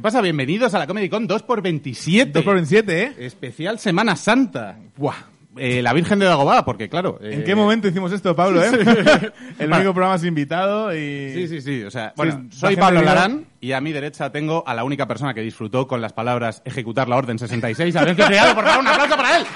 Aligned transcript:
¿Qué 0.00 0.02
pasa? 0.02 0.22
Bienvenidos 0.22 0.72
a 0.72 0.78
la 0.78 0.86
Comedy 0.86 1.10
Con 1.10 1.28
2x27. 1.28 2.32
2x27, 2.32 2.88
¿eh? 2.88 3.12
Especial 3.18 3.78
Semana 3.78 4.16
Santa. 4.16 4.78
Buah. 4.96 5.12
Eh, 5.58 5.82
la 5.82 5.92
Virgen 5.92 6.18
de 6.18 6.24
Dagobah, 6.24 6.64
porque 6.64 6.88
claro... 6.88 7.18
¿En 7.20 7.42
eh, 7.42 7.44
qué 7.44 7.54
momento 7.54 7.86
hicimos 7.86 8.10
esto, 8.10 8.34
Pablo, 8.34 8.64
eh? 8.64 8.70
El 9.58 9.68
Bueno. 9.68 9.76
único 9.76 9.92
programa 9.92 10.16
sin 10.16 10.28
invitado 10.28 10.96
y... 10.96 11.34
Sí, 11.34 11.48
sí, 11.48 11.60
sí. 11.60 11.82
O 11.84 11.90
sea, 11.90 12.14
bueno, 12.16 12.44
la 12.48 12.56
soy 12.56 12.76
Pablo 12.76 13.02
Larán 13.02 13.44
y 13.60 13.72
a 13.72 13.82
mi 13.82 13.92
derecha 13.92 14.32
tengo 14.32 14.64
a 14.66 14.72
la 14.72 14.84
única 14.84 15.06
persona 15.06 15.34
que 15.34 15.42
disfrutó 15.42 15.86
con 15.86 16.00
las 16.00 16.14
palabras 16.14 16.62
ejecutar 16.64 17.06
la 17.06 17.16
Orden 17.16 17.38
66. 17.38 17.94
Alencio 17.94 18.24
Criado, 18.24 18.54
por 18.54 18.64
favor, 18.64 18.80
un 18.80 18.86
aplauso 18.88 19.16
para 19.18 19.36
él. 19.36 19.46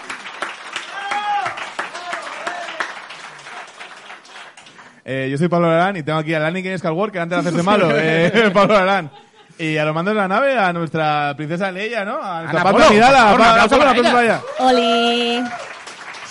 Eh, 5.06 5.29
yo 5.31 5.39
soy 5.39 5.48
Pablo 5.48 5.69
Larán 5.69 5.97
y 5.97 6.03
tengo 6.03 6.19
aquí 6.19 6.34
a 6.34 6.47
Anakin 6.47 6.79
Skywalker 6.79 7.23
antes 7.23 7.37
de 7.37 7.41
hacerse 7.48 7.62
malo, 7.62 7.89
eh, 7.95 8.51
Pablo 8.53 8.75
Larán. 8.75 9.11
Y 9.59 9.77
a 9.77 9.85
los 9.85 9.95
mandos 9.95 10.15
de 10.15 10.21
la 10.21 10.29
nave 10.29 10.59
a 10.59 10.73
nuestra 10.73 11.33
princesa 11.37 11.71
Leia, 11.71 12.05
¿no? 12.05 12.21
A 12.23 12.43
nuestra 12.43 12.62
Polo, 12.73 12.85
Amidala, 12.85 13.19
por 13.31 13.41
favor, 13.41 13.41
un 13.41 13.47
aplauso 13.89 14.12
para 14.12 14.23
ella. 14.25 14.41
Oli. 14.59 15.41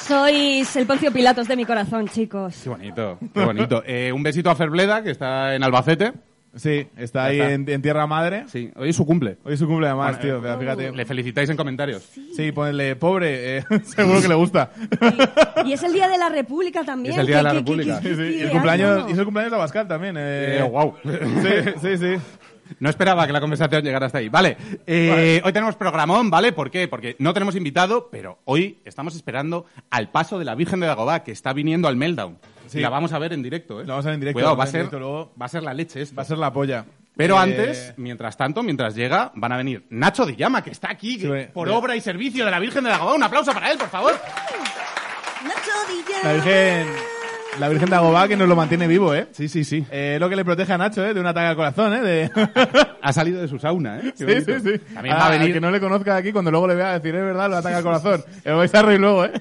Sois 0.05 0.75
el 0.75 0.85
Poncio 0.85 1.11
Pilatos 1.13 1.47
de 1.47 1.55
mi 1.55 1.63
corazón, 1.63 2.07
chicos. 2.09 2.59
Qué 2.61 2.69
bonito, 2.69 3.17
qué 3.33 3.45
bonito. 3.45 3.83
Eh, 3.87 4.11
un 4.11 4.21
besito 4.23 4.49
a 4.49 4.55
Ferbleda, 4.55 5.01
que 5.03 5.11
está 5.11 5.55
en 5.55 5.63
Albacete. 5.63 6.11
Sí, 6.55 6.87
está 6.97 7.25
ahí 7.25 7.39
está. 7.39 7.51
En, 7.53 7.67
en 7.67 7.81
tierra 7.81 8.05
madre. 8.05 8.43
Sí, 8.47 8.69
hoy 8.75 8.89
es 8.89 8.95
su 8.95 9.05
cumple. 9.07 9.37
Hoy 9.43 9.53
es 9.53 9.59
su 9.59 9.65
cumple 9.67 9.87
además, 9.87 10.19
Bueno, 10.19 10.41
tío, 10.41 10.53
eh, 10.53 10.57
fíjate. 10.59 10.91
Le 10.91 11.05
felicitáis 11.05 11.49
en 11.49 11.57
comentarios. 11.57 12.03
Sí, 12.35 12.51
ponle 12.51 12.95
pobre, 12.95 13.57
eh, 13.57 13.63
seguro 13.85 14.21
que 14.21 14.27
le 14.27 14.35
gusta. 14.35 14.69
Y 15.65 15.73
es 15.73 15.81
el 15.81 15.93
Día 15.93 16.07
de 16.07 16.17
la 16.17 16.29
República 16.29 16.83
también. 16.83 17.13
Es 17.13 17.19
el 17.21 17.25
Día 17.27 17.37
de 17.37 17.43
la 17.43 17.53
República. 17.53 17.99
Sí, 18.01 18.13
sí, 18.15 18.21
y 18.21 18.41
el 18.41 18.49
cumpleaños, 18.51 19.05
y 19.09 19.13
es 19.13 19.17
el 19.17 19.25
cumpleaños 19.25 19.51
de 19.51 19.55
Abascal 19.57 19.87
también. 19.87 20.15
Eh, 20.19 20.59
Eh. 20.59 21.73
Sí, 21.81 21.97
sí, 21.97 21.97
sí. 21.97 22.21
No 22.79 22.89
esperaba 22.89 23.25
que 23.27 23.33
la 23.33 23.41
conversación 23.41 23.83
llegara 23.83 24.05
hasta 24.07 24.17
ahí. 24.19 24.29
Vale, 24.29 24.57
eh, 24.87 25.41
hoy 25.43 25.53
tenemos 25.53 25.75
programón, 25.75 26.29
¿vale? 26.29 26.51
¿Por 26.51 26.69
qué? 26.71 26.87
Porque 26.87 27.15
no 27.19 27.33
tenemos 27.33 27.55
invitado, 27.55 28.09
pero 28.11 28.39
hoy 28.45 28.79
estamos 28.85 29.15
esperando 29.15 29.65
al 29.89 30.09
paso 30.09 30.39
de 30.39 30.45
la 30.45 30.55
Virgen 30.55 30.79
de 30.79 30.87
Dagobah, 30.87 31.23
que 31.23 31.31
está 31.31 31.53
viniendo 31.53 31.87
al 31.87 31.95
Meltdown. 31.95 32.37
Sí. 32.67 32.79
Y 32.79 32.81
la 32.81 32.89
vamos 32.89 33.13
a 33.13 33.19
ver 33.19 33.33
en 33.33 33.43
directo, 33.43 33.81
¿eh? 33.81 33.85
La 33.85 33.93
vamos 33.93 34.05
a 34.05 34.09
ver 34.09 34.13
en 34.15 34.19
directo, 34.21 34.37
Cuidado, 34.37 34.55
va 34.57 34.63
a 34.63 34.67
ser, 34.67 34.91
luego. 34.91 35.33
va 35.39 35.45
a 35.45 35.49
ser 35.49 35.63
la 35.63 35.73
leche 35.73 36.01
esto. 36.01 36.15
Va 36.15 36.23
a 36.23 36.25
ser 36.25 36.37
la 36.37 36.51
polla. 36.51 36.85
Pero 37.15 37.35
Eh, 37.35 37.39
antes, 37.39 37.93
mientras 37.97 38.35
tanto, 38.37 38.63
mientras 38.63 38.95
llega, 38.95 39.31
van 39.35 39.51
a 39.51 39.57
venir 39.57 39.85
Nacho 39.91 40.25
de 40.25 40.35
Llama, 40.35 40.63
que 40.63 40.71
está 40.71 40.89
aquí 40.89 41.19
Sí, 41.19 41.27
que- 41.27 41.51
por 41.53 41.67
de- 41.67 41.73
obra 41.75 41.95
y 41.95 42.01
servicio 42.01 42.43
de 42.45 42.49
la 42.51 42.57
Virgen 42.59 42.83
de 42.85 42.89
Dagobah. 42.89 43.13
Un 43.13 43.21
aplauso 43.23 43.53
para 43.53 43.71
él, 43.71 43.77
por 43.77 43.89
favor. 43.89 44.13
Nacho 45.43 45.71
Dilla. 45.89 46.23
La 46.23 46.33
Virgen, 46.33 46.87
la 47.59 47.69
Virgen 47.69 47.89
de 47.89 47.95
Agobá 47.95 48.27
que 48.27 48.35
nos 48.35 48.47
lo 48.47 48.55
mantiene 48.55 48.87
vivo, 48.87 49.13
¿eh? 49.13 49.27
Sí, 49.31 49.47
sí, 49.47 49.63
sí. 49.63 49.85
Eh, 49.91 50.17
lo 50.19 50.27
que 50.29 50.35
le 50.35 50.43
protege 50.43 50.73
a 50.73 50.77
Nacho, 50.77 51.05
¿eh? 51.05 51.13
De 51.13 51.19
un 51.19 51.25
ataque 51.27 51.47
al 51.47 51.55
corazón, 51.55 51.93
¿eh? 51.93 52.01
De... 52.01 52.31
Ha 53.01 53.13
salido 53.13 53.41
de 53.41 53.47
su 53.47 53.59
sauna, 53.59 53.99
¿eh? 53.99 54.13
Qué 54.17 54.41
Sí, 54.41 54.45
sí, 54.45 54.59
sí. 54.59 54.79
También 54.93 55.15
Ah, 55.15 55.19
va 55.19 55.27
a 55.27 55.31
venir... 55.31 55.53
que 55.53 55.61
no 55.61 55.69
le 55.71 55.79
conozca 55.79 56.15
aquí, 56.15 56.31
cuando 56.31 56.49
luego 56.51 56.67
le 56.67 56.75
vea 56.75 56.93
decir, 56.93 57.13
es 57.15 57.23
verdad, 57.23 57.49
lo 57.49 57.57
ataca 57.57 57.77
al 57.77 57.83
corazón. 57.83 58.23
El 58.43 58.55
vais 58.55 58.73
a 58.73 58.81
reír 58.81 58.99
luego, 58.99 59.25
¿eh? 59.25 59.31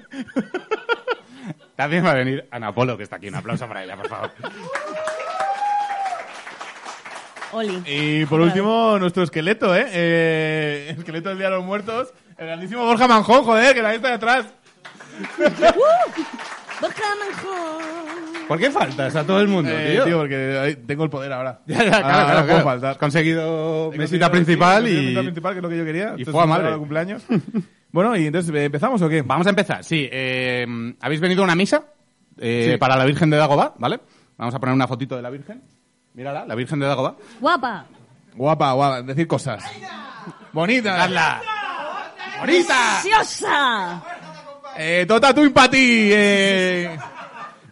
También 1.74 2.04
va 2.04 2.10
a 2.10 2.14
venir 2.14 2.46
Ana 2.50 2.72
Polo, 2.72 2.96
que 2.96 3.04
está 3.04 3.16
aquí. 3.16 3.28
Un 3.28 3.36
aplauso 3.36 3.66
para 3.66 3.82
ella, 3.82 3.96
por 3.96 4.08
favor. 4.08 4.30
Oli. 7.52 7.82
Y 7.86 8.26
por 8.26 8.40
último, 8.40 8.98
nuestro 8.98 9.22
esqueleto, 9.22 9.74
¿eh? 9.74 9.86
eh 9.88 10.86
el 10.90 10.98
esqueleto 10.98 11.28
del 11.30 11.38
Día 11.38 11.48
de 11.50 11.56
los 11.56 11.64
Muertos. 11.64 12.12
El 12.38 12.46
grandísimo 12.46 12.84
Borja 12.84 13.06
Manjón, 13.08 13.44
joder, 13.44 13.74
que 13.74 13.82
la 13.82 13.94
está 13.94 14.10
detrás. 14.10 14.46
Borja 15.38 15.50
Manjón. 15.60 16.61
¿Por 18.48 18.58
qué 18.58 18.70
faltas 18.70 19.14
a 19.16 19.24
todo 19.24 19.40
el 19.40 19.48
mundo, 19.48 19.70
Eh, 19.72 19.92
tío? 19.92 20.04
tío, 20.04 20.18
porque 20.18 20.58
ahí 20.58 20.76
tengo 20.76 21.04
el 21.04 21.10
poder 21.10 21.32
ahora. 21.32 21.60
Ya, 21.66 21.78
ya, 21.78 21.84
claro, 21.90 22.04
Ahora- 22.04 22.14
ahora 22.16 22.24
claro, 22.24 22.34
puedo 22.46 22.46
claro. 22.46 22.64
faltar. 22.64 22.90
Has 22.92 22.98
conseguido 22.98 23.92
He 23.92 23.98
mesita 23.98 24.26
conseguido- 24.26 24.30
principal 24.30 24.84
sí, 24.86 24.90
y... 24.92 24.96
mesita 25.02 25.20
principal, 25.22 25.52
que 25.52 25.58
es 25.58 25.62
lo 25.62 25.68
que 25.68 25.78
yo 25.78 25.84
quería. 25.84 26.14
y 26.18 26.24
fue 26.24 26.32
celebrar 26.42 26.72
el 26.72 26.78
cumpleaños. 26.78 27.22
bueno, 27.92 28.16
y 28.16 28.26
entonces, 28.26 28.54
¿eh, 28.54 28.64
¿empezamos 28.64 29.00
o 29.00 29.08
qué? 29.08 29.22
Vamos 29.22 29.46
a 29.46 29.50
empezar, 29.50 29.84
sí. 29.84 30.08
eh, 30.10 30.66
¿Habéis 31.00 31.20
venido 31.20 31.42
a 31.42 31.44
una 31.44 31.54
misa? 31.54 31.84
eh, 32.38 32.70
Sí. 32.72 32.76
Para 32.78 32.96
la 32.96 33.04
Virgen 33.04 33.30
de 33.30 33.36
Dagobah, 33.36 33.74
¿vale? 33.78 34.00
Vamos 34.36 34.54
a 34.54 34.58
poner 34.60 34.74
una 34.74 34.88
fotito 34.88 35.16
de 35.16 35.22
la 35.22 35.30
Virgen. 35.30 35.62
Mírala, 36.14 36.44
la 36.44 36.54
Virgen 36.54 36.78
de 36.80 36.86
Dagobah. 36.86 37.14
Guapa. 37.40 37.86
Guapa, 38.34 38.72
guapa, 38.72 39.02
decir 39.02 39.26
cosas. 39.26 39.64
Bonita. 40.52 41.04
¡Hazla! 41.04 41.40
¡Bonita! 42.40 42.98
¡Preciosa! 43.02 44.02
Eh, 44.82 45.06
tota 45.06 45.32
tu 45.32 45.44
impati. 45.44 46.10
Eh... 46.12 46.98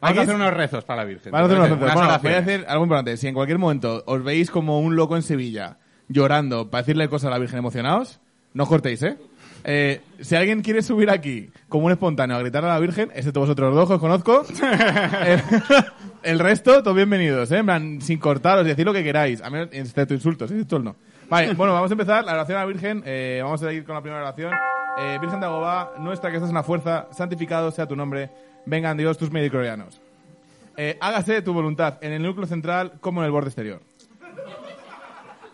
Vamos 0.01 0.19
a 0.19 0.23
hacer 0.23 0.35
unos 0.35 0.55
rezos 0.55 0.85
para 0.85 1.03
la 1.03 1.09
Virgen. 1.09 1.33
Vamos 1.33 1.51
a 1.51 1.53
hacer 1.53 1.59
unas 1.59 1.79
fotos. 1.79 1.95
Bueno, 1.95 2.19
voy 2.23 2.33
a 2.33 2.41
decir 2.41 2.65
algo 2.69 2.85
importante. 2.85 3.17
Si 3.17 3.27
en 3.27 3.35
cualquier 3.35 3.59
momento 3.59 4.03
os 4.07 4.23
veis 4.23 4.51
como 4.51 4.81
un 4.81 4.97
loco 4.97 5.17
en 5.17 5.23
Sevilla 5.23 5.79
llorando 6.09 6.71
para 6.71 6.83
decirle 6.83 7.09
cosas 7.09 7.29
a 7.29 7.31
la 7.31 7.39
Virgen 7.39 7.59
emocionados, 7.59 8.21
no 8.55 8.63
os 8.63 8.69
cortéis, 8.69 9.03
¿eh? 9.03 9.19
Eh, 9.65 10.01
si 10.21 10.37
alguien 10.37 10.63
quiere 10.63 10.81
subir 10.81 11.11
aquí 11.11 11.51
como 11.69 11.85
un 11.85 11.93
espontáneo 11.93 12.37
a 12.37 12.41
gritar 12.41 12.65
a 12.65 12.69
la 12.69 12.79
Virgen, 12.79 13.11
excepto 13.15 13.41
vosotros 13.41 13.75
dos, 13.75 13.89
que 13.89 13.95
os 13.95 14.01
conozco, 14.01 14.47
el, 15.27 15.43
el 16.23 16.39
resto, 16.39 16.83
todos 16.83 16.97
bienvenidos, 16.97 17.51
¿eh? 17.53 17.59
En 17.59 17.67
plan, 17.67 18.01
sin 18.01 18.19
cortaros 18.19 18.65
decir 18.65 18.87
lo 18.87 18.95
que 18.95 19.05
queráis. 19.05 19.43
A 19.43 19.51
menos, 19.51 19.69
excepto 19.73 20.15
insultos, 20.15 20.51
insultos 20.51 20.83
no. 20.83 20.97
Vale, 21.29 21.53
bueno, 21.55 21.75
vamos 21.75 21.91
a 21.91 21.95
empezar 21.95 22.25
la 22.25 22.33
oración 22.33 22.57
a 22.57 22.61
la 22.63 22.67
Virgen. 22.67 23.03
Eh, 23.05 23.41
vamos 23.43 23.63
a 23.63 23.73
ir 23.73 23.85
con 23.85 23.95
la 23.95 24.01
primera 24.01 24.23
oración. 24.23 24.53
Eh, 25.03 25.19
Virgen 25.21 25.41
de 25.41 25.47
Agobá, 25.47 25.95
nuestra 25.99 26.31
que 26.31 26.37
estás 26.37 26.51
en 26.51 26.55
la 26.55 26.63
fuerza, 26.63 27.09
santificado 27.11 27.71
sea 27.71 27.87
tu 27.87 27.97
nombre. 27.97 28.31
Vengan 28.67 28.97
Dios 28.97 29.17
tus 29.17 29.31
medicorianos. 29.31 30.01
Eh, 30.77 30.99
hágase 31.01 31.43
tu 31.43 31.53
voluntad 31.53 31.99
en 32.03 32.13
el 32.13 32.23
núcleo 32.23 32.47
central 32.47 32.93
como 33.01 33.21
en 33.21 33.27
el 33.27 33.33
borde 33.33 33.49
exterior. 33.49 33.81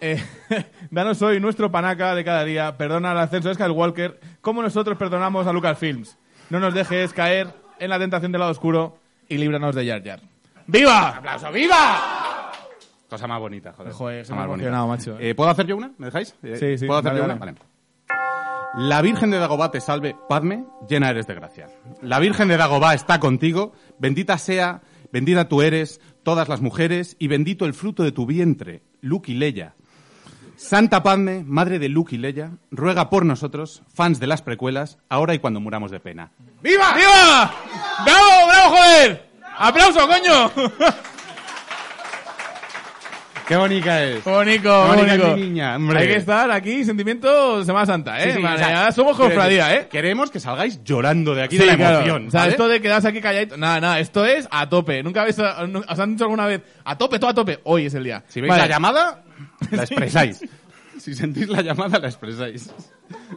Eh, 0.00 0.22
danos 0.90 1.22
hoy 1.22 1.40
nuestro 1.40 1.70
panaca 1.70 2.14
de 2.14 2.24
cada 2.24 2.44
día. 2.44 2.76
Perdona 2.76 3.12
al 3.12 3.18
ascenso 3.18 3.48
de 3.48 3.54
Skywalker 3.54 4.20
como 4.40 4.62
nosotros 4.62 4.98
perdonamos 4.98 5.46
a 5.46 5.52
Lucasfilms. 5.52 6.18
No 6.50 6.60
nos 6.60 6.74
dejes 6.74 7.12
caer 7.12 7.48
en 7.78 7.90
la 7.90 7.98
tentación 7.98 8.32
del 8.32 8.40
lado 8.40 8.52
oscuro 8.52 8.98
y 9.28 9.38
líbranos 9.38 9.74
de 9.74 9.86
Jar 9.86 10.02
Jar. 10.04 10.20
¡Viva! 10.66 11.08
¡Aplauso! 11.16 11.50
¡Viva! 11.52 12.52
Cosa 13.08 13.26
más 13.28 13.38
bonita, 13.38 13.72
joder. 13.72 13.92
Joder, 13.92 14.22
Cosa 14.24 14.34
más 14.34 14.48
bonita. 14.48 14.86
macho. 14.86 15.16
Eh, 15.20 15.34
¿Puedo 15.34 15.48
hacer 15.50 15.66
yo 15.66 15.76
una? 15.76 15.92
¿Me 15.98 16.06
dejáis? 16.06 16.34
Eh, 16.42 16.56
Sí, 16.56 16.78
sí, 16.78 16.86
¿Puedo 16.86 16.98
hacer 16.98 17.16
yo 17.16 17.24
una? 17.24 17.34
Vale. 17.36 17.54
La 18.76 19.00
Virgen 19.00 19.30
de 19.30 19.38
Dagobah 19.38 19.70
te 19.70 19.80
salve, 19.80 20.14
Padme, 20.28 20.66
llena 20.86 21.08
eres 21.08 21.26
de 21.26 21.34
gracia. 21.34 21.66
La 22.02 22.18
Virgen 22.18 22.48
de 22.48 22.58
Dagobah 22.58 22.92
está 22.92 23.18
contigo, 23.18 23.72
bendita 23.98 24.36
sea, 24.36 24.82
bendita 25.10 25.48
tú 25.48 25.62
eres, 25.62 25.98
todas 26.22 26.50
las 26.50 26.60
mujeres, 26.60 27.16
y 27.18 27.28
bendito 27.28 27.64
el 27.64 27.72
fruto 27.72 28.02
de 28.02 28.12
tu 28.12 28.26
vientre, 28.26 28.82
Luke 29.00 29.32
y 29.32 29.34
Leia. 29.34 29.76
Santa 30.56 31.02
Padme, 31.02 31.42
madre 31.42 31.78
de 31.78 31.88
Luke 31.88 32.14
y 32.16 32.18
Leia, 32.18 32.52
ruega 32.70 33.08
por 33.08 33.24
nosotros, 33.24 33.82
fans 33.94 34.20
de 34.20 34.26
las 34.26 34.42
precuelas, 34.42 34.98
ahora 35.08 35.32
y 35.32 35.38
cuando 35.38 35.58
muramos 35.58 35.90
de 35.90 36.00
pena. 36.00 36.32
¡Viva! 36.62 36.92
¡Viva! 36.94 37.54
¡Bravo, 38.04 38.46
bravo, 38.46 38.76
joder! 38.76 39.30
¡Aplauso, 39.56 40.06
coño! 40.06 40.52
¡Qué 43.46 43.54
bonita 43.54 44.02
es! 44.02 44.24
Qué 44.24 44.30
bonico. 44.30 44.88
mi 45.36 45.42
niña, 45.42 45.76
hombre. 45.76 46.00
Hay 46.00 46.08
que 46.08 46.16
estar 46.16 46.50
aquí, 46.50 46.84
sentimiento 46.84 47.64
Semana 47.64 47.86
Santa, 47.86 48.18
¿eh? 48.20 48.30
Sí, 48.32 48.36
sí, 48.38 48.42
Vale, 48.42 48.56
o 48.56 48.58
sea, 48.58 48.86
ya 48.86 48.92
somos 48.92 49.16
cofradía, 49.16 49.72
¿eh? 49.74 49.86
Queremos 49.88 50.30
que 50.32 50.40
salgáis 50.40 50.82
llorando 50.82 51.32
de 51.34 51.44
aquí 51.44 51.56
Sí, 51.56 51.60
de 51.60 51.66
la 51.66 51.76
claro. 51.76 51.96
emoción. 51.98 52.26
O 52.26 52.30
sea, 52.32 52.40
¿vale? 52.40 52.50
esto 52.52 52.66
de 52.68 52.80
quedarse 52.80 53.08
aquí 53.08 53.20
calladito. 53.20 53.56
Nada, 53.56 53.80
nada, 53.80 54.00
esto 54.00 54.24
es 54.24 54.48
a 54.50 54.68
tope. 54.68 55.00
Nunca 55.04 55.20
habéis, 55.22 55.38
os 55.38 55.98
han 56.00 56.10
dicho 56.12 56.24
alguna 56.24 56.46
vez, 56.46 56.62
a 56.84 56.98
tope, 56.98 57.20
todo 57.20 57.30
a 57.30 57.34
tope. 57.34 57.60
Hoy 57.64 57.86
es 57.86 57.94
el 57.94 58.02
día. 58.02 58.24
Si 58.26 58.40
veis 58.40 58.50
Vale. 58.50 58.62
la 58.62 58.68
llamada, 58.68 59.22
la 59.70 59.82
expresáis. 59.84 60.40
si 60.98 61.14
sentís 61.14 61.48
la 61.48 61.62
llamada, 61.62 62.00
la 62.00 62.08
expresáis. 62.08 62.68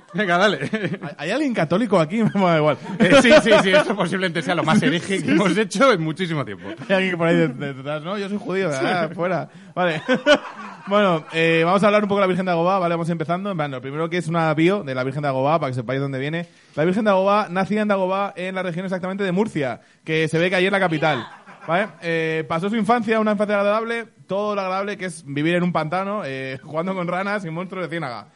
Venga, 0.13 0.37
dale. 0.37 0.59
¿Hay- 1.01 1.15
¿Hay 1.17 1.31
alguien 1.31 1.53
católico 1.53 1.99
aquí? 1.99 2.23
Me 2.33 2.41
da 2.41 2.57
igual. 2.57 2.77
Eh, 2.99 3.11
sí, 3.21 3.31
sí, 3.43 3.51
sí, 3.63 3.69
esto 3.71 3.95
posiblemente 3.95 4.41
sea 4.41 4.55
lo 4.55 4.63
más 4.63 4.81
hereje 4.81 5.21
que 5.23 5.31
hemos 5.31 5.55
hecho 5.57 5.91
en 5.91 6.01
muchísimo 6.01 6.43
tiempo. 6.45 6.67
Hay 6.87 6.95
alguien 6.95 7.17
por 7.17 7.27
ahí 7.27 7.35
de- 7.35 7.47
de- 7.49 7.73
detrás, 7.73 8.01
¿no? 8.03 8.17
Yo 8.17 8.27
soy 8.29 8.37
judío, 8.37 8.69
ah, 8.73 9.09
fuera. 9.13 9.49
Vale. 9.75 10.01
bueno, 10.87 11.25
eh, 11.33 11.61
vamos 11.65 11.83
a 11.83 11.87
hablar 11.87 12.03
un 12.03 12.09
poco 12.09 12.19
de 12.19 12.23
la 12.23 12.27
Virgen 12.27 12.45
de 12.45 12.51
Agobá, 12.51 12.79
¿vale? 12.79 12.95
Vamos 12.95 13.09
empezando. 13.09 13.51
En 13.51 13.57
plan, 13.57 13.71
lo 13.71 13.81
primero 13.81 14.09
que 14.09 14.17
es 14.17 14.27
una 14.27 14.53
bio 14.53 14.83
de 14.83 14.95
la 14.95 15.03
Virgen 15.03 15.21
de 15.21 15.27
Agobá, 15.27 15.59
para 15.59 15.69
que 15.71 15.75
sepáis 15.75 15.99
dónde 16.01 16.19
viene. 16.19 16.47
La 16.75 16.85
Virgen 16.85 17.03
de 17.03 17.11
Agobá 17.11 17.47
nacía 17.49 17.81
en 17.81 17.87
Dagobá, 17.87 18.33
en 18.35 18.55
la 18.55 18.63
región 18.63 18.85
exactamente 18.85 19.23
de 19.23 19.31
Murcia, 19.31 19.81
que 20.03 20.27
se 20.27 20.37
ve 20.39 20.49
que 20.49 20.55
allí 20.55 20.65
es 20.65 20.71
la 20.71 20.79
capital. 20.79 21.27
¿Vale? 21.67 21.87
Eh, 22.01 22.45
pasó 22.47 22.67
su 22.69 22.75
infancia, 22.77 23.19
una 23.19 23.33
infancia 23.33 23.57
agradable, 23.59 24.07
todo 24.27 24.55
lo 24.55 24.61
agradable 24.61 24.97
que 24.97 25.05
es 25.05 25.23
vivir 25.27 25.53
en 25.55 25.61
un 25.61 25.71
pantano, 25.71 26.23
eh, 26.25 26.57
jugando 26.63 26.95
con 26.95 27.07
ranas 27.07 27.45
y 27.45 27.49
monstruos 27.51 27.83
de 27.85 27.89
ciénaga. 27.89 28.27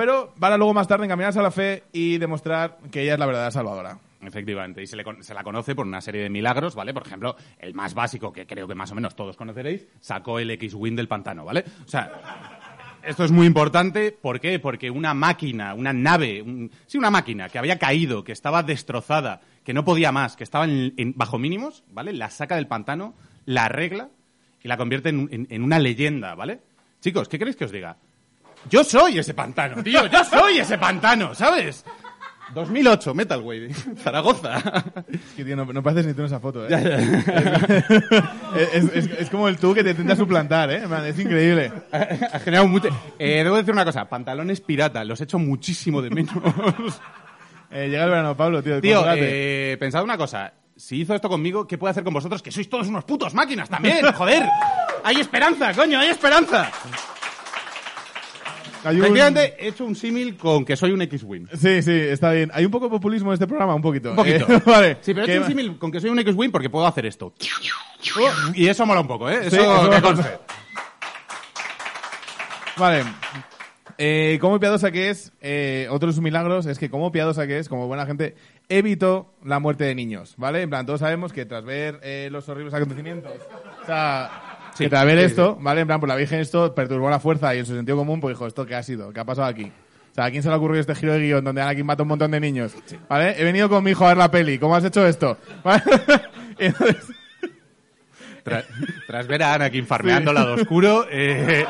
Pero 0.00 0.32
para 0.40 0.56
luego 0.56 0.72
más 0.72 0.88
tarde 0.88 1.04
encaminarse 1.04 1.40
a 1.40 1.42
la 1.42 1.50
fe 1.50 1.82
y 1.92 2.16
demostrar 2.16 2.78
que 2.90 3.02
ella 3.02 3.12
es 3.12 3.18
la 3.18 3.26
verdadera 3.26 3.50
salvadora. 3.50 3.98
Efectivamente, 4.22 4.82
y 4.82 4.86
se, 4.86 4.96
le 4.96 5.04
se 5.20 5.34
la 5.34 5.44
conoce 5.44 5.74
por 5.74 5.86
una 5.86 6.00
serie 6.00 6.22
de 6.22 6.30
milagros, 6.30 6.74
¿vale? 6.74 6.94
Por 6.94 7.06
ejemplo, 7.06 7.36
el 7.58 7.74
más 7.74 7.92
básico, 7.92 8.32
que 8.32 8.46
creo 8.46 8.66
que 8.66 8.74
más 8.74 8.90
o 8.92 8.94
menos 8.94 9.14
todos 9.14 9.36
conoceréis, 9.36 9.86
sacó 10.00 10.38
el 10.38 10.50
X-Wing 10.52 10.96
del 10.96 11.06
pantano, 11.06 11.44
¿vale? 11.44 11.64
O 11.84 11.88
sea, 11.88 12.12
esto 13.02 13.24
es 13.24 13.30
muy 13.30 13.46
importante, 13.46 14.10
¿por 14.12 14.40
qué? 14.40 14.58
Porque 14.58 14.90
una 14.90 15.12
máquina, 15.12 15.74
una 15.74 15.92
nave, 15.92 16.40
un- 16.40 16.70
sí, 16.86 16.96
una 16.96 17.10
máquina 17.10 17.50
que 17.50 17.58
había 17.58 17.78
caído, 17.78 18.24
que 18.24 18.32
estaba 18.32 18.62
destrozada, 18.62 19.42
que 19.64 19.74
no 19.74 19.84
podía 19.84 20.12
más, 20.12 20.34
que 20.34 20.44
estaba 20.44 20.64
en- 20.64 20.94
en- 20.96 21.12
bajo 21.14 21.38
mínimos, 21.38 21.84
¿vale? 21.92 22.14
La 22.14 22.30
saca 22.30 22.56
del 22.56 22.68
pantano, 22.68 23.12
la 23.44 23.66
arregla 23.66 24.08
y 24.62 24.68
la 24.68 24.78
convierte 24.78 25.10
en- 25.10 25.46
en 25.50 25.62
una 25.62 25.78
leyenda, 25.78 26.34
¿vale? 26.34 26.60
Chicos, 27.02 27.28
¿qué 27.28 27.38
queréis 27.38 27.56
que 27.56 27.66
os 27.66 27.72
diga? 27.72 27.98
Yo 28.68 28.84
soy 28.84 29.18
ese 29.18 29.34
pantano, 29.34 29.82
tío. 29.82 30.06
Yo 30.06 30.24
soy 30.24 30.58
ese 30.58 30.76
pantano, 30.78 31.34
¿sabes? 31.34 31.84
2008, 32.52 33.14
Metalway, 33.14 33.72
Zaragoza. 34.02 34.56
Es 35.08 35.20
que, 35.36 35.44
tío, 35.44 35.54
no, 35.56 35.64
no 35.66 35.82
pareces 35.84 36.06
ni 36.06 36.14
tú 36.14 36.22
en 36.22 36.26
esa 36.26 36.40
foto, 36.40 36.66
¿eh? 36.68 36.70
es, 38.72 38.84
es- 38.92 39.10
es 39.20 39.30
como 39.30 39.48
el 39.48 39.56
tú 39.56 39.72
que 39.72 39.84
te 39.84 39.90
intenta 39.90 40.16
suplantar, 40.16 40.70
¿eh? 40.70 40.86
Man, 40.86 41.04
es 41.06 41.16
increíble. 41.18 41.72
ha 41.92 42.38
generado 42.40 42.66
mucho... 42.66 42.88
Eh, 43.18 43.42
debo 43.44 43.56
decir 43.56 43.72
una 43.72 43.84
cosa, 43.84 44.08
pantalones 44.08 44.60
pirata, 44.60 45.04
los 45.04 45.20
echo 45.20 45.38
muchísimo 45.38 46.02
de 46.02 46.10
menos. 46.10 46.34
Eh, 47.72 47.86
llega 47.88 48.02
el 48.02 48.10
verano, 48.10 48.36
Pablo, 48.36 48.60
tío. 48.64 48.80
Tío, 48.80 49.04
eh, 49.14 49.76
pensad 49.78 50.02
una 50.02 50.16
cosa. 50.18 50.52
Si 50.74 51.02
hizo 51.02 51.14
esto 51.14 51.28
conmigo, 51.28 51.68
¿qué 51.68 51.78
puede 51.78 51.92
hacer 51.92 52.02
con 52.02 52.12
vosotros? 52.12 52.42
Que 52.42 52.50
sois 52.50 52.68
todos 52.68 52.88
unos 52.88 53.04
putos 53.04 53.32
máquinas 53.32 53.68
también, 53.68 54.04
joder. 54.12 54.42
Hay 55.04 55.20
esperanza, 55.20 55.72
coño, 55.72 56.00
hay 56.00 56.08
esperanza. 56.08 56.68
Hay 58.84 59.00
un- 59.00 59.16
he 59.36 59.68
hecho 59.68 59.84
un 59.84 59.94
símil 59.94 60.36
con 60.36 60.64
que 60.64 60.76
soy 60.76 60.92
un 60.92 61.02
X-Wing. 61.02 61.48
Sí, 61.54 61.82
sí, 61.82 61.92
está 61.92 62.32
bien. 62.32 62.50
Hay 62.54 62.64
un 62.64 62.70
poco 62.70 62.86
de 62.86 62.90
populismo 62.90 63.30
en 63.30 63.34
este 63.34 63.46
programa, 63.46 63.74
un 63.74 63.82
poquito. 63.82 64.10
Un 64.10 64.16
poquito. 64.16 64.50
Eh, 64.52 64.62
vale. 64.66 64.96
Sí, 65.02 65.12
pero 65.14 65.26
he 65.26 65.30
hecho 65.32 65.42
un 65.42 65.48
símil 65.48 65.78
con 65.78 65.90
que 65.92 66.00
soy 66.00 66.10
un 66.10 66.18
X-Wing 66.20 66.50
porque 66.50 66.70
puedo 66.70 66.86
hacer 66.86 67.04
esto. 67.06 67.34
Y 68.54 68.66
eso 68.68 68.86
mola 68.86 69.00
un 69.00 69.06
poco, 69.08 69.28
¿eh? 69.28 69.40
Eso, 69.42 69.50
Sí, 69.50 69.56
eso 69.56 69.80
que 69.80 69.86
mola. 69.86 70.00
conste. 70.02 70.30
Vale. 72.76 73.04
Eh, 73.98 74.38
como 74.40 74.58
piadosa 74.58 74.90
que 74.90 75.10
es, 75.10 75.30
eh, 75.42 75.86
otro 75.90 76.06
de 76.08 76.14
sus 76.14 76.22
milagros 76.22 76.64
es 76.64 76.78
que 76.78 76.88
como 76.88 77.12
piadosa 77.12 77.46
que 77.46 77.58
es, 77.58 77.68
como 77.68 77.86
buena 77.86 78.06
gente, 78.06 78.34
evitó 78.70 79.34
la 79.44 79.58
muerte 79.58 79.84
de 79.84 79.94
niños, 79.94 80.32
¿vale? 80.38 80.62
En 80.62 80.70
plan, 80.70 80.86
todos 80.86 81.00
sabemos 81.00 81.34
que 81.34 81.44
tras 81.44 81.64
ver 81.64 82.00
eh, 82.02 82.28
los 82.32 82.48
horribles 82.48 82.72
acontecimientos, 82.72 83.32
o 83.82 83.84
sea, 83.84 84.49
Sí, 84.80 84.84
que 84.84 84.90
tras 84.90 85.04
ver 85.06 85.18
sí, 85.18 85.24
esto, 85.26 85.56
¿vale? 85.60 85.82
En 85.82 85.86
plan, 85.86 86.00
por 86.00 86.08
la 86.08 86.16
Virgen 86.16 86.40
esto 86.40 86.74
perturbó 86.74 87.08
la 87.10 87.20
fuerza 87.20 87.54
y 87.54 87.58
en 87.58 87.66
su 87.66 87.74
sentido 87.74 87.96
común, 87.96 88.20
pues 88.20 88.34
dijo, 88.36 88.46
¿esto 88.46 88.66
qué 88.66 88.74
ha 88.74 88.82
sido? 88.82 89.12
¿Qué 89.12 89.20
ha 89.20 89.24
pasado 89.24 89.46
aquí? 89.48 89.64
O 90.10 90.14
sea, 90.14 90.24
¿a 90.24 90.30
quién 90.30 90.42
se 90.42 90.48
le 90.48 90.54
ha 90.54 90.58
ocurrido 90.58 90.80
este 90.80 90.94
giro 90.96 91.12
de 91.12 91.20
guion 91.20 91.44
donde 91.44 91.62
Anakin 91.62 91.86
mata 91.86 92.02
a 92.02 92.04
un 92.04 92.08
montón 92.08 92.30
de 92.32 92.40
niños? 92.40 92.72
¿Vale? 93.08 93.36
He 93.40 93.44
venido 93.44 93.68
con 93.68 93.84
mi 93.84 93.92
hijo 93.92 94.04
a 94.04 94.08
ver 94.08 94.16
la 94.16 94.30
peli. 94.30 94.58
¿Cómo 94.58 94.74
has 94.74 94.84
hecho 94.84 95.06
esto? 95.06 95.36
¿Vale? 95.64 95.82
Entonces, 96.58 96.96
Tra- 98.44 98.64
tras 99.06 99.26
ver 99.26 99.42
a 99.42 99.54
Anakin 99.54 99.86
farmeando 99.86 100.32
lado 100.32 100.54
oscuro, 100.54 101.06
eh, 101.10 101.64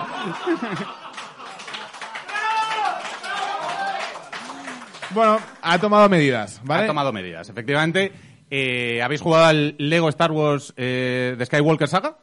bueno, 5.12 5.38
ha 5.62 5.78
tomado 5.78 6.08
medidas, 6.08 6.60
¿vale? 6.64 6.84
ha 6.84 6.86
tomado 6.86 7.12
medidas. 7.12 7.48
Efectivamente, 7.48 8.12
eh, 8.50 9.00
¿habéis 9.02 9.20
jugado 9.20 9.46
al 9.46 9.74
Lego 9.78 10.08
Star 10.08 10.30
Wars 10.30 10.72
eh, 10.76 11.34
de 11.36 11.46
Skywalker 11.46 11.88
Saga? 11.88 12.16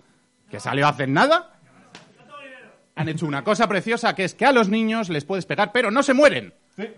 Que 0.50 0.60
salió 0.60 0.88
hace 0.88 1.08
nada. 1.08 1.52
Han 2.96 3.10
hecho 3.10 3.28
una 3.28 3.44
cosa 3.44 3.68
preciosa 3.68 4.16
que 4.16 4.24
es 4.24 4.34
que 4.34 4.46
a 4.46 4.52
los 4.52 4.70
niños 4.70 5.10
les 5.10 5.24
puedes 5.24 5.46
pegar, 5.46 5.72
pero 5.72 5.92
no 5.92 6.02
se 6.02 6.14
mueren. 6.14 6.54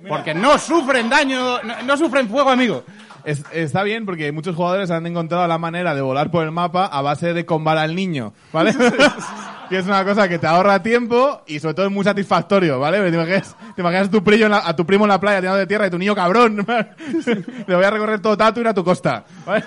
porque 0.07 0.33
no 0.33 0.57
sufren 0.57 1.09
daño, 1.09 1.61
no, 1.63 1.81
no 1.83 1.97
sufren 1.97 2.29
fuego, 2.29 2.49
amigo. 2.49 2.83
Es- 3.25 3.43
está 3.51 3.83
bien 3.83 4.05
porque 4.05 4.31
muchos 4.31 4.55
jugadores 4.55 4.91
han 4.91 5.05
encontrado 5.07 5.45
la 5.47 5.57
manera 5.57 5.93
de 5.95 6.01
volar 6.01 6.31
por 6.31 6.45
el 6.45 6.51
mapa 6.51 6.85
a 6.85 7.01
base 7.01 7.33
de 7.33 7.45
combar 7.45 7.77
al 7.77 7.95
niño, 7.95 8.33
¿vale? 8.53 8.73
que 9.69 9.77
es 9.77 9.85
una 9.85 10.03
cosa 10.05 10.29
que 10.29 10.39
te 10.39 10.47
ahorra 10.47 10.81
tiempo 10.81 11.43
y 11.47 11.59
sobre 11.59 11.73
todo 11.75 11.85
es 11.87 11.91
muy 11.91 12.03
satisfactorio, 12.05 12.79
¿vale? 12.79 12.99
Te 13.09 13.15
imaginas, 13.15 13.55
te 13.75 13.81
imaginas 13.81 14.07
a, 14.07 14.11
tu 14.11 14.23
primo 14.23 14.45
en 14.45 14.51
la, 14.51 14.67
a 14.67 14.75
tu 14.75 14.85
primo 14.85 15.03
en 15.05 15.09
la 15.09 15.19
playa 15.19 15.39
tirando 15.41 15.59
de 15.59 15.67
tierra 15.67 15.87
y 15.87 15.89
tu 15.91 15.97
niño 15.97 16.15
cabrón. 16.15 16.65
Te 17.65 17.75
voy 17.75 17.83
a 17.83 17.91
recorrer 17.91 18.21
todo 18.21 18.37
Tatooine 18.37 18.69
a 18.69 18.73
tu 18.73 18.83
costa. 18.85 19.25
¿vale? 19.45 19.63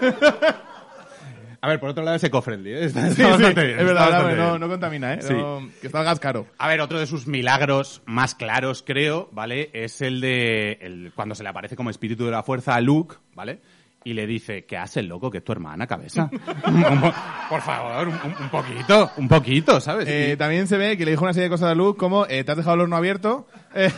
A 1.64 1.68
ver, 1.68 1.78
por 1.78 1.90
otro 1.90 2.02
lado 2.02 2.16
es 2.16 2.24
eco-friendly, 2.24 2.72
¿eh? 2.72 2.84
Está, 2.86 3.02
Sí, 3.02 3.08
está 3.10 3.22
sí, 3.24 3.30
bastante 3.30 3.64
bien. 3.66 3.78
es 3.78 3.84
verdad, 3.86 4.10
bastante 4.10 4.36
no, 4.36 4.48
bien. 4.48 4.60
no 4.60 4.68
contamina, 4.68 5.14
¿eh? 5.14 5.18
Sí. 5.22 5.32
No- 5.32 5.68
que 5.80 5.86
está 5.86 6.00
el 6.00 6.04
gas 6.04 6.18
caro. 6.18 6.46
A 6.58 6.66
ver, 6.66 6.80
otro 6.80 6.98
de 6.98 7.06
sus 7.06 7.28
milagros 7.28 8.02
más 8.04 8.34
claros, 8.34 8.82
creo, 8.84 9.28
¿vale? 9.30 9.70
Es 9.72 10.00
el 10.02 10.20
de 10.20 10.72
el- 10.80 11.12
cuando 11.14 11.36
se 11.36 11.44
le 11.44 11.50
aparece 11.50 11.76
como 11.76 11.90
espíritu 11.90 12.24
de 12.24 12.32
la 12.32 12.42
fuerza 12.42 12.74
a 12.74 12.80
Luke, 12.80 13.14
¿vale? 13.34 13.60
Y 14.02 14.14
le 14.14 14.26
dice, 14.26 14.64
¿qué 14.64 14.76
hace, 14.76 15.04
loco? 15.04 15.30
Que 15.30 15.38
es 15.38 15.44
tu 15.44 15.52
hermana, 15.52 15.86
cabeza. 15.86 16.28
Por 17.48 17.60
favor, 17.60 18.08
un, 18.08 18.48
poquito, 18.50 19.12
un 19.18 19.28
poquito, 19.28 19.80
¿sabes? 19.80 20.08
Eh, 20.08 20.34
también 20.36 20.66
se 20.66 20.76
ve 20.76 20.96
que 20.96 21.04
le 21.04 21.12
dijo 21.12 21.22
una 21.22 21.32
serie 21.32 21.44
de 21.44 21.50
cosas 21.50 21.70
a 21.70 21.74
Luke 21.76 21.96
como 21.96 22.26
eh, 22.26 22.42
te 22.42 22.50
has 22.50 22.56
dejado 22.56 22.74
el 22.74 22.80
horno 22.80 22.96
abierto. 22.96 23.46
Eh, 23.74 23.88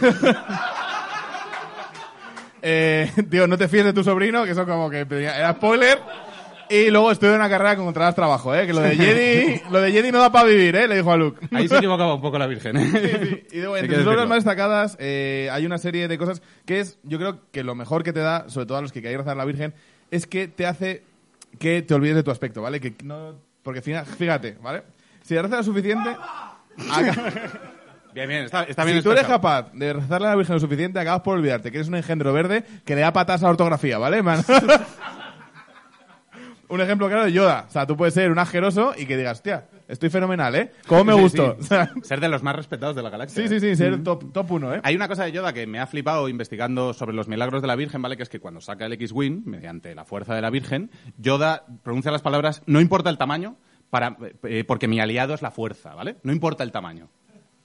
eh, 2.63 3.11
tío, 3.31 3.47
no 3.47 3.59
te 3.59 3.69
fíes 3.69 3.85
de 3.85 3.93
tu 3.93 4.03
sobrino, 4.05 4.45
que 4.45 4.53
eso 4.53 4.65
como 4.67 4.89
que 4.91 5.01
era 5.09 5.53
spoiler. 5.53 5.99
Y 6.71 6.91
luego 6.91 7.11
estuve 7.11 7.31
en 7.31 7.37
una 7.37 7.49
carrera 7.49 7.75
que 7.75 7.83
encontrarás 7.83 8.15
trabajo, 8.15 8.55
¿eh? 8.55 8.67
Que 8.67 8.73
lo 8.73 8.81
de 8.81 8.97
Jedi, 8.97 9.63
lo 9.71 9.81
de 9.81 9.93
Jedi 9.93 10.11
no 10.11 10.19
da 10.19 10.33
para 10.33 10.47
vivir, 10.49 10.75
¿eh? 10.77 10.89
Le 10.89 10.97
dijo 10.97 11.13
a 11.13 11.17
Luke. 11.17 11.47
Ahí 11.53 11.69
se 11.69 11.77
equivocaba 11.77 12.15
un 12.15 12.21
poco 12.23 12.39
la 12.39 12.47
Virgen, 12.47 12.77
¿eh? 12.77 13.47
Y 13.53 13.59
luego, 13.59 13.75
Hay 13.77 13.83
entre 13.83 13.97
que 13.97 14.03
sus 14.03 14.13
obras 14.13 14.27
más 14.27 14.37
destacadas, 14.39 14.97
eh, 14.99 15.49
hay 15.53 15.67
una 15.67 15.79
serie 15.79 16.09
de 16.09 16.17
cosas 16.19 16.43
que 16.65 16.81
es, 16.81 16.99
yo 17.03 17.19
creo 17.19 17.41
que 17.53 17.63
lo 17.65 17.75
mejor 17.75 18.03
que 18.03 18.13
te 18.13 18.21
da, 18.21 18.49
sobre 18.49 18.67
todo 18.67 18.79
a 18.79 18.83
los 18.83 18.93
que 18.93 19.03
queréis 19.03 19.19
rezar 19.19 19.33
a 19.35 19.37
la 19.37 19.45
Virgen, 19.45 19.75
es 20.11 20.27
que 20.27 20.49
te 20.49 20.67
hace 20.67 21.03
que 21.59 21.83
te 21.83 21.95
olvides 21.95 22.17
de 22.17 22.23
tu 22.23 22.31
aspecto, 22.31 22.63
¿vale? 22.63 22.81
Que 22.81 22.95
no, 23.05 23.35
porque 23.63 23.83
fíjate, 23.83 24.57
¿vale? 24.63 24.83
Si 25.23 25.35
rezas 25.37 25.59
lo 25.59 25.63
suficiente, 25.65 26.11
acá- 26.91 27.33
Bien, 28.15 28.29
bien, 28.29 28.45
está, 28.45 28.63
está 28.63 28.85
bien 28.85 28.99
si 28.99 29.03
tú 29.03 29.11
eres 29.11 29.27
capaz 29.27 29.73
de 29.73 29.93
rezarle 29.93 30.29
a 30.29 30.31
la 30.31 30.37
Virgen 30.37 30.55
lo 30.55 30.61
suficiente, 30.61 31.01
acabas 31.01 31.23
por 31.23 31.37
olvidarte 31.37 31.73
que 31.73 31.79
eres 31.79 31.89
un 31.89 31.97
engendro 31.97 32.33
verde 32.33 32.65
que 32.85 32.95
le 32.95 33.01
da 33.01 33.13
patas 33.13 33.43
a 33.43 33.47
la 33.47 33.51
ortografía, 33.51 33.99
¿vale, 33.99 34.23
man? 34.23 34.45
un 36.69 36.81
ejemplo 36.81 37.09
claro 37.09 37.25
de 37.25 37.33
Yoda. 37.33 37.67
O 37.69 37.71
sea, 37.71 37.87
tú 37.87 37.97
puedes 37.97 38.15
ser 38.15 38.31
un 38.31 38.39
asqueroso 38.39 38.95
y 38.97 39.07
que 39.07 39.17
digas, 39.17 39.39
hostia, 39.39 39.67
estoy 39.89 40.11
fenomenal, 40.11 40.55
¿eh? 40.55 40.73
¿Cómo 40.87 41.05
me 41.05 41.15
gustó? 41.15 41.57
sí. 41.61 41.75
Ser 42.03 42.21
de 42.21 42.29
los 42.29 42.43
más 42.43 42.57
respetados 42.57 42.97
de 42.97 43.03
la 43.03 43.11
galaxia. 43.11 43.43
sí, 43.43 43.49
sí, 43.49 43.61
sí, 43.61 43.77
ser 43.77 44.03
top, 44.03 44.33
top 44.33 44.51
uno, 44.53 44.75
¿eh? 44.75 44.81
Hay 44.83 44.97
una 44.97 45.09
cosa 45.09 45.25
de 45.25 45.33
Yoda 45.33 45.53
que 45.53 45.67
me 45.67 45.79
ha 45.79 45.87
flipado 45.87 46.29
investigando 46.29 46.93
sobre 46.93 47.15
los 47.15 47.29
milagros 47.29 47.63
de 47.63 47.69
la 47.69 47.77
Virgen, 47.77 48.03
¿vale? 48.03 48.17
Que 48.17 48.23
es 48.23 48.29
que 48.29 48.41
cuando 48.41 48.61
saca 48.61 48.87
el 48.87 48.93
X-Wing, 48.95 49.43
mediante 49.45 49.95
la 49.95 50.05
fuerza 50.05 50.35
de 50.35 50.43
la 50.43 50.51
Virgen, 50.51 50.91
Yoda 51.19 51.65
pronuncia 51.83 52.11
las 52.11 52.23
palabras, 52.23 52.63
no 52.67 52.81
importa 52.81 53.11
el 53.11 53.19
tamaño, 53.19 53.57
para, 53.91 54.17
eh, 54.45 54.65
porque 54.67 54.89
mi 54.89 55.01
aliado 55.01 55.35
es 55.35 55.43
la 55.43 55.51
fuerza, 55.51 55.95
¿vale? 55.95 56.17
No 56.23 56.33
importa 56.33 56.65
el 56.65 56.73
tamaño. 56.73 57.09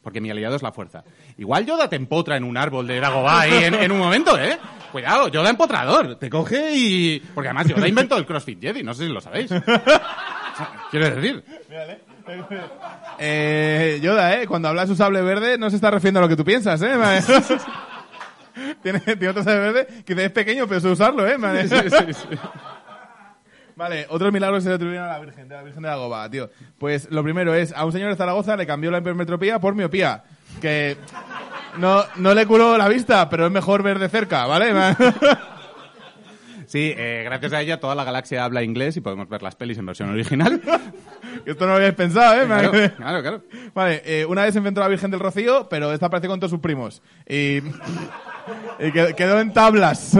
Porque 0.01 0.21
mi 0.21 0.29
aliado 0.29 0.55
es 0.55 0.63
la 0.63 0.71
fuerza. 0.71 1.03
Igual 1.37 1.65
Yoda 1.65 1.89
te 1.89 1.95
empotra 1.95 2.37
en 2.37 2.43
un 2.43 2.55
árbol 2.57 2.87
de 2.87 2.99
Dagobah 2.99 3.41
ahí 3.41 3.63
en, 3.65 3.73
en 3.73 3.91
un 3.91 3.99
momento, 3.99 4.39
¿eh? 4.39 4.57
Cuidado, 4.91 5.27
Yoda 5.27 5.49
empotrador. 5.49 6.15
Te 6.15 6.29
coge 6.29 6.71
y... 6.73 7.19
Porque 7.19 7.49
además 7.49 7.67
Yoda 7.67 7.87
inventó 7.87 8.17
el 8.17 8.25
CrossFit 8.25 8.61
Jedi, 8.61 8.83
no 8.83 8.93
sé 8.93 9.05
si 9.05 9.11
lo 9.11 9.21
sabéis. 9.21 9.51
Quiero 10.91 11.09
decir... 11.09 11.43
Eh, 13.17 13.99
Yoda, 14.01 14.41
¿eh? 14.41 14.47
Cuando 14.47 14.69
habla 14.69 14.83
de 14.83 14.87
su 14.87 14.95
sable 14.95 15.21
verde 15.21 15.57
no 15.57 15.69
se 15.69 15.75
está 15.75 15.91
refiriendo 15.91 16.19
a 16.19 16.23
lo 16.23 16.29
que 16.29 16.35
tú 16.35 16.45
piensas, 16.45 16.81
¿eh? 16.81 16.93
tiene, 18.83 18.99
tiene 18.99 19.29
otro 19.29 19.43
sable 19.43 19.71
verde 19.71 20.03
que 20.05 20.13
es 20.13 20.31
pequeño, 20.31 20.67
pero 20.67 20.79
sé 20.79 20.89
usarlo, 20.89 21.27
¿eh? 21.27 21.37
man? 21.37 21.57
Vale, 23.79 24.07
otros 24.09 24.33
milagros 24.33 24.61
se 24.61 24.67
le 24.67 24.75
atribuyen 24.75 25.03
a 25.03 25.07
la 25.07 25.19
Virgen, 25.19 25.47
de 25.47 25.55
la 25.55 25.63
Virgen 25.63 25.81
de 25.81 25.87
la 25.87 25.95
Goba, 25.95 26.29
tío. 26.29 26.49
Pues 26.77 27.09
lo 27.11 27.23
primero 27.23 27.53
es, 27.55 27.71
a 27.71 27.85
un 27.85 27.93
señor 27.93 28.09
de 28.09 28.17
Zaragoza 28.17 28.57
le 28.57 28.67
cambió 28.67 28.91
la 28.91 28.97
hipermetropía 28.97 29.57
por 29.59 29.73
miopía. 29.73 30.25
Que 30.59 30.97
no, 31.77 32.03
no 32.17 32.33
le 32.33 32.45
curó 32.45 32.77
la 32.77 32.89
vista, 32.89 33.29
pero 33.29 33.45
es 33.45 33.51
mejor 33.53 33.81
ver 33.81 33.97
de 33.97 34.09
cerca, 34.09 34.45
¿vale? 34.47 34.73
Sí, 36.67 36.93
eh, 36.95 37.23
gracias 37.25 37.51
a 37.53 37.61
ella 37.61 37.79
toda 37.79 37.95
la 37.95 38.03
galaxia 38.03 38.45
habla 38.45 38.61
inglés 38.61 38.95
y 38.95 39.01
podemos 39.01 39.27
ver 39.27 39.41
las 39.41 39.55
pelis 39.55 39.79
en 39.79 39.87
versión 39.87 40.11
original. 40.11 40.61
Esto 41.45 41.65
no 41.65 41.71
lo 41.71 41.77
habíais 41.77 41.95
pensado, 41.95 42.39
¿eh? 42.39 42.45
Claro, 42.45 42.71
claro, 42.71 43.21
claro. 43.23 43.43
Vale, 43.73 44.03
eh, 44.05 44.23
una 44.25 44.43
vez 44.43 44.53
se 44.53 44.59
inventó 44.59 44.79
la 44.79 44.87
Virgen 44.87 45.09
del 45.09 45.19
Rocío, 45.19 45.67
pero 45.67 45.91
esta 45.93 46.05
apareció 46.05 46.29
con 46.29 46.39
todos 46.39 46.51
sus 46.51 46.59
primos. 46.59 47.01
Y, 47.27 47.57
y 48.79 48.91
quedó 48.91 49.39
en 49.39 49.51
tablas. 49.51 50.15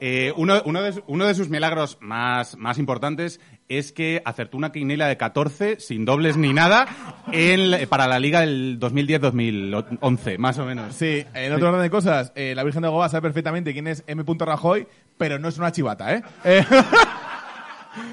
Eh, 0.00 0.32
uno, 0.36 0.60
uno, 0.64 0.82
de, 0.82 0.92
su- 0.92 1.04
uno 1.06 1.26
de 1.26 1.34
sus 1.34 1.48
milagros 1.48 1.98
más, 2.00 2.56
más 2.56 2.78
importantes 2.78 3.40
es 3.68 3.92
que 3.92 4.20
acertó 4.24 4.56
una 4.56 4.72
quinela 4.72 5.06
de 5.08 5.16
14 5.16 5.80
sin 5.80 6.04
dobles 6.04 6.36
ni 6.36 6.52
nada 6.52 6.86
en, 7.32 7.88
para 7.88 8.06
la 8.06 8.18
liga 8.18 8.40
del 8.40 8.78
2010-2011, 8.78 10.38
más 10.38 10.58
o 10.58 10.64
menos. 10.66 10.94
Sí, 10.94 11.24
en 11.34 11.52
otro 11.52 11.68
orden 11.70 11.82
de 11.82 11.90
cosas, 11.90 12.32
eh, 12.34 12.54
la 12.54 12.62
Virgen 12.64 12.82
de 12.82 12.88
Goba 12.88 13.08
sabe 13.08 13.22
perfectamente 13.22 13.72
quién 13.72 13.86
es 13.86 14.04
M. 14.06 14.22
Rajoy, 14.38 14.86
pero 15.16 15.38
no 15.38 15.48
es 15.48 15.56
una 15.58 15.72
chivata, 15.72 16.14
¿eh? 16.14 16.22
Eh, 16.44 16.64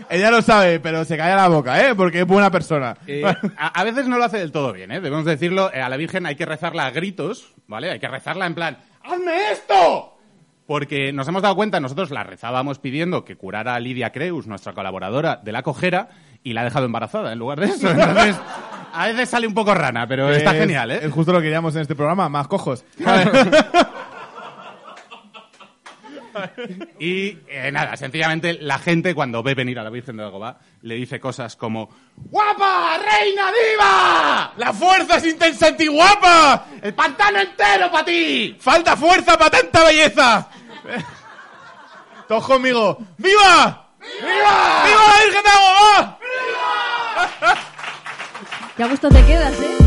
Ella 0.10 0.30
lo 0.30 0.42
sabe, 0.42 0.80
pero 0.80 1.04
se 1.06 1.18
calla 1.18 1.36
la 1.36 1.48
boca, 1.48 1.88
¿eh? 1.88 1.96
Porque 1.96 2.20
es 2.22 2.28
buena 2.28 2.52
persona. 2.52 2.96
Eh, 3.08 3.24
a, 3.58 3.68
a 3.80 3.84
veces 3.84 4.08
no 4.08 4.18
lo 4.18 4.26
hace 4.26 4.38
del 4.38 4.52
todo 4.52 4.74
bien, 4.74 4.92
¿eh? 4.92 5.02
Debemos 5.02 5.26
decirlo. 5.26 5.72
a 5.74 5.90
la 5.90 5.98
Virgen 5.98 6.26
hay 6.26 6.36
que 6.36 6.46
rezarla 6.46 6.86
a 6.86 6.92
gritos, 6.92 7.54
¿vale? 7.68 7.90
Hay 7.90 8.00
que 8.00 8.08
rezarla 8.08 8.46
en 8.46 8.54
plan, 8.54 8.78
¡hazme 9.04 9.52
esto! 9.52 10.11
Porque 10.68 11.12
nos 11.12 11.28
hemos 11.28 11.42
dado 11.42 11.56
cuenta, 11.56 11.80
nosotros 11.80 12.12
la 12.12 12.24
rezábamos 12.24 12.80
pidiendo 12.80 13.26
que 13.26 13.36
curara 13.36 13.76
a 13.76 13.80
Lidia 13.80 14.12
Creus, 14.12 14.48
nuestra 14.48 14.74
colaboradora, 14.74 15.40
de 15.44 15.52
la 15.52 15.64
cojera, 15.64 16.10
y 16.44 16.54
la 16.54 16.62
ha 16.62 16.64
dejado 16.64 16.86
embarazada 16.86 17.34
en 17.34 17.40
lugar 17.40 17.60
de 17.60 17.68
eso. 17.68 17.90
Entonces, 17.92 18.38
a 18.94 19.08
veces 19.08 19.30
sale 19.30 19.48
un 19.48 19.54
poco 19.54 19.74
rana, 19.74 20.08
pero 20.08 20.30
está 20.32 20.52
Es- 20.52 20.60
genial, 20.60 20.92
¿eh? 20.92 21.00
Es 21.04 21.12
justo 21.12 21.32
lo 21.34 21.40
que 21.40 21.44
queríamos 21.46 21.76
en 21.76 21.82
este 21.82 21.96
programa, 21.96 22.30
más 22.30 22.48
cojos. 22.48 22.86
Y 27.00 27.38
eh, 27.48 27.72
nada, 27.72 27.96
sencillamente 27.98 28.54
la 28.54 28.80
gente 28.80 29.14
cuando 29.16 29.44
ve 29.44 29.56
venir 29.56 29.80
a 29.80 29.84
la 29.84 29.90
Virgen 29.90 30.18
de 30.18 30.24
Dagobah 30.24 30.58
le 30.82 30.96
dice 30.96 31.20
cosas 31.20 31.56
como 31.56 31.90
¡Guapa! 32.16 32.98
¡Reina 32.98 33.52
diva! 33.52 34.54
¡La 34.58 34.74
fuerza 34.74 35.18
es 35.18 35.26
intensa 35.26 35.68
antiguapa! 35.68 36.66
¡El 36.82 36.94
pantano 36.94 37.40
entero 37.40 37.92
para 37.92 38.06
ti! 38.06 38.56
¡Falta 38.60 38.96
fuerza 38.96 39.38
para 39.38 39.50
tanta 39.52 39.84
belleza! 39.86 40.48
Todos 42.28 42.46
conmigo. 42.46 42.98
¡Viva! 43.18 43.90
¡Viva! 44.00 44.84
¡Viva 44.86 45.02
la 45.08 45.24
Virgen 45.26 45.44
de 45.44 45.50
Agobá! 45.50 46.20
Qué 48.78 48.84
a 48.84 48.88
gusto 48.88 49.10
te 49.10 49.26
quedas, 49.26 49.54
¿eh? 49.60 49.81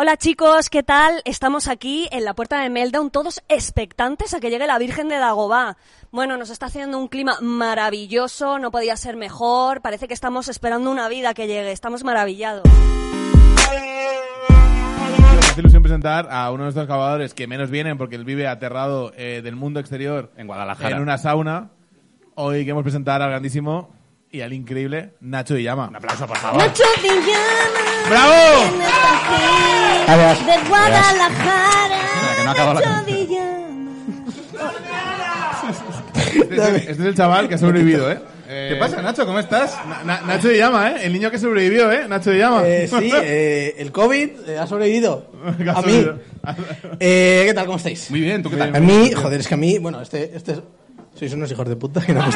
Hola 0.00 0.16
chicos, 0.16 0.70
¿qué 0.70 0.84
tal? 0.84 1.22
Estamos 1.24 1.66
aquí 1.66 2.06
en 2.12 2.24
la 2.24 2.32
puerta 2.32 2.62
de 2.62 2.70
Meltdown, 2.70 3.10
todos 3.10 3.42
expectantes 3.48 4.32
a 4.32 4.38
que 4.38 4.48
llegue 4.48 4.68
la 4.68 4.78
Virgen 4.78 5.08
de 5.08 5.16
Dagobah. 5.16 5.76
Bueno, 6.12 6.36
nos 6.36 6.50
está 6.50 6.66
haciendo 6.66 7.00
un 7.00 7.08
clima 7.08 7.36
maravilloso, 7.40 8.60
no 8.60 8.70
podía 8.70 8.96
ser 8.96 9.16
mejor, 9.16 9.82
parece 9.82 10.06
que 10.06 10.14
estamos 10.14 10.46
esperando 10.46 10.92
una 10.92 11.08
vida 11.08 11.34
que 11.34 11.48
llegue, 11.48 11.72
estamos 11.72 12.04
maravillados. 12.04 12.62
Me 12.62 12.70
hace 15.40 15.60
ilusión 15.62 15.82
presentar 15.82 16.28
a 16.30 16.48
uno 16.52 16.58
de 16.58 16.66
nuestros 16.66 16.86
cavadores 16.86 17.34
que 17.34 17.48
menos 17.48 17.68
vienen 17.68 17.98
porque 17.98 18.14
él 18.14 18.24
vive 18.24 18.46
aterrado 18.46 19.12
eh, 19.16 19.40
del 19.42 19.56
mundo 19.56 19.80
exterior 19.80 20.30
En 20.36 20.46
Guadalajara. 20.46 20.94
en 20.94 21.02
una 21.02 21.18
sauna. 21.18 21.70
Hoy 22.36 22.60
queremos 22.60 22.84
presentar 22.84 23.20
al 23.20 23.30
grandísimo 23.30 23.92
y 24.30 24.42
al 24.42 24.52
increíble 24.52 25.14
Nacho 25.18 25.56
Villama. 25.56 25.88
Un 25.88 25.96
aplauso, 25.96 26.24
por 26.28 26.36
favor. 26.36 26.62
Nacho 26.62 26.84
Villama. 27.02 27.87
¡Bravo! 28.08 28.74
De 30.46 30.68
Guadalajara. 30.68 31.98
Este 36.14 36.54
es, 36.54 36.60
el, 36.68 36.76
este 36.76 36.92
es 36.92 36.98
el 37.00 37.14
chaval 37.14 37.48
que 37.48 37.54
ha 37.54 37.58
sobrevivido, 37.58 38.10
¿eh? 38.10 38.18
¿Qué 38.48 38.76
pasa, 38.80 39.02
Nacho? 39.02 39.26
¿Cómo 39.26 39.38
estás? 39.38 39.76
Na- 39.86 40.02
Na- 40.04 40.20
Nacho 40.22 40.48
Villama, 40.48 40.90
¿eh? 40.92 40.96
El 41.02 41.12
niño 41.12 41.30
que 41.30 41.38
sobrevivió, 41.38 41.92
¿eh? 41.92 42.06
Nacho 42.08 42.30
Villama. 42.30 42.62
Eh, 42.66 42.88
sí, 42.88 43.10
eh, 43.22 43.74
el 43.78 43.92
COVID 43.92 44.30
eh, 44.48 44.58
ha 44.58 44.66
sobrevivido. 44.66 45.30
A 45.44 45.50
mí. 45.52 45.62
sobrevivido. 45.82 46.18
Eh, 46.98 47.44
¿Qué 47.46 47.54
tal? 47.54 47.66
¿Cómo 47.66 47.76
estáis? 47.76 48.10
Muy 48.10 48.20
bien, 48.20 48.42
¿tú 48.42 48.48
qué 48.50 48.56
tal? 48.56 48.74
A 48.74 48.80
mí, 48.80 49.12
joder, 49.12 49.40
es 49.40 49.48
que 49.48 49.54
a 49.54 49.58
mí, 49.58 49.78
bueno, 49.78 50.00
este, 50.00 50.34
este 50.34 50.52
es- 50.52 50.62
sois 51.18 51.32
unos 51.34 51.50
hijos 51.50 51.68
de 51.68 51.76
puta 51.76 52.00
que 52.00 52.12
no 52.14 52.20
me 52.22 52.28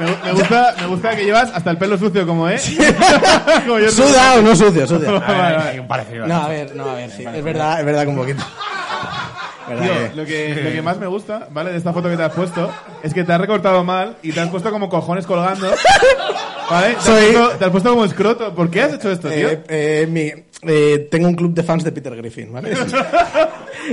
Me, 0.00 0.06
me 0.24 0.32
gusta, 0.32 0.74
me 0.80 0.86
gusta 0.86 1.14
que 1.16 1.24
llevas 1.24 1.50
hasta 1.54 1.70
el 1.70 1.76
pelo 1.78 1.98
sucio 1.98 2.26
como, 2.26 2.48
¿eh? 2.48 2.58
Como 3.66 3.78
yo- 3.78 3.90
¿Suda 3.90 4.34
o 4.36 4.42
no 4.42 4.56
sucio? 4.56 4.86
Sucia. 4.86 5.10
Vale, 5.20 5.80
vale. 5.86 6.06
No, 6.26 6.36
a 6.42 6.48
ver, 6.48 6.74
no, 6.74 6.90
a 6.90 6.94
ver, 6.94 7.10
sí. 7.10 7.24
Es 7.24 7.44
verdad, 7.44 7.80
es 7.80 7.84
verdad 7.86 8.02
que 8.04 8.08
un 8.08 8.16
poquito. 8.16 8.42
Tío, 9.68 9.76
lo 10.16 10.24
que, 10.24 10.60
lo 10.64 10.70
que 10.72 10.82
más 10.82 10.98
me 10.98 11.06
gusta, 11.06 11.46
¿vale? 11.52 11.70
De 11.70 11.78
esta 11.78 11.92
foto 11.92 12.08
que 12.10 12.16
te 12.16 12.24
has 12.24 12.32
puesto, 12.32 12.72
es 13.04 13.14
que 13.14 13.22
te 13.22 13.32
has 13.32 13.40
recortado 13.40 13.84
mal 13.84 14.16
y 14.20 14.32
te 14.32 14.40
has 14.40 14.48
puesto 14.48 14.68
como 14.72 14.88
cojones 14.88 15.26
colgando. 15.26 15.70
¿Vale? 16.68 16.88
Te 16.94 16.96
has, 16.96 17.04
Soy- 17.04 17.32
puesto, 17.32 17.48
te 17.50 17.64
has 17.66 17.70
puesto 17.70 17.90
como 17.90 18.04
escroto. 18.04 18.52
¿Por 18.54 18.68
qué 18.68 18.82
has 18.82 18.94
hecho 18.94 19.12
esto, 19.12 19.28
tío? 19.28 19.48
Eh, 19.48 19.62
eh, 19.68 20.06
mi- 20.10 20.32
eh, 20.62 21.06
tengo 21.08 21.28
un 21.28 21.34
club 21.36 21.54
de 21.54 21.62
fans 21.62 21.84
de 21.84 21.92
Peter 21.92 22.16
Griffin, 22.16 22.52
¿vale? 22.52 22.72
Eso 22.72 22.84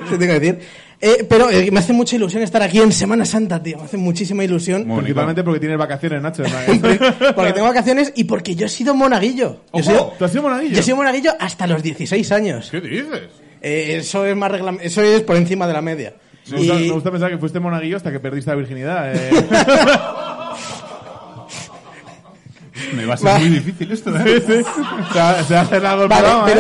tengo 0.10 0.20
que 0.20 0.40
decir. 0.40 0.60
Eh, 1.00 1.28
pero 1.30 1.50
eh, 1.52 1.70
me 1.72 1.80
hace 1.80 1.94
mucha 1.94 2.16
ilusión 2.16 2.42
estar 2.42 2.62
aquí 2.64 2.80
en 2.80 2.92
Semana 2.92 3.24
Santa, 3.24 3.62
tío. 3.62 3.78
Me 3.78 3.84
hace 3.84 3.98
muchísima 3.98 4.44
ilusión. 4.44 4.84
Principalmente 4.86 5.44
porque 5.44 5.60
tienes 5.60 5.78
vacaciones, 5.78 6.22
Nacho. 6.24 6.44
Porque 7.36 7.54
tengo 7.54 7.68
vacaciones 7.68 8.12
y 8.16 8.24
porque 8.24 8.56
yo 8.56 8.66
he 8.66 8.70
sido 8.70 8.96
monaguillo. 8.96 9.62
Yo 9.74 9.84
sido- 9.84 10.14
¿Tú 10.18 10.26
has 10.26 10.32
sido 10.32 10.44
monaguillo? 10.44 10.74
Yo 10.74 10.80
he 10.80 10.84
sido 10.84 10.98
monaguillo 10.98 11.32
hasta 11.40 11.68
los 11.68 11.84
16 11.84 12.32
años. 12.32 12.70
¿Qué 12.72 12.82
dices? 12.82 13.22
Eh, 13.62 13.98
eso 14.00 14.26
es 14.26 14.36
más 14.36 14.52
reglam- 14.52 14.80
eso 14.82 15.02
es 15.04 15.22
por 15.22 15.36
encima 15.36 15.68
de 15.68 15.74
la 15.74 15.82
media. 15.84 16.14
Me 16.50 16.58
gusta, 16.58 16.74
Y- 16.76 16.88
me 16.88 16.92
gusta 16.94 17.12
pensar 17.12 17.30
que 17.30 17.38
fuiste 17.38 17.60
monaguillo 17.60 17.98
hasta 17.98 18.12
que 18.12 18.20
perdiste 18.20 18.50
la 18.50 18.56
virginidad. 18.56 19.14
eh. 19.16 19.30
Me 22.94 23.06
va 23.06 23.16
a 23.16 23.18
ser 23.18 23.28
Va. 23.28 23.40
muy 23.40 23.50
difícil 23.50 23.92
esto, 23.92 24.16
¿eh? 24.16 24.44
sí. 24.46 24.64
Se 25.12 25.20
ha, 25.20 25.44
se 25.44 25.58
ha 25.58 25.66
cerrado 25.66 26.04
el 26.04 26.10
Vale, 26.10 26.22
programa, 26.22 26.52
¿eh? 26.52 26.54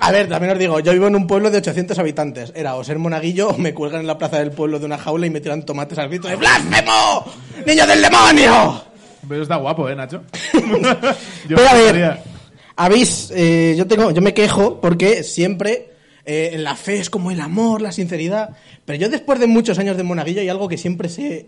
A 0.00 0.10
ver, 0.10 0.28
también 0.28 0.52
os 0.52 0.58
digo, 0.58 0.80
yo 0.80 0.92
vivo 0.92 1.06
en 1.06 1.16
un 1.16 1.26
pueblo 1.26 1.50
de 1.50 1.58
800 1.58 1.98
habitantes. 1.98 2.52
Era 2.54 2.74
o 2.76 2.84
ser 2.84 2.98
monaguillo 2.98 3.50
o 3.50 3.58
me 3.58 3.74
cuelgan 3.74 4.00
en 4.02 4.06
la 4.06 4.18
plaza 4.18 4.38
del 4.38 4.50
pueblo 4.50 4.78
de 4.78 4.86
una 4.86 4.98
jaula 4.98 5.26
y 5.26 5.30
me 5.30 5.40
tiran 5.40 5.64
tomates 5.64 5.98
al 5.98 6.08
grito 6.08 6.28
de 6.28 6.36
¡Blasfemo! 6.36 7.24
¡Niño 7.66 7.86
del 7.86 8.02
demonio! 8.02 8.84
Pero 9.28 9.42
está 9.42 9.56
guapo, 9.56 9.88
¿eh, 9.88 9.96
Nacho? 9.96 10.22
Yo 11.48 11.56
Pero 11.56 11.68
a 11.68 11.74
ver, 11.74 12.20
habéis, 12.76 13.30
eh, 13.34 13.74
yo 13.76 13.86
tengo, 13.86 14.10
yo 14.10 14.20
me 14.20 14.34
quejo 14.34 14.80
porque 14.80 15.22
siempre 15.22 15.94
eh, 16.26 16.56
la 16.58 16.76
fe 16.76 16.98
es 16.98 17.10
como 17.10 17.30
el 17.30 17.40
amor, 17.40 17.80
la 17.80 17.92
sinceridad. 17.92 18.50
Pero 18.84 18.98
yo 18.98 19.08
después 19.08 19.38
de 19.38 19.46
muchos 19.46 19.78
años 19.78 19.96
de 19.96 20.02
monaguillo 20.02 20.40
hay 20.40 20.48
algo 20.48 20.68
que 20.68 20.76
siempre 20.76 21.08
se, 21.08 21.46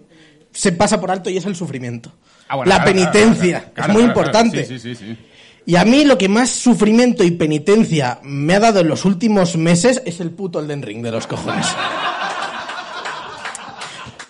se 0.52 0.72
pasa 0.72 1.00
por 1.00 1.10
alto 1.10 1.28
y 1.30 1.36
es 1.36 1.44
el 1.44 1.56
sufrimiento. 1.56 2.12
Ah, 2.48 2.56
bueno, 2.56 2.70
la 2.70 2.76
claro, 2.76 2.92
penitencia, 2.92 3.58
claro, 3.58 3.74
claro, 3.74 3.92
es 3.92 3.98
muy 3.98 4.04
importante. 4.04 4.64
Sí, 4.64 4.78
sí, 4.78 4.94
sí. 4.94 5.16
Y 5.68 5.74
a 5.74 5.84
mí 5.84 6.04
lo 6.04 6.16
que 6.16 6.28
más 6.28 6.50
sufrimiento 6.50 7.24
y 7.24 7.32
penitencia 7.32 8.20
me 8.22 8.54
ha 8.54 8.60
dado 8.60 8.78
en 8.80 8.88
los 8.88 9.04
últimos 9.04 9.56
meses 9.56 10.00
es 10.06 10.20
el 10.20 10.30
puto 10.30 10.60
Elden 10.60 10.80
Ring 10.80 11.02
de 11.02 11.10
los 11.10 11.26
cojones. 11.26 11.66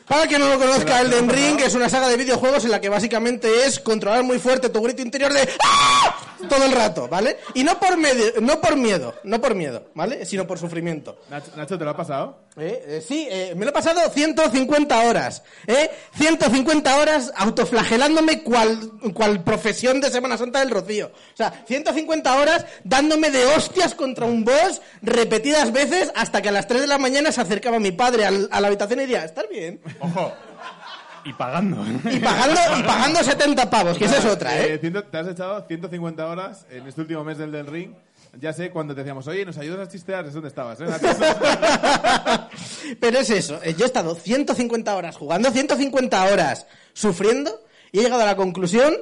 Para 0.08 0.26
que 0.26 0.38
no 0.38 0.48
lo 0.48 0.58
conozca, 0.58 1.02
Elden 1.02 1.28
Ring 1.28 1.60
es 1.60 1.74
una 1.74 1.90
saga 1.90 2.08
de 2.08 2.16
videojuegos 2.16 2.64
en 2.64 2.70
la 2.70 2.80
que 2.80 2.88
básicamente 2.88 3.66
es 3.66 3.78
controlar 3.80 4.22
muy 4.22 4.38
fuerte 4.38 4.70
tu 4.70 4.80
grito 4.80 5.02
interior 5.02 5.30
de 5.30 5.46
¡Ah! 5.62 6.16
Todo 6.48 6.64
el 6.64 6.72
rato, 6.72 7.08
¿vale? 7.08 7.38
Y 7.54 7.64
no 7.64 7.78
por, 7.80 7.96
medio, 7.96 8.24
no 8.40 8.60
por 8.60 8.76
miedo, 8.76 9.14
no 9.24 9.40
por 9.40 9.54
miedo, 9.54 9.90
¿vale? 9.94 10.24
Sino 10.26 10.46
por 10.46 10.58
sufrimiento. 10.58 11.18
Nacho, 11.30 11.50
Nacho, 11.56 11.78
¿te 11.78 11.84
lo 11.84 11.90
ha 11.90 11.96
pasado? 11.96 12.46
Eh, 12.58 12.84
eh, 12.86 13.04
sí, 13.06 13.26
eh, 13.30 13.52
me 13.56 13.64
lo 13.64 13.70
he 13.70 13.74
pasado 13.74 14.00
150 14.10 15.00
horas. 15.02 15.42
¿eh? 15.66 15.90
150 16.16 16.96
horas 16.96 17.32
autoflagelándome 17.36 18.42
cual, 18.42 18.92
cual 19.14 19.42
profesión 19.44 20.00
de 20.00 20.10
Semana 20.10 20.38
Santa 20.38 20.60
del 20.60 20.70
Rocío. 20.70 21.08
O 21.34 21.36
sea, 21.36 21.64
150 21.66 22.36
horas 22.40 22.64
dándome 22.84 23.30
de 23.30 23.44
hostias 23.46 23.94
contra 23.94 24.24
un 24.26 24.44
boss 24.44 24.80
repetidas 25.02 25.72
veces 25.72 26.10
hasta 26.14 26.40
que 26.42 26.48
a 26.48 26.52
las 26.52 26.66
3 26.66 26.80
de 26.82 26.86
la 26.86 26.98
mañana 26.98 27.30
se 27.32 27.40
acercaba 27.40 27.78
mi 27.78 27.92
padre 27.92 28.24
al- 28.24 28.48
a 28.50 28.60
la 28.60 28.68
habitación 28.68 29.00
y 29.00 29.02
decía, 29.02 29.24
¿estás 29.24 29.46
bien? 29.50 29.80
Ojo. 30.00 30.32
Y 31.26 31.32
pagando. 31.32 31.84
Y 32.10 32.18
pagando, 32.20 32.60
y 32.78 32.82
pagando 32.84 33.22
70 33.22 33.68
pavos, 33.68 33.98
que 33.98 34.04
esa 34.06 34.18
es 34.18 34.24
otra, 34.24 34.56
¿eh? 34.58 34.78
ciento- 34.78 35.04
te 35.04 35.18
has 35.18 35.26
echado 35.28 35.64
150 35.66 36.26
horas 36.26 36.66
en 36.70 36.86
este 36.86 37.00
último 37.00 37.24
mes 37.24 37.38
del 37.38 37.50
del 37.52 37.66
ring. 37.66 37.92
Ya 38.40 38.52
sé, 38.52 38.70
cuando 38.70 38.94
te 38.94 39.00
decíamos, 39.00 39.26
oye, 39.28 39.44
¿nos 39.46 39.56
ayudas 39.56 39.88
a 39.88 39.90
chistear? 39.90 40.26
Es 40.26 40.34
donde 40.34 40.48
estabas, 40.48 40.78
¿eh? 40.80 40.86
Pero 43.00 43.18
es 43.18 43.30
eso, 43.30 43.58
eh, 43.62 43.74
yo 43.76 43.84
he 43.84 43.86
estado 43.86 44.14
150 44.14 44.94
horas 44.94 45.16
jugando, 45.16 45.50
150 45.50 46.24
horas 46.24 46.66
sufriendo 46.92 47.62
y 47.92 48.00
he 48.00 48.02
llegado 48.02 48.22
a 48.22 48.26
la 48.26 48.36
conclusión 48.36 48.94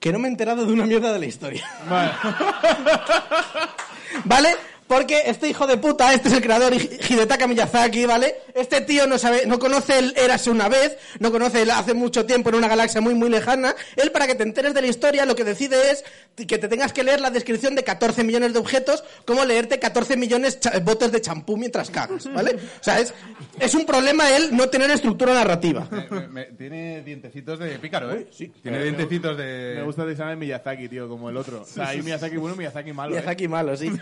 que 0.00 0.12
no 0.12 0.18
me 0.20 0.28
he 0.28 0.30
enterado 0.30 0.64
de 0.64 0.72
una 0.72 0.86
mierda 0.86 1.12
de 1.12 1.18
la 1.18 1.26
historia. 1.26 1.68
Vale. 1.90 2.12
¿Vale? 4.24 4.54
Porque 4.88 5.22
este 5.26 5.48
hijo 5.48 5.66
de 5.66 5.76
puta, 5.76 6.12
este 6.14 6.28
es 6.28 6.34
el 6.34 6.40
creador 6.42 6.72
Hi- 6.74 6.98
Hidetaka 7.10 7.46
Miyazaki, 7.46 8.06
¿vale? 8.06 8.36
Este 8.54 8.80
tío 8.80 9.06
no 9.06 9.18
sabe, 9.18 9.44
no 9.46 9.58
conoce 9.58 9.98
el 9.98 10.14
Érase 10.16 10.50
una 10.50 10.68
vez, 10.68 10.96
no 11.20 11.30
conoce 11.30 11.62
el 11.62 11.70
hace 11.70 11.92
mucho 11.94 12.24
tiempo 12.26 12.48
en 12.48 12.56
una 12.56 12.68
galaxia 12.68 13.00
muy 13.00 13.14
muy 13.14 13.28
lejana. 13.28 13.74
Él 13.96 14.10
para 14.10 14.26
que 14.26 14.34
te 14.34 14.42
enteres 14.44 14.72
de 14.74 14.80
la 14.80 14.86
historia 14.88 15.26
lo 15.26 15.36
que 15.36 15.44
decide 15.44 15.90
es 15.90 16.04
que 16.46 16.56
te 16.58 16.68
tengas 16.68 16.92
que 16.92 17.04
leer 17.04 17.20
la 17.20 17.30
descripción 17.30 17.74
de 17.74 17.84
14 17.84 18.24
millones 18.24 18.52
de 18.52 18.58
objetos, 18.60 19.04
como 19.26 19.44
leerte 19.44 19.78
14 19.78 20.16
millones 20.16 20.58
cha- 20.60 20.78
botes 20.80 21.12
de 21.12 21.20
champú 21.20 21.56
mientras 21.56 21.90
cagas, 21.90 22.32
¿vale? 22.32 22.52
O 22.80 22.82
sea, 22.84 22.98
es, 23.00 23.12
es 23.60 23.74
un 23.74 23.84
problema 23.84 24.30
él 24.30 24.48
no 24.52 24.68
tener 24.68 24.90
estructura 24.90 25.34
narrativa. 25.34 25.86
Me- 26.10 26.28
me- 26.28 26.44
tiene 26.46 27.02
dientecitos 27.02 27.58
de 27.58 27.78
pícaro, 27.78 28.12
¿eh? 28.12 28.26
sí. 28.30 28.52
Tiene 28.62 28.82
dientecitos 28.82 29.36
de... 29.36 29.74
Me 29.76 29.82
gusta 29.82 30.06
que 30.06 30.36
Miyazaki, 30.36 30.88
tío, 30.88 31.08
como 31.08 31.28
el 31.28 31.36
otro. 31.36 31.62
O 31.62 31.64
sea, 31.66 31.88
hay 31.88 32.02
Miyazaki 32.02 32.36
bueno 32.36 32.54
y 32.54 32.58
Miyazaki 32.58 32.92
malo. 32.92 33.10
¿eh? 33.14 33.18
Miyazaki 33.18 33.48
malo, 33.48 33.76
sí. 33.76 33.90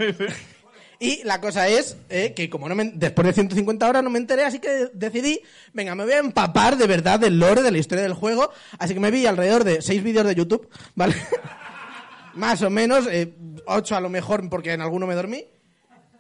Y 0.99 1.23
la 1.25 1.41
cosa 1.41 1.69
es 1.69 1.97
eh, 2.09 2.33
que 2.35 2.49
como 2.49 2.69
no 2.69 2.75
me- 2.75 2.93
después 2.95 3.27
de 3.27 3.33
150 3.35 3.87
horas 3.89 4.03
no 4.03 4.09
me 4.11 4.19
enteré, 4.19 4.45
así 4.45 4.59
que 4.61 4.89
decidí, 4.95 5.41
venga, 5.75 5.95
me 5.95 6.05
voy 6.05 6.15
a 6.15 6.19
empapar 6.19 6.77
de 6.79 6.87
verdad 6.87 7.21
del 7.21 7.39
lore, 7.39 7.63
de 7.63 7.71
la 7.71 7.79
historia 7.79 8.03
del 8.03 8.15
juego. 8.15 8.51
Así 8.79 8.95
que 8.95 9.01
me 9.01 9.11
vi 9.11 9.27
alrededor 9.27 9.65
de 9.65 9.83
seis 9.83 10.03
vídeos 10.03 10.27
de 10.27 10.35
YouTube, 10.35 10.69
¿vale? 10.95 11.15
Más 12.35 12.63
o 12.63 12.71
menos, 12.71 13.07
eh, 13.11 13.35
ocho 13.67 13.97
a 13.97 14.01
lo 14.01 14.09
mejor 14.09 14.49
porque 14.49 14.73
en 14.73 14.81
alguno 14.81 15.07
me 15.07 15.15
dormí. 15.15 15.45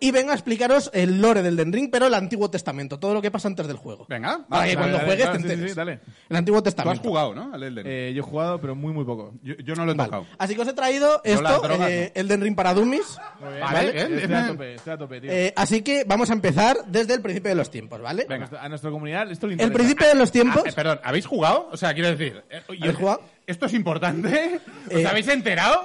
Y 0.00 0.10
vengo 0.10 0.30
a 0.30 0.34
explicaros 0.34 0.90
el 0.92 1.20
lore 1.20 1.42
del 1.42 1.56
Den 1.56 1.72
Ring, 1.72 1.88
pero 1.90 2.06
el 2.06 2.14
Antiguo 2.14 2.50
Testamento, 2.50 2.98
todo 2.98 3.14
lo 3.14 3.22
que 3.22 3.30
pasa 3.30 3.48
antes 3.48 3.66
del 3.66 3.76
juego. 3.76 4.06
Venga. 4.08 4.44
Para 4.48 4.66
que 4.66 4.74
cuando 4.76 4.94
dale, 4.98 5.06
juegues 5.06 5.26
dale, 5.26 5.38
te 5.38 5.42
sí, 5.42 5.48
sí, 5.48 5.52
enteres. 5.54 5.72
sí, 5.72 5.76
dale. 5.76 6.00
El 6.28 6.36
Antiguo 6.36 6.62
Tú 6.62 6.68
has 6.68 6.74
Testamento. 6.74 7.02
jugado, 7.08 7.34
¿no? 7.34 7.54
Al 7.54 7.62
Elden. 7.62 7.86
Eh, 7.86 8.12
yo 8.14 8.20
he 8.20 8.26
jugado, 8.26 8.60
pero 8.60 8.74
muy, 8.74 8.92
muy 8.92 9.04
poco. 9.04 9.34
yo, 9.42 9.54
yo 9.56 9.74
no 9.74 9.84
lo 9.86 9.92
he 9.92 9.94
Vale. 9.94 10.08
tocado. 10.10 10.26
Así 10.38 10.54
que 10.54 10.60
os 10.62 10.68
he 10.68 10.72
traído 10.72 11.20
Yo 11.24 11.32
esto, 11.34 11.60
drogas, 11.60 11.90
eh, 11.90 12.12
Elden 12.14 12.40
Ring 12.42 12.56
para 12.56 12.74
Dummies. 12.74 13.18
Vale, 13.40 13.92
bien, 13.92 14.14
Estoy 14.18 14.34
a 14.34 14.46
tope, 14.48 14.74
estoy 14.74 14.92
a 14.92 14.98
tope, 14.98 15.20
tío. 15.20 15.30
Eh, 15.32 15.52
así 15.56 15.82
que 15.82 16.04
vamos 16.04 16.30
a 16.30 16.32
empezar 16.32 16.76
desde 16.86 17.14
el 17.14 17.22
principio 17.22 17.48
de 17.50 17.54
los 17.56 17.70
tiempos, 17.70 18.00
¿vale? 18.00 18.26
a, 18.28 18.36
nuestra, 18.38 18.62
a 18.62 18.68
nuestra 18.68 18.90
comunidad 18.90 19.30
esto 19.30 19.46
le 19.46 19.54
El 19.54 19.60
interesa. 19.60 19.74
principio 19.76 20.08
de 20.08 20.14
los 20.14 20.30
tiempos. 20.32 20.62
Ah, 20.66 20.68
eh, 20.68 20.72
perdón, 20.74 21.00
¿habéis 21.02 21.26
jugado? 21.26 21.68
O 21.72 21.76
sea, 21.76 21.94
quiero 21.94 22.10
decir... 22.10 22.42
eh, 22.50 22.60
yo- 22.68 22.74
¿Habéis 22.82 22.96
jugado? 22.96 23.20
¿Esto 23.46 23.66
es 23.66 23.74
importante? 23.74 24.60
¿Os 24.86 24.92
Eh, 24.92 25.06
habéis 25.06 25.28
enterado? 25.28 25.80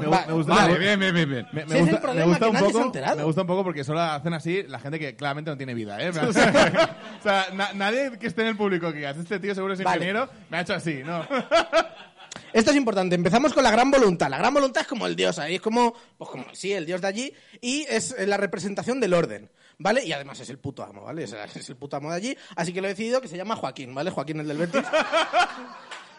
Me, 0.00 0.06
Va- 0.06 0.24
me 0.26 0.34
gusta, 0.34 0.54
Vale, 0.54 0.74
me- 0.74 0.78
bien, 0.78 1.00
bien, 1.00 1.14
bien, 1.14 1.30
bien. 1.30 1.46
Me, 1.52 1.64
me 1.64 1.70
Sí, 1.70 1.74
es 1.74 1.78
el 1.80 1.84
gusta, 1.86 2.00
problema, 2.02 2.26
me 2.26 2.30
gusta 2.32 2.44
que 2.44 2.50
un 2.50 2.72
poco, 2.72 2.84
enterado. 2.84 3.16
me 3.16 3.22
gusta 3.24 3.40
un 3.40 3.46
poco 3.46 3.64
porque 3.64 3.84
solo 3.84 4.00
hacen 4.02 4.34
así 4.34 4.62
la 4.64 4.78
gente 4.78 4.98
que 4.98 5.16
claramente 5.16 5.50
no 5.50 5.56
tiene 5.56 5.72
vida, 5.72 5.98
¿eh? 6.02 6.10
o 7.20 7.22
sea, 7.22 7.46
na- 7.54 7.72
nadie 7.72 8.18
que 8.18 8.26
esté 8.26 8.42
en 8.42 8.48
el 8.48 8.56
público 8.58 8.90
que 8.90 8.98
digas, 8.98 9.16
este 9.16 9.38
tío 9.40 9.54
seguro 9.54 9.72
es 9.72 9.82
Vale. 9.82 9.96
ingeniero, 9.96 10.28
me 10.50 10.58
ha 10.58 10.60
hecho 10.60 10.74
así, 10.74 11.02
¿no? 11.04 11.26
Esto 12.52 12.70
es 12.70 12.76
importante. 12.76 13.14
Empezamos 13.14 13.52
con 13.54 13.62
la 13.64 13.70
gran 13.70 13.90
voluntad. 13.90 14.28
La 14.28 14.38
gran 14.38 14.52
voluntad 14.52 14.82
es 14.82 14.86
como 14.88 15.06
el 15.06 15.16
dios 15.16 15.38
ahí, 15.38 15.54
es 15.56 15.60
como, 15.62 15.94
pues 16.18 16.30
como, 16.30 16.44
sí, 16.52 16.72
el 16.72 16.84
dios 16.86 17.00
de 17.00 17.08
allí, 17.08 17.32
y 17.62 17.86
es 17.88 18.14
la 18.26 18.36
representación 18.36 19.00
del 19.00 19.14
orden, 19.14 19.50
¿vale? 19.78 20.04
Y 20.04 20.12
además 20.12 20.40
es 20.40 20.50
el 20.50 20.58
puto 20.58 20.82
amo, 20.84 21.04
¿vale? 21.04 21.24
Es, 21.24 21.32
es 21.56 21.68
el 21.70 21.76
puto 21.76 21.96
amo 21.96 22.10
de 22.10 22.16
allí, 22.16 22.38
así 22.56 22.74
que 22.74 22.80
lo 22.82 22.88
he 22.88 22.90
decidido 22.90 23.22
que 23.22 23.28
se 23.28 23.36
llama 23.38 23.56
Joaquín, 23.56 23.94
¿vale? 23.94 24.10
Joaquín 24.10 24.40
el 24.40 24.48
del 24.48 24.58
Betis. 24.58 24.82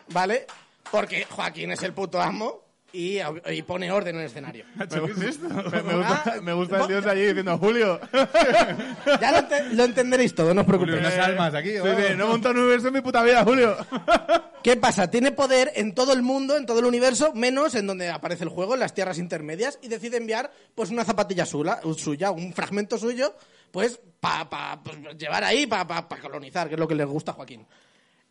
¿Vale? 0.09 0.47
Porque 0.91 1.25
Joaquín 1.29 1.71
es 1.71 1.83
el 1.83 1.93
puto 1.93 2.21
amo 2.21 2.63
y, 2.93 3.19
y 3.51 3.61
pone 3.63 3.91
orden 3.91 4.15
en 4.15 4.21
el 4.21 4.27
escenario. 4.27 4.65
¿Qué 4.89 5.11
es 5.11 5.21
esto? 5.35 5.47
Me, 5.49 5.83
me 5.83 5.95
gusta, 5.97 6.23
Ah, 6.25 6.41
me 6.41 6.53
gusta 6.53 6.81
el 6.81 6.87
dios 6.87 7.03
de 7.05 7.11
allí 7.11 7.25
diciendo, 7.25 7.57
Julio, 7.57 7.99
Ya 9.21 9.31
lo, 9.31 9.37
ente- 9.39 9.73
lo 9.73 9.83
entenderéis 9.83 10.33
todo, 10.33 10.53
no 10.53 10.61
os 10.61 10.67
Julio, 10.67 10.85
preocupéis. 10.85 11.13
unas 11.15 11.27
almas 11.27 11.53
aquí. 11.53 11.71
sí, 11.71 11.77
vamos. 11.79 11.97
sí, 12.07 12.13
no 12.15 12.25
he 12.25 12.27
montado 12.27 12.53
un 12.55 12.61
universo 12.61 12.87
en 12.87 12.93
mi 12.93 13.01
puta 13.01 13.23
vida, 13.23 13.43
Julio. 13.43 13.75
¿Qué 14.63 14.75
pasa? 14.77 15.09
Tiene 15.09 15.31
poder 15.31 15.71
en 15.75 15.93
todo 15.93 16.13
el 16.13 16.21
mundo, 16.21 16.55
en 16.57 16.65
todo 16.65 16.79
el 16.79 16.85
universo, 16.85 17.31
menos 17.33 17.75
en 17.75 17.87
donde 17.87 18.09
aparece 18.09 18.43
el 18.43 18.49
juego, 18.49 18.73
en 18.73 18.79
las 18.81 18.93
tierras 18.93 19.17
intermedias, 19.17 19.79
y 19.81 19.87
decide 19.89 20.17
enviar 20.17 20.51
pues 20.75 20.89
una 20.89 21.03
zapatilla 21.05 21.45
sula- 21.45 21.79
suya, 21.97 22.31
un 22.31 22.53
fragmento 22.53 22.97
suyo, 22.97 23.35
pues 23.71 23.99
para 24.19 24.79
llevar 25.17 25.43
ahí, 25.43 25.67
para 25.67 26.07
colonizar, 26.21 26.67
que 26.67 26.73
es 26.75 26.79
lo 26.79 26.87
que 26.87 26.95
le 26.95 27.05
gusta 27.05 27.31
a 27.31 27.35
Joaquín. 27.35 27.65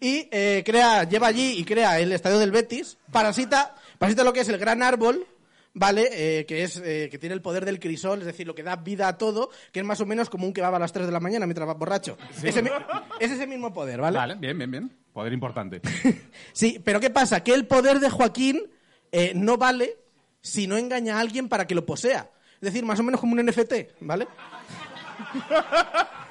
Y 0.00 0.28
eh, 0.30 0.62
crea, 0.64 1.04
lleva 1.04 1.28
allí 1.28 1.58
y 1.58 1.64
crea 1.64 1.98
el 1.98 2.12
estadio 2.12 2.38
del 2.38 2.50
Betis, 2.50 2.98
parasita, 3.10 3.74
parasita 3.98 4.24
lo 4.24 4.32
que 4.32 4.40
es 4.40 4.48
el 4.48 4.58
gran 4.58 4.82
árbol, 4.82 5.26
¿vale? 5.72 6.08
Eh, 6.12 6.46
que 6.46 6.64
es 6.64 6.76
eh, 6.84 7.08
que 7.10 7.18
tiene 7.18 7.34
el 7.34 7.42
poder 7.42 7.64
del 7.64 7.80
crisol, 7.80 8.20
es 8.20 8.26
decir, 8.26 8.46
lo 8.46 8.54
que 8.54 8.62
da 8.62 8.76
vida 8.76 9.08
a 9.08 9.16
todo, 9.16 9.50
que 9.72 9.80
es 9.80 9.86
más 9.86 10.00
o 10.00 10.06
menos 10.06 10.28
como 10.28 10.46
un 10.46 10.52
que 10.52 10.60
va 10.60 10.68
a 10.68 10.78
las 10.78 10.92
3 10.92 11.06
de 11.06 11.12
la 11.12 11.20
mañana 11.20 11.46
mientras 11.46 11.68
va 11.68 11.74
borracho. 11.74 12.18
Ese 12.42 12.60
es 13.20 13.30
ese 13.30 13.46
mismo 13.46 13.72
poder, 13.72 14.00
¿vale? 14.00 14.18
Vale, 14.18 14.34
bien, 14.34 14.58
bien, 14.58 14.70
bien. 14.70 14.96
Poder 15.12 15.32
importante. 15.32 15.80
Sí, 16.52 16.80
pero 16.82 17.00
¿qué 17.00 17.10
pasa? 17.10 17.42
Que 17.42 17.52
el 17.52 17.66
poder 17.66 18.00
de 18.00 18.08
Joaquín 18.08 18.62
eh, 19.12 19.32
no 19.34 19.58
vale 19.58 19.98
si 20.40 20.66
no 20.66 20.76
engaña 20.76 21.16
a 21.16 21.20
alguien 21.20 21.48
para 21.48 21.66
que 21.66 21.74
lo 21.74 21.84
posea. 21.84 22.30
Es 22.54 22.60
decir, 22.60 22.84
más 22.84 22.98
o 23.00 23.02
menos 23.02 23.20
como 23.20 23.32
un 23.32 23.44
NFT, 23.44 24.00
¿vale? 24.00 24.26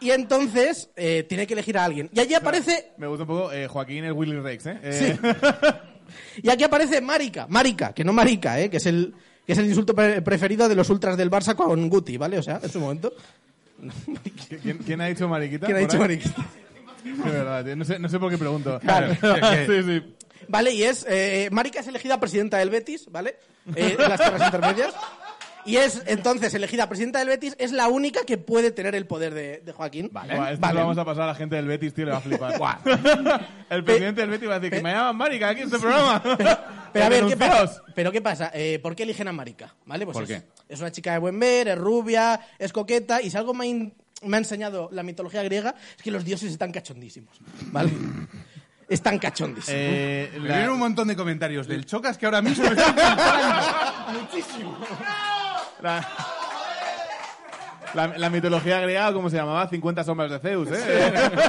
Y 0.00 0.10
entonces 0.10 0.90
eh, 0.96 1.24
tiene 1.28 1.46
que 1.46 1.54
elegir 1.54 1.76
a 1.78 1.84
alguien. 1.84 2.08
Y 2.12 2.20
allí 2.20 2.34
aparece, 2.34 2.92
Me 2.98 3.06
gusta 3.06 3.22
un 3.24 3.28
poco 3.28 3.52
eh, 3.52 3.66
Joaquín 3.66 4.04
el 4.04 4.12
Willy 4.12 4.38
Rex, 4.38 4.66
¿eh? 4.66 4.78
Sí. 4.92 5.04
Eh, 5.06 5.34
y 6.42 6.50
aquí 6.50 6.64
aparece 6.64 7.00
Marica, 7.00 7.46
Marica, 7.48 7.92
que 7.92 8.04
no 8.04 8.12
Marica, 8.12 8.60
¿eh? 8.60 8.70
que 8.70 8.76
es 8.78 8.86
el 8.86 9.14
que 9.46 9.52
es 9.52 9.58
el 9.58 9.66
insulto 9.66 9.94
pre- 9.94 10.20
preferido 10.22 10.68
de 10.68 10.74
los 10.74 10.90
ultras 10.90 11.16
del 11.16 11.30
Barça 11.30 11.54
con 11.54 11.88
Guti, 11.88 12.16
¿vale? 12.18 12.38
O 12.38 12.42
sea, 12.42 12.60
en 12.62 12.70
su 12.70 12.78
momento. 12.80 13.12
¿quién, 14.62 14.78
quién 14.78 15.00
ha 15.00 15.06
dicho 15.06 15.28
mariquita? 15.28 15.66
¿Quién 15.66 15.78
ha 15.78 15.80
dicho 15.80 15.94
ahí? 15.96 16.00
Marica? 16.00 16.30
De 17.04 17.30
verdad, 17.30 17.64
tío, 17.64 17.76
no 17.76 17.84
sé, 17.84 17.98
no 17.98 18.08
sé 18.08 18.18
por 18.18 18.30
qué 18.30 18.36
pregunto. 18.38 18.78
Claro. 18.80 19.14
sí, 19.14 19.82
sí. 19.84 20.14
Vale, 20.48 20.72
y 20.72 20.82
es. 20.82 21.06
Eh, 21.08 21.48
Marica 21.52 21.80
es 21.80 21.86
elegida 21.86 22.18
presidenta 22.20 22.58
del 22.58 22.70
Betis, 22.70 23.06
¿vale? 23.10 23.36
Eh, 23.74 23.96
en 23.98 24.08
las 24.08 24.20
tierras 24.20 24.42
intermedias. 24.44 24.94
Y 25.68 25.76
es 25.76 26.02
entonces 26.06 26.52
elegida 26.54 26.88
presidenta 26.88 27.18
del 27.18 27.28
Betis, 27.28 27.54
es 27.58 27.72
la 27.72 27.88
única 27.88 28.20
que 28.24 28.38
puede 28.38 28.70
tener 28.70 28.94
el 28.94 29.06
poder 29.06 29.34
de, 29.34 29.60
de 29.64 29.72
Joaquín. 29.72 30.08
Vale. 30.12 30.34
Buah, 30.34 30.50
esto 30.52 30.60
Vale. 30.60 30.74
lo 30.74 30.80
vamos 30.80 30.98
a 30.98 31.04
pasar 31.04 31.24
a 31.24 31.26
la 31.28 31.34
gente 31.34 31.56
del 31.56 31.66
Betis, 31.66 31.92
tío, 31.92 32.06
le 32.06 32.12
va 32.12 32.18
a 32.18 32.20
flipar. 32.20 32.80
el 33.70 33.84
presidente 33.84 34.22
del 34.22 34.30
Betis 34.30 34.48
va 34.48 34.54
a 34.54 34.60
decir 34.60 34.76
que 34.78 34.82
me 34.82 34.92
llaman 34.92 35.16
marica 35.16 35.50
aquí 35.50 35.60
en 35.60 35.66
este 35.66 35.78
programa. 35.78 36.22
Pero 36.92 37.04
a 37.04 37.08
ver, 37.10 37.26
¿qué 37.26 37.36
pasa? 37.36 37.82
Pero 37.94 38.10
¿qué 38.10 38.22
pasa? 38.22 38.50
Eh, 38.54 38.78
¿Por 38.82 38.96
qué 38.96 39.02
eligen 39.02 39.28
a 39.28 39.32
Marica? 39.32 39.74
¿Vale? 39.84 40.06
Pues 40.06 40.14
¿Por 40.14 40.22
es, 40.24 40.28
qué? 40.30 40.42
es 40.70 40.80
una 40.80 40.90
chica 40.90 41.12
de 41.12 41.18
buen 41.18 41.38
ver, 41.38 41.68
es 41.68 41.76
rubia, 41.78 42.40
es 42.58 42.72
coqueta, 42.72 43.20
y 43.20 43.28
si 43.30 43.36
algo 43.36 43.52
me 43.52 43.64
ha, 43.64 43.68
in- 43.68 43.92
me 44.22 44.36
ha 44.36 44.38
enseñado 44.38 44.88
la 44.90 45.02
mitología 45.02 45.42
griega 45.42 45.74
es 45.96 46.02
que 46.02 46.10
los 46.10 46.24
dioses 46.24 46.50
están 46.50 46.72
cachondísimos. 46.72 47.36
¿Vale? 47.72 47.90
están 48.88 49.18
cachondísimos. 49.18 49.68
Eh, 49.78 50.30
la- 50.40 50.54
vienen 50.56 50.70
un 50.70 50.78
montón 50.78 51.08
de 51.08 51.14
comentarios 51.14 51.66
del 51.68 51.84
Chocas 51.84 52.16
que 52.16 52.24
ahora 52.24 52.40
mismo 52.40 52.64
estoy 52.64 52.84
comprando. 52.86 53.22
La, 55.80 56.06
la, 57.94 58.18
la 58.18 58.30
mitología 58.30 58.80
griega, 58.80 59.12
¿cómo 59.12 59.30
se 59.30 59.36
llamaba? 59.36 59.68
50 59.68 60.04
sombras 60.04 60.30
de 60.30 60.38
Zeus, 60.38 60.68
¿eh? 60.70 60.80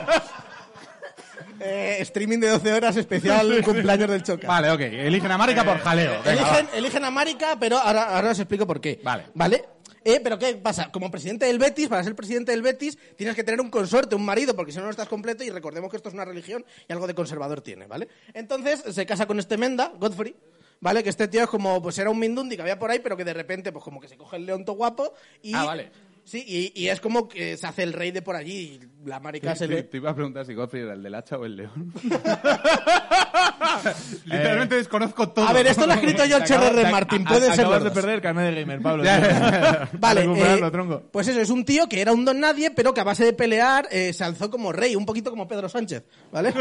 Eh, 1.61 1.97
streaming 2.01 2.39
de 2.39 2.47
12 2.47 2.71
horas 2.73 2.95
especial 2.95 3.61
cumpleaños 3.65 4.09
del 4.09 4.23
Choca. 4.23 4.47
Vale, 4.47 4.71
ok. 4.71 4.79
Eligen 4.79 5.29
a 5.29 5.37
Marica 5.37 5.65
por 5.65 5.77
jaleo. 5.79 6.11
Venga, 6.23 6.31
eligen, 6.31 6.65
va. 6.67 6.77
eligen 6.77 7.03
a 7.03 7.11
Marica, 7.11 7.57
pero 7.59 7.77
ahora, 7.77 8.15
ahora 8.15 8.31
os 8.31 8.39
explico 8.39 8.65
por 8.65 8.79
qué. 8.79 9.01
Vale. 9.03 9.25
¿Vale? 9.33 9.65
Eh, 10.05 10.21
pero 10.23 10.39
¿qué 10.39 10.55
pasa? 10.55 10.89
Como 10.89 11.11
presidente 11.11 11.45
del 11.45 11.59
Betis, 11.59 11.89
para 11.89 12.01
ser 12.03 12.15
presidente 12.15 12.53
del 12.53 12.61
Betis, 12.61 12.97
tienes 13.17 13.35
que 13.35 13.43
tener 13.43 13.59
un 13.59 13.69
consorte, 13.69 14.15
un 14.15 14.23
marido, 14.23 14.55
porque 14.55 14.71
si 14.71 14.77
no, 14.77 14.85
no 14.85 14.89
estás 14.89 15.09
completo. 15.09 15.43
Y 15.43 15.49
recordemos 15.49 15.91
que 15.91 15.97
esto 15.97 16.07
es 16.07 16.15
una 16.15 16.23
religión 16.23 16.65
y 16.87 16.93
algo 16.93 17.07
de 17.07 17.13
conservador 17.13 17.59
tiene, 17.59 17.87
¿vale? 17.87 18.07
Entonces 18.33 18.81
se 18.89 19.05
casa 19.05 19.25
con 19.25 19.37
este 19.39 19.57
Menda, 19.57 19.91
Godfrey. 19.99 20.35
¿Vale? 20.81 21.03
Que 21.03 21.09
este 21.09 21.27
tío 21.27 21.43
es 21.43 21.49
como, 21.49 21.81
pues 21.81 21.97
era 21.97 22.09
un 22.09 22.19
Mindundi 22.19 22.55
que 22.55 22.61
había 22.61 22.79
por 22.79 22.89
ahí, 22.89 22.99
pero 22.99 23.17
que 23.17 23.25
de 23.25 23.33
repente, 23.33 23.71
pues 23.71 23.83
como 23.83 23.99
que 23.99 24.07
se 24.07 24.17
coge 24.17 24.37
el 24.37 24.45
león 24.45 24.63
todo 24.65 24.75
guapo 24.77 25.13
y. 25.41 25.53
Ah, 25.53 25.65
vale. 25.65 25.91
Sí, 26.23 26.43
y, 26.47 26.83
y 26.83 26.89
es 26.89 27.01
como 27.01 27.27
que 27.27 27.57
se 27.57 27.65
hace 27.65 27.81
el 27.81 27.91
rey 27.91 28.11
de 28.11 28.21
por 28.21 28.35
allí 28.35 28.79
y 29.03 29.07
la 29.09 29.19
marica 29.19 29.55
se 29.55 29.67
le. 29.67 29.81
te 29.83 29.97
iba 29.97 30.11
a 30.11 30.15
preguntar 30.15 30.45
si 30.45 30.53
Godfrey 30.53 30.83
era 30.83 30.93
el 30.93 31.01
del 31.01 31.15
hacha 31.15 31.37
o 31.37 31.45
el 31.45 31.55
león. 31.55 31.91
Literalmente 34.25 34.75
desconozco 34.75 35.29
todo. 35.29 35.47
A 35.47 35.53
ver, 35.53 35.67
esto 35.67 35.85
lo 35.85 35.93
ha 35.93 35.95
escrito 35.95 36.23
George 36.25 36.45
acabas- 36.53 36.71
R. 36.77 36.91
Martin, 36.91 37.23
puede 37.25 37.49
ser. 37.51 37.59
Acabas 37.61 37.83
de 37.83 37.91
perder 37.91 38.15
el 38.15 38.21
carnet 38.21 38.53
de 38.53 38.61
gamer, 38.61 38.81
Pablo. 38.81 39.03
Vale, 39.93 40.23
eh, 40.23 40.71
tronco. 40.71 41.03
pues 41.11 41.27
eso, 41.27 41.39
es 41.39 41.49
un 41.49 41.65
tío 41.65 41.87
que 41.89 42.01
era 42.01 42.11
un 42.13 42.25
don 42.25 42.39
nadie, 42.39 42.71
pero 42.71 42.93
que 42.93 43.01
a 43.01 43.05
base 43.05 43.25
de 43.25 43.33
pelear 43.33 43.87
eh, 43.91 44.13
se 44.13 44.23
alzó 44.23 44.49
como 44.49 44.71
rey, 44.71 44.95
un 44.95 45.05
poquito 45.05 45.29
como 45.29 45.47
Pedro 45.47 45.69
Sánchez, 45.69 46.03
¿vale? 46.31 46.53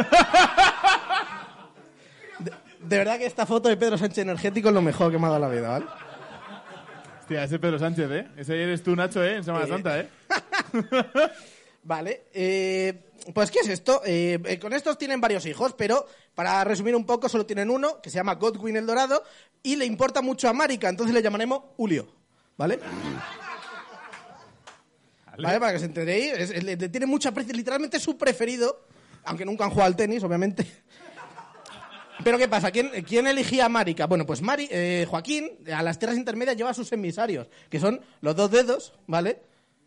De, 2.89 2.99
verdad 2.99 3.19
que 3.19 3.27
esta 3.27 3.47
foto 3.47 3.69
de 3.69 3.77
Pedro 3.77 3.99
Sánchez 3.99 4.19
energético 4.19 4.69
es 4.69 4.75
lo 4.75 4.83
mejor 4.83 5.11
que 5.13 5.19
me 5.19 5.27
ha 5.27 5.31
dado 5.31 5.41
la 5.41 5.49
vida, 5.49 5.69
¿vale? 5.69 5.87
Hostia, 7.21 7.45
ese 7.45 7.59
Pedro 7.59 7.79
Sánchez, 7.79 8.11
¿eh? 8.11 8.29
Ese 8.37 8.63
eres 8.63 8.83
tú, 8.83 8.97
Nacho, 8.97 9.23
¿eh? 9.23 9.37
En 9.37 9.45
Semana 9.45 9.65
Eh. 9.65 9.69
Santa, 9.69 10.01
¿eh? 10.01 10.09
Vale, 11.83 12.25
eh, 12.35 13.05
pues 13.33 13.51
¿qué 13.51 13.61
es 13.61 13.69
esto? 13.69 14.03
Eh, 14.05 14.39
eh, 14.45 14.59
con 14.59 14.73
estos 14.75 14.99
tienen 14.99 15.21
varios 15.21 15.47
hijos, 15.47 15.75
pero 15.77 16.07
para 16.35 16.63
resumir 16.65 16.95
un 16.95 17.07
poco, 17.07 17.29
solo 17.29 17.47
tienen 17.47 17.71
uno, 17.71 18.01
que 18.03 18.11
se 18.11 18.17
llama 18.17 18.35
Godwin 18.35 18.77
el 18.77 18.87
Dorado, 18.87 19.23
y 19.63 19.77
le 19.77 19.85
importa 19.87 20.21
mucho 20.21 20.49
a 20.49 20.53
Marica, 20.53 20.89
entonces 20.89 21.15
le 21.15 21.23
llamaremos 21.23 21.61
Julio, 21.77 22.07
¿vale? 22.59 22.79
¿Vale? 25.39 25.61
Para 25.61 25.71
que 25.73 25.77
os 25.79 25.83
enteréis, 25.85 26.33
es- 26.33 26.51
es- 26.51 26.65
le, 26.65 26.77
tiene 26.89 27.07
mucho 27.07 27.29
aprecio, 27.29 27.55
literalmente 27.55 27.97
es 27.99 28.03
su 28.03 28.19
preferido, 28.19 28.85
aunque 29.25 29.45
nunca 29.45 29.65
han 29.65 29.71
jugado 29.71 29.87
al 29.87 29.97
tenis, 29.97 30.23
obviamente. 30.25 30.67
Pero 32.25 32.37
¿qué 32.39 32.49
pasa? 32.49 32.71
¿Quién, 32.71 32.91
quién 33.07 33.27
elegía 33.27 33.67
a 33.67 33.69
Marica? 33.69 34.07
Bueno, 34.07 34.27
pues 34.27 34.43
Mari, 34.43 34.69
eh, 34.71 35.07
Joaquín 35.09 35.51
a 35.73 35.83
las 35.83 35.99
tierras 35.99 36.17
intermedias 36.19 36.57
lleva 36.57 36.71
a 36.71 36.75
sus 36.75 36.91
emisarios, 36.93 37.47
que 37.71 37.79
son 37.81 38.01
los 38.21 38.35
dos 38.35 38.51
dedos, 38.51 38.93
¿vale? 39.07 39.41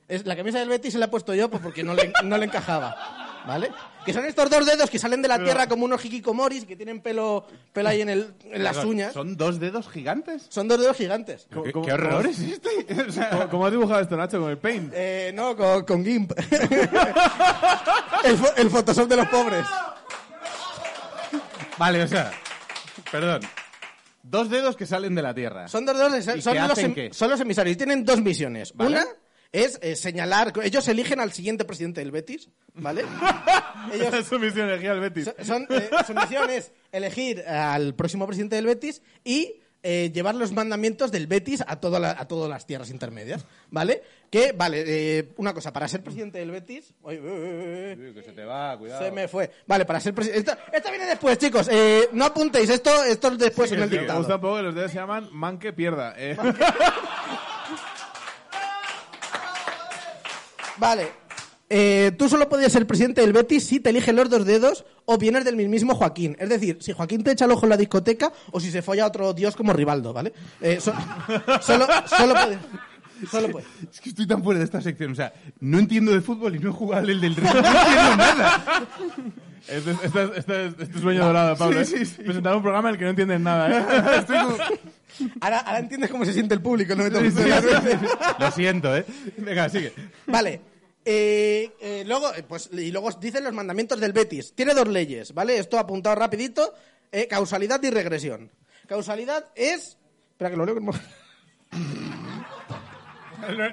Es, 0.08 0.26
la 0.26 0.36
camisa 0.36 0.60
del 0.60 0.70
Betis 0.70 0.94
se 0.94 1.00
la 1.00 1.06
he 1.06 1.10
puesto 1.10 1.34
yo 1.34 1.50
pues, 1.50 1.62
porque 1.62 1.84
no 1.84 1.94
le, 1.94 2.12
no 2.24 2.38
le 2.38 2.46
encajaba, 2.46 3.44
¿vale? 3.48 3.72
Que 4.06 4.12
son 4.14 4.26
estos 4.26 4.50
dos 4.50 4.66
dedos 4.66 4.90
que 4.90 5.00
salen 5.00 5.22
de 5.22 5.28
la 5.30 5.42
tierra 5.42 5.68
como 5.68 5.86
unos 5.86 6.04
hikikomoris 6.04 6.66
que 6.66 6.76
tienen 6.76 7.00
pelo, 7.02 7.46
pelo 7.72 7.88
ahí 7.90 8.02
en, 8.02 8.10
el, 8.10 8.34
en 8.46 8.64
las 8.64 8.84
uñas. 8.84 9.14
¿Son 9.14 9.38
dos 9.38 9.60
dedos 9.60 9.88
gigantes? 9.90 10.48
Son 10.50 10.68
dos 10.68 10.80
dedos 10.82 10.98
gigantes. 10.98 11.48
¿Qué, 11.50 11.72
¿Cómo- 11.72 11.86
qué 11.86 11.94
horror 11.94 12.26
es 12.28 12.40
este? 12.40 12.70
O 13.08 13.12
sea, 13.12 13.30
¿Cómo, 13.30 13.50
cómo 13.50 13.66
has 13.68 13.72
dibujado 13.72 14.02
esto, 14.02 14.18
Nacho? 14.18 14.40
Con 14.42 14.50
el 14.50 14.58
paint. 14.58 14.92
Eh, 14.96 15.32
no, 15.34 15.56
con, 15.56 15.86
con 15.86 16.04
GIMP. 16.04 16.32
el, 18.24 18.38
fo- 18.38 18.54
el 18.58 18.70
Photoshop 18.70 19.08
de 19.08 19.16
los 19.16 19.28
pobres. 19.28 19.66
Vale, 21.82 22.04
o 22.04 22.08
sea, 22.08 22.32
perdón. 23.12 23.42
Dos 24.22 24.52
dedos 24.52 24.76
que 24.76 24.86
salen 24.86 25.16
de 25.16 25.24
la 25.24 25.34
tierra. 25.34 25.68
Son 25.68 25.84
dos 25.84 25.98
dedos, 25.98 26.16
¿Y 26.38 26.42
son, 26.44 26.54
qué 26.54 26.60
los, 26.60 26.78
em- 26.78 27.12
son 27.12 27.32
los 27.32 27.40
emisarios. 27.40 27.76
Tienen 27.76 28.06
dos 28.06 28.22
misiones. 28.22 28.72
Vale. 28.76 28.92
Una 28.98 29.06
es 29.52 29.80
eh, 29.82 29.96
señalar, 29.96 30.54
ellos 30.64 30.88
eligen 30.88 31.20
al 31.20 31.32
siguiente 31.32 31.66
presidente 31.66 32.00
del 32.02 32.12
Betis, 32.12 32.50
¿vale? 32.76 33.04
Ellos 33.94 34.14
es 34.14 34.28
su 34.28 34.38
misión, 34.40 34.70
elegir 34.70 34.92
al 34.92 35.00
Betis. 35.00 35.34
son, 35.40 35.66
son, 35.68 35.68
eh, 35.72 35.90
su 36.06 36.14
misión 36.14 36.50
es 36.52 36.72
elegir 36.92 37.42
al 37.42 37.96
próximo 37.96 38.28
presidente 38.28 38.56
del 38.58 38.68
Betis 38.68 39.02
y 39.26 39.60
eh, 39.84 40.12
llevar 40.14 40.36
los 40.36 40.52
mandamientos 40.52 41.12
del 41.12 41.28
Betis 41.28 41.64
a, 41.66 41.80
toda 41.80 42.00
la- 42.00 42.12
a 42.12 42.28
todas 42.28 42.50
las 42.50 42.66
tierras 42.66 42.90
intermedias, 42.92 43.46
¿vale? 43.70 44.04
Que, 44.30 44.52
vale, 44.54 44.84
eh, 44.86 45.30
una 45.38 45.54
cosa, 45.54 45.74
para 45.74 45.88
ser 45.88 46.04
presidente 46.04 46.38
del 46.40 46.52
Betis... 46.52 46.92
Eh, 47.10 47.14
eh, 47.14 47.96
eh, 48.00 48.08
Uy, 48.10 48.14
que 48.14 48.24
se 48.24 48.32
te 48.32 48.46
va, 48.46 48.78
cuidado. 48.78 49.04
se 49.04 49.12
me 49.12 49.28
fue. 49.28 49.52
Vale, 49.68 49.86
para 49.86 50.00
ser 50.00 50.14
presidente... 50.14 50.52
Esto, 50.52 50.64
esto 50.72 50.90
viene 50.90 51.06
después, 51.06 51.38
chicos. 51.38 51.68
Eh, 51.72 52.10
no 52.14 52.26
apuntéis, 52.26 52.70
esto, 52.70 53.04
esto 53.04 53.28
es 53.30 53.38
después 53.38 53.72
en 53.72 53.82
el 53.82 53.90
Me 53.90 53.98
dictado. 53.98 54.20
gusta 54.20 54.36
un 54.36 54.42
poco 54.42 54.56
que 54.58 54.62
los 54.64 54.76
dedos 54.76 54.92
se 54.92 54.98
llaman 54.98 55.30
man 55.32 55.58
que 55.60 55.74
pierda. 55.74 56.14
eh. 56.18 56.38
Vale. 60.78 61.21
Eh, 61.74 62.12
tú 62.18 62.28
solo 62.28 62.50
podías 62.50 62.72
ser 62.72 62.86
presidente 62.86 63.22
del 63.22 63.32
Betis 63.34 63.66
si 63.66 63.80
te 63.80 63.90
eligen 63.92 64.16
los 64.18 64.30
dos 64.30 64.46
dedos 64.46 64.84
o 65.06 65.18
vienes 65.18 65.46
del 65.46 65.56
mismísimo 65.56 65.96
Joaquín. 65.96 66.36
Es 66.40 66.50
decir, 66.50 66.78
si 66.82 66.92
Joaquín 66.92 67.24
te 67.24 67.32
echa 67.32 67.46
el 67.46 67.52
ojo 67.52 67.66
en 67.66 67.70
la 67.70 67.78
discoteca 67.78 68.32
o 68.52 68.60
si 68.60 68.70
se 68.72 68.82
folla 68.82 69.06
a 69.06 69.08
otro 69.08 69.34
dios 69.34 69.56
como 69.56 69.72
Rivaldo, 69.74 70.12
¿vale? 70.14 70.34
Eh, 70.62 70.80
so- 70.82 70.94
solo, 71.62 71.88
solo 72.06 72.34
puede. 72.34 72.58
Solo 73.30 73.50
puede. 73.50 73.66
Es 73.92 74.02
que 74.02 74.10
estoy 74.10 74.28
tan 74.28 74.44
fuera 74.44 74.58
de 74.60 74.66
esta 74.66 74.82
sección. 74.82 75.12
O 75.12 75.16
sea, 75.16 75.32
no 75.60 75.78
entiendo 75.80 76.12
de 76.12 76.22
fútbol 76.22 76.56
y 76.56 76.60
no 76.60 76.70
he 76.70 76.74
jugado 76.74 77.08
el 77.08 77.22
del 77.22 77.36
Río. 77.36 77.54
No 77.54 77.58
entiendo 77.60 78.16
nada. 78.18 78.88
Este 79.68 79.92
es, 79.92 79.98
este 80.04 80.24
es- 80.24 80.30
este 80.38 80.66
es- 80.66 80.74
este 80.80 80.96
es 80.96 81.02
sueño 81.02 81.24
dorado, 81.26 81.56
Pablo. 81.56 81.86
Sí, 81.86 81.96
¿eh? 81.96 81.98
sí, 82.00 82.06
sí. 82.16 82.24
Presentar 82.24 82.56
un 82.56 82.64
programa 82.64 82.90
en 82.90 82.96
el 82.96 83.00
que 83.00 83.04
no 83.06 83.10
entiendes 83.12 83.40
nada, 83.40 83.70
¿eh? 83.70 84.18
Estoy 84.20 84.38
como- 84.38 84.58
Ahora, 85.40 85.60
ahora 85.60 85.80
entiendes 85.80 86.10
cómo 86.10 86.26
se 86.26 86.34
siente 86.34 86.56
el 86.56 86.62
público, 86.62 86.96
no 86.96 87.04
me 87.04 87.12
tomes 87.12 87.36
las 87.36 87.64
veces. 87.64 88.00
Lo 88.40 88.50
siento, 88.52 88.96
¿eh? 88.98 89.06
Venga, 89.38 89.70
sigue. 89.70 89.94
Vale. 90.26 90.62
Eh, 91.04 91.72
eh, 91.82 92.04
luego, 92.06 92.34
eh, 92.34 92.44
pues, 92.44 92.70
y 92.72 92.92
luego 92.92 93.10
dicen 93.14 93.44
los 93.44 93.54
mandamientos 93.54 94.00
del 94.00 94.14
Betis. 94.14 94.54
Tiene 94.54 94.74
dos 94.74 94.88
leyes, 94.88 95.34
¿vale? 95.34 95.58
Esto 95.58 95.80
apuntado 95.80 96.16
rapidito. 96.16 96.74
eh, 97.12 97.28
causalidad 97.28 97.82
y 97.84 97.90
regresión. 97.90 98.52
Causalidad 98.88 99.48
es... 99.56 99.98
Espera 100.32 100.50
que 100.52 100.58
lo 100.58 100.66
leo. 100.66 100.76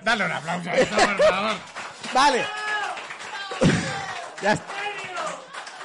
Dale 0.05 0.25
un 0.25 0.33
aplauso 0.33 0.71
a 0.71 0.75
esto, 0.75 0.97
por 0.97 1.19
favor. 1.23 1.57
Vale. 2.15 2.45
ya 4.43 4.53
está. 4.55 4.65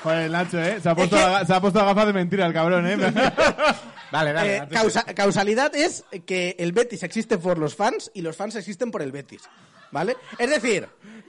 Joder, 0.03 0.31
Nacho, 0.31 0.59
¿eh? 0.61 0.79
Se 0.81 0.89
ha 0.89 0.95
puesto, 0.95 1.15
la- 1.15 1.45
se 1.45 1.53
ha 1.53 1.61
puesto 1.61 1.79
la 1.79 1.85
gafas 1.85 2.07
de 2.07 2.13
mentira 2.13 2.45
el 2.45 2.53
cabrón, 2.53 2.87
¿eh? 2.87 2.97
Dale, 4.11 4.31
dale. 4.31 4.57
Eh, 4.57 4.67
causa- 4.69 5.05
causalidad 5.15 5.73
es 5.75 6.03
que 6.25 6.55
el 6.59 6.71
Betis 6.71 7.01
existe 7.03 7.37
por 7.39 7.57
los 7.57 7.75
fans 7.75 8.11
y 8.13 8.21
los 8.21 8.35
fans 8.37 8.55
existen 8.55 8.91
por 8.91 9.01
el 9.01 9.11
Betis. 9.11 9.41
¿Vale? 9.91 10.15
Es 10.37 10.49
decir, 10.49 10.87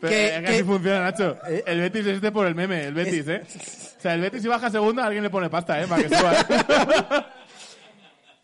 que, 0.08 0.58
es 0.58 0.64
funciona, 0.64 1.00
Nacho. 1.00 1.36
¿Eh? 1.48 1.62
El 1.66 1.80
Betis 1.80 2.06
existe 2.06 2.32
por 2.32 2.46
el 2.46 2.54
meme, 2.54 2.84
el 2.86 2.94
Betis, 2.94 3.26
¿eh? 3.28 3.42
O 3.98 4.00
sea, 4.04 4.14
el 4.14 4.20
Betis 4.20 4.42
si 4.42 4.48
baja 4.48 4.70
segunda, 4.70 5.06
alguien 5.06 5.22
le 5.22 5.30
pone 5.30 5.48
pasta, 5.48 5.82
¿eh? 5.82 5.86
Para 5.86 6.02
que 6.02 6.08
suba. 6.14 6.34
¿eh? 6.40 7.24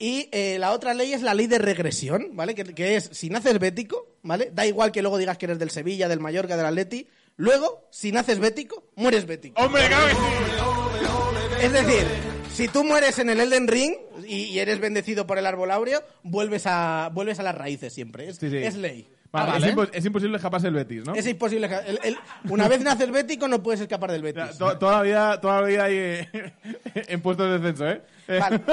Y 0.03 0.31
eh, 0.33 0.57
la 0.59 0.73
otra 0.73 0.94
ley 0.94 1.12
es 1.12 1.20
la 1.20 1.35
ley 1.35 1.46
de 1.46 1.59
regresión, 1.59 2.29
¿vale? 2.33 2.55
Que, 2.55 2.64
que 2.64 2.96
es, 2.96 3.11
si 3.12 3.29
naces 3.29 3.59
bético, 3.59 4.16
¿vale? 4.23 4.51
Da 4.51 4.64
igual 4.66 4.92
que 4.92 5.03
luego 5.03 5.18
digas 5.18 5.37
que 5.37 5.44
eres 5.44 5.59
del 5.59 5.68
Sevilla, 5.68 6.09
del 6.09 6.20
Mallorca, 6.20 6.57
del 6.57 6.64
Atleti. 6.64 7.07
Luego, 7.37 7.87
si 7.90 8.11
naces 8.11 8.38
bético, 8.38 8.83
mueres 8.96 9.27
bético. 9.27 9.61
¡Hombre, 9.61 9.87
claro 9.88 10.07
que 10.07 10.14
sí! 10.14 11.66
Es 11.66 11.73
decir, 11.75 12.07
si 12.51 12.68
tú 12.68 12.83
mueres 12.83 13.18
en 13.18 13.29
el 13.29 13.40
Elden 13.40 13.68
Ring 13.68 13.94
y, 14.27 14.44
y 14.44 14.59
eres 14.59 14.81
bendecido 14.81 15.27
por 15.27 15.37
el 15.37 15.44
árbol 15.44 15.70
áureo, 15.70 16.03
vuelves 16.23 16.62
a, 16.64 17.11
vuelves 17.12 17.38
a 17.38 17.42
las 17.42 17.55
raíces 17.55 17.92
siempre. 17.92 18.27
Es, 18.31 18.37
Sí, 18.37 18.49
sí. 18.49 18.57
es 18.57 18.77
ley. 18.77 19.07
Vale, 19.33 19.53
vale. 19.53 19.66
Es, 19.69 19.75
impo- 19.77 19.90
es 19.93 20.05
imposible 20.05 20.37
escaparse 20.37 20.66
el 20.69 20.75
Betis, 20.75 21.05
¿no? 21.07 21.14
Es 21.14 21.27
imposible. 21.27 21.69
el- 21.87 22.01
el- 22.03 22.19
una 22.49 22.66
vez 22.66 22.81
naces 22.83 23.11
bético, 23.12 23.47
no 23.47 23.62
puedes 23.62 23.81
escapar 23.81 24.11
del 24.11 24.23
Betis. 24.23 24.59
to- 24.59 24.77
toda 24.79 24.97
la 24.97 25.03
vida, 25.03 25.40
toda 25.40 25.61
la 25.61 25.66
vida 25.69 25.85
hay 25.85 25.95
eh, 25.97 26.29
en 26.95 27.21
puestos 27.21 27.47
de 27.49 27.59
descenso, 27.59 27.88
¿eh? 27.88 28.03
Vale. 28.40 28.61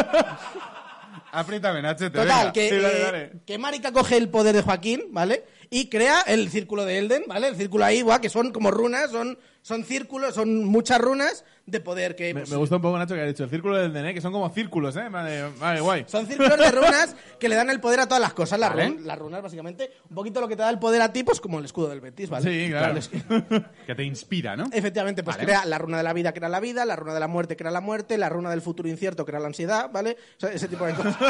Apriétame, 1.31 1.81
te 1.95 2.09
Total, 2.09 2.51
que, 2.51 2.69
Sí, 2.69 2.75
dale, 2.77 3.23
eh, 3.23 3.31
que 3.45 3.57
Marika 3.57 3.91
coge 3.91 4.17
el 4.17 4.29
poder 4.29 4.55
de 4.55 4.61
Joaquín, 4.63 5.03
¿vale? 5.11 5.43
Y 5.69 5.89
crea 5.89 6.21
el 6.21 6.49
círculo 6.49 6.85
de 6.85 6.97
Elden, 6.97 7.23
¿vale? 7.27 7.49
El 7.49 7.55
círculo 7.55 7.83
ahí, 7.85 8.01
guau, 8.01 8.19
que 8.21 8.29
son 8.29 8.51
como 8.51 8.71
runas, 8.71 9.11
son, 9.11 9.37
son 9.61 9.83
círculos, 9.83 10.33
son 10.33 10.63
muchas 10.63 10.99
runas 10.99 11.43
de 11.67 11.81
poder 11.81 12.15
que... 12.15 12.33
Me, 12.33 12.39
pues, 12.39 12.49
me 12.49 12.55
gusta 12.57 12.77
un 12.77 12.81
poco, 12.81 12.97
Nacho, 12.97 13.13
que 13.13 13.19
ha 13.21 13.25
dicho 13.25 13.43
el 13.43 13.49
círculo 13.49 13.75
del 13.77 13.91
DNE, 13.93 14.13
que 14.13 14.21
son 14.21 14.31
como 14.31 14.49
círculos, 14.49 14.95
¿eh? 14.95 15.09
Vale, 15.09 15.49
vale 15.59 15.81
guay. 15.81 16.05
Son 16.07 16.25
círculos 16.25 16.57
de 16.57 16.71
runas 16.71 17.13
que 17.39 17.49
le 17.49 17.55
dan 17.55 17.69
el 17.69 17.81
poder 17.81 17.99
a 17.99 18.05
todas 18.07 18.21
las 18.21 18.33
cosas. 18.33 18.57
Las, 18.57 18.69
Vale. 18.69 18.87
run- 18.87 19.05
las 19.05 19.19
runas, 19.19 19.41
básicamente, 19.43 19.91
un 20.09 20.15
poquito 20.15 20.39
lo 20.39 20.47
que 20.47 20.55
te 20.55 20.61
da 20.61 20.69
el 20.69 20.79
poder 20.79 21.01
a 21.01 21.11
ti, 21.11 21.23
pues 21.23 21.41
como 21.41 21.59
el 21.59 21.65
escudo 21.65 21.89
del 21.89 21.99
Betis, 21.99 22.29
¿vale? 22.29 22.49
Sí, 22.49 22.69
claro. 22.71 22.99
que- 23.85 23.95
te 23.95 24.03
inspira, 24.03 24.55
¿no? 24.55 24.63
efectivamente, 24.71 25.23
pues 25.23 25.35
crea 25.35 25.65
la 25.65 25.77
runa 25.77 25.97
de 25.97 26.03
la 26.03 26.13
vida, 26.13 26.31
crea 26.33 26.47
la 26.47 26.61
vida, 26.61 26.85
la 26.85 26.95
runa 26.95 27.13
de 27.13 27.19
la 27.19 27.27
muerte, 27.27 27.57
crea 27.57 27.69
la 27.71 27.81
muerte, 27.81 28.17
la 28.17 28.29
runa 28.29 28.49
del 28.49 28.61
futuro 28.61 28.87
incierto, 28.87 29.25
crea 29.25 29.39
la 29.41 29.47
ansiedad, 29.47 29.89
¿vale? 29.91 30.15
O 30.37 30.39
sea, 30.39 30.51
ese 30.51 30.69
tipo 30.69 30.85
de 30.85 30.93
cosas. 30.93 31.17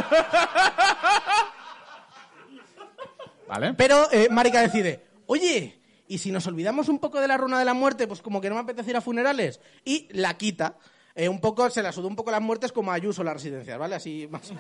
Vale. 3.47 3.73
Pero 3.75 4.11
eh, 4.11 4.27
Marika 4.29 4.61
decide, 4.61 5.05
oye, 5.25 5.79
¿y 6.07 6.17
si 6.17 6.31
nos 6.31 6.47
olvidamos 6.47 6.89
un 6.89 6.99
poco 6.99 7.19
de 7.21 7.27
la 7.27 7.37
runa 7.37 7.59
de 7.59 7.65
la 7.65 7.73
muerte? 7.73 8.07
Pues 8.07 8.21
como 8.21 8.41
que 8.41 8.49
no 8.49 8.55
me 8.55 8.61
apetece 8.61 8.89
ir 8.91 8.97
a 8.97 9.01
funerales. 9.01 9.59
Y 9.85 10.07
la 10.11 10.37
quita. 10.37 10.77
Eh, 11.15 11.27
un 11.29 11.39
poco, 11.41 11.69
se 11.69 11.81
la 11.81 11.91
sudó 11.91 12.07
un 12.07 12.15
poco 12.15 12.29
las 12.31 12.41
muertes 12.41 12.71
como 12.71 12.91
a 12.91 12.95
Ayuso 12.95 13.23
las 13.23 13.33
residencias, 13.33 13.77
¿vale? 13.79 13.95
Así 13.95 14.27
más. 14.29 14.51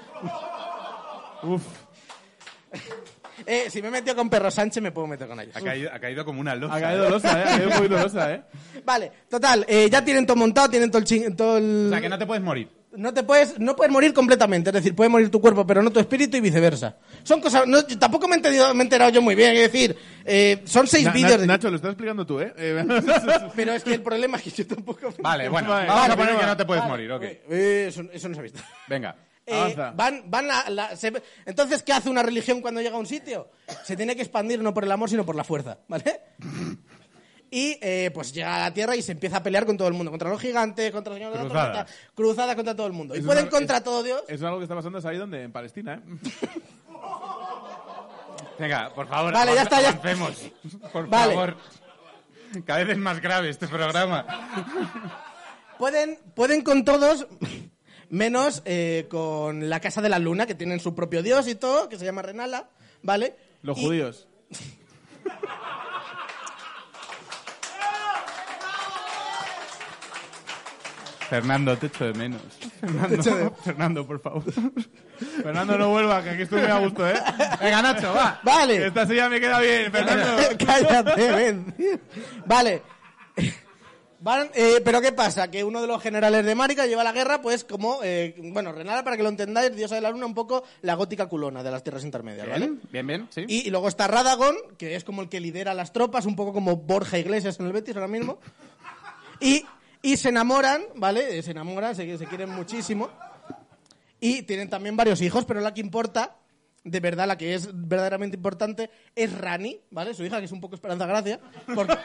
Uf. 1.43 1.61
Eh, 3.45 3.69
si 3.69 3.83
me 3.83 3.89
he 3.89 3.91
metido 3.91 4.15
con 4.15 4.31
Perro 4.31 4.49
Sánchez, 4.49 4.81
me 4.81 4.91
puedo 4.91 5.05
meter 5.05 5.27
con 5.27 5.39
ellos. 5.39 5.55
Ha 5.55 5.61
caído, 5.61 5.91
ha 5.93 5.99
caído 5.99 6.25
como 6.25 6.41
una 6.41 6.55
losa. 6.55 6.73
Ha 6.75 6.81
caído 6.81 7.07
losa, 7.07 7.39
¿eh? 7.39 7.43
Ha 7.43 7.57
caído 7.57 7.69
poquito 7.69 7.97
losa, 7.99 8.33
¿eh? 8.33 8.41
Vale, 8.85 9.11
total, 9.29 9.63
eh, 9.69 9.87
ya 9.91 10.03
tienen 10.03 10.25
todo 10.25 10.37
montado, 10.37 10.67
tienen 10.69 10.89
todo 10.89 10.99
el, 10.99 11.05
ching- 11.05 11.35
todo 11.35 11.57
el... 11.59 11.85
O 11.85 11.89
sea, 11.91 12.01
que 12.01 12.09
no 12.09 12.17
te 12.17 12.25
puedes 12.25 12.43
morir. 12.43 12.67
No 12.97 13.13
te 13.13 13.21
puedes, 13.21 13.59
no 13.59 13.75
puedes 13.75 13.91
morir 13.93 14.11
completamente, 14.13 14.71
es 14.71 14.73
decir, 14.73 14.95
puede 14.95 15.09
morir 15.09 15.29
tu 15.29 15.39
cuerpo, 15.39 15.67
pero 15.67 15.83
no 15.83 15.91
tu 15.91 15.99
espíritu 15.99 16.35
y 16.37 16.41
viceversa. 16.41 16.97
Son 17.23 17.39
cosas, 17.39 17.67
no, 17.67 17.87
yo 17.87 17.99
tampoco 17.99 18.27
me 18.27 18.33
he, 18.35 18.37
entendido- 18.39 18.73
me 18.73 18.81
he 18.81 18.85
enterado 18.85 19.11
yo 19.11 19.21
muy 19.21 19.35
bien, 19.35 19.55
es 19.55 19.71
decir, 19.71 19.95
eh, 20.25 20.63
son 20.65 20.87
seis 20.87 21.05
Na- 21.05 21.11
vídeos 21.11 21.39
de... 21.39 21.45
Nacho, 21.45 21.69
lo 21.69 21.75
estás 21.75 21.91
explicando 21.91 22.25
tú, 22.25 22.39
¿eh? 22.39 22.51
Eh, 22.57 22.83
Pero 23.55 23.73
es 23.73 23.83
que 23.83 23.93
el 23.93 24.01
problema 24.01 24.37
es 24.37 24.43
que 24.43 24.49
yo 24.49 24.65
tampoco... 24.67 25.13
Vale, 25.19 25.47
bueno. 25.47 25.69
Vale, 25.69 25.87
vamos 25.87 26.01
vale, 26.01 26.13
a 26.13 26.17
poner 26.17 26.33
vale. 26.33 26.39
que 26.43 26.49
no 26.49 26.57
te 26.57 26.65
puedes 26.65 26.81
Vale, 26.83 26.91
morir, 26.91 27.11
ok. 27.11 27.23
eh, 27.23 27.85
eso, 27.89 28.01
eso 28.11 28.29
no 28.29 28.33
se 28.33 28.39
ha 28.39 28.43
visto. 28.43 28.59
Venga. 28.87 29.15
Eh, 29.45 29.53
Avanza. 29.55 29.91
van, 29.95 30.23
van 30.25 30.47
la- 30.47 30.69
la- 30.69 30.95
se- 30.95 31.13
entonces, 31.45 31.83
¿qué 31.83 31.93
hace 31.93 32.09
una 32.09 32.23
religión 32.23 32.61
cuando 32.61 32.81
llega 32.81 32.95
a 32.95 32.99
un 32.99 33.05
sitio? 33.05 33.49
Se 33.83 33.95
tiene 33.95 34.15
que 34.15 34.23
expandir 34.23 34.59
no 34.61 34.73
por 34.73 34.83
el 34.83 34.91
amor, 34.91 35.09
sino 35.09 35.23
por 35.25 35.35
la 35.35 35.43
fuerza, 35.43 35.77
¿vale? 35.87 36.19
Y 37.49 37.77
eh, 37.81 38.11
pues 38.13 38.33
llega 38.33 38.57
a 38.57 38.59
la 38.59 38.73
Tierra 38.73 38.95
y 38.95 39.01
se 39.01 39.13
empieza 39.13 39.37
a 39.37 39.43
pelear 39.43 39.65
con 39.65 39.77
todo 39.77 39.87
el 39.87 39.93
mundo, 39.93 40.11
contra 40.11 40.29
los 40.29 40.41
gigantes, 40.41 40.91
contra 40.91 41.11
los 41.13 41.19
señores 41.19 41.43
de 41.47 41.53
la 41.53 41.85
cruzadas 42.13 42.55
contra 42.55 42.75
todo 42.75 42.87
el 42.87 42.93
mundo. 42.93 43.15
Y 43.15 43.21
pueden 43.21 43.47
contra 43.47 43.77
es- 43.77 43.83
todo 43.83 44.03
Dios. 44.03 44.21
Eso 44.27 44.35
es 44.35 44.43
algo 44.43 44.57
que 44.57 44.63
está 44.63 44.75
pasando, 44.75 44.99
¿sabes 44.99 45.19
dónde? 45.19 45.43
En 45.43 45.51
Palestina, 45.51 45.95
¿eh? 45.95 46.01
Venga, 48.59 48.91
por 48.93 49.07
favor. 49.07 49.33
Vale, 49.33 49.53
ya 49.55 49.61
está, 49.63 49.81
ya- 49.81 49.89
avancemos. 49.89 50.33
Por 50.91 51.07
Vale. 51.07 51.33
favor. 51.33 51.57
Cada 52.65 52.79
vez 52.79 52.89
es 52.89 52.97
más 52.97 53.21
grave 53.21 53.49
este 53.49 53.67
programa. 53.67 54.25
Pueden, 55.77 56.17
pueden 56.33 56.63
con 56.63 56.83
todos, 56.83 57.27
menos 58.09 58.63
eh, 58.65 59.05
con 59.11 59.69
la 59.69 59.79
Casa 59.79 60.01
de 60.01 60.09
la 60.09 60.17
Luna, 60.17 60.47
que 60.47 60.55
tienen 60.55 60.79
su 60.79 60.95
propio 60.95 61.21
dios 61.21 61.47
y 61.47 61.53
todo, 61.53 61.87
que 61.87 61.99
se 61.99 62.05
llama 62.05 62.23
Renala, 62.23 62.67
¿vale? 63.03 63.35
Los 63.61 63.77
Y- 63.77 63.85
judíos. 63.85 64.27
Fernando, 71.29 71.77
te 71.77 71.87
echo 71.87 72.05
de 72.05 72.13
menos. 72.13 72.41
Fernando, 72.79 73.55
Fernando, 73.63 74.07
por 74.07 74.21
favor. 74.21 74.43
Fernando, 75.43 75.77
no 75.77 75.89
vuelva, 75.89 76.23
que 76.23 76.29
aquí 76.31 76.41
estoy 76.43 76.61
muy 76.61 76.71
a 76.71 76.79
gusto, 76.79 77.07
¿eh? 77.07 77.15
Venga, 77.61 77.81
Nacho, 77.81 78.13
va. 78.13 78.39
Vale. 78.43 78.87
Esta 78.87 79.05
silla 79.05 79.27
me 79.29 79.39
queda 79.39 79.59
bien, 79.59 79.91
Fernando. 79.91 80.43
Cállate, 80.65 81.31
ven. 81.31 81.75
Vale. 82.45 82.81
Van, 84.19 84.49
eh, 84.55 84.81
pero 84.83 84.99
¿qué 84.99 85.11
pasa? 85.11 85.51
Que 85.51 85.63
uno 85.63 85.79
de 85.79 85.87
los 85.87 86.01
generales 86.01 86.43
de 86.43 86.55
Marika 86.55 86.87
lleva 86.87 87.03
la 87.03 87.11
guerra, 87.11 87.39
pues 87.41 87.63
como, 87.63 87.99
eh, 88.03 88.35
bueno, 88.51 88.71
Renala, 88.71 89.03
para 89.03 89.15
que 89.15 89.23
lo 89.23 89.29
entendáis, 89.29 89.75
diosa 89.75 89.95
de 89.95 90.01
la 90.01 90.09
luna, 90.09 90.25
un 90.25 90.33
poco 90.33 90.63
la 90.81 90.95
gótica 90.95 91.27
culona 91.27 91.61
de 91.61 91.69
las 91.69 91.83
tierras 91.83 92.03
intermedias, 92.03 92.47
¿vale? 92.47 92.65
Bien, 92.65 92.81
bien, 92.91 93.07
bien, 93.07 93.27
sí. 93.29 93.45
Y, 93.47 93.67
y 93.67 93.69
luego 93.69 93.87
está 93.87 94.07
Radagon, 94.07 94.55
que 94.77 94.95
es 94.95 95.03
como 95.03 95.21
el 95.21 95.29
que 95.29 95.39
lidera 95.39 95.75
las 95.75 95.93
tropas, 95.93 96.25
un 96.25 96.35
poco 96.35 96.51
como 96.51 96.77
Borja 96.77 97.19
Iglesias 97.19 97.59
en 97.59 97.67
el 97.67 97.73
Betis 97.73 97.95
ahora 97.95 98.07
mismo. 98.07 98.39
Y, 99.39 99.63
y 100.11 100.17
se 100.17 100.29
enamoran, 100.29 100.81
¿vale? 100.95 101.37
Eh, 101.37 101.43
Se 101.43 101.51
enamoran, 101.51 101.95
se, 101.95 102.17
se 102.17 102.25
quieren 102.25 102.49
muchísimo. 102.49 103.09
Y 104.19 104.43
tienen 104.43 104.69
también 104.69 104.95
varios 104.97 105.21
hijos, 105.21 105.45
pero 105.45 105.59
la 105.61 105.73
que 105.73 105.81
importa, 105.81 106.37
de 106.83 106.99
verdad, 106.99 107.27
la 107.27 107.37
que 107.37 107.53
es 107.53 107.69
verdaderamente 107.73 108.35
importante, 108.37 108.89
es 109.15 109.31
Rani, 109.37 109.79
¿vale? 109.91 110.13
Su 110.13 110.23
hija, 110.23 110.39
que 110.39 110.45
es 110.45 110.51
un 110.51 110.61
poco 110.61 110.75
Esperanza 110.75 111.05
Gracia, 111.05 111.39
porque, 111.75 111.95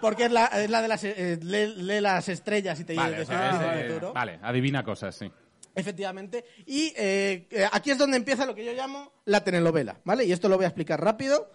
porque 0.00 0.24
es, 0.24 0.32
la, 0.32 0.46
es 0.46 0.68
la 0.70 0.82
de 0.82 0.88
las... 0.88 1.04
eh, 1.04 1.38
lee, 1.42 1.74
lee 1.76 2.00
las 2.00 2.28
estrellas 2.28 2.80
y 2.80 2.84
te 2.84 2.94
Vale, 2.94 3.20
dice 3.20 3.22
o 3.22 3.26
sea, 3.38 3.52
dice 3.52 3.64
es, 3.66 3.72
el 3.72 3.78
eh, 3.78 3.88
futuro. 3.94 4.12
vale, 4.12 4.38
adivina 4.42 4.82
cosas, 4.82 5.14
sí. 5.14 5.30
Efectivamente. 5.74 6.44
Y 6.66 6.92
eh, 6.96 7.46
eh, 7.50 7.68
aquí 7.70 7.92
es 7.92 7.98
donde 7.98 8.16
empieza 8.16 8.44
lo 8.46 8.54
que 8.56 8.64
yo 8.64 8.72
llamo 8.72 9.12
la 9.26 9.44
telenovela, 9.44 10.00
¿vale? 10.04 10.24
Y 10.24 10.32
esto 10.32 10.48
lo 10.48 10.56
voy 10.56 10.64
a 10.64 10.68
explicar 10.68 11.00
rápido. 11.00 11.48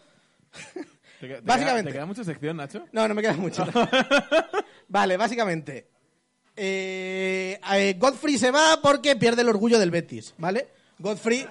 ¿Te, 1.20 1.28
queda- 1.28 1.38
te 1.40 1.42
Básicamente. 1.42 1.82
queda- 1.84 1.92
¿Te 1.92 1.92
queda 1.98 2.06
mucha 2.06 2.24
sección, 2.24 2.56
Nacho? 2.58 2.86
No, 2.94 3.06
no 3.08 3.14
me 3.14 3.22
queda 3.22 3.34
mucho. 3.34 3.66
vale, 4.88 5.18
básicamente. 5.18 5.90
Eh, 6.56 7.60
eh, 7.74 7.96
Godfrey 7.98 8.38
se 8.38 8.52
va 8.52 8.80
porque 8.82 9.16
pierde 9.16 9.42
el 9.42 9.50
orgullo 9.50 9.80
del 9.80 9.92
Betis, 9.92 10.34
¿vale? 10.38 10.68
Godfrey, 11.00 11.46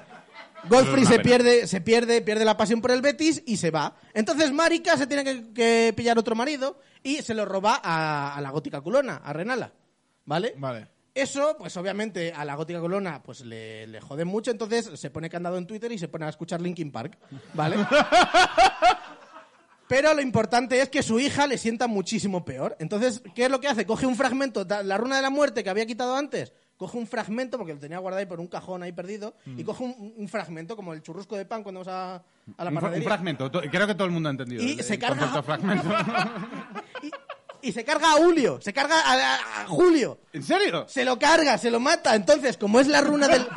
Godfrey 0.69 1.05
se 1.05 1.13
pena. 1.13 1.23
pierde, 1.23 1.67
se 1.67 1.81
pierde, 1.81 2.23
pierde 2.23 2.45
la 2.45 2.57
pasión 2.57 2.81
por 2.81 2.91
el 2.91 3.03
Betis 3.03 3.43
y 3.47 3.57
se 3.57 3.71
va. 3.71 3.97
Entonces 4.15 4.53
Marika 4.53 4.97
se 4.97 5.07
tiene 5.07 5.25
que, 5.25 5.53
que 5.53 5.93
pillar 5.97 6.19
otro 6.19 6.35
marido 6.35 6.79
y 7.03 7.23
se 7.23 7.35
lo 7.35 7.45
roba 7.45 7.81
a, 7.83 8.35
a 8.35 8.41
la 8.41 8.51
gótica 8.51 8.81
culona, 8.81 9.17
a 9.17 9.33
Renala, 9.33 9.73
¿vale? 10.25 10.55
Vale. 10.57 10.89
Eso, 11.15 11.55
pues 11.57 11.77
obviamente 11.77 12.33
a 12.33 12.45
la 12.45 12.57
gótica 12.57 12.81
colona 12.81 13.23
pues 13.23 13.43
le, 13.43 13.87
le 13.87 14.01
jode 14.01 14.25
mucho, 14.25 14.51
entonces 14.51 14.91
se 14.99 15.11
pone 15.11 15.31
candado 15.31 15.57
en 15.59 15.67
Twitter 15.67 15.93
y 15.93 15.99
se 15.99 16.09
pone 16.09 16.25
a 16.25 16.29
escuchar 16.29 16.61
Linkin 16.61 16.91
Park, 16.91 17.17
¿vale? 17.53 17.77
Pero 19.89 20.15
lo 20.15 20.21
importante 20.23 20.81
es 20.81 20.89
que 20.89 21.03
su 21.03 21.21
hija 21.21 21.47
le 21.47 21.59
sienta 21.59 21.87
muchísimo 21.87 22.45
peor. 22.45 22.77
Entonces, 22.81 23.23
¿qué 23.35 23.45
es 23.45 23.51
lo 23.51 23.61
que 23.61 23.69
hace? 23.69 23.85
Coge 23.87 24.07
un 24.07 24.17
fragmento, 24.17 24.65
la 24.83 24.97
runa 24.99 25.17
de 25.17 25.23
la 25.23 25.31
muerte 25.31 25.63
que 25.63 25.71
había 25.71 25.85
quitado 25.87 26.17
antes, 26.17 26.53
coge 26.79 26.97
un 26.97 27.07
fragmento, 27.07 27.59
porque 27.59 27.75
lo 27.75 27.79
tenía 27.81 27.99
guardado 27.99 28.21
ahí 28.21 28.27
por 28.27 28.41
un 28.41 28.47
cajón 28.49 28.83
ahí 28.83 28.93
perdido, 28.93 29.35
y 29.45 29.63
coge 29.63 29.85
un, 29.85 30.15
un 30.17 30.29
fragmento, 30.29 30.75
como 30.75 30.93
el 30.95 31.03
churrusco 31.03 31.37
de 31.37 31.45
pan 31.45 31.63
cuando 31.63 31.81
vas 31.81 31.89
a, 31.89 32.15
a 32.15 32.21
la 32.21 32.25
Un, 32.49 32.57
fra- 32.57 32.71
un 32.71 32.75
panadería. 32.81 33.09
fragmento. 33.09 33.51
To- 33.51 33.61
Creo 33.71 33.87
que 33.87 33.95
todo 33.95 34.07
el 34.07 34.11
mundo 34.13 34.29
ha 34.29 34.33
entendido. 34.33 34.63
Y 34.63 34.73
el- 34.73 34.83
se 34.83 34.95
el 34.95 35.01
carga- 35.01 35.43
fragmento. 35.43 35.89
Y, 37.63 37.69
y 37.69 37.73
se 37.73 37.85
carga 37.85 38.09
a 38.13 38.17
Julio, 38.17 38.61
se 38.61 38.73
carga 38.73 38.97
a 39.63 39.67
Julio. 39.67 40.19
¿En 40.33 40.43
serio? 40.43 40.87
Se 40.89 41.05
lo 41.05 41.19
carga, 41.19 41.57
se 41.59 41.71
lo 41.71 41.81
mata. 41.81 42.15
Entonces, 42.15 42.57
como 42.59 42.81
es 42.81 42.89
la 42.89 43.01
runa 43.03 43.29
del... 43.29 43.47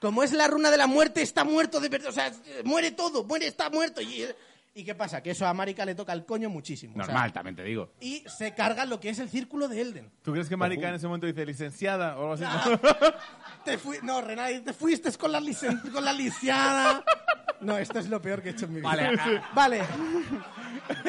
Como 0.00 0.24
es 0.24 0.32
la 0.32 0.48
runa 0.48 0.70
de 0.72 0.76
la 0.76 0.88
muerte, 0.88 1.22
está 1.22 1.44
muerto 1.44 1.78
de 1.78 1.88
verdad. 1.88 2.08
O 2.08 2.12
sea, 2.12 2.32
muere 2.64 2.90
todo, 2.90 3.22
muere, 3.22 3.46
está 3.46 3.70
muerto. 3.70 4.00
Y, 4.02 4.26
¿y 4.74 4.84
qué 4.84 4.94
pasa? 4.94 5.22
Que 5.22 5.30
eso 5.32 5.46
a 5.46 5.52
Marika 5.54 5.84
le 5.84 5.94
toca 5.94 6.12
el 6.12 6.24
coño 6.24 6.48
muchísimo. 6.50 6.94
o 6.94 6.96
sea, 7.04 7.06
Normal, 7.12 7.32
también 7.32 7.56
te 7.56 7.62
digo. 7.64 7.92
y 8.00 8.24
se 8.26 8.54
carga 8.54 8.84
lo 8.84 8.98
que 9.00 9.10
es 9.10 9.18
el 9.18 9.28
círculo 9.28 9.68
de 9.68 9.80
Elden. 9.80 10.10
¿Tú 10.22 10.32
crees 10.32 10.48
que 10.48 10.56
Marica 10.56 10.88
en 10.88 10.94
ese 10.94 11.06
momento 11.06 11.26
dice 11.26 11.44
licenciada 11.46 12.16
o 12.16 12.20
algo 12.22 12.32
así? 12.34 12.44
Ah, 12.46 13.14
te 13.64 13.78
fui, 13.78 13.98
no, 14.02 14.20
Renate, 14.20 14.60
te 14.60 14.72
fuiste 14.72 15.12
con 15.18 15.32
la, 15.32 15.40
licen, 15.40 15.78
con 15.92 16.04
la 16.04 16.12
lisiada. 16.12 17.04
No, 17.60 17.78
esto 17.78 17.98
es 18.00 18.08
lo 18.08 18.20
peor 18.20 18.42
que 18.42 18.48
he 18.48 18.52
hecho 18.52 18.64
en 18.64 18.72
mi 18.74 18.80
vida. 18.80 18.88
Vale, 18.88 19.06
a- 19.08 19.50
Vale. 19.54 19.82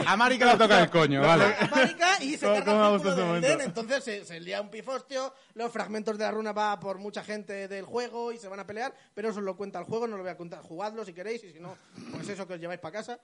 A 0.06 0.16
Marika 0.16 0.46
le 0.52 0.58
toca 0.58 0.82
el 0.82 0.90
coño, 0.90 1.22
vale. 1.22 1.46
a 1.60 1.68
Marika 1.68 2.24
y 2.24 2.38
se 2.38 2.46
¿Cómo- 2.46 2.56
carga 2.58 2.72
cómo 2.74 2.80
me 2.82 2.86
el 2.86 2.92
gusta 2.94 3.10
círculo 3.10 3.12
ese 3.14 3.22
de 3.22 3.26
momento? 3.28 3.48
Elden, 3.48 3.62
entonces 3.68 4.04
se, 4.04 4.26
se 4.26 4.40
lía 4.40 4.62
un 4.62 4.70
pifostio, 4.70 5.34
los 5.56 5.72
fragmentos 5.72 6.18
de 6.18 6.24
la 6.26 6.32
runa 6.32 6.52
va 6.52 6.80
por 6.80 7.00
mucha 7.00 7.24
gente 7.24 7.68
del 7.68 7.86
juego 7.86 8.32
y 8.32 8.38
se 8.38 8.48
van 8.48 8.60
a 8.60 8.68
pelear, 8.68 8.94
pero 9.16 9.30
eso 9.30 9.42
lo 9.42 9.58
cuenta 9.58 9.80
el 9.80 9.86
juego, 9.86 10.08
no 10.08 10.16
lo 10.18 10.24
voy 10.24 10.32
a 10.32 10.38
contar, 10.38 10.62
jugadlo 10.62 11.04
si 11.06 11.14
queréis 11.14 11.44
y 11.44 11.52
si 11.54 11.60
no, 11.60 11.76
pues 12.12 12.30
eso 12.30 12.48
que 12.48 12.54
os 12.54 12.60
lleváis 12.60 12.80
para 12.80 12.94
casa. 13.00 13.20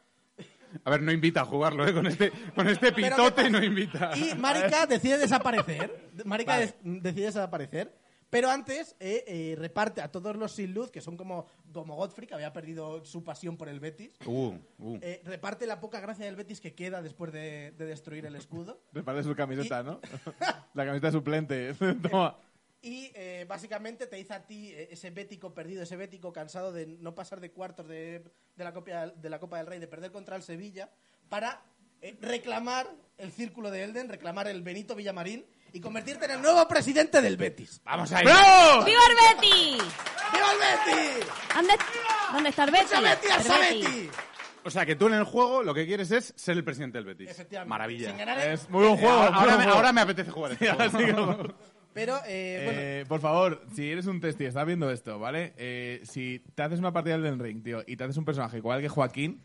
A 0.83 0.89
ver, 0.89 1.01
no 1.01 1.11
invita 1.11 1.41
a 1.41 1.45
jugarlo, 1.45 1.87
¿eh? 1.87 1.93
Con 1.93 2.07
este, 2.07 2.31
con 2.55 2.67
este 2.67 2.91
Pero 2.91 2.95
¿qué 2.95 3.11
pitote 3.11 3.49
no 3.49 3.63
invita. 3.63 4.11
Y 4.17 4.35
Marika 4.35 4.85
decide 4.85 5.17
desaparecer. 5.17 6.11
Marika 6.25 6.59
des- 6.59 6.75
decide 6.83 7.25
desaparecer. 7.25 7.93
Pero 8.29 8.51
antes 8.51 8.95
eh, 8.99 9.23
eh, 9.27 9.55
reparte 9.57 10.01
a 10.01 10.11
todos 10.11 10.35
los 10.35 10.51
sin 10.51 10.73
luz, 10.73 10.91
que 10.91 11.01
son 11.01 11.17
como, 11.17 11.47
como 11.73 11.95
Godfrey, 11.95 12.27
que 12.27 12.35
había 12.35 12.53
perdido 12.53 13.03
su 13.03 13.23
pasión 13.23 13.57
por 13.57 13.69
el 13.69 13.79
Betis. 13.79 14.11
Uh, 14.25 14.53
uh. 14.77 14.99
eh, 15.01 15.23
reparte 15.25 15.65
la 15.65 15.79
poca 15.79 15.99
gracia 15.99 16.25
del 16.25 16.35
Betis 16.35 16.61
que 16.61 16.75
queda 16.75 17.01
después 17.01 17.31
de, 17.33 17.71
de 17.71 17.85
destruir 17.85 18.27
el 18.27 18.35
escudo. 18.35 18.83
Reparte 18.93 19.23
su 19.23 19.35
camiseta, 19.35 19.81
¿no? 19.81 19.99
La 20.75 20.85
camiseta 20.85 21.11
suplente. 21.11 21.73
Toma. 22.09 22.37
Y 22.81 23.11
eh, 23.13 23.45
básicamente 23.47 24.07
te 24.07 24.15
dice 24.15 24.33
a 24.33 24.45
ti, 24.45 24.69
eh, 24.69 24.87
ese 24.91 25.09
bético 25.09 25.53
perdido, 25.53 25.83
ese 25.83 25.97
bético 25.97 26.31
cansado 26.31 26.71
de 26.71 26.85
no 26.87 27.13
pasar 27.13 27.39
de 27.41 27.51
cuartos 27.51 27.87
de, 27.87 28.23
de 28.55 28.63
la, 28.63 28.71
Copa, 28.73 29.07
de 29.07 29.29
la 29.29 29.39
Copa 29.39 29.57
del 29.57 29.67
Rey, 29.67 29.79
de 29.79 29.87
perder 29.87 30.11
contra 30.11 30.35
el 30.37 30.43
Sevilla, 30.43 30.89
para 31.27 31.61
eh, 32.01 32.17
reclamar 32.21 32.87
el 33.17 33.31
círculo 33.33 33.69
de 33.69 33.83
Elden, 33.83 34.07
reclamar 34.07 34.47
el 34.47 34.61
Benito 34.61 34.95
Villamarín 34.95 35.45
y 35.73 35.81
convertirte 35.81 36.23
en 36.25 36.31
el 36.31 36.41
nuevo 36.41 36.65
presidente 36.69 37.21
del 37.21 37.35
Betis. 37.35 37.81
Vamos 37.83 38.11
ahí. 38.13 38.23
¡Bravo! 38.23 38.85
¡Viva 38.85 39.01
el 39.09 39.35
Betis! 39.35 39.83
¡Viva 40.33 40.51
el 40.53 40.57
Betis! 40.95 41.27
¿Dónde, 41.53 41.73
¿Dónde 42.31 42.49
está 42.49 42.63
el 42.63 42.71
Betis? 42.71 42.87
¡Mucha 42.95 43.01
Betis, 43.01 43.31
Arsa 43.31 43.59
Betis. 43.59 43.85
Betis! 43.85 44.11
O 44.63 44.69
sea, 44.69 44.85
que 44.85 44.95
tú 44.95 45.07
en 45.07 45.13
el 45.15 45.23
juego 45.25 45.63
lo 45.63 45.73
que 45.73 45.85
quieres 45.85 46.11
es 46.11 46.33
ser 46.37 46.55
el 46.55 46.63
presidente 46.63 46.97
del 46.97 47.05
Betis. 47.05 47.29
Efectivamente. 47.29 47.69
Maravilla. 47.69 48.07
Sin 48.09 48.17
ganar 48.17 48.39
el- 48.39 48.53
Es 48.53 48.69
muy 48.69 48.85
buen 48.87 48.97
juego. 48.97 49.13
ahora, 49.17 49.31
muy 49.31 49.39
ahora 49.41 49.57
me, 49.57 49.63
ahora 49.71 49.93
me 49.93 50.01
apetece 50.01 50.31
jugar 50.31 50.51
este 50.53 50.67
juego. 50.89 51.53
Pero, 51.93 52.17
eh, 52.27 52.61
bueno, 52.65 52.79
Eh, 52.81 53.05
por 53.07 53.19
favor, 53.19 53.61
si 53.73 53.91
eres 53.91 54.05
un 54.05 54.21
testi 54.21 54.43
y 54.43 54.47
estás 54.47 54.65
viendo 54.65 54.89
esto, 54.91 55.19
¿vale? 55.19 55.53
Eh, 55.57 56.01
si 56.03 56.39
te 56.55 56.63
haces 56.63 56.79
una 56.79 56.91
partida 56.93 57.17
del 57.17 57.39
Ring, 57.39 57.63
tío, 57.63 57.83
y 57.87 57.95
te 57.97 58.03
haces 58.03 58.17
un 58.17 58.25
personaje 58.25 58.57
igual 58.57 58.79
que 58.81 58.89
Joaquín, 58.89 59.41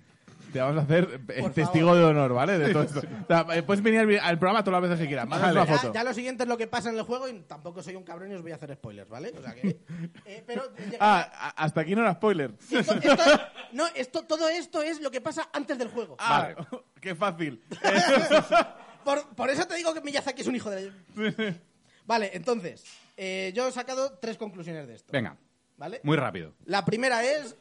te 0.52 0.60
vamos 0.60 0.76
a 0.76 0.82
hacer 0.82 1.20
eh, 1.30 1.40
Por 1.40 1.52
testigo 1.52 1.88
favor. 1.88 1.98
de 1.98 2.04
honor, 2.04 2.32
¿vale? 2.34 2.58
De 2.58 2.72
todo 2.72 2.84
esto. 2.84 3.00
O 3.00 3.26
sea, 3.26 3.46
eh, 3.56 3.62
puedes 3.64 3.82
venir 3.82 4.00
al, 4.00 4.18
al 4.20 4.38
programa 4.38 4.62
todas 4.62 4.80
las 4.80 4.88
veces 4.90 5.02
que 5.02 5.08
quieras. 5.08 5.26
Mándanos 5.26 5.56
una 5.56 5.64
ya, 5.66 5.78
foto. 5.78 5.92
ya 5.94 6.04
lo 6.04 6.14
siguiente 6.14 6.44
es 6.44 6.48
lo 6.48 6.56
que 6.56 6.68
pasa 6.68 6.90
en 6.90 6.96
el 6.96 7.02
juego 7.02 7.28
y 7.28 7.40
tampoco 7.40 7.82
soy 7.82 7.96
un 7.96 8.04
cabrón 8.04 8.30
y 8.30 8.34
os 8.34 8.42
voy 8.42 8.52
a 8.52 8.54
hacer 8.56 8.72
spoilers, 8.74 9.08
¿vale? 9.10 9.32
O 9.36 9.42
sea 9.42 9.52
que... 9.54 9.78
eh, 10.26 10.44
pero... 10.46 10.62
Ah, 11.00 11.28
a- 11.56 11.64
hasta 11.64 11.80
aquí 11.80 11.96
no 11.96 12.02
era 12.02 12.12
spoiler. 12.14 12.52
Esto- 12.70 12.94
esto- 12.94 13.40
no, 13.72 13.84
esto, 13.96 14.22
todo 14.26 14.48
esto 14.48 14.82
es 14.82 15.00
lo 15.00 15.10
que 15.10 15.20
pasa 15.20 15.48
antes 15.52 15.76
del 15.76 15.88
juego. 15.88 16.14
Ah, 16.20 16.50
qué 17.00 17.14
fácil. 17.16 17.60
Por, 19.04 19.34
por 19.34 19.50
eso 19.50 19.66
te 19.66 19.74
digo 19.74 19.92
que 19.92 20.00
Miyazaki 20.00 20.40
es 20.40 20.46
un 20.48 20.56
hijo 20.56 20.70
de... 20.70 20.90
Vale, 22.04 22.30
entonces, 22.34 22.84
eh, 23.16 23.52
yo 23.54 23.66
he 23.66 23.72
sacado 23.72 24.18
tres 24.18 24.36
conclusiones 24.36 24.86
de 24.86 24.94
esto. 24.94 25.12
Venga, 25.12 25.36
¿Vale? 25.76 26.00
muy 26.02 26.16
rápido. 26.16 26.54
La 26.66 26.84
primera 26.84 27.24
es, 27.24 27.56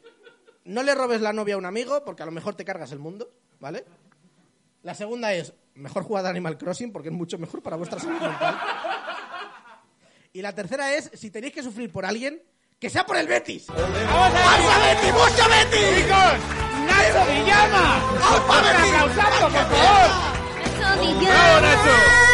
no 0.66 0.84
le 0.84 0.94
robes 0.96 1.22
la 1.22 1.34
novia 1.34 1.56
a 1.56 1.58
un 1.58 1.66
amigo 1.66 2.04
porque 2.04 2.24
a 2.24 2.26
lo 2.26 2.32
mejor 2.32 2.56
te 2.56 2.66
cargas 2.66 2.92
el 2.92 3.00
mundo, 3.00 3.32
¿vale? 3.60 3.86
La 4.82 4.94
segunda 4.96 5.34
es, 5.34 5.54
mejor 5.76 6.04
jugad 6.04 6.28
a 6.28 6.30
Animal 6.30 6.58
Crossing 6.58 6.92
porque 6.92 7.10
es 7.10 7.14
mucho 7.14 7.38
mejor 7.38 7.62
para 7.64 7.78
vuestra 7.78 8.00
salud 8.00 8.20
mental. 8.20 8.60
Y 10.34 10.42
la 10.42 10.54
tercera 10.54 10.96
es, 10.96 11.12
si 11.14 11.30
tenéis 11.30 11.54
que 11.54 11.64
sufrir 11.64 11.92
por 11.92 12.06
alguien, 12.06 12.42
que 12.80 12.90
sea 12.90 13.06
por 13.06 13.16
el 13.16 13.28
Betis. 13.28 13.70
¡Alfa 13.70 14.80
Betis! 14.80 15.14
¡Mucho 15.14 15.50
Betis! 15.50 16.04
¡Chicos! 16.04 16.34
¡Nacho 16.86 17.32
Villama! 17.32 17.96
¡Alfa 18.18 18.62
Betis! 18.62 18.94
¡Aplausos, 18.94 19.40
por 19.40 19.52
favor! 19.52 20.10
Nacho 20.60 21.02
Villama, 21.02 22.33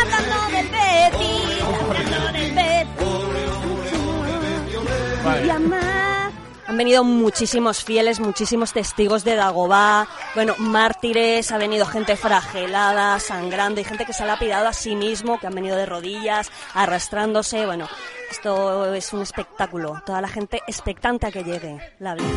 Vale. 5.30 5.52
Han 6.68 6.78
venido 6.78 7.04
muchísimos 7.04 7.84
fieles, 7.84 8.20
muchísimos 8.20 8.74
testigos 8.74 9.24
de 9.24 9.36
Dagobah, 9.36 10.08
bueno, 10.34 10.56
mártires, 10.58 11.52
ha 11.52 11.60
venido 11.60 11.86
gente 11.86 12.15
fragelada, 12.15 13.20
sangrando, 13.20 13.80
y 13.80 13.84
gente 13.84 14.06
que 14.06 14.13
se 14.13 14.24
ha 14.24 14.26
lapidado 14.26 14.68
a 14.68 14.74
sí 14.74 14.96
mismo, 14.96 15.39
que 15.39 15.46
han 15.46 15.54
venido 15.54 15.76
de 15.76 15.86
rodillas, 15.86 16.52
arrastrándose, 16.74 17.68
bueno, 17.68 17.88
esto 18.32 18.92
es 18.94 19.13
un 19.13 19.22
espectáculo, 19.22 20.02
toda 20.04 20.20
la 20.20 20.30
gente 20.30 20.62
expectante 20.68 21.28
a 21.28 21.32
que 21.32 21.44
llegue 21.44 21.80
la 22.00 22.15
vida. 22.15 22.28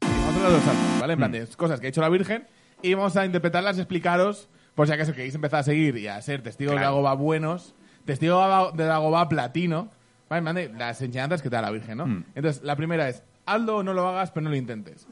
Vamos 0.00 0.24
a 0.24 0.28
hablar 0.28 0.50
de 0.50 0.56
los 0.56 0.64
saltos, 0.64 1.00
¿vale? 1.00 1.12
En 1.12 1.18
plan 1.18 1.32
de 1.32 1.46
cosas 1.56 1.80
que 1.80 1.86
ha 1.86 1.90
hecho 1.90 2.00
la 2.00 2.08
Virgen 2.08 2.48
y 2.82 2.94
vamos 2.94 3.16
a 3.16 3.24
interpretarlas 3.24 3.76
y 3.76 3.80
explicaros, 3.80 4.48
por 4.74 4.88
si 4.88 4.92
acaso 4.92 5.12
queréis 5.12 5.36
empezar 5.36 5.60
a 5.60 5.62
seguir 5.64 5.96
y 5.96 6.08
a 6.08 6.20
ser 6.22 6.42
testigos 6.42 6.74
de. 6.74 6.80
Dagobah 6.80 7.14
buenos, 7.14 7.74
testigos 8.04 8.76
de 8.76 8.84
Dagobah 8.84 9.28
platino, 9.28 9.90
¿vale? 10.30 10.38
En 10.38 10.44
plan 10.44 10.56
de 10.56 10.68
las 10.78 11.02
enseñanzas 11.02 11.42
que 11.42 11.50
te 11.50 11.56
da 11.56 11.62
la 11.62 11.70
Virgen, 11.70 11.98
¿no? 11.98 12.06
Mm. 12.06 12.24
Entonces, 12.34 12.62
la 12.62 12.76
primera 12.76 13.08
es, 13.08 13.22
hazlo 13.44 13.78
o 13.78 13.82
no 13.82 13.92
lo 13.92 14.08
hagas, 14.08 14.30
pero 14.30 14.44
no 14.44 14.50
lo 14.50 14.56
intentes. 14.56 15.06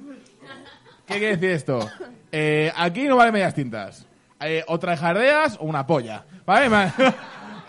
¿Qué 1.07 1.15
quiere 1.19 1.37
decir 1.37 1.51
esto? 1.51 1.91
Eh, 2.31 2.73
aquí 2.77 3.07
no 3.09 3.17
vale 3.17 3.33
medias 3.33 3.55
tintas. 3.55 4.07
Eh, 4.41 4.63
o 4.69 4.79
traes 4.79 5.01
jardeas 5.01 5.57
o 5.61 5.65
una 5.65 5.87
polla, 5.87 6.25
¿vale? 6.47 6.69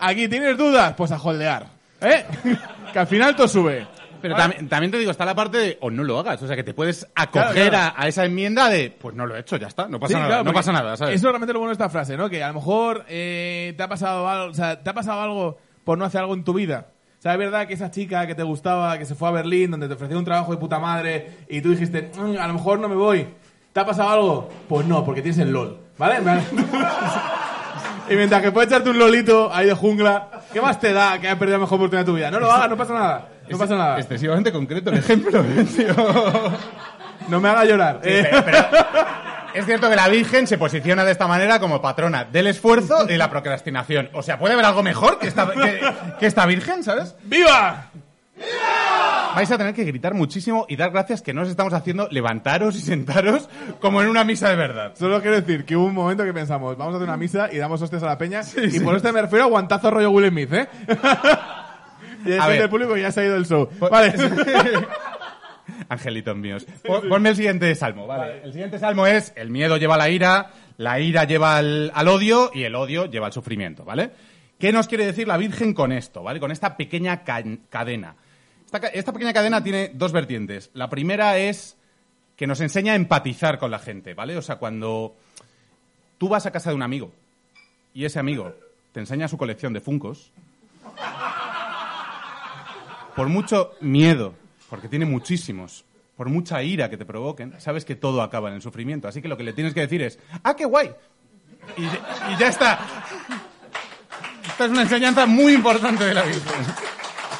Aquí 0.00 0.28
tienes 0.28 0.56
dudas, 0.56 0.94
pues 0.96 1.10
a 1.10 1.20
holdear, 1.20 1.66
¿eh? 2.00 2.24
que 2.92 2.98
al 2.98 3.06
final 3.08 3.34
todo 3.34 3.48
sube. 3.48 3.86
Pero 4.22 4.34
¿Vale? 4.34 4.44
también, 4.44 4.68
también 4.68 4.90
te 4.92 4.98
digo, 4.98 5.10
está 5.10 5.24
la 5.24 5.34
parte 5.34 5.58
de 5.58 5.78
o 5.80 5.90
no 5.90 6.04
lo 6.04 6.18
hagas. 6.18 6.40
O 6.42 6.46
sea, 6.46 6.54
que 6.54 6.62
te 6.62 6.74
puedes 6.74 7.06
acoger 7.14 7.52
Claro, 7.52 7.70
claro. 7.70 7.94
A, 7.96 8.02
a 8.02 8.08
esa 8.08 8.24
enmienda 8.24 8.68
de 8.68 8.90
pues 8.90 9.14
no 9.16 9.26
lo 9.26 9.34
he 9.34 9.40
hecho, 9.40 9.56
ya 9.56 9.66
está. 9.66 9.88
No 9.88 9.98
pasa 9.98 10.08
Sí, 10.08 10.14
nada, 10.14 10.28
claro, 10.28 10.44
no 10.44 10.52
pasa 10.52 10.72
nada, 10.72 10.96
¿sabes? 10.96 11.16
Eso 11.16 11.26
es 11.26 11.32
realmente 11.32 11.52
lo 11.54 11.58
bueno 11.58 11.70
de 11.70 11.74
esta 11.74 11.88
frase, 11.88 12.16
¿no? 12.16 12.28
Que 12.28 12.44
a 12.44 12.48
lo 12.48 12.54
mejor 12.54 13.04
eh, 13.08 13.74
te 13.76 13.82
ha 13.82 13.88
pasado 13.88 14.28
algo, 14.28 14.50
o 14.50 14.54
sea, 14.54 14.82
te 14.82 14.90
ha 14.90 14.94
pasado 14.94 15.20
algo 15.22 15.58
por 15.84 15.98
no 15.98 16.04
hacer 16.04 16.20
algo 16.20 16.34
en 16.34 16.44
tu 16.44 16.52
vida. 16.52 16.88
O 17.20 17.22
sea, 17.22 17.32
es 17.32 17.38
verdad 17.38 17.66
que 17.68 17.74
esa 17.74 17.90
chica 17.90 18.26
que 18.26 18.34
te 18.34 18.42
gustaba, 18.42 18.96
que 18.98 19.04
se 19.04 19.14
fue 19.14 19.28
a 19.28 19.32
Berlín, 19.32 19.70
donde 19.70 19.86
te 19.88 19.92
ofreció 19.94 20.18
un 20.18 20.24
trabajo 20.24 20.52
de 20.52 20.56
puta 20.58 20.78
madre, 20.78 21.30
y 21.50 21.60
tú 21.60 21.70
dijiste, 21.72 22.10
"Mm, 22.18 22.38
a 22.40 22.46
lo 22.46 22.54
mejor 22.54 22.80
no 22.80 22.88
me 22.88 22.94
voy. 22.96 23.26
¿Te 23.74 23.80
ha 23.80 23.84
pasado 23.84 24.08
algo? 24.08 24.48
Pues 24.68 24.86
no, 24.86 25.04
porque 25.04 25.20
tienes 25.20 25.38
el 25.38 25.52
LOL, 25.52 25.78
¿vale? 25.98 26.16
Y 28.10 28.14
mientras 28.16 28.42
que 28.42 28.50
puedes 28.50 28.68
echarte 28.70 28.90
un 28.90 28.98
lolito 28.98 29.52
ahí 29.54 29.66
de 29.66 29.74
jungla, 29.74 30.28
¿qué 30.52 30.60
más 30.60 30.80
te 30.80 30.92
da 30.92 31.20
que 31.20 31.28
hayas 31.28 31.38
perdido 31.38 31.58
la 31.58 31.62
mejor 31.64 31.76
oportunidad 31.76 32.04
de 32.04 32.10
tu 32.10 32.16
vida? 32.16 32.28
No 32.30 32.40
lo 32.40 32.50
hagas, 32.50 32.68
no 32.68 32.76
pasa 32.76 32.92
nada. 32.94 33.28
No 33.48 33.56
pasa 33.58 33.76
nada. 33.76 33.98
Excesivamente 34.00 34.50
concreto 34.50 34.90
el 34.90 34.96
ejemplo, 34.98 35.40
¿eh, 35.44 35.64
tío. 35.64 35.94
No 37.28 37.38
me 37.40 37.48
haga 37.50 37.64
llorar. 37.66 38.00
Eh, 38.02 38.26
Pero- 38.28 38.44
pero 38.44 38.58
es 39.54 39.64
cierto 39.66 39.88
que 39.90 39.96
la 39.96 40.08
Virgen 40.08 40.46
se 40.46 40.58
posiciona 40.58 41.04
de 41.04 41.12
esta 41.12 41.26
manera 41.26 41.58
como 41.60 41.80
patrona 41.82 42.24
del 42.24 42.46
esfuerzo 42.48 43.06
y 43.08 43.16
la 43.16 43.30
procrastinación. 43.30 44.10
O 44.12 44.22
sea, 44.22 44.38
¿puede 44.38 44.54
haber 44.54 44.64
algo 44.66 44.82
mejor 44.82 45.18
que 45.18 45.28
esta, 45.28 45.50
que, 45.50 45.80
que 46.18 46.26
esta 46.26 46.46
Virgen, 46.46 46.82
¿sabes? 46.84 47.14
¡Viva! 47.24 47.90
Vais 49.34 49.50
a 49.50 49.58
tener 49.58 49.74
que 49.74 49.84
gritar 49.84 50.14
muchísimo 50.14 50.66
y 50.68 50.74
dar 50.76 50.90
gracias 50.90 51.22
que 51.22 51.32
no 51.32 51.42
os 51.42 51.48
estamos 51.48 51.72
haciendo 51.72 52.08
levantaros 52.10 52.74
y 52.74 52.80
sentaros 52.80 53.48
como 53.80 54.02
en 54.02 54.08
una 54.08 54.24
misa 54.24 54.48
de 54.48 54.56
verdad. 54.56 54.92
Solo 54.98 55.20
quiero 55.20 55.40
decir 55.40 55.64
que 55.64 55.76
hubo 55.76 55.84
un 55.86 55.94
momento 55.94 56.24
que 56.24 56.32
pensamos, 56.32 56.76
vamos 56.76 56.94
a 56.94 56.96
hacer 56.96 57.08
una 57.08 57.16
misa 57.16 57.48
y 57.52 57.58
damos 57.58 57.80
hostias 57.82 58.02
a 58.02 58.06
la 58.06 58.18
peña. 58.18 58.40
y 58.56 58.80
por 58.80 58.96
este 58.96 59.12
me 59.12 59.22
refiero 59.22 59.44
a 59.44 59.48
guantazo 59.48 59.90
rollo 59.90 60.10
Will 60.10 60.30
Smith, 60.30 60.52
¿eh? 60.52 60.68
y 62.26 62.32
el 62.32 62.40
A 62.40 62.46
ver. 62.48 62.60
del 62.62 62.70
público 62.70 62.96
ya 62.96 63.12
se 63.12 63.20
ha 63.20 63.24
ido 63.24 63.34
del 63.34 63.46
show. 63.46 63.68
Pues- 63.78 63.90
Vale. 63.90 64.14
Angelitos 65.90 66.36
míos. 66.36 66.66
Pon- 66.86 67.08
Ponme 67.08 67.28
el 67.30 67.36
siguiente 67.36 67.74
salmo, 67.74 68.06
vale. 68.06 68.42
El 68.44 68.52
siguiente 68.52 68.78
salmo 68.78 69.06
es 69.06 69.32
el 69.36 69.50
miedo 69.50 69.76
lleva 69.76 69.96
a 69.96 69.98
la 69.98 70.08
ira, 70.08 70.50
la 70.78 70.98
ira 71.00 71.24
lleva 71.24 71.56
al, 71.58 71.90
al 71.94 72.08
odio 72.08 72.50
y 72.54 72.62
el 72.62 72.74
odio 72.74 73.04
lleva 73.06 73.26
al 73.26 73.32
sufrimiento, 73.34 73.84
¿vale? 73.84 74.10
¿Qué 74.58 74.72
nos 74.72 74.86
quiere 74.88 75.04
decir 75.04 75.26
la 75.28 75.36
Virgen 75.36 75.74
con 75.74 75.90
esto, 75.92 76.22
¿vale? 76.22 76.38
Con 76.40 76.50
esta 76.52 76.76
pequeña 76.76 77.24
ca- 77.24 77.42
cadena. 77.68 78.14
Esta, 78.64 78.78
esta 78.88 79.12
pequeña 79.12 79.32
cadena 79.32 79.62
tiene 79.64 79.90
dos 79.94 80.12
vertientes. 80.12 80.70
La 80.74 80.88
primera 80.88 81.36
es 81.38 81.76
que 82.36 82.46
nos 82.46 82.60
enseña 82.60 82.92
a 82.92 82.96
empatizar 82.96 83.58
con 83.58 83.70
la 83.70 83.78
gente, 83.80 84.14
¿vale? 84.14 84.36
O 84.36 84.42
sea, 84.42 84.56
cuando 84.56 85.16
tú 86.18 86.28
vas 86.28 86.46
a 86.46 86.52
casa 86.52 86.70
de 86.70 86.76
un 86.76 86.82
amigo 86.82 87.12
y 87.92 88.04
ese 88.04 88.18
amigo 88.18 88.54
te 88.92 89.00
enseña 89.00 89.26
su 89.28 89.36
colección 89.36 89.72
de 89.72 89.80
Funcos, 89.80 90.30
por 93.16 93.28
mucho 93.28 93.72
miedo, 93.80 94.34
porque 94.70 94.88
tiene 94.88 95.04
muchísimos, 95.04 95.84
por 96.16 96.28
mucha 96.28 96.62
ira 96.62 96.88
que 96.88 96.96
te 96.96 97.04
provoquen, 97.04 97.60
sabes 97.60 97.84
que 97.84 97.96
todo 97.96 98.22
acaba 98.22 98.48
en 98.48 98.54
el 98.54 98.62
sufrimiento. 98.62 99.08
Así 99.08 99.20
que 99.20 99.28
lo 99.28 99.36
que 99.36 99.42
le 99.42 99.52
tienes 99.52 99.74
que 99.74 99.80
decir 99.80 100.00
es, 100.00 100.18
¡ah, 100.44 100.54
qué 100.54 100.64
guay! 100.64 100.92
Y, 101.76 102.38
ya 102.38 102.48
está. 102.48 102.78
Esta 104.46 104.64
es 104.64 104.70
una 104.70 104.82
enseñanza 104.82 105.26
muy 105.26 105.54
importante 105.54 106.04
de 106.04 106.14
la 106.14 106.22
vida. 106.22 106.38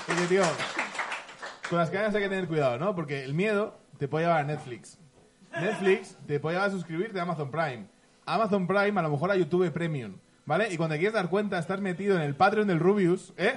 Oye, 0.08 0.26
tío, 0.26 0.42
con 1.68 1.78
las 1.78 1.88
cadenas 1.88 2.14
hay 2.16 2.22
que 2.22 2.28
tener 2.28 2.48
cuidado, 2.48 2.78
¿no? 2.78 2.94
Porque 2.94 3.24
el 3.24 3.32
miedo 3.32 3.78
te 3.98 4.08
puede 4.08 4.24
llevar 4.26 4.40
a 4.40 4.44
Netflix. 4.44 4.98
Netflix 5.52 6.16
te 6.26 6.40
puede 6.40 6.56
llevar 6.56 6.70
a 6.70 6.72
suscribirte 6.72 7.20
a 7.20 7.22
Amazon 7.22 7.50
Prime. 7.50 7.86
Amazon 8.26 8.66
Prime 8.66 8.98
a 8.98 9.02
lo 9.02 9.10
mejor 9.10 9.30
a 9.30 9.36
YouTube 9.36 9.70
Premium, 9.70 10.16
¿vale? 10.46 10.72
Y 10.72 10.76
cuando 10.76 10.94
te 10.94 10.98
quieres 10.98 11.14
dar 11.14 11.28
cuenta 11.30 11.58
estás 11.58 11.80
metido 11.80 12.16
en 12.16 12.22
el 12.22 12.34
Patreon 12.34 12.66
del 12.66 12.80
Rubius, 12.80 13.32
¿eh? 13.36 13.56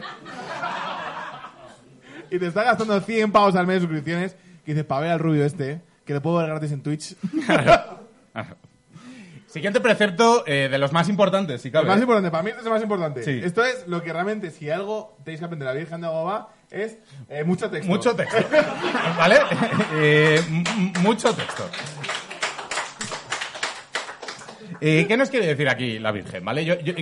Y 2.33 2.39
te 2.39 2.47
está 2.47 2.63
gastando 2.63 2.99
100 2.99 3.31
pavos 3.31 3.55
al 3.55 3.67
mes 3.67 3.75
de 3.75 3.81
suscripciones 3.81 4.35
que 4.65 4.71
dices, 4.71 4.85
para 4.85 5.01
ver 5.01 5.11
al 5.11 5.19
rubio 5.19 5.45
este, 5.45 5.81
que 6.03 6.15
lo 6.15 6.21
puedo 6.23 6.37
ver 6.37 6.47
gratis 6.47 6.71
en 6.71 6.81
Twitch. 6.81 7.15
Siguiente 9.45 9.79
precepto 9.79 10.43
eh, 10.47 10.67
de 10.67 10.79
los 10.79 10.91
más 10.91 11.09
importantes, 11.09 11.61
si 11.61 11.69
cabe. 11.69 11.85
Lo 11.85 11.91
más 11.91 12.01
importante, 12.01 12.31
para 12.31 12.41
mí 12.41 12.49
esto 12.49 12.61
es 12.61 12.65
lo 12.65 12.71
más 12.71 12.81
importante. 12.81 13.21
Sí. 13.21 13.39
Esto 13.43 13.63
es 13.63 13.87
lo 13.87 14.01
que 14.01 14.11
realmente, 14.11 14.49
si 14.49 14.67
algo 14.71 15.15
tenéis 15.23 15.41
que 15.41 15.45
aprender 15.45 15.67
de 15.67 15.73
la 15.75 15.79
Virgen 15.79 16.01
de 16.01 16.07
Agobá, 16.07 16.49
es 16.71 16.97
eh, 17.29 17.43
mucho 17.43 17.69
texto. 17.69 17.87
Mucho 17.87 18.15
texto. 18.15 18.37
¿Vale? 19.17 19.35
Eh, 19.97 20.41
mucho 21.01 21.35
texto. 21.35 21.69
¿Qué 24.79 25.15
nos 25.15 25.29
quiere 25.29 25.45
decir 25.45 25.69
aquí 25.69 25.99
la 25.99 26.11
Virgen? 26.11 26.43
¿Vale? 26.43 26.65
Yo, 26.65 26.79
yo, 26.79 26.95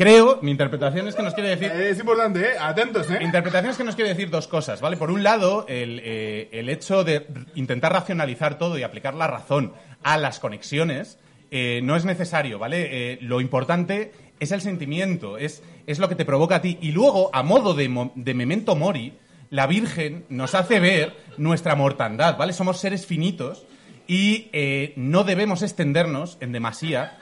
creo, 0.00 0.38
mi 0.40 0.50
interpretación 0.50 1.08
es 1.08 1.14
que 1.14 1.22
nos 1.22 1.34
quiere 1.34 1.50
decir. 1.50 1.70
Es 1.70 1.98
importante, 2.00 2.40
¿eh? 2.40 2.52
Atentos, 2.58 3.10
¿eh? 3.10 3.18
Interpretación 3.20 3.70
es 3.70 3.76
que 3.76 3.84
nos 3.84 3.94
quiere 3.96 4.08
decir 4.08 4.30
dos 4.30 4.48
cosas, 4.48 4.80
¿vale? 4.80 4.96
Por 4.96 5.10
un 5.10 5.22
lado, 5.22 5.66
el, 5.68 6.00
eh, 6.02 6.48
el 6.52 6.70
hecho 6.70 7.04
de 7.04 7.26
intentar 7.54 7.92
racionalizar 7.92 8.56
todo 8.56 8.78
y 8.78 8.82
aplicar 8.82 9.14
la 9.14 9.26
razón 9.26 9.74
a 10.02 10.16
las 10.16 10.40
conexiones 10.40 11.18
eh, 11.50 11.80
no 11.82 11.96
es 11.96 12.06
necesario, 12.06 12.58
¿vale? 12.58 12.88
Eh, 13.12 13.18
lo 13.20 13.42
importante 13.42 14.12
es 14.40 14.52
el 14.52 14.62
sentimiento, 14.62 15.36
es, 15.36 15.62
es 15.86 15.98
lo 15.98 16.08
que 16.08 16.14
te 16.14 16.24
provoca 16.24 16.56
a 16.56 16.62
ti. 16.62 16.78
Y 16.80 16.92
luego, 16.92 17.28
a 17.34 17.42
modo 17.42 17.74
de, 17.74 17.90
mo- 17.90 18.12
de 18.14 18.32
memento 18.32 18.76
mori, 18.76 19.12
la 19.50 19.66
Virgen 19.66 20.24
nos 20.30 20.54
hace 20.54 20.80
ver 20.80 21.12
nuestra 21.36 21.74
mortandad, 21.74 22.38
¿vale? 22.38 22.54
Somos 22.54 22.78
seres 22.80 23.04
finitos 23.04 23.66
y 24.06 24.48
eh, 24.54 24.94
no 24.96 25.24
debemos 25.24 25.60
extendernos 25.62 26.38
en 26.40 26.52
demasía 26.52 27.18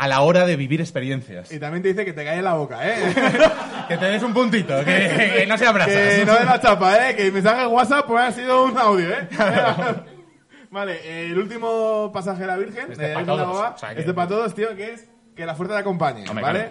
a 0.00 0.08
la 0.08 0.22
hora 0.22 0.46
de 0.46 0.56
vivir 0.56 0.80
experiencias. 0.80 1.52
Y 1.52 1.58
también 1.58 1.82
te 1.82 1.88
dice 1.88 2.06
que 2.06 2.14
te 2.14 2.24
cae 2.24 2.38
en 2.38 2.44
la 2.44 2.54
boca, 2.54 2.78
¿eh? 2.88 3.12
Que 3.86 3.98
te 3.98 4.06
des 4.06 4.22
un 4.22 4.32
puntito, 4.32 4.82
que, 4.82 5.34
que 5.40 5.46
no 5.46 5.58
sea 5.58 5.72
brasas. 5.72 5.92
que 5.94 6.24
no 6.24 6.38
de 6.38 6.44
la 6.46 6.58
chapa, 6.58 7.10
¿eh? 7.10 7.16
Que 7.16 7.26
el 7.26 7.32
mensaje 7.34 7.60
de 7.60 7.66
WhatsApp 7.66 8.06
pues, 8.06 8.24
ha 8.24 8.32
sido 8.32 8.64
un 8.64 8.78
audio, 8.78 9.10
¿eh? 9.10 9.28
vale, 10.70 11.00
eh, 11.04 11.26
el 11.26 11.36
último 11.38 12.10
pasaje 12.14 12.40
de 12.40 12.46
la 12.46 12.56
Virgen, 12.56 12.92
Este 12.92 13.08
de 13.08 13.14
pa' 13.14 13.20
la 13.20 13.26
Virgen 13.26 13.26
de 13.26 13.42
todos, 13.42 13.56
Agobá, 13.56 13.74
o 13.74 13.78
sea 13.78 13.92
que- 13.94 14.00
este 14.00 14.14
para 14.14 14.28
todos, 14.28 14.54
tío, 14.54 14.74
que 14.74 14.92
es 14.94 15.06
que 15.36 15.44
la 15.44 15.54
fuerza 15.54 15.74
te 15.74 15.80
acompañe, 15.80 16.24
¿vale? 16.32 16.70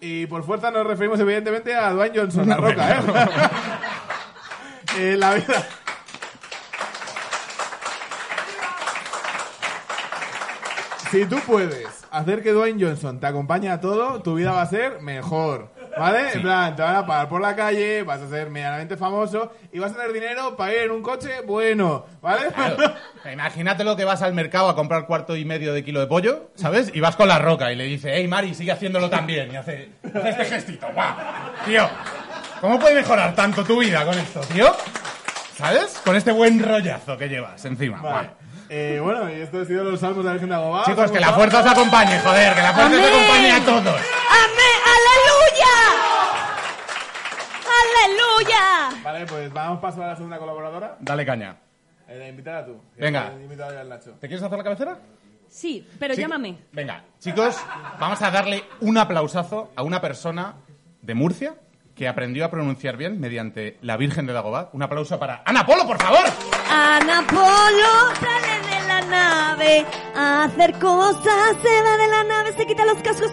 Y 0.00 0.24
por 0.24 0.42
fuerza 0.42 0.70
nos 0.70 0.86
referimos 0.86 1.20
evidentemente 1.20 1.74
a 1.74 1.90
Dwayne 1.90 2.18
Johnson, 2.18 2.48
la 2.48 2.56
roca, 2.56 2.90
¿eh? 2.90 3.00
Eh, 4.98 5.16
la 5.18 5.34
vida... 5.34 5.66
Si 11.10 11.26
tú 11.26 11.38
puedes 11.46 12.01
hacer 12.12 12.42
que 12.42 12.52
Dwayne 12.52 12.82
Johnson 12.82 13.18
te 13.18 13.26
acompañe 13.26 13.70
a 13.70 13.80
todo, 13.80 14.22
tu 14.22 14.34
vida 14.34 14.52
va 14.52 14.62
a 14.62 14.66
ser 14.66 15.00
mejor. 15.00 15.70
¿Vale? 15.98 16.32
En 16.32 16.42
plan, 16.42 16.74
te 16.74 16.82
van 16.82 16.96
a 16.96 17.06
pagar 17.06 17.28
por 17.28 17.40
la 17.40 17.54
calle, 17.54 18.02
vas 18.02 18.20
a 18.20 18.28
ser 18.28 18.48
medianamente 18.48 18.96
famoso 18.96 19.52
y 19.72 19.78
vas 19.78 19.92
a 19.92 19.96
tener 19.96 20.12
dinero 20.12 20.56
para 20.56 20.72
ir 20.72 20.78
en 20.82 20.90
un 20.90 21.02
coche 21.02 21.40
bueno. 21.46 22.06
¿Vale? 22.20 22.48
Claro. 22.54 22.76
Imagínate 23.32 23.84
lo 23.84 23.96
que 23.96 24.04
vas 24.04 24.22
al 24.22 24.34
mercado 24.34 24.68
a 24.68 24.74
comprar 24.74 25.06
cuarto 25.06 25.36
y 25.36 25.44
medio 25.44 25.74
de 25.74 25.84
kilo 25.84 26.00
de 26.00 26.06
pollo, 26.06 26.50
¿sabes? 26.54 26.90
Y 26.94 27.00
vas 27.00 27.16
con 27.16 27.28
la 27.28 27.38
roca 27.38 27.72
y 27.72 27.76
le 27.76 27.84
dice, 27.84 28.12
hey 28.14 28.26
Mari, 28.26 28.54
sigue 28.54 28.72
haciéndolo 28.72 29.10
también. 29.10 29.52
Y 29.52 29.56
hace, 29.56 29.90
hace 30.02 30.28
este 30.30 30.44
gestito, 30.44 30.86
guau. 30.94 31.14
Tío, 31.66 31.88
¿cómo 32.60 32.78
puede 32.78 32.94
mejorar 32.94 33.34
tanto 33.34 33.64
tu 33.64 33.78
vida 33.78 34.04
con 34.04 34.18
esto, 34.18 34.40
tío? 34.52 34.74
¿Sabes? 35.56 36.00
Con 36.04 36.16
este 36.16 36.32
buen 36.32 36.62
rollazo 36.62 37.16
que 37.16 37.28
llevas 37.28 37.64
encima. 37.64 38.00
Vale. 38.00 38.41
Eh, 38.74 38.98
bueno, 39.00 39.30
y 39.30 39.42
esto 39.42 39.60
ha 39.60 39.66
sido 39.66 39.84
los 39.84 40.00
salmos 40.00 40.24
de 40.24 40.24
la 40.24 40.32
Virgen 40.32 40.48
de 40.48 40.54
Agobá. 40.54 40.84
Chicos, 40.86 41.10
que 41.10 41.20
la 41.20 41.34
fuerza 41.34 41.60
os 41.60 41.66
acompañe, 41.66 42.18
joder, 42.20 42.54
que 42.54 42.62
la 42.62 42.72
fuerza 42.72 43.00
os 43.02 43.06
acompañe 43.06 43.50
a 43.52 43.60
todos. 43.66 44.00
¡Amén! 44.40 44.78
¡Aleluya! 44.96 45.74
¡Aleluya! 47.82 49.02
Vale, 49.04 49.26
pues 49.26 49.52
vamos 49.52 49.78
paso 49.78 50.02
a 50.02 50.06
la 50.06 50.16
segunda 50.16 50.38
colaboradora. 50.38 50.96
Dale 51.00 51.26
caña. 51.26 51.54
Eh, 52.08 52.18
la 52.18 52.28
invitada 52.28 52.64
tú. 52.64 52.80
Venga. 52.96 53.26
al 53.26 53.88
Nacho. 53.90 54.12
¿Te 54.12 54.26
quieres 54.26 54.42
hacer 54.42 54.56
la 54.56 54.64
cabecera? 54.64 54.98
Sí, 55.48 55.86
pero 55.98 56.14
llámame. 56.14 56.56
Venga, 56.72 57.04
chicos, 57.18 57.60
vamos 58.00 58.22
a 58.22 58.30
darle 58.30 58.64
un 58.80 58.96
aplausazo 58.96 59.70
a 59.76 59.82
una 59.82 60.00
persona 60.00 60.54
de 61.02 61.14
Murcia 61.14 61.56
que 61.94 62.08
aprendió 62.08 62.44
a 62.44 62.50
pronunciar 62.50 62.96
bien 62.96 63.20
mediante 63.20 63.78
la 63.82 63.96
Virgen 63.96 64.26
de 64.26 64.32
Dagobah. 64.32 64.70
Un 64.72 64.82
aplauso 64.82 65.18
para 65.18 65.42
Ana 65.44 65.66
Polo, 65.66 65.86
por 65.86 66.00
favor. 66.00 66.24
Ana 66.70 67.26
Polo 67.26 68.14
sale 68.20 68.80
de 68.80 68.86
la 68.86 69.00
nave 69.02 69.86
a 70.14 70.44
hacer 70.44 70.78
cosas, 70.78 71.56
se 71.62 71.82
va 71.82 71.96
de 71.96 72.08
la 72.08 72.24
nave, 72.24 72.52
se 72.56 72.66
quita 72.66 72.84
los 72.84 72.98
cascos. 73.02 73.30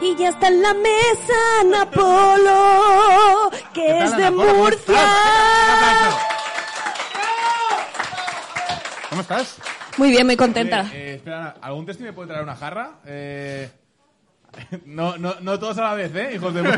Y 0.00 0.16
ya 0.16 0.30
está 0.30 0.48
en 0.48 0.62
la 0.62 0.74
mesa 0.74 1.60
Ana 1.60 1.90
Polo, 1.90 3.50
que 3.72 3.86
¿Qué 3.86 3.92
tal, 3.92 4.02
es 4.02 4.16
de 4.16 4.30
Murcia. 4.30 4.98
¿Cómo 9.08 9.20
estás? 9.22 9.58
Muy 9.98 10.10
bien, 10.10 10.26
muy 10.26 10.36
contenta. 10.36 10.80
Eh, 10.82 10.90
eh, 10.92 11.14
espera, 11.16 11.38
Ana, 11.38 11.54
¿algún 11.60 11.86
testi 11.86 12.02
me 12.02 12.12
puede 12.12 12.28
traer 12.28 12.42
una 12.42 12.56
jarra? 12.56 12.94
Eh, 13.04 13.70
no, 14.86 15.16
no, 15.18 15.34
no 15.40 15.58
todos 15.58 15.78
a 15.78 15.82
la 15.82 15.94
vez, 15.94 16.14
¿eh? 16.14 16.32
Hijos 16.34 16.52
de... 16.54 16.62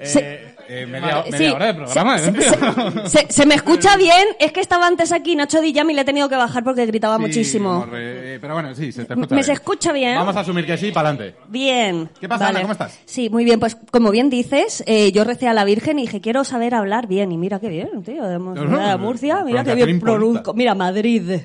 Eh, 0.00 0.06
Sí. 0.06 0.20
Eh, 0.68 0.86
media, 0.86 1.24
hora 1.52 1.66
de 1.66 1.74
programa, 1.74 2.18
se, 2.20 2.28
¿eh, 2.30 2.34
se- 2.40 3.08
se- 3.26 3.32
se 3.32 3.46
me 3.46 3.56
escucha 3.56 3.96
bien, 3.96 4.28
es 4.38 4.52
que 4.52 4.60
estaba 4.60 4.86
antes 4.86 5.10
aquí 5.10 5.34
Nacho 5.34 5.60
Dillam 5.60 5.90
y 5.90 5.94
le 5.94 6.02
he 6.02 6.04
tenido 6.04 6.28
que 6.28 6.36
bajar 6.36 6.62
porque 6.62 6.86
gritaba 6.86 7.16
Sí, 7.16 7.22
muchísimo. 7.22 7.80
morre, 7.80 8.34
eh, 8.34 8.38
pero 8.38 8.54
bueno, 8.54 8.72
sí, 8.76 8.92
se 8.92 9.06
te 9.06 9.14
escucha 9.14 9.30
¿Me 9.34 9.36
bien. 9.38 9.44
se 9.44 9.52
escucha 9.54 9.92
bien? 9.92 10.14
Vamos 10.14 10.36
a 10.36 10.40
asumir 10.40 10.66
que 10.66 10.76
sí, 10.76 10.92
para 10.92 11.08
adelante. 11.08 11.36
Bien. 11.48 12.08
¿Qué 12.20 12.28
pasa, 12.28 12.46
Ana? 12.46 12.60
¿Cómo 12.60 12.74
estás? 12.74 12.96
Sí, 13.06 13.28
muy 13.28 13.42
bien. 13.42 13.58
Pues 13.58 13.76
como 13.90 14.12
bien 14.12 14.30
dices, 14.30 14.84
eh, 14.86 15.10
yo 15.10 15.24
recé 15.24 15.48
a 15.48 15.52
la 15.52 15.64
Virgen 15.64 15.98
y 15.98 16.02
dije, 16.02 16.20
quiero 16.20 16.44
saber 16.44 16.76
hablar 16.76 17.08
bien. 17.08 17.32
Y 17.32 17.36
mira 17.38 17.58
qué 17.58 17.68
bien, 17.68 18.04
tío. 18.04 18.22
De, 18.24 18.38
Murcia, 18.38 19.42
mira 19.44 19.64
qué 19.64 19.74
bien 19.74 19.98
produzco. 19.98 20.54
Mira, 20.54 20.76
Madrid. 20.76 21.40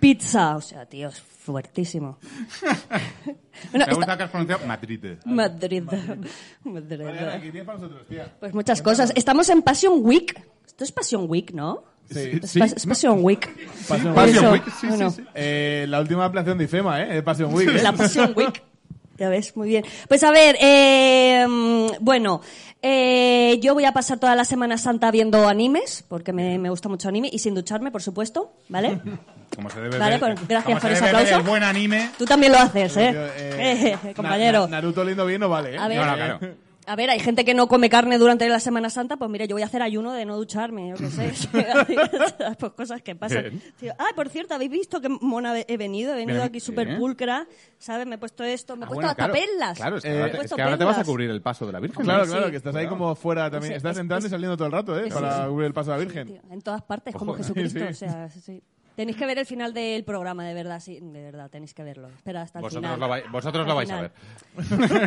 Pizza. 0.00 0.56
O 0.56 0.60
sea, 0.60 0.84
tío, 0.86 1.10
fuertísimo. 1.46 2.18
Bueno, 3.72 3.86
Me 3.86 3.92
esta- 3.92 3.94
gusta 3.94 4.16
que 4.18 4.22
has 4.24 4.30
pronunciado 4.30 4.66
Madrid. 4.66 5.02
Madrid. 5.24 5.82
Madrid. 6.64 6.98
Vale, 7.04 7.18
Ana, 7.18 7.40
¿qué 7.40 7.50
tienes 7.50 7.64
para 7.64 7.78
nosotros, 7.78 8.06
tía? 8.06 8.30
Pues 8.38 8.52
muchas 8.52 8.82
cosas. 8.82 9.12
Estamos 9.14 9.48
en 9.48 9.62
Passion 9.62 9.94
Week. 10.02 10.38
Esto 10.66 10.84
es 10.84 10.92
Passion 10.92 11.24
Week, 11.26 11.52
¿no? 11.54 11.82
Sí. 12.10 12.38
Es, 12.42 12.54
pas- 12.54 12.76
es 12.76 12.84
Passion 12.86 13.24
Week. 13.24 13.48
Passion 13.88 14.52
Week, 14.52 14.62
sí, 14.66 14.72
sí, 14.82 14.86
bueno, 14.88 15.10
sí. 15.10 15.24
Eh, 15.34 15.86
la 15.88 16.00
última 16.00 16.26
ampliación 16.26 16.58
de 16.58 16.64
IFEMA, 16.64 17.02
¿eh? 17.02 17.14
De 17.14 17.22
Passion 17.22 17.54
Week, 17.54 17.68
¿eh? 17.70 17.82
La 17.82 17.92
Passion 17.92 18.34
Week. 18.36 18.62
Ya 19.18 19.30
ves, 19.30 19.56
muy 19.56 19.68
bien. 19.68 19.84
Pues 20.08 20.22
a 20.22 20.30
ver, 20.30 20.56
eh, 20.60 21.46
mm, 21.48 22.04
bueno, 22.04 22.42
eh, 22.82 23.58
yo 23.60 23.74
voy 23.74 23.84
a 23.84 23.92
pasar 23.92 24.18
toda 24.18 24.34
la 24.34 24.44
Semana 24.44 24.78
Santa 24.78 25.10
viendo 25.10 25.48
animes, 25.48 26.04
porque 26.08 26.32
me, 26.32 26.58
me 26.58 26.70
gusta 26.70 26.88
mucho 26.88 27.08
anime, 27.08 27.28
y 27.32 27.38
sin 27.38 27.54
ducharme, 27.54 27.90
por 27.90 28.02
supuesto, 28.02 28.52
¿vale? 28.68 29.00
Como 29.54 29.70
se 29.70 29.80
debe 29.80 29.98
Vale, 29.98 30.18
ver- 30.18 30.34
pues, 30.36 30.48
gracias 30.48 30.64
como 30.64 30.80
por 30.80 30.90
se 30.90 30.92
ese 30.96 31.04
debe 31.06 31.16
ver 31.16 31.22
aplauso. 31.26 31.36
el 31.44 31.48
buen 31.48 31.62
anime. 31.62 32.10
Tú 32.18 32.24
también 32.26 32.52
lo 32.52 32.58
haces, 32.58 32.96
¿eh? 32.96 33.14
Eh, 33.14 33.96
Eh, 34.04 34.14
compañero. 34.14 34.62
Na- 34.66 34.76
Naruto 34.80 35.02
lindo 35.04 35.24
bien 35.24 35.40
no 35.40 35.48
vale, 35.48 35.74
¿eh? 35.76 35.78
A 35.78 35.88
ver, 35.88 35.98
No, 35.98 36.04
no, 36.06 36.14
claro. 36.14 36.40
A 36.86 36.96
ver, 36.96 37.10
hay 37.10 37.18
gente 37.20 37.44
que 37.44 37.52
no 37.54 37.66
come 37.68 37.88
carne 37.90 38.16
durante 38.18 38.48
la 38.48 38.60
Semana 38.60 38.90
Santa, 38.90 39.16
pues 39.16 39.30
mira, 39.30 39.44
yo 39.44 39.54
voy 39.56 39.62
a 39.62 39.66
hacer 39.66 39.82
ayuno 39.82 40.12
de 40.12 40.24
no 40.24 40.36
ducharme, 40.36 40.88
yo 40.90 40.96
qué 40.96 41.10
sé. 41.10 41.32
pues 42.58 42.72
cosas 42.72 43.02
que 43.02 43.14
pasan. 43.16 43.60
Tío, 43.78 43.92
Ah, 43.98 44.08
por 44.14 44.28
cierto, 44.28 44.54
¿habéis 44.54 44.70
visto 44.70 45.00
qué 45.00 45.08
mona 45.08 45.58
he 45.58 45.76
venido? 45.76 46.12
He 46.12 46.16
venido 46.16 46.38
Bien, 46.38 46.48
aquí 46.48 46.60
súper 46.60 46.96
pulcra, 46.98 47.46
¿sabes? 47.78 48.06
Me 48.06 48.14
he 48.14 48.18
puesto 48.18 48.44
esto, 48.44 48.76
me 48.76 48.82
he 48.82 48.84
Ah, 48.84 48.88
puesto 48.88 48.94
bueno, 48.96 49.08
hasta 49.10 49.24
claro. 49.28 49.32
perlas. 49.34 49.76
Claro, 49.78 49.96
es 49.96 50.02
que, 50.04 50.08
Eh, 50.08 50.12
ahora, 50.16 50.24
te- 50.26 50.30
es 50.30 50.36
puesto 50.38 50.56
que 50.56 50.62
ahora 50.62 50.78
te 50.78 50.84
vas 50.84 50.98
a 50.98 51.04
cubrir 51.04 51.30
el 51.30 51.42
paso 51.42 51.66
de 51.66 51.72
la 51.72 51.80
Virgen. 51.80 52.04
Claro, 52.04 52.24
Sí. 52.24 52.30
claro, 52.30 52.50
que 52.50 52.56
estás 52.56 52.74
ahí 52.76 52.86
como 52.86 53.14
fuera 53.14 53.50
también. 53.50 53.72
Es- 53.72 53.76
estás 53.78 53.96
es- 53.96 54.00
entrando 54.00 54.26
y 54.26 54.30
saliendo 54.30 54.56
todo 54.56 54.66
el 54.66 54.72
rato, 54.72 54.98
¿eh? 54.98 55.08
Para 55.12 55.46
cubrir 55.48 55.66
el 55.66 55.74
paso 55.74 55.90
de 55.92 55.96
la 55.96 56.00
Sí, 56.02 56.06
Virgen. 56.06 56.26
tío, 56.28 56.42
en 56.52 56.62
todas 56.62 56.82
partes, 56.82 57.14
como 57.14 57.32
Ojo, 57.32 57.38
Jesucristo, 57.42 57.80
sí. 57.80 57.84
o 57.84 57.94
sea, 57.94 58.28
sí. 58.30 58.62
Tenéis 58.96 59.16
que 59.16 59.26
ver 59.26 59.38
el 59.38 59.46
final 59.46 59.72
del 59.74 60.02
programa, 60.04 60.44
de 60.44 60.54
verdad, 60.54 60.80
sí, 60.80 60.98
de 61.00 61.22
verdad, 61.22 61.48
tenéis 61.50 61.74
que 61.74 61.84
verlo. 61.84 62.08
Espera 62.08 62.42
hasta 62.42 62.58
el 62.58 62.62
Vosotros 62.64 62.82
final. 62.92 62.98
lo, 63.00 63.08
vai- 63.14 63.30
vosotros 63.30 63.66
lo 63.66 63.74
vais 63.76 63.90
a 63.90 64.00
ver. 64.00 64.12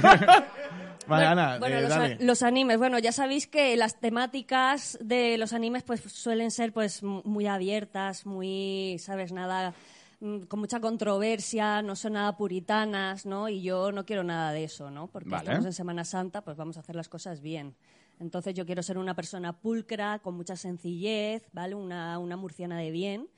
Vale, 1.08 1.26
Bueno, 1.26 1.28
Ana, 1.32 1.58
bueno, 1.58 1.78
eh, 1.78 1.82
los, 1.82 1.90
dale. 1.90 2.14
a- 2.14 2.18
los 2.24 2.44
animes, 2.44 2.78
bueno, 2.78 3.00
ya 3.00 3.12
sabéis 3.12 3.48
que 3.48 3.76
las 3.76 4.00
temáticas 4.00 4.98
de 5.02 5.38
los 5.40 5.54
animes 5.54 5.82
pues 5.84 6.02
suelen 6.02 6.52
ser 6.52 6.72
pues 6.72 7.02
muy 7.02 7.48
abiertas, 7.48 8.28
muy, 8.28 8.98
sabes, 9.00 9.32
nada 9.32 9.74
mm, 10.20 10.42
con 10.42 10.60
mucha 10.60 10.80
controversia, 10.80 11.82
no 11.82 11.96
son 11.96 12.14
nada 12.14 12.38
puritanas, 12.38 13.26
¿no? 13.26 13.50
Y 13.50 13.64
yo 13.64 13.92
no 13.92 14.06
quiero 14.06 14.24
nada 14.24 14.52
de 14.52 14.66
eso, 14.66 14.92
¿no? 14.92 15.08
Porque 15.08 15.30
Vale. 15.30 15.46
estamos 15.46 15.66
en 15.66 15.74
Semana 15.74 16.04
Santa, 16.06 16.42
pues 16.42 16.56
vamos 16.58 16.78
a 16.78 16.82
hacer 16.82 16.96
las 16.96 17.10
cosas 17.10 17.42
bien. 17.42 17.74
Entonces 18.20 18.54
yo 18.54 18.66
quiero 18.68 18.84
ser 18.84 19.00
una 19.00 19.16
persona 19.16 19.54
pulcra, 19.54 20.20
con 20.20 20.36
mucha 20.36 20.56
sencillez, 20.58 21.42
¿vale? 21.54 21.74
Una, 21.74 22.20
una 22.20 22.38
murciana 22.38 22.78
de 22.78 22.92
bien. 22.92 23.30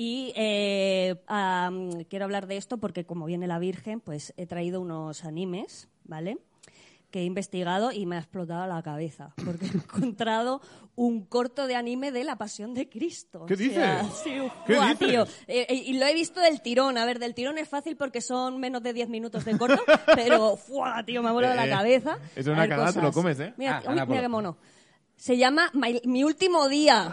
Y 0.00 0.32
eh, 0.36 1.20
am, 1.26 2.04
quiero 2.04 2.24
hablar 2.24 2.46
de 2.46 2.56
esto 2.56 2.78
porque 2.78 3.04
como 3.04 3.26
viene 3.26 3.48
la 3.48 3.58
Virgen, 3.58 3.98
pues 4.00 4.32
he 4.36 4.46
traído 4.46 4.80
unos 4.80 5.24
animes, 5.24 5.88
¿vale? 6.04 6.38
Que 7.10 7.22
he 7.22 7.24
investigado 7.24 7.90
y 7.90 8.06
me 8.06 8.14
ha 8.14 8.20
explotado 8.20 8.64
la 8.68 8.80
cabeza. 8.80 9.34
Porque 9.44 9.66
he 9.66 9.68
encontrado 9.74 10.60
un 10.94 11.24
corto 11.24 11.66
de 11.66 11.74
anime 11.74 12.12
de 12.12 12.22
La 12.22 12.36
Pasión 12.36 12.74
de 12.74 12.88
Cristo. 12.88 13.44
¿Qué 13.46 13.54
O 13.54 13.56
sea, 13.56 14.02
dices? 14.02 14.16
sí, 14.22 14.30
¿Qué 14.68 14.76
¡guau, 14.76 14.88
dices? 14.90 15.08
tío! 15.08 15.22
Eh, 15.48 15.66
eh, 15.68 15.74
y 15.74 15.98
lo 15.98 16.06
he 16.06 16.14
visto 16.14 16.40
del 16.40 16.60
tirón. 16.62 16.96
A 16.96 17.04
ver, 17.04 17.18
del 17.18 17.34
tirón 17.34 17.58
es 17.58 17.68
fácil 17.68 17.96
porque 17.96 18.20
son 18.20 18.60
menos 18.60 18.84
de 18.84 18.92
10 18.92 19.08
minutos 19.08 19.44
de 19.44 19.58
corto, 19.58 19.82
pero 20.14 20.56
¡fua, 20.56 21.02
tío! 21.04 21.24
Me 21.24 21.30
ha 21.30 21.32
volado 21.32 21.54
Eh, 21.54 21.66
la 21.66 21.68
cabeza. 21.76 22.18
eso 22.36 22.40
es 22.40 22.46
una 22.56 22.68
cagada, 22.68 22.92
te 22.92 23.02
lo 23.02 23.10
comes, 23.10 23.40
¿eh? 23.40 23.52
Mira, 23.56 23.82
Ah, 23.84 23.90
uy, 23.92 24.00
mira 24.06 24.20
qué 24.20 24.28
mono. 24.28 24.58
Se 25.16 25.36
llama 25.36 25.68
My- 25.74 26.00
Mi 26.04 26.22
Último 26.22 26.68
Día. 26.68 27.12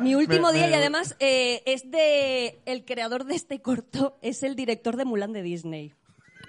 Mi 0.00 0.14
último 0.14 0.48
Me- 0.48 0.54
día 0.58 0.66
me- 0.66 0.70
y 0.70 0.74
además 0.74 1.16
eh, 1.20 1.62
es 1.66 1.90
de 1.90 2.60
el 2.66 2.84
creador 2.84 3.24
de 3.24 3.34
este 3.34 3.60
corto 3.60 4.16
es 4.22 4.42
el 4.42 4.56
director 4.56 4.96
de 4.96 5.04
Mulan 5.04 5.32
de 5.32 5.42
Disney. 5.42 5.92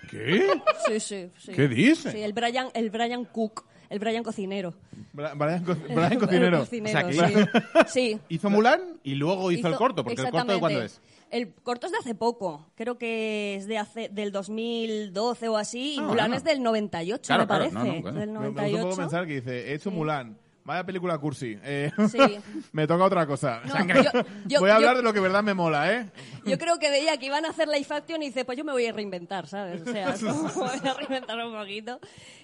¿Qué? 0.10 0.48
Sí, 0.88 1.00
sí, 1.00 1.30
sí. 1.38 1.52
¿Qué 1.54 1.68
dice? 1.68 2.12
Sí, 2.12 2.22
el 2.22 2.34
Brian, 2.34 2.68
el 2.74 2.90
Brian 2.90 3.24
Cook, 3.26 3.66
el 3.90 4.00
Brian 4.00 4.24
cocinero. 4.24 4.74
Bra- 5.14 5.34
Brian, 5.38 5.64
Co- 5.64 5.76
Brian 5.76 6.12
El 6.14 6.20
Cocinero. 6.20 6.60
cocinero, 6.60 7.08
O 7.08 7.12
sea, 7.14 7.28
que 7.28 7.46
sí. 7.88 8.12
Sí. 8.16 8.20
Hizo 8.30 8.50
Mulan 8.50 9.00
y 9.04 9.16
luego 9.16 9.52
hizo, 9.52 9.68
el 9.68 9.76
corto, 9.76 10.04
porque 10.04 10.22
el 10.22 10.30
corto 10.32 10.54
de 10.54 10.60
cuándo 10.60 10.82
es. 10.82 11.00
El 11.30 11.54
corto 11.54 11.86
es 11.86 11.94
de 11.94 11.98
hace 12.00 12.14
poco, 12.14 12.68
creo 12.76 12.98
que 12.98 13.56
es 13.56 13.66
de 13.68 13.78
hace 13.78 14.10
del 14.10 14.34
2012 14.34 15.48
o 15.48 15.56
así, 15.56 15.94
y 15.96 16.00
Ah, 16.00 16.02
Mulan 16.02 16.26
bueno. 16.26 16.36
es 16.36 16.44
del 16.44 16.62
98, 16.62 17.22
Claro, 17.26 17.44
me 17.44 17.48
claro, 17.48 17.64
parece. 17.72 17.76
no, 17.90 17.96
no, 17.96 18.02
claro. 18.02 18.20
Del 18.20 18.30
Me, 18.32 18.40
me 18.40 18.48
gusta 18.48 18.50
un 18.50 18.56
98. 18.72 18.84
poco 18.90 18.98
pensar 18.98 19.28
que 19.28 19.34
dice, 19.36 19.72
he 19.72 19.74
hecho 19.76 19.92
Mulan. 19.92 20.38
Vaya 20.72 20.86
película 20.86 21.18
cursi. 21.18 21.58
Eh, 21.64 21.92
Sí. 22.10 22.18
me 22.72 22.88
toca 22.88 23.04
otra 23.04 23.28
cosa. 23.28 23.60
No, 23.66 23.76
yo- 24.04 24.24
yo- 24.48 24.60
voy 24.62 24.70
a 24.70 24.76
hablar 24.76 24.94
yo- 24.94 24.98
de 25.00 25.04
lo 25.04 25.12
que 25.14 25.20
verdad 25.20 25.44
me 25.44 25.54
mola, 25.54 25.92
¿eh? 25.94 26.10
Yo 26.46 26.58
creo 26.58 26.80
que 26.80 26.90
veía 26.90 27.18
que 27.18 27.26
iban 27.26 27.44
a 27.46 27.50
hacer 27.50 27.68
live 27.68 27.86
action 27.90 28.24
y 28.24 28.28
dice, 28.28 28.46
pues 28.46 28.58
yo 28.58 28.64
me 28.64 28.72
voy 28.72 28.86
a 28.86 28.94
reinventar, 28.94 29.48
¿sabes? 29.48 29.82
O 29.82 29.92
sea, 29.92 30.16
voy 30.56 30.90
a 30.90 30.94
reinventar 30.94 31.38
un 31.46 31.54
poquito. 31.54 32.00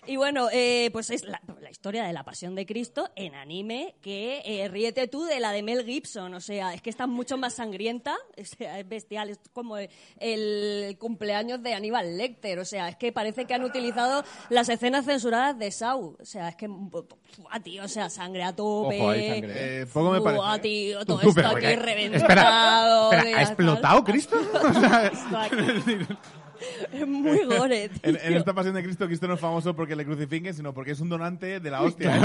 Y 0.05 0.17
bueno, 0.17 0.49
eh, 0.51 0.89
pues 0.91 1.09
es 1.09 1.23
la, 1.23 1.41
la 1.61 1.69
historia 1.71 2.03
de 2.03 2.11
la 2.13 2.23
pasión 2.23 2.53
de 2.55 2.65
Cristo 2.65 3.09
en 3.15 3.33
anime, 3.35 3.95
que 4.01 4.41
eh, 4.45 4.67
ríete 4.67 5.07
tú 5.07 5.23
de 5.23 5.39
la 5.39 5.51
de 5.53 5.63
Mel 5.63 5.85
Gibson, 5.85 6.33
o 6.33 6.39
sea, 6.41 6.73
es 6.73 6.81
que 6.81 6.89
está 6.89 7.07
mucho 7.07 7.37
más 7.37 7.53
sangrienta, 7.55 8.15
o 8.37 8.43
sea, 8.45 8.79
es 8.79 8.87
bestial, 8.87 9.29
es 9.29 9.39
como 9.53 9.77
el 9.77 10.97
cumpleaños 10.99 11.61
de 11.61 11.73
Aníbal 11.73 12.17
Lecter, 12.17 12.59
o 12.59 12.65
sea, 12.65 12.89
es 12.89 12.95
que 12.95 13.11
parece 13.11 13.45
que 13.45 13.53
han 13.53 13.63
utilizado 13.63 14.23
las 14.49 14.69
escenas 14.69 15.05
censuradas 15.05 15.57
de 15.57 15.71
Saw, 15.71 16.15
o 16.19 16.25
sea, 16.25 16.49
es 16.49 16.55
que, 16.55 16.67
¡buah, 16.67 17.59
tío, 17.63 17.83
o 17.83 17.87
sea, 17.89 18.09
sangre 18.17 18.43
a 18.43 18.53
tope. 18.53 18.99
Ojo, 18.99 19.09
hay 19.11 19.29
sangre, 19.29 19.81
Eh, 19.81 19.85
poco 19.93 20.11
me 20.11 20.19
parece. 20.21 20.41
¡Buah, 20.41 20.59
tío, 20.59 21.05
todo 21.05 21.19
Tú, 21.19 21.29
está 21.29 21.53
pero, 21.53 21.57
aquí 21.67 21.75
reventado. 21.75 22.23
espera, 22.23 22.43
espera, 23.05 23.23
mira, 23.23 23.37
¿ha 23.37 23.41
explotado. 23.43 24.03
Cristo? 24.03 24.35
Es 26.91 27.07
muy 27.07 27.37
gore, 27.45 27.89
tío. 27.89 27.99
En, 28.01 28.17
en 28.19 28.33
esta 28.33 28.51
pasión 28.51 28.73
de 28.73 28.81
Cristo, 28.83 29.05
Cristo 29.05 29.27
no 29.27 29.35
es 29.35 29.39
famoso 29.39 29.75
porque 29.75 29.95
le 29.95 30.03
crucifiquen, 30.05 30.55
sino 30.55 30.73
porque 30.73 30.91
es 30.91 30.99
un 30.99 31.07
donante 31.09 31.59
de 31.59 31.69
la 31.69 31.83
hostia. 31.83 32.19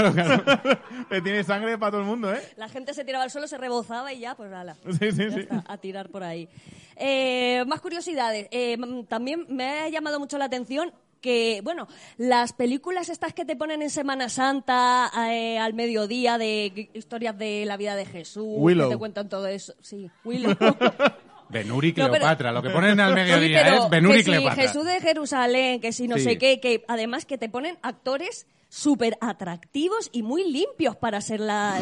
Tiene 1.23 1.43
sangre 1.43 1.77
para 1.77 1.91
todo 1.91 2.01
el 2.01 2.07
mundo, 2.07 2.33
¿eh? 2.33 2.41
La 2.55 2.67
gente 2.67 2.95
se 2.95 3.05
tiraba 3.05 3.23
al 3.23 3.29
suelo, 3.29 3.47
se 3.47 3.59
rebozaba 3.59 4.11
y 4.11 4.21
ya, 4.21 4.33
pues 4.35 4.49
nada. 4.49 4.75
Sí, 4.99 5.11
sí, 5.11 5.29
sí. 5.31 5.39
está, 5.41 5.63
a 5.67 5.77
tirar 5.77 6.09
por 6.09 6.23
ahí. 6.23 6.49
Eh, 6.95 7.63
más 7.67 7.79
curiosidades. 7.79 8.47
Eh, 8.49 8.75
también 9.07 9.45
me 9.49 9.81
ha 9.81 9.89
llamado 9.89 10.19
mucho 10.19 10.39
la 10.39 10.45
atención 10.45 10.91
que, 11.23 11.61
bueno, 11.63 11.87
las 12.17 12.53
películas 12.53 13.07
estas 13.09 13.33
que 13.33 13.45
te 13.45 13.55
ponen 13.55 13.81
en 13.81 13.89
Semana 13.89 14.27
Santa, 14.29 15.09
eh, 15.31 15.57
al 15.57 15.73
mediodía, 15.73 16.37
de 16.37 16.89
historias 16.93 17.35
de 17.37 17.63
la 17.65 17.77
vida 17.77 17.95
de 17.95 18.05
Jesús, 18.05 18.45
Willow. 18.57 18.89
que 18.89 18.95
te 18.95 18.99
cuentan 18.99 19.29
todo 19.29 19.47
eso. 19.47 19.73
Sí, 19.81 20.11
Willow. 20.25 20.53
Benur 21.49 21.85
y 21.85 21.89
No, 21.89 21.95
pero- 21.95 22.09
Cleopatra, 22.11 22.51
lo 22.51 22.61
que 22.61 22.69
ponen 22.69 22.99
al 22.99 23.09
Sí, 23.13 23.15
mediodía 23.15 23.61
pero 23.63 23.83
es 23.85 23.89
Benur 23.89 24.15
y 24.15 24.19
si 24.19 24.25
Cleopatra. 24.25 24.63
Jesús 24.63 24.85
de 24.85 24.99
Jerusalén, 25.01 25.79
que 25.81 25.91
si 25.93 26.07
no 26.07 26.17
Sí. 26.17 26.23
sé 26.23 26.37
qué, 26.37 26.59
que 26.59 26.83
además 26.87 27.25
que 27.25 27.37
te 27.37 27.47
ponen 27.49 27.77
actores 27.81 28.45
súper 28.73 29.19
atractivos 29.21 30.09
y 30.11 30.23
muy 30.23 30.51
limpios 30.51 30.95
para 30.95 31.21
ser 31.21 31.39
la... 31.39 31.79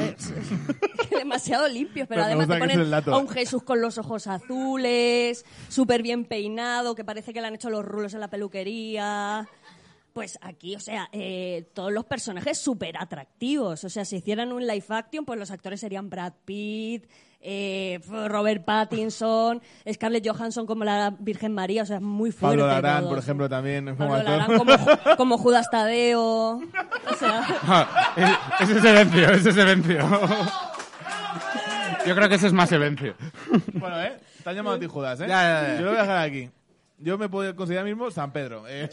demasiado 1.09 1.69
limpios, 1.69 2.05
pero 2.05 2.23
además 2.23 2.49
te 2.49 2.57
ponen 2.57 2.93
a 2.93 3.17
un 3.17 3.29
Jesús 3.29 3.63
con 3.63 3.79
los 3.79 3.97
ojos 3.97 4.27
azules, 4.27 5.45
súper 5.69 6.01
bien 6.01 6.25
peinado, 6.25 6.93
que 6.93 7.05
parece 7.05 7.31
que 7.31 7.39
le 7.39 7.47
han 7.47 7.55
hecho 7.55 7.69
los 7.69 7.85
rulos 7.85 8.13
en 8.13 8.19
la 8.19 8.29
peluquería... 8.29 9.47
Pues 10.11 10.37
aquí, 10.41 10.75
o 10.75 10.79
sea, 10.81 11.07
eh, 11.13 11.69
todos 11.73 11.89
los 11.89 12.03
personajes 12.03 12.57
súper 12.57 12.97
atractivos. 12.97 13.85
O 13.85 13.89
sea, 13.89 14.03
si 14.03 14.17
hicieran 14.17 14.51
un 14.51 14.67
live 14.67 14.83
action, 14.89 15.23
pues 15.23 15.39
los 15.39 15.51
actores 15.51 15.79
serían 15.79 16.09
Brad 16.09 16.33
Pitt, 16.43 17.05
eh, 17.41 17.99
Robert 18.27 18.63
Pattinson, 18.63 19.61
Scarlett 19.91 20.27
Johansson 20.27 20.65
como 20.65 20.83
la 20.83 21.13
Virgen 21.19 21.53
María. 21.53 21.83
O 21.83 21.85
sea, 21.85 21.97
es 21.97 22.01
muy 22.01 22.31
fuerte. 22.31 22.59
Pablo 22.59 22.67
Larán, 22.73 23.01
todo. 23.01 23.09
por 23.09 23.19
ejemplo, 23.19 23.49
también 23.49 23.95
como 23.95 24.09
Pablo. 24.11 24.23
Larán 24.23 24.57
como, 24.57 24.73
como 25.17 25.37
Judas 25.37 25.69
Tadeo. 25.71 26.21
O 26.21 27.15
sea, 27.19 27.43
Ah, 27.63 28.13
es- 28.15 28.69
ese 28.69 28.79
es 28.79 28.85
Evencio, 28.85 29.29
ese 29.31 29.49
es 29.49 29.57
Evencio. 29.57 30.07
Yo 32.05 32.15
creo 32.15 32.29
que 32.29 32.35
ese 32.35 32.47
es 32.47 32.53
más 32.53 32.71
Evencio. 32.71 33.13
Bueno, 33.73 34.01
¿eh? 34.01 34.17
Te 34.43 34.49
han 34.49 34.55
llamado 34.55 34.75
a 34.75 34.79
ti 34.79 34.87
Judas, 34.87 35.19
¿eh? 35.21 35.25
Ya, 35.27 35.41
ya, 35.43 35.67
ya. 35.67 35.75
Yo 35.79 35.81
lo 35.85 35.89
voy 35.91 35.99
a 35.99 36.01
dejar 36.01 36.17
aquí. 36.17 36.49
Yo 36.97 37.17
me 37.17 37.29
puedo 37.29 37.55
considerar 37.55 37.85
mismo 37.85 38.09
San 38.11 38.31
Pedro. 38.31 38.63
eh. 38.67 38.89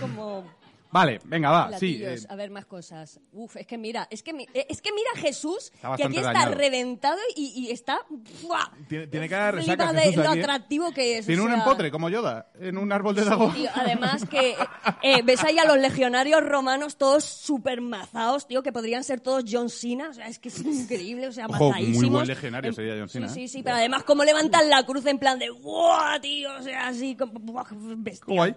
como 0.00 0.44
Vale, 0.92 1.20
venga, 1.24 1.50
va, 1.50 1.78
sí. 1.78 2.00
eh, 2.02 2.18
A 2.28 2.34
ver, 2.36 2.50
más 2.50 2.66
cosas. 2.66 3.20
Uf, 3.32 3.56
es 3.56 3.66
que 3.66 3.78
mira, 3.78 4.08
es 4.10 4.22
que, 4.22 4.32
mi- 4.32 4.46
eh, 4.54 4.66
es 4.68 4.82
que 4.82 4.90
mira 4.92 5.10
Jesús, 5.16 5.70
Está 5.74 5.94
que 5.96 6.04
aquí 6.04 6.16
está 6.16 6.32
dañado. 6.32 6.54
reventado 6.54 7.18
y, 7.36 7.52
y 7.66 7.70
está... 7.70 8.00
¡fua! 8.42 8.72
Tiene- 8.88 9.06
tiene 9.06 9.28
cara 9.28 9.46
de 9.46 9.52
resaca 9.52 9.86
Flipa 9.88 9.92
de 9.92 10.00
Jesús 10.08 10.24
lo 10.24 10.30
aquí, 10.30 10.38
¿eh? 10.38 10.42
atractivo 10.42 10.90
que 10.92 11.18
es. 11.18 11.24
o 11.24 11.26
Tiene 11.28 11.42
un 11.42 11.52
empotre, 11.52 11.90
como 11.90 12.08
Yoda, 12.08 12.50
en 12.58 12.76
un 12.78 12.90
árbol 12.92 13.14
de. 13.14 13.22
Tío, 13.22 13.70
además 13.74 14.24
que 14.28 14.56
eh, 15.02 15.22
ves 15.22 15.44
ahí 15.44 15.58
a 15.58 15.64
los 15.64 15.78
legionarios 15.78 16.42
romanos 16.44 16.96
todos 16.96 17.24
súper 17.24 17.80
mazados, 17.80 18.46
tío, 18.48 18.62
que 18.62 18.72
podrían 18.72 19.04
ser 19.04 19.20
todos 19.20 19.44
John 19.48 19.70
Cena, 19.70 20.08
o 20.10 20.12
sea, 20.14 20.26
es 20.26 20.38
que 20.38 20.48
es 20.48 20.60
increíble, 20.64 21.28
o 21.28 21.32
sea, 21.32 21.46
Ojo, 21.46 21.72
muy 21.72 22.08
buen 22.08 22.26
legionario 22.26 22.70
En- 22.70 22.74
sería 22.74 22.94
John 22.98 23.08
Cena, 23.08 23.28
Sí, 23.28 23.42
sí, 23.42 23.48
sí, 23.58 23.62
pero 23.62 23.76
además 23.76 24.02
cómo 24.02 24.24
levantan 24.24 24.68
la 24.68 24.84
cruz 24.84 25.06
en 25.06 25.18
plan 25.18 25.38
de 25.38 25.50
¡guau, 25.50 26.20
tío! 26.20 26.50
O 26.58 26.62
sea, 26.62 26.88
así 26.88 27.14
como 27.14 27.32
¡buah, 27.38 27.64
bestial. 27.70 28.36
Guay. 28.36 28.54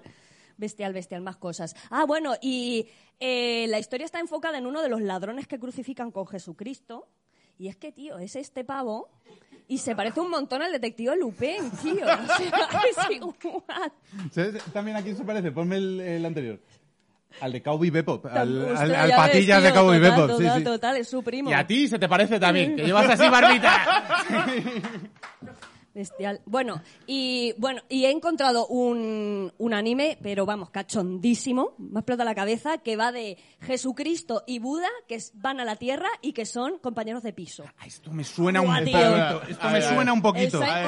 Bestial, 0.57 0.93
bestial, 0.93 1.21
más 1.21 1.37
cosas. 1.37 1.75
Ah, 1.89 2.05
bueno, 2.05 2.33
y 2.41 2.87
eh, 3.19 3.65
la 3.69 3.79
historia 3.79 4.05
está 4.05 4.19
enfocada 4.19 4.57
en 4.57 4.65
uno 4.65 4.81
de 4.81 4.89
los 4.89 5.01
ladrones 5.01 5.47
que 5.47 5.59
crucifican 5.59 6.11
con 6.11 6.27
Jesucristo. 6.27 7.07
Y 7.57 7.67
es 7.67 7.75
que, 7.75 7.91
tío, 7.91 8.17
es 8.17 8.35
este 8.35 8.63
pavo 8.63 9.09
y 9.67 9.77
se 9.77 9.95
parece 9.95 10.19
un 10.19 10.29
montón 10.29 10.61
al 10.61 10.71
detective 10.71 11.15
Lupin, 11.15 11.69
tío. 11.81 12.03
O 12.03 12.37
sea, 12.37 12.51
es 13.09 13.15
igual. 13.15 13.91
¿Sabes 14.31 14.63
también 14.73 14.97
a 14.97 15.01
quién 15.01 15.15
se 15.15 15.23
parece? 15.23 15.51
Ponme 15.51 15.77
el, 15.77 15.99
el 16.01 16.25
anterior. 16.25 16.59
Al 17.41 17.51
de 17.51 17.63
Cowboy 17.63 17.89
Bebop. 17.89 18.25
Al, 18.27 18.75
al, 18.75 18.77
al 18.77 18.91
ya 18.91 19.05
ves, 19.05 19.15
patillas 19.15 19.59
tío, 19.59 19.67
de 19.67 19.73
Cowboy 19.73 19.99
total, 19.99 20.11
Bebop. 20.11 20.29
sí, 20.29 20.43
Total, 20.43 20.57
sí. 20.59 20.63
total, 20.65 20.97
es 20.97 21.07
su 21.07 21.23
primo. 21.23 21.49
Y 21.49 21.53
a 21.53 21.65
ti 21.65 21.87
se 21.87 21.97
te 21.97 22.07
parece 22.07 22.39
también, 22.39 22.75
que 22.75 22.83
llevas 22.85 23.09
así 23.09 23.27
barbita. 23.29 24.03
Bestial. 25.93 26.41
Bueno, 26.45 26.81
y 27.05 27.53
bueno, 27.59 27.81
y 27.87 28.05
he 28.05 28.11
encontrado 28.11 28.65
un, 28.67 29.53
un 29.57 29.73
anime, 29.73 30.17
pero 30.23 30.45
vamos, 30.45 30.71
cachondísimo, 30.71 31.75
me 31.77 31.99
explota 31.99 32.23
la 32.23 32.33
cabeza, 32.33 32.79
que 32.79 32.95
va 32.95 33.11
de 33.11 33.37
Jesucristo 33.61 34.43
y 34.47 34.57
Buda, 34.59 34.87
que 35.07 35.15
es- 35.15 35.31
van 35.35 35.59
a 35.59 35.65
la 35.65 35.75
Tierra 35.75 36.07
y 36.21 36.33
que 36.33 36.45
son 36.47 36.79
compañeros 36.79 37.21
de 37.21 37.33
piso. 37.33 37.63
Ah, 37.77 37.85
Esto 37.85 38.11
me 38.11 38.23
suena 38.23 38.61
un 38.61 38.73
tío. 38.83 38.93
poquito. 38.97 39.43
Esto 39.49 39.67
me 39.67 39.73
ver, 39.73 39.83
suena 39.83 40.13
un 40.13 40.21
poquito. 40.21 40.57
El 40.63 40.69
A 40.69 40.75
ver. 40.75 40.85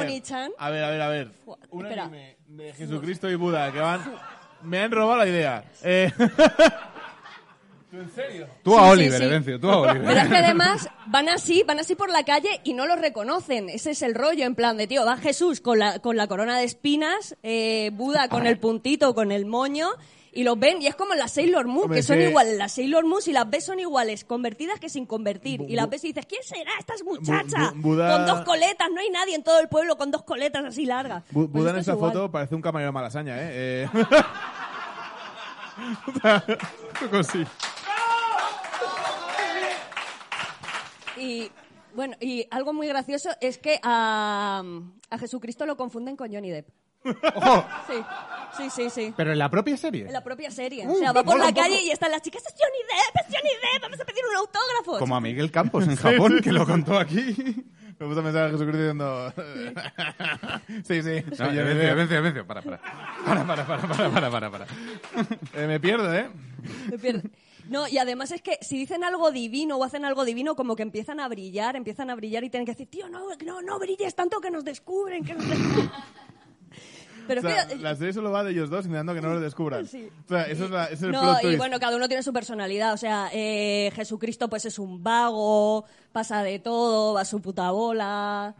A 0.57 0.69
ver, 0.71 0.83
a 0.83 0.89
ver, 0.89 1.01
a 1.01 1.07
ver. 1.09 1.31
Un 1.69 1.85
espera. 1.85 2.03
anime 2.05 2.37
de 2.47 2.73
Jesucristo 2.73 3.29
y 3.29 3.35
Buda 3.35 3.71
que 3.71 3.79
van... 3.79 4.01
Me 4.63 4.79
han 4.79 4.89
robado 4.91 5.17
la 5.19 5.27
idea. 5.27 5.63
Eh... 5.83 6.11
¿Tú 7.95 8.01
en 8.01 8.09
serio? 8.11 8.47
Tú 8.63 8.77
a 8.77 8.83
Sí, 8.85 8.91
Oliver, 8.91 9.17
sí. 9.19 9.23
Evencio, 9.25 9.59
tú 9.59 9.69
a 9.69 9.77
Oliver. 9.77 10.03
Pero 10.05 10.19
es 10.19 10.27
que 10.27 10.35
además 10.37 10.89
van 11.07 11.29
así, 11.29 11.63
van 11.63 11.79
así 11.79 11.95
por 11.95 12.09
la 12.09 12.23
calle 12.23 12.59
y 12.63 12.73
no 12.73 12.85
los 12.85 12.99
reconocen. 12.99 13.69
Ese 13.69 13.91
es 13.91 14.01
el 14.01 14.15
rollo, 14.15 14.45
en 14.45 14.55
plan 14.55 14.75
de, 14.77 14.87
tío, 14.87 15.05
va 15.05 15.17
Jesús 15.17 15.61
con 15.61 15.79
la, 15.79 15.99
con 15.99 16.17
la 16.17 16.27
corona 16.27 16.57
de 16.57 16.65
espinas, 16.65 17.35
eh, 17.43 17.91
Buda 17.93 18.27
con 18.29 18.45
el 18.47 18.59
puntito, 18.59 19.13
con 19.15 19.31
el 19.31 19.45
moño, 19.45 19.89
Y 20.33 20.43
los 20.43 20.59
ven, 20.59 20.81
y 20.81 20.87
es 20.87 20.95
como 20.95 21.13
las 21.15 21.31
Sailor 21.31 21.65
Moon, 21.67 21.83
Hombre, 21.85 21.99
que 21.99 22.03
son 22.03 22.17
sí. 22.17 22.23
iguales. 22.23 22.57
Las 22.57 22.73
Sailor 22.73 23.05
Moon, 23.05 23.21
si 23.21 23.31
las 23.31 23.49
ves, 23.49 23.63
son 23.65 23.79
iguales, 23.79 24.25
convertidas 24.25 24.81
que 24.81 24.89
sin 24.89 25.05
convertir. 25.05 25.61
Bu- 25.61 25.69
y 25.69 25.75
las 25.77 25.89
ves 25.89 26.03
y 26.03 26.07
dices, 26.07 26.25
¿quién 26.25 26.43
será 26.43 26.71
esta 26.77 26.93
muchacha? 27.05 27.71
Bu- 27.71 27.81
Buda- 27.81 28.11
Con 28.17 28.25
dos 28.25 28.41
coletas, 28.45 28.89
no 28.93 28.99
hay 28.99 29.09
nadie 29.09 29.35
en 29.35 29.43
todo 29.43 29.61
el 29.61 29.69
pueblo 29.69 29.95
con 29.97 30.11
dos 30.11 30.23
coletas 30.23 30.65
así 30.65 30.85
largas. 30.85 31.23
Bu- 31.31 31.49
Pues 31.49 31.49
Buda 31.51 31.69
en 31.69 31.77
esto 31.77 31.79
es 31.79 31.87
esta 31.87 31.93
igual. 31.93 32.11
foto 32.11 32.31
parece 32.31 32.53
un 32.55 32.61
camarero 32.61 32.89
de 32.89 32.93
malasaña, 32.93 33.37
¿eh? 33.39 33.49
eh... 33.53 33.89
Algo 37.01 37.17
así. 37.19 37.45
Y 41.17 41.51
bueno, 41.93 42.15
y 42.19 42.47
algo 42.51 42.73
muy 42.73 42.87
gracioso 42.87 43.29
es 43.41 43.57
que 43.57 43.79
a, 43.83 44.63
a 45.09 45.17
Jesucristo 45.17 45.65
lo 45.65 45.77
confunden 45.77 46.15
con 46.15 46.31
Johnny 46.31 46.51
Depp. 46.51 46.67
¡Ojo! 47.35 47.65
Sí, 47.87 47.93
sí, 48.57 48.69
sí, 48.69 48.89
sí. 48.89 49.13
Pero 49.15 49.31
en 49.31 49.39
la 49.39 49.49
propia 49.49 49.77
serie. 49.77 50.05
En 50.07 50.13
la 50.13 50.23
propia 50.23 50.49
serie. 50.49 50.87
Uh, 50.87 50.93
o 50.93 50.95
sea, 50.95 51.11
va 51.11 51.23
por 51.23 51.37
la 51.37 51.53
calle 51.53 51.81
y 51.81 51.91
están 51.91 52.11
las 52.11 52.21
chicas, 52.21 52.43
es 52.45 52.53
Johnny 52.53 52.79
Depp, 52.87 53.27
es 53.27 53.35
Johnny 53.35 53.49
Depp, 53.49 53.81
vamos 53.81 53.99
a 53.99 54.05
pedir 54.05 54.23
un 54.29 54.35
autógrafo. 54.37 54.99
Como 54.99 55.15
a 55.15 55.21
Miguel 55.21 55.51
Campos 55.51 55.87
en 55.87 55.95
Japón, 55.97 56.39
que 56.43 56.51
lo 56.51 56.65
contó 56.65 56.97
aquí. 56.97 57.35
Me 57.97 58.07
gusta 58.07 58.21
pensar 58.23 58.47
a 58.47 58.49
Jesucristo 58.49 58.77
diciendo... 58.77 59.33
sí, 60.83 61.01
sí. 61.01 61.23
No, 61.39 61.53
yo, 61.53 61.61
Evencio, 61.61 61.81
eh. 61.81 61.91
Evencio, 61.91 62.17
Evencio, 62.17 62.47
para, 62.47 62.61
para. 62.61 62.81
Para, 63.25 63.47
para, 63.47 63.65
para, 63.65 63.87
para, 63.87 64.09
para, 64.09 64.31
para, 64.31 64.51
para. 64.51 64.65
Eh, 65.53 65.67
me 65.67 65.79
pierdo, 65.79 66.13
¿eh? 66.13 66.27
Me 66.89 66.97
pierde. 66.97 67.29
No, 67.69 67.87
y 67.87 67.97
además 67.97 68.31
es 68.31 68.41
que 68.41 68.57
si 68.61 68.77
dicen 68.77 69.03
algo 69.03 69.31
divino 69.31 69.77
o 69.77 69.83
hacen 69.83 70.05
algo 70.05 70.23
divino, 70.25 70.55
como 70.55 70.75
que 70.75 70.83
empiezan 70.83 71.19
a 71.19 71.27
brillar, 71.27 71.75
empiezan 71.75 72.09
a 72.09 72.15
brillar 72.15 72.43
y 72.43 72.49
tienen 72.49 72.65
que 72.65 72.73
decir, 72.73 72.87
tío, 72.89 73.09
no, 73.09 73.27
no, 73.45 73.61
no 73.61 73.79
brilles 73.79 74.13
tanto 74.15 74.39
que 74.39 74.51
nos 74.51 74.63
descubren, 74.63 75.23
que 75.23 75.33
nos 75.33 75.47
descubren. 75.49 75.89
Pero 77.27 77.41
O 77.41 77.43
sea, 77.43 77.61
es 77.63 77.67
que... 77.69 77.75
la 77.77 77.95
serie 77.95 78.13
solo 78.13 78.29
va 78.31 78.43
de 78.43 78.51
ellos 78.51 78.69
dos 78.69 78.85
intentando 78.85 79.15
que 79.15 79.21
no 79.21 79.33
los 79.33 79.41
descubran. 79.41 79.87
Sí. 79.87 80.07
O 80.25 80.29
sea, 80.29 80.43
eso 80.43 80.65
es, 80.65 80.69
la- 80.71 80.85
es 80.85 81.01
el 81.01 81.11
No, 81.11 81.21
plot 81.39 81.53
y 81.53 81.55
bueno, 81.55 81.79
cada 81.79 81.95
uno 81.97 82.07
tiene 82.07 82.21
su 82.21 82.31
personalidad. 82.31 82.93
O 82.93 82.97
sea, 82.97 83.29
eh, 83.33 83.91
Jesucristo 83.95 84.47
pues 84.47 84.65
es 84.65 84.77
un 84.77 85.01
vago, 85.03 85.85
pasa 86.11 86.43
de 86.43 86.59
todo, 86.59 87.15
va 87.15 87.21
a 87.21 87.25
su 87.25 87.41
puta 87.41 87.71
bola. 87.71 88.53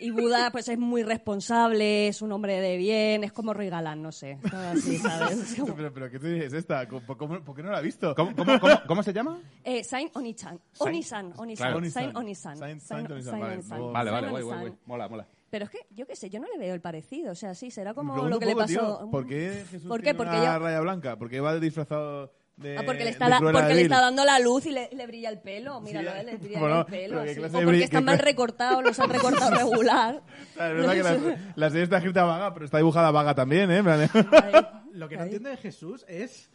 Y 0.00 0.10
Buda 0.10 0.50
pues 0.50 0.68
es 0.68 0.78
muy 0.78 1.02
responsable, 1.02 2.08
es 2.08 2.22
un 2.22 2.32
hombre 2.32 2.60
de 2.60 2.76
bien, 2.76 3.22
es 3.24 3.32
como 3.32 3.52
Roy 3.54 3.68
Galán, 3.68 4.02
no 4.02 4.12
sé. 4.12 4.38
todo 4.50 4.60
así, 4.60 4.96
¿sabes? 4.98 5.52
Es 5.52 5.60
como- 5.60 5.74
pero, 5.76 5.92
pero, 5.92 6.10
¿qué 6.10 6.18
serie 6.18 6.46
es 6.46 6.52
esta? 6.52 6.86
¿Cómo, 6.88 7.02
cómo- 7.16 7.40
por 7.44 7.54
qué 7.54 7.62
no 7.62 7.70
la 7.70 7.80
he 7.80 7.82
visto? 7.82 8.14
¿Cómo, 8.14 8.34
cómo, 8.34 8.58
cómo, 8.60 8.74
cómo 8.86 9.02
se 9.02 9.12
llama? 9.12 9.38
Eh, 9.64 9.84
Saint 9.84 10.14
Onichan. 10.16 10.58
Onisan, 10.78 11.32
Onisan. 11.36 11.66
Claro. 11.72 11.90
Saint 11.90 12.16
Onisan. 12.16 12.56
Saint- 12.58 12.80
Saint- 12.82 13.10
Onisan, 13.10 13.40
Saint 13.40 13.68
vale. 13.68 13.92
Vale, 13.92 14.10
Vale, 14.10 14.28
guay, 14.30 14.42
guay, 14.42 14.58
guay. 14.60 14.72
Mola, 14.86 15.08
mola. 15.08 15.26
Pero 15.50 15.64
es 15.64 15.70
que, 15.70 15.78
yo 15.90 16.06
qué 16.06 16.14
sé, 16.14 16.30
yo 16.30 16.38
no 16.40 16.46
le 16.52 16.58
veo 16.58 16.74
el 16.74 16.80
parecido. 16.80 17.32
O 17.32 17.34
sea, 17.34 17.54
sí, 17.54 17.70
será 17.70 17.92
como 17.92 18.16
lo 18.28 18.38
que 18.38 18.46
le 18.46 18.54
pasó. 18.56 18.68
tío, 19.00 19.10
¿Por 19.10 19.26
qué 19.26 19.64
Jesús 19.70 19.88
¿Por 19.88 19.98
qué? 20.00 20.04
tiene 20.14 20.16
Porque 20.16 20.36
una 20.36 20.54
yo- 20.54 20.58
raya 20.60 20.80
blanca? 20.80 21.16
Porque 21.16 21.40
va 21.40 21.58
disfrazado 21.58 22.32
de 22.60 22.76
Ah, 22.78 22.82
porque 22.86 23.04
le 23.04 23.10
está, 23.10 23.28
la- 23.28 23.40
porque 23.40 23.74
le 23.74 23.82
está 23.82 24.00
dando 24.00 24.24
la 24.24 24.38
luz 24.38 24.66
y 24.66 24.70
le, 24.70 24.88
le 24.92 25.06
brilla 25.06 25.28
el 25.30 25.40
pelo. 25.40 25.80
Míralo, 25.80 26.10
Sí, 26.12 26.16
eh, 26.18 26.24
le 26.24 26.36
brilla 26.36 26.60
bueno, 26.60 26.78
el 26.80 26.84
pelo. 26.86 27.20
así. 27.20 27.40
O 27.40 27.50
porque 27.64 27.84
están 27.84 28.04
mal 28.04 28.18
recortados, 28.18 28.82
los 28.84 28.98
han 29.00 29.10
recortado 29.10 29.50
regular. 29.56 30.22
Es 30.52 30.56
verdad 30.56 30.92
que 30.92 31.02
la, 31.02 31.38
la 31.56 31.68
serie 31.70 31.84
está 31.84 31.96
escrita 31.96 32.24
vaga, 32.24 32.52
pero 32.54 32.66
está 32.66 32.76
dibujada 32.78 33.10
vaga 33.10 33.34
también, 33.34 33.70
¿eh? 33.70 33.82
Ahí. 33.86 34.52
Lo 34.92 35.08
que 35.08 35.16
no 35.16 35.24
entiendo 35.24 35.48
de 35.48 35.56
Jesús 35.56 36.04
es. 36.08 36.50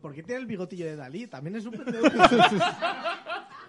¿Por 0.00 0.14
qué 0.14 0.22
tiene 0.22 0.40
el 0.42 0.46
bigotillo 0.46 0.84
de 0.84 0.96
Dalí? 0.96 1.26
También 1.28 1.56
es 1.56 1.64
un 1.64 1.72
pendejo. 1.72 2.04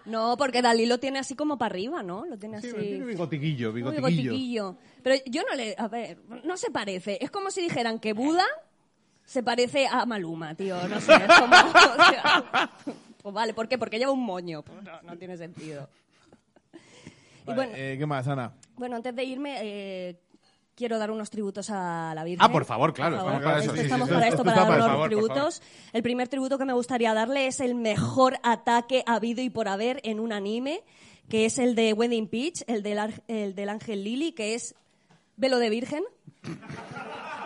No, 0.05 0.37
porque 0.37 0.61
Dalí 0.61 0.85
lo 0.85 0.99
tiene 0.99 1.17
así 1.19 1.35
como 1.35 1.57
para 1.57 1.71
arriba, 1.73 2.03
¿no? 2.03 2.25
Lo 2.25 2.37
tiene 2.37 2.57
así. 2.57 2.69
Sí, 2.69 2.75
tiene 2.77 3.05
bigotiquillo, 3.05 3.73
bigotiquillo. 3.73 4.03
gotiquillo. 4.31 4.77
Pero 5.01 5.15
yo 5.25 5.41
no 5.49 5.55
le... 5.55 5.73
A 5.77 5.87
ver, 5.87 6.19
no 6.43 6.57
se 6.57 6.69
parece. 6.69 7.17
Es 7.21 7.31
como 7.31 7.49
si 7.49 7.61
dijeran 7.61 7.97
que 7.99 8.13
Buda 8.13 8.45
se 9.25 9.43
parece 9.43 9.87
a 9.87 10.05
Maluma, 10.05 10.55
tío. 10.55 10.75
No 10.87 10.99
sé, 11.01 11.13
es 11.15 11.39
como... 11.39 11.55
o 11.55 12.09
sea, 12.09 12.69
pues 13.21 13.33
vale, 13.35 13.53
¿por 13.53 13.67
qué? 13.67 13.77
Porque 13.77 13.97
lleva 13.97 14.11
un 14.11 14.23
moño. 14.25 14.61
Pues 14.63 14.83
no, 14.83 15.01
no 15.01 15.17
tiene 15.17 15.37
sentido. 15.37 15.89
Y 17.47 17.53
bueno, 17.53 17.73
eh, 17.75 17.95
¿Qué 17.99 18.05
más, 18.05 18.27
Ana? 18.27 18.53
bueno, 18.75 18.95
antes 18.95 19.15
de 19.15 19.23
irme... 19.23 19.57
eh, 19.61 20.19
Quiero 20.77 20.97
dar 20.99 21.09
unos 21.09 21.29
tributos 21.29 21.69
a 21.69 22.11
la 22.13 22.25
Virgen. 22.25 22.43
Ah, 22.45 22.51
por 22.51 22.65
favor, 22.65 22.93
claro, 22.93 23.15
estamos 23.15 23.41
para 23.41 23.59
eso, 23.59 23.61
Esto- 23.67 23.73
sí, 23.75 23.79
sí, 23.79 23.85
estamos 23.85 24.09
sí. 24.09 24.13
para 24.13 24.27
Esto 24.27 24.43
para 24.43 24.57
dar 24.65 24.67
favor, 24.81 24.97
por 24.97 25.07
tributos. 25.07 25.61
El 25.93 26.03
primer 26.03 26.27
tributo 26.27 26.57
que 26.57 26.65
me 26.65 26.73
gustaría 26.73 27.13
darle 27.13 27.47
es 27.47 27.61
el 27.61 27.75
mejor 27.75 28.39
ataque 28.43 29.01
habido 29.07 29.41
y 29.41 29.49
por 29.49 29.69
haber 29.69 30.01
en 30.03 30.19
un 30.19 30.33
anime, 30.33 30.83
que 31.29 31.45
es 31.45 31.59
el 31.59 31.75
de 31.75 31.93
Wedding 31.93 32.27
Peach, 32.27 32.63
el 32.67 32.83
del, 32.83 32.99
ar- 32.99 33.23
el 33.29 33.55
del 33.55 33.69
Ángel 33.69 34.03
Lily, 34.03 34.33
que 34.33 34.53
es 34.53 34.75
Velo 35.37 35.59
de 35.59 35.69
Virgen. 35.69 36.03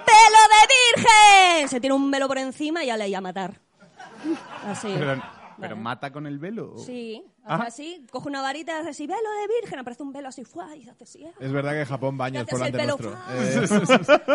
¡Velo 0.10 0.42
de 0.54 1.02
Virgen! 1.04 1.70
Se 1.70 1.80
tiene 1.80 1.94
un 1.96 2.10
velo 2.12 2.28
por 2.28 2.38
encima 2.38 2.84
y 2.84 2.88
ya 2.88 2.98
le 2.98 3.16
a 3.16 3.22
matar. 3.22 3.60
Así. 4.66 4.94
Pero, 5.60 5.76
mata 5.76 6.12
con 6.12 6.26
el 6.26 6.40
velo. 6.40 6.76
Sí, 6.78 7.22
Ajá. 7.44 7.66
así, 7.66 8.06
coge 8.12 8.30
una 8.30 8.42
varita 8.42 8.72
y 8.72 8.76
hace 8.80 8.90
así, 8.92 9.08
velo 9.08 9.30
de 9.42 9.48
virgen, 9.62 9.78
aparece 9.80 10.04
un 10.04 10.14
velo 10.14 10.30
así, 10.30 10.46
¡fua! 10.46 10.74
y 10.76 10.88
hace 10.88 11.04
así. 11.04 11.26
Es 11.38 11.52
verdad 11.52 11.74
que 11.74 11.86
Japón 11.86 12.18
baños 12.18 12.46
Te 12.46 12.52
por 12.56 12.72
pelo. 12.72 12.98
Eh, 13.32 13.68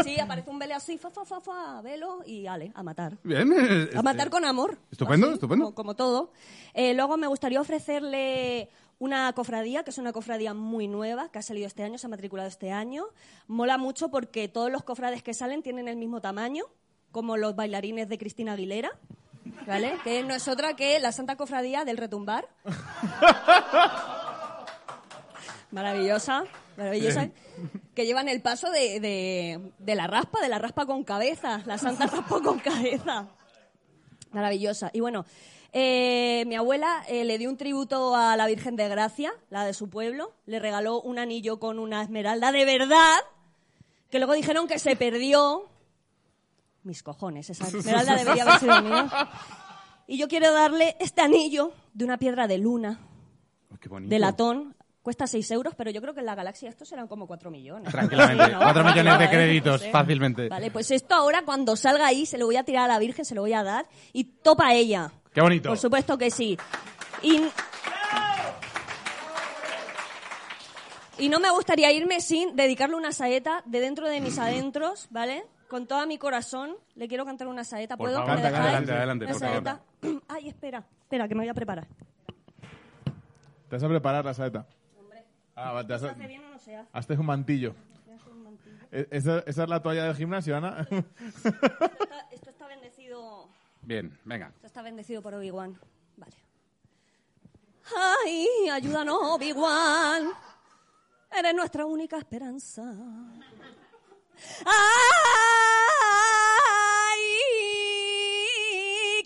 Sí, 0.05 0.21
aparece 0.21 0.51
un 0.51 0.59
velo 0.59 0.75
así, 0.75 0.99
fa, 0.99 1.09
fa, 1.11 1.25
fa, 1.25 1.41
fa, 1.41 1.81
velo, 1.81 2.19
y 2.27 2.47
ale, 2.47 2.73
a 2.75 2.83
matar. 2.83 3.17
Bien. 3.23 3.51
eh, 3.57 3.91
A 3.97 4.03
matar 4.03 4.29
con 4.29 4.45
amor. 4.45 4.77
Estupendo, 4.91 5.29
Así, 5.29 5.35
estupendo. 5.35 5.65
Como, 5.67 5.75
como 5.75 5.95
todo. 5.97 6.31
Eh, 6.75 6.93
luego 6.93 7.17
me 7.17 7.27
gustaría 7.27 7.59
ofrecerle 7.61 8.69
una 8.99 9.33
cofradía, 9.33 9.85
que 9.85 9.91
es 9.91 9.99
una 9.99 10.13
cofradía 10.13 10.55
muy 10.55 10.89
nueva, 10.89 11.31
que 11.31 11.39
ha 11.39 11.43
salido 11.43 11.67
este 11.67 11.83
año, 11.83 11.99
se 11.99 12.07
ha 12.07 12.11
matriculado 12.11 12.49
este 12.49 12.73
año. 12.73 13.05
Mola 13.47 13.79
mucho 13.79 14.11
porque 14.11 14.49
todos 14.49 14.71
los 14.71 14.83
cofrades 14.85 15.23
que 15.23 15.35
salen 15.35 15.63
tienen 15.63 15.89
el 15.89 15.97
mismo 15.97 16.21
tamaño, 16.21 16.65
como 17.13 17.37
los 17.37 17.57
bailarines 17.57 18.09
de 18.09 18.19
Cristina 18.19 18.53
Aguilera. 18.53 18.91
¿Vale? 19.67 19.97
Que 20.05 20.23
no 20.23 20.35
es 20.35 20.47
otra 20.49 20.75
que 20.75 20.99
la 21.01 21.13
Santa 21.13 21.37
Cofradía 21.37 21.85
del 21.85 21.97
Retumbar. 21.97 22.49
Maravillosa, 25.71 26.45
maravillosa. 26.77 27.31
Que 27.95 28.07
llevan 28.07 28.29
el 28.29 28.41
paso 28.43 28.71
de, 28.71 29.01
de- 29.01 29.73
de 29.79 29.95
la 29.95 30.07
raspa, 30.07 30.41
de 30.41 30.49
la 30.49 30.59
raspa 30.59 30.87
con 30.87 31.05
cabeza, 31.05 31.63
la 31.67 31.79
santa 31.79 32.07
raspa 32.07 32.41
con 32.41 32.59
cabeza. 32.61 33.29
Maravillosa. 34.33 34.91
Y 34.93 35.01
bueno, 35.01 35.25
eh, 35.77 36.45
mi 36.47 36.55
abuela 36.55 37.03
eh, 37.09 37.25
le 37.25 37.37
dio 37.37 37.51
un 37.51 37.57
tributo 37.57 38.15
a 38.15 38.37
la 38.37 38.47
Virgen 38.47 38.77
de 38.77 38.89
Gracia, 38.89 39.33
la 39.51 39.65
de 39.65 39.75
su 39.75 39.91
pueblo. 39.91 40.33
Le 40.47 40.61
regaló 40.61 41.01
un 41.03 41.19
anillo 41.19 41.59
con 41.59 41.81
una 41.81 42.01
esmeralda 42.01 42.53
de 42.53 42.65
verdad, 42.65 43.19
que 44.09 44.19
luego 44.19 44.35
dijeron 44.35 44.69
que 44.69 44.79
se 44.79 44.95
perdió. 44.95 45.69
Mis 46.85 47.03
cojones, 47.03 47.51
esa 47.51 47.67
esmeralda 47.67 48.15
debería 48.17 48.45
haber 48.45 48.61
sido 48.61 48.83
mía. 48.83 49.11
Y 50.07 50.17
yo 50.19 50.29
quiero 50.29 50.53
darle 50.53 50.97
este 51.01 51.23
anillo 51.23 51.73
de 51.93 52.05
una 52.05 52.19
piedra 52.19 52.47
de 52.47 52.59
luna, 52.59 53.01
Oh, 53.73 53.77
qué 53.79 53.89
de 53.91 54.19
latón. 54.19 54.77
Cuesta 55.03 55.27
6 55.27 55.51
euros, 55.51 55.75
pero 55.75 55.91
yo 55.91 56.01
creo 56.01 56.15
que 56.15 56.21
en 56.21 56.27
la 56.27 56.35
galaxia 56.35 56.69
estos 56.71 56.89
serán 56.89 57.09
como 57.09 57.27
4 57.27 57.51
millones. 57.51 57.91
Tranquilamente. 57.91 58.45
Sí, 58.47 58.53
¿no? 58.53 58.59
4 58.61 58.85
millones 58.85 59.19
de 59.19 59.29
créditos, 59.29 59.73
No 59.73 59.79
sé. 59.87 59.91
fácilmente. 59.91 60.49
Vale, 60.49 60.71
pues 60.71 60.91
esto 60.93 61.15
ahora 61.15 61.43
cuando 61.45 61.75
salga 61.77 62.07
ahí 62.07 62.25
se 62.25 62.39
lo 62.39 62.47
voy 62.47 62.57
a 62.57 62.65
tirar 62.65 62.85
a 62.85 62.89
la 62.95 62.99
Virgen, 62.99 63.25
se 63.25 63.35
lo 63.35 63.43
voy 63.43 63.53
a 63.53 63.63
dar 63.63 63.87
y 64.15 64.25
topa 64.25 64.73
ella. 64.73 65.11
Qué 65.35 65.41
bonito. 65.41 65.69
Por 65.69 65.79
supuesto 65.79 66.17
que 66.17 66.31
sí. 66.31 66.57
Y, 67.23 67.43
y 71.19 71.29
no 71.29 71.41
me 71.41 71.51
gustaría 71.51 71.93
irme 71.93 72.21
sin 72.21 72.57
dedicarle 72.57 72.97
una 72.97 73.13
saeta 73.13 73.63
de 73.67 73.81
dentro 73.81 74.09
de 74.09 74.21
mis 74.21 74.39
adentros, 74.39 75.09
¿vale? 75.11 75.45
Con 75.69 75.87
todo 75.87 76.07
mi 76.07 76.19
corazón 76.19 76.77
le 76.95 77.09
quiero 77.09 77.25
cantar 77.25 77.49
una 77.49 77.65
saeta. 77.65 77.97
Por 77.97 78.07
¿Puedo? 78.09 78.19
favor, 78.21 78.37
¿Me 78.37 78.43
dejáis? 78.43 78.61
adelante, 78.65 78.93
adelante, 78.93 79.25
Una 79.25 79.33
por 79.35 79.41
favor. 79.41 79.55
saeta. 79.65 79.81
Ay, 80.29 80.49
espera, 80.49 80.85
espera, 81.03 81.29
que 81.29 81.35
me 81.35 81.41
voy 81.41 81.49
a 81.49 81.55
preparar. 81.55 81.87
Te 83.69 83.77
vas 83.77 83.83
a 83.83 83.89
preparar 83.89 84.25
la 84.25 84.35
saeta. 84.35 84.67
Ah, 85.57 85.73
vale, 85.73 85.87
te 85.87 85.95
has, 85.95 86.01
¿Se 86.01 86.09
hace 86.09 86.27
bien 86.27 86.45
o 86.45 86.49
no 86.51 86.59
se 86.59 86.77
hace? 86.77 86.89
hazte 86.93 87.15
un 87.15 87.27
mantillo. 87.27 87.75
E- 88.91 89.09
¿Esa, 89.11 89.39
esa 89.47 89.63
es 89.65 89.69
la 89.69 89.81
toalla 89.83 90.05
del 90.05 90.17
gimnasio, 90.17 90.57
Ana? 90.57 90.87
Esto 90.91 91.55
está, 92.03 92.29
esto 92.33 92.51
está 92.51 92.67
bendecido... 92.69 93.49
Bien, 93.87 94.19
venga. 94.25 94.51
Esto 94.55 94.67
está 94.67 94.83
bendecido 94.83 95.23
por 95.23 95.35
Obi-Wan. 95.35 95.79
Vale. 96.17 96.37
Ay, 97.95 98.71
ayúdanos, 98.71 99.19
Obi-Wan. 99.21 100.33
Eres 101.31 101.55
nuestra 101.55 101.85
única 101.85 102.17
esperanza. 102.17 102.83
Ay, 104.65 104.81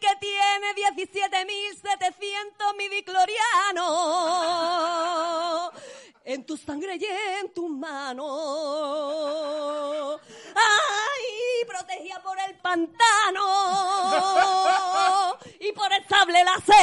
que 0.01 0.09
tiene 0.21 0.75
17.700 0.75 2.77
midiclorianos 2.77 5.73
en 6.29 6.45
tu 6.45 6.57
sangre 6.59 6.97
y 6.97 7.05
en 7.41 7.49
tus 7.55 7.71
manos. 7.71 8.29
Ay, 10.55 11.65
protegida 11.67 12.21
por 12.23 12.39
el 12.39 12.55
pantano 12.57 13.47
y 15.59 15.73
por 15.73 15.91
el 15.91 16.07
sable 16.07 16.45
láser. 16.45 16.77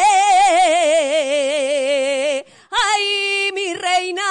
Ay, 2.72 3.52
mi 3.54 3.76
reina, 3.76 4.24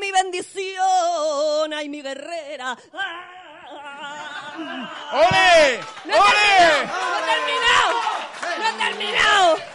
mi 0.00 0.10
bendición, 0.12 1.74
ay, 1.74 1.90
mi 1.90 2.00
guerrera. 2.00 2.74
Ah. 2.94 3.34
¡Ole! 5.12 5.80
¡No 6.06 6.14
he 6.14 6.20
terminado! 7.26 7.92
¡No 8.58 8.66
he 8.66 8.72
terminado! 8.78 9.67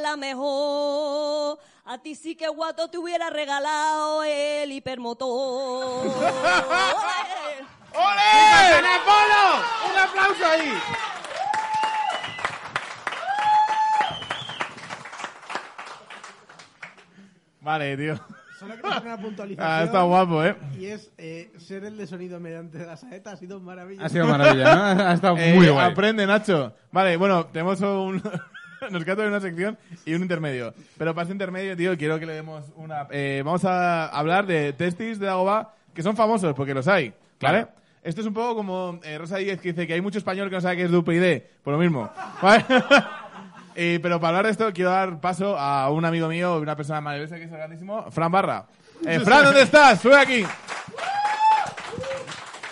La 0.00 0.16
mejor. 0.16 1.58
A 1.84 1.98
ti 1.98 2.14
sí 2.14 2.36
que 2.36 2.48
guato 2.48 2.88
te 2.88 2.98
hubiera 2.98 3.30
regalado 3.30 4.22
el 4.24 4.70
hipermotor. 4.72 6.06
¡Ole! 7.92 8.30
Apolo! 8.86 9.64
¡Un 9.90 9.98
aplauso 9.98 10.46
ahí! 10.46 10.72
Vale, 17.60 17.96
tío. 17.96 18.14
Solo 18.58 18.74
quiero 18.74 18.90
hacer 18.90 19.06
una 19.06 19.16
puntualización. 19.18 19.72
Ah, 19.72 19.84
está 19.84 20.02
guapo, 20.02 20.44
¿eh? 20.44 20.54
Y 20.78 20.86
es 20.86 21.10
eh, 21.16 21.50
ser 21.58 21.84
el 21.84 21.96
de 21.96 22.06
sonido 22.06 22.38
mediante 22.40 22.78
la 22.84 22.96
saeta 22.96 23.32
ha 23.32 23.36
sido 23.36 23.58
maravilloso. 23.60 24.04
Ha 24.04 24.08
sido 24.08 24.26
maravilla, 24.26 24.74
¿no? 24.74 25.02
Ha 25.02 25.12
estado 25.14 25.36
Eh, 25.38 25.54
muy 25.54 25.68
guay. 25.68 25.90
Aprende, 25.90 26.26
Nacho. 26.26 26.74
Vale, 26.92 27.16
bueno, 27.16 27.46
tenemos 27.46 27.80
un... 27.80 28.22
Nos 28.90 29.04
queda 29.04 29.16
todavía 29.16 29.36
una 29.36 29.40
sección 29.40 29.78
y 30.04 30.14
un 30.14 30.22
intermedio. 30.22 30.74
Pero 30.96 31.14
para 31.14 31.24
este 31.24 31.32
intermedio, 31.32 31.76
tío, 31.76 31.96
quiero 31.96 32.18
que 32.18 32.26
le 32.26 32.34
demos 32.34 32.64
una... 32.76 33.06
eh, 33.10 33.42
vamos 33.44 33.64
a 33.64 34.06
hablar 34.06 34.46
de 34.46 34.72
testis 34.72 35.18
de 35.18 35.26
Dagoba 35.26 35.74
que 35.94 36.02
son 36.02 36.16
famosos, 36.16 36.54
porque 36.54 36.72
los 36.72 36.88
hay, 36.88 37.08
¿vale? 37.08 37.16
Claro. 37.38 37.68
Esto 38.02 38.22
es 38.22 38.26
un 38.26 38.32
poco 38.32 38.54
como 38.54 38.98
eh, 39.02 39.18
Rosa 39.18 39.36
Díez 39.36 39.60
que 39.60 39.72
dice 39.72 39.86
que 39.86 39.92
hay 39.92 40.00
mucho 40.00 40.18
español 40.18 40.48
que 40.48 40.54
no 40.54 40.60
sabe 40.62 40.76
qué 40.76 40.84
es 40.84 40.90
DUPID. 40.90 41.42
Por 41.62 41.74
lo 41.74 41.78
mismo. 41.78 42.10
¿Vale? 42.42 42.64
Eh, 43.74 43.98
pero 44.02 44.18
para 44.18 44.28
hablar 44.28 44.46
de 44.46 44.52
esto, 44.52 44.72
quiero 44.72 44.90
dar 44.90 45.20
paso 45.20 45.58
a 45.58 45.90
un 45.90 46.04
amigo 46.04 46.28
mío, 46.28 46.58
una 46.58 46.76
persona 46.76 47.00
maravillosa 47.00 47.36
que 47.36 47.44
es 47.44 47.50
grandísimo, 47.50 48.10
Fran 48.10 48.32
Barra. 48.32 48.64
Eh, 49.06 49.20
Fran, 49.24 49.44
¿dónde 49.44 49.62
estás? 49.62 50.00
Sube 50.00 50.16
aquí. 50.16 50.44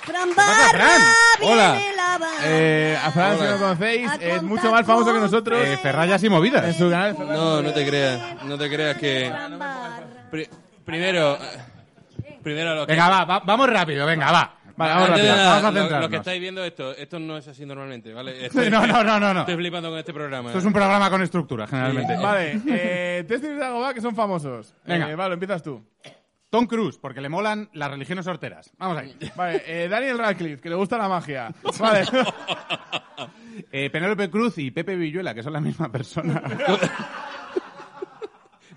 Fran 0.09 0.29
Barra, 0.35 0.69
Fran? 0.71 1.01
viene 1.41 1.53
Hola. 1.55 1.79
la 1.97 2.19
barra. 2.19 2.35
Eh, 2.45 2.99
a 3.05 3.11
Fran, 3.13 3.35
si 3.37 3.41
Hola. 3.43 3.51
no 3.51 3.57
lo 3.57 3.63
conocéis, 3.63 4.11
A 4.11 4.15
es 4.17 4.43
mucho 4.43 4.71
más 4.71 4.87
famoso 4.87 5.13
que 5.13 5.21
nosotros. 5.21 5.65
Eh, 5.67 5.77
Ferrayas 5.83 6.23
y 6.25 6.29
movidas. 6.29 6.65
En 6.65 6.75
su 6.75 6.91
canal. 6.91 7.17
No, 7.19 7.63
no 7.63 7.73
te 7.73 7.87
creas. 7.87 8.45
No 8.45 8.59
te 8.59 8.69
creas 8.71 8.97
que. 8.97 9.29
Fran 9.31 9.59
Barra. 9.59 10.07
Pri- 10.31 10.49
primero. 10.85 11.35
eh, 11.37 12.39
Primero 12.43 12.75
lo 12.75 12.87
que. 12.87 12.93
Venga, 12.93 13.09
va, 13.09 13.25
va- 13.25 13.41
vamos 13.41 13.69
rápido, 13.69 14.07
venga, 14.07 14.31
va. 14.33 14.55
Vale, 14.77 14.93
vamos 14.95 15.09
Antes 15.09 15.23
de 15.25 15.29
rápido. 15.29 15.37
nada, 15.45 15.49
vamos 15.49 15.65
a 15.65 15.67
lo- 15.71 15.75
lo, 15.75 15.81
centrarnos. 15.83 16.11
que 16.11 16.17
estáis 16.17 16.41
viendo 16.41 16.65
esto, 16.65 16.95
esto 16.97 17.19
no 17.19 17.37
es 17.37 17.49
así 17.49 17.67
normalmente, 17.67 18.13
¿vale? 18.15 18.49
Sí, 18.49 18.71
no, 18.71 18.87
no, 18.87 19.03
no, 19.03 19.19
no, 19.21 19.35
no. 19.35 19.41
Estoy 19.41 19.57
flipando 19.57 19.91
con 19.91 19.99
este 19.99 20.13
programa. 20.15 20.49
Esto 20.51 20.61
es 20.61 20.65
un 20.65 20.73
programa 20.73 21.11
con 21.11 21.21
estructura, 21.21 21.67
generalmente. 21.67 22.17
Vale, 22.17 22.61
eh, 22.69 23.25
testis 23.27 23.51
de 23.51 23.57
Dagoba 23.57 23.93
que 23.93 24.01
son 24.01 24.15
famosos. 24.15 24.73
Venga. 24.87 25.11
Eh, 25.11 25.17
vale, 25.17 25.35
empiezas 25.35 25.63
tú. 25.65 25.85
Tom 26.51 26.67
Cruise, 26.67 26.99
porque 26.99 27.21
le 27.21 27.29
molan 27.29 27.69
las 27.75 27.91
religiones 27.91 28.27
horteras. 28.27 28.73
Vamos 28.79 28.99
ahí. 28.99 29.15
Vale, 29.37 29.63
eh, 29.67 29.89
Daniel 29.89 30.19
Radcliffe, 30.19 30.63
que 30.63 30.71
le 30.71 30.77
gusta 30.77 30.97
la 30.99 31.09
magia. 31.09 31.53
Vale. 31.79 32.05
Eh, 33.73 33.91
Penélope 33.91 34.31
Cruz 34.31 34.57
y 34.59 34.71
Pepe 34.71 34.95
Villuela, 34.95 35.35
que 35.35 35.43
son 35.43 35.53
la 35.53 35.61
misma 35.61 35.91
persona. 35.91 36.41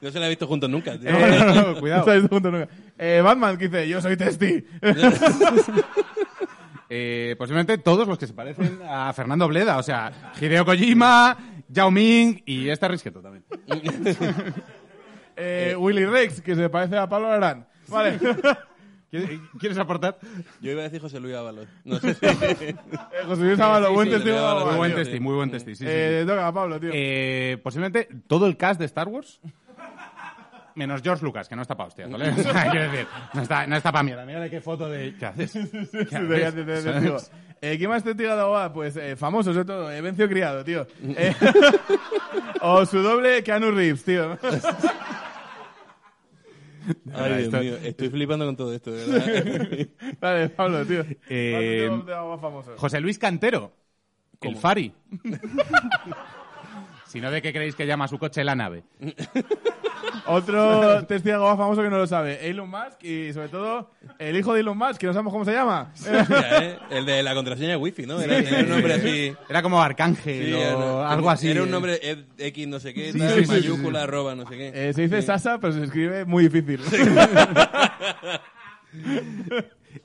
No 0.01 0.09
se 0.09 0.19
la 0.19 0.25
he 0.25 0.29
visto 0.29 0.47
juntos 0.47 0.67
nunca, 0.67 0.97
tío. 0.97 1.11
No, 1.11 1.19
no, 1.19 1.53
no, 1.53 1.79
cuidado. 1.79 2.03
No 2.03 2.11
estáis 2.11 2.27
juntos 2.27 2.51
nunca. 2.51 2.67
Eh, 2.97 3.21
Batman, 3.23 3.55
que 3.55 3.67
dice, 3.67 3.87
yo 3.87 4.01
soy 4.01 4.17
testi. 4.17 4.65
Eh, 6.89 7.35
posiblemente 7.37 7.77
todos 7.77 8.05
los 8.05 8.17
que 8.17 8.27
se 8.27 8.33
parecen 8.33 8.79
a 8.83 9.13
Fernando 9.13 9.47
Bleda, 9.47 9.77
o 9.77 9.83
sea, 9.83 10.33
Hideo 10.41 10.65
Kojima, 10.65 11.37
Yao 11.69 11.89
Ming 11.89 12.41
y 12.45 12.67
este 12.67 12.87
Risqueto 12.87 13.21
también. 13.21 13.45
Eh, 15.41 15.75
Willy 15.77 16.05
Rex, 16.05 16.41
que 16.41 16.55
se 16.55 16.69
parece 16.69 16.97
a 16.97 17.07
Pablo 17.09 17.29
Arán. 17.31 17.65
Vale. 17.87 18.19
¿Quieres 19.11 19.29
quieres 19.59 19.77
aportar? 19.77 20.17
Yo 20.61 20.71
iba 20.71 20.81
a 20.81 20.83
decir 20.85 21.01
José 21.01 21.19
Luis 21.19 21.35
Ábalos. 21.35 21.67
No 21.83 21.99
sé 21.99 22.13
si. 22.13 22.25
Eh, 22.25 22.75
José 23.25 23.41
Luis 23.41 23.59
Ábalos, 23.59 23.89
Sí, 23.89 23.93
buen 23.95 24.07
sí, 24.07 24.13
testigo. 24.15 24.65
Muy 24.65 24.75
buen 24.77 24.91
tío. 24.91 24.97
testi, 25.03 25.19
muy 25.19 25.35
buen 25.35 25.51
testi, 25.51 25.75
sí, 25.75 25.83
sí, 25.83 25.85
sí. 25.85 25.91
Eh, 25.93 26.23
toca 26.25 26.47
a 26.47 26.53
Pablo, 26.53 26.79
tío. 26.79 26.91
Eh, 26.93 27.57
posiblemente 27.61 28.07
todo 28.27 28.45
el 28.47 28.55
cast 28.55 28.79
de 28.79 28.85
Star 28.85 29.09
Wars, 29.09 29.41
menos 30.75 31.01
George 31.01 31.25
Lucas, 31.25 31.49
que 31.49 31.55
no 31.57 31.61
está 31.63 31.75
para 31.75 31.87
hostias, 31.89 32.09
¿vale? 32.09 32.29
O 32.37 32.41
sea, 32.41 32.71
quiero 32.71 32.89
decir, 32.91 33.07
no 33.33 33.41
está, 33.41 33.67
no 33.67 33.75
está 33.75 33.91
para 33.91 34.03
mierda. 34.03 34.25
Mira 34.25 34.39
de 34.39 34.49
qué 34.49 34.61
foto 34.61 34.87
de... 34.89 35.13
¿Qué 35.15 35.25
haces? 35.25 35.51
¿Qué 35.51 35.59
Sí, 36.05 36.15
haces? 36.43 36.65
testigo. 36.65 37.17
Eh, 37.59 37.77
¿Quién 37.77 37.89
más 37.89 38.03
testigo 38.03 38.29
de 38.29 38.35
Dagoba? 38.37 38.71
Pues 38.71 38.95
eh, 38.95 39.17
famoso, 39.17 39.51
sobre 39.51 39.65
todo. 39.65 39.91
Eh, 39.91 39.99
Vencio 39.99 40.29
Criado, 40.29 40.63
tío. 40.63 40.87
Eh, 41.03 41.35
o 42.61 42.85
su 42.85 42.99
doble, 43.03 43.43
Keanu 43.43 43.71
Reeves, 43.71 44.03
tío. 44.05 44.37
Ay, 47.13 47.47
Dios 47.47 47.63
mío, 47.63 47.77
estoy 47.83 48.09
flipando 48.09 48.45
con 48.45 48.55
todo 48.55 48.73
esto, 48.73 48.91
de 48.91 49.05
verdad. 49.05 49.87
Vale, 50.19 50.49
Pablo, 50.49 50.85
tío. 50.85 51.05
Eh, 51.29 51.87
Más 51.89 52.05
de 52.05 52.11
Dagoba 52.11 52.37
famosos. 52.37 52.79
José 52.79 52.99
Luis 52.99 53.17
Cantero, 53.19 53.71
el 54.41 54.55
Fari. 54.55 54.93
si 57.05 57.21
no, 57.21 57.31
¿de 57.31 57.41
qué 57.41 57.53
creéis 57.53 57.75
que 57.75 57.85
llama 57.85 58.05
a 58.05 58.07
su 58.07 58.17
coche 58.17 58.43
la 58.43 58.55
nave? 58.55 58.83
Otro 60.25 61.05
testigo 61.05 61.33
de 61.35 61.39
Dagoba 61.39 61.57
famoso 61.57 61.81
que 61.83 61.89
no 61.89 61.97
lo 61.97 62.07
sabe. 62.07 62.47
Elon 62.49 62.69
Musk 62.69 63.03
y, 63.03 63.33
sobre 63.33 63.49
todo, 63.49 63.91
el 64.19 64.35
hijo 64.37 64.53
de 64.53 64.61
Elon 64.61 64.77
Musk, 64.77 64.97
que 64.97 65.07
no 65.07 65.13
sabemos 65.13 65.33
cómo 65.33 65.45
se 65.45 65.53
llama. 65.53 65.91
Hostia, 65.93 66.63
¿eh? 66.63 66.77
El 66.89 67.05
de 67.05 67.23
la 67.23 67.33
contraseña 67.33 67.77
wifi, 67.77 68.05
¿no? 68.05 68.19
Era, 68.21 68.37
era 68.37 68.59
un 68.59 68.69
nombre 68.69 68.93
así. 68.93 69.33
Era 69.49 69.61
como 69.61 69.81
Arcángel 69.81 70.45
Sí, 70.47 70.53
o 70.53 70.57
era- 70.57 71.09
algo 71.11 71.29
así. 71.29 71.49
Era 71.49 71.63
un 71.63 71.71
nombre 71.71 71.99
X 72.37 72.67
no 72.67 72.79
sé 72.79 72.93
qué, 72.93 73.11
Sí, 73.11 73.19
tal, 73.19 73.29
sí, 73.29 73.35
sí, 73.39 73.45
sí, 73.45 73.51
mayúscula, 73.51 74.03
arroba, 74.03 74.35
no 74.35 74.47
sé 74.47 74.57
qué. 74.57 74.71
Eh, 74.89 74.93
se 74.93 75.01
dice 75.03 75.21
Sasa, 75.21 75.57
pero 75.59 75.73
se 75.73 75.83
escribe 75.83 76.25
muy 76.25 76.47
difícil. 76.47 76.81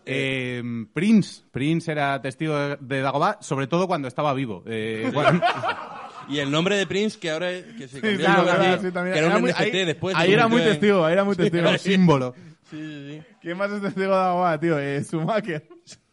Eh, 0.04 0.62
Prince. 0.92 1.42
Prince 1.50 1.90
era 1.90 2.20
testigo 2.20 2.56
de, 2.56 2.76
de 2.80 3.00
Dagobah, 3.00 3.38
sobre 3.40 3.66
todo 3.66 3.86
cuando 3.86 4.08
estaba 4.08 4.32
vivo. 4.34 4.62
Eh, 4.66 5.10
bueno, 5.12 5.40
Y 6.28 6.38
el 6.38 6.50
nombre 6.50 6.76
de 6.76 6.86
Prince, 6.86 7.18
que 7.18 7.30
ahora 7.30 7.48
que 7.50 7.86
se 7.88 7.96
Sí, 7.96 8.00
cambió 8.00 8.18
claro, 8.18 8.36
nombre, 8.44 8.54
claro, 8.56 8.82
sí, 8.82 8.90
también. 8.92 9.12
que 9.14 9.18
era 9.20 9.34
un 9.36 9.40
muy- 9.42 9.50
NFT 9.52 9.60
ahí, 9.62 9.84
después. 9.86 10.16
ahí 10.16 10.32
era 10.32 10.48
muy 10.48 10.62
en- 10.62 10.68
testigo, 10.68 11.04
ahí 11.04 11.12
era 11.12 11.24
muy 11.24 11.36
testigo. 11.36 11.62
era 11.62 11.70
un 11.70 11.78
símbolo. 11.78 12.34
Sí, 12.70 12.76
sí, 12.78 13.10
sí. 13.20 13.34
¿Quién 13.40 13.56
más 13.56 13.70
es 13.70 13.80
testigo 13.80 14.10
de 14.10 14.16
Dagoba, 14.16 14.58
tío? 14.58 14.78
Eh, 14.78 15.02
Schumacher. 15.04 15.68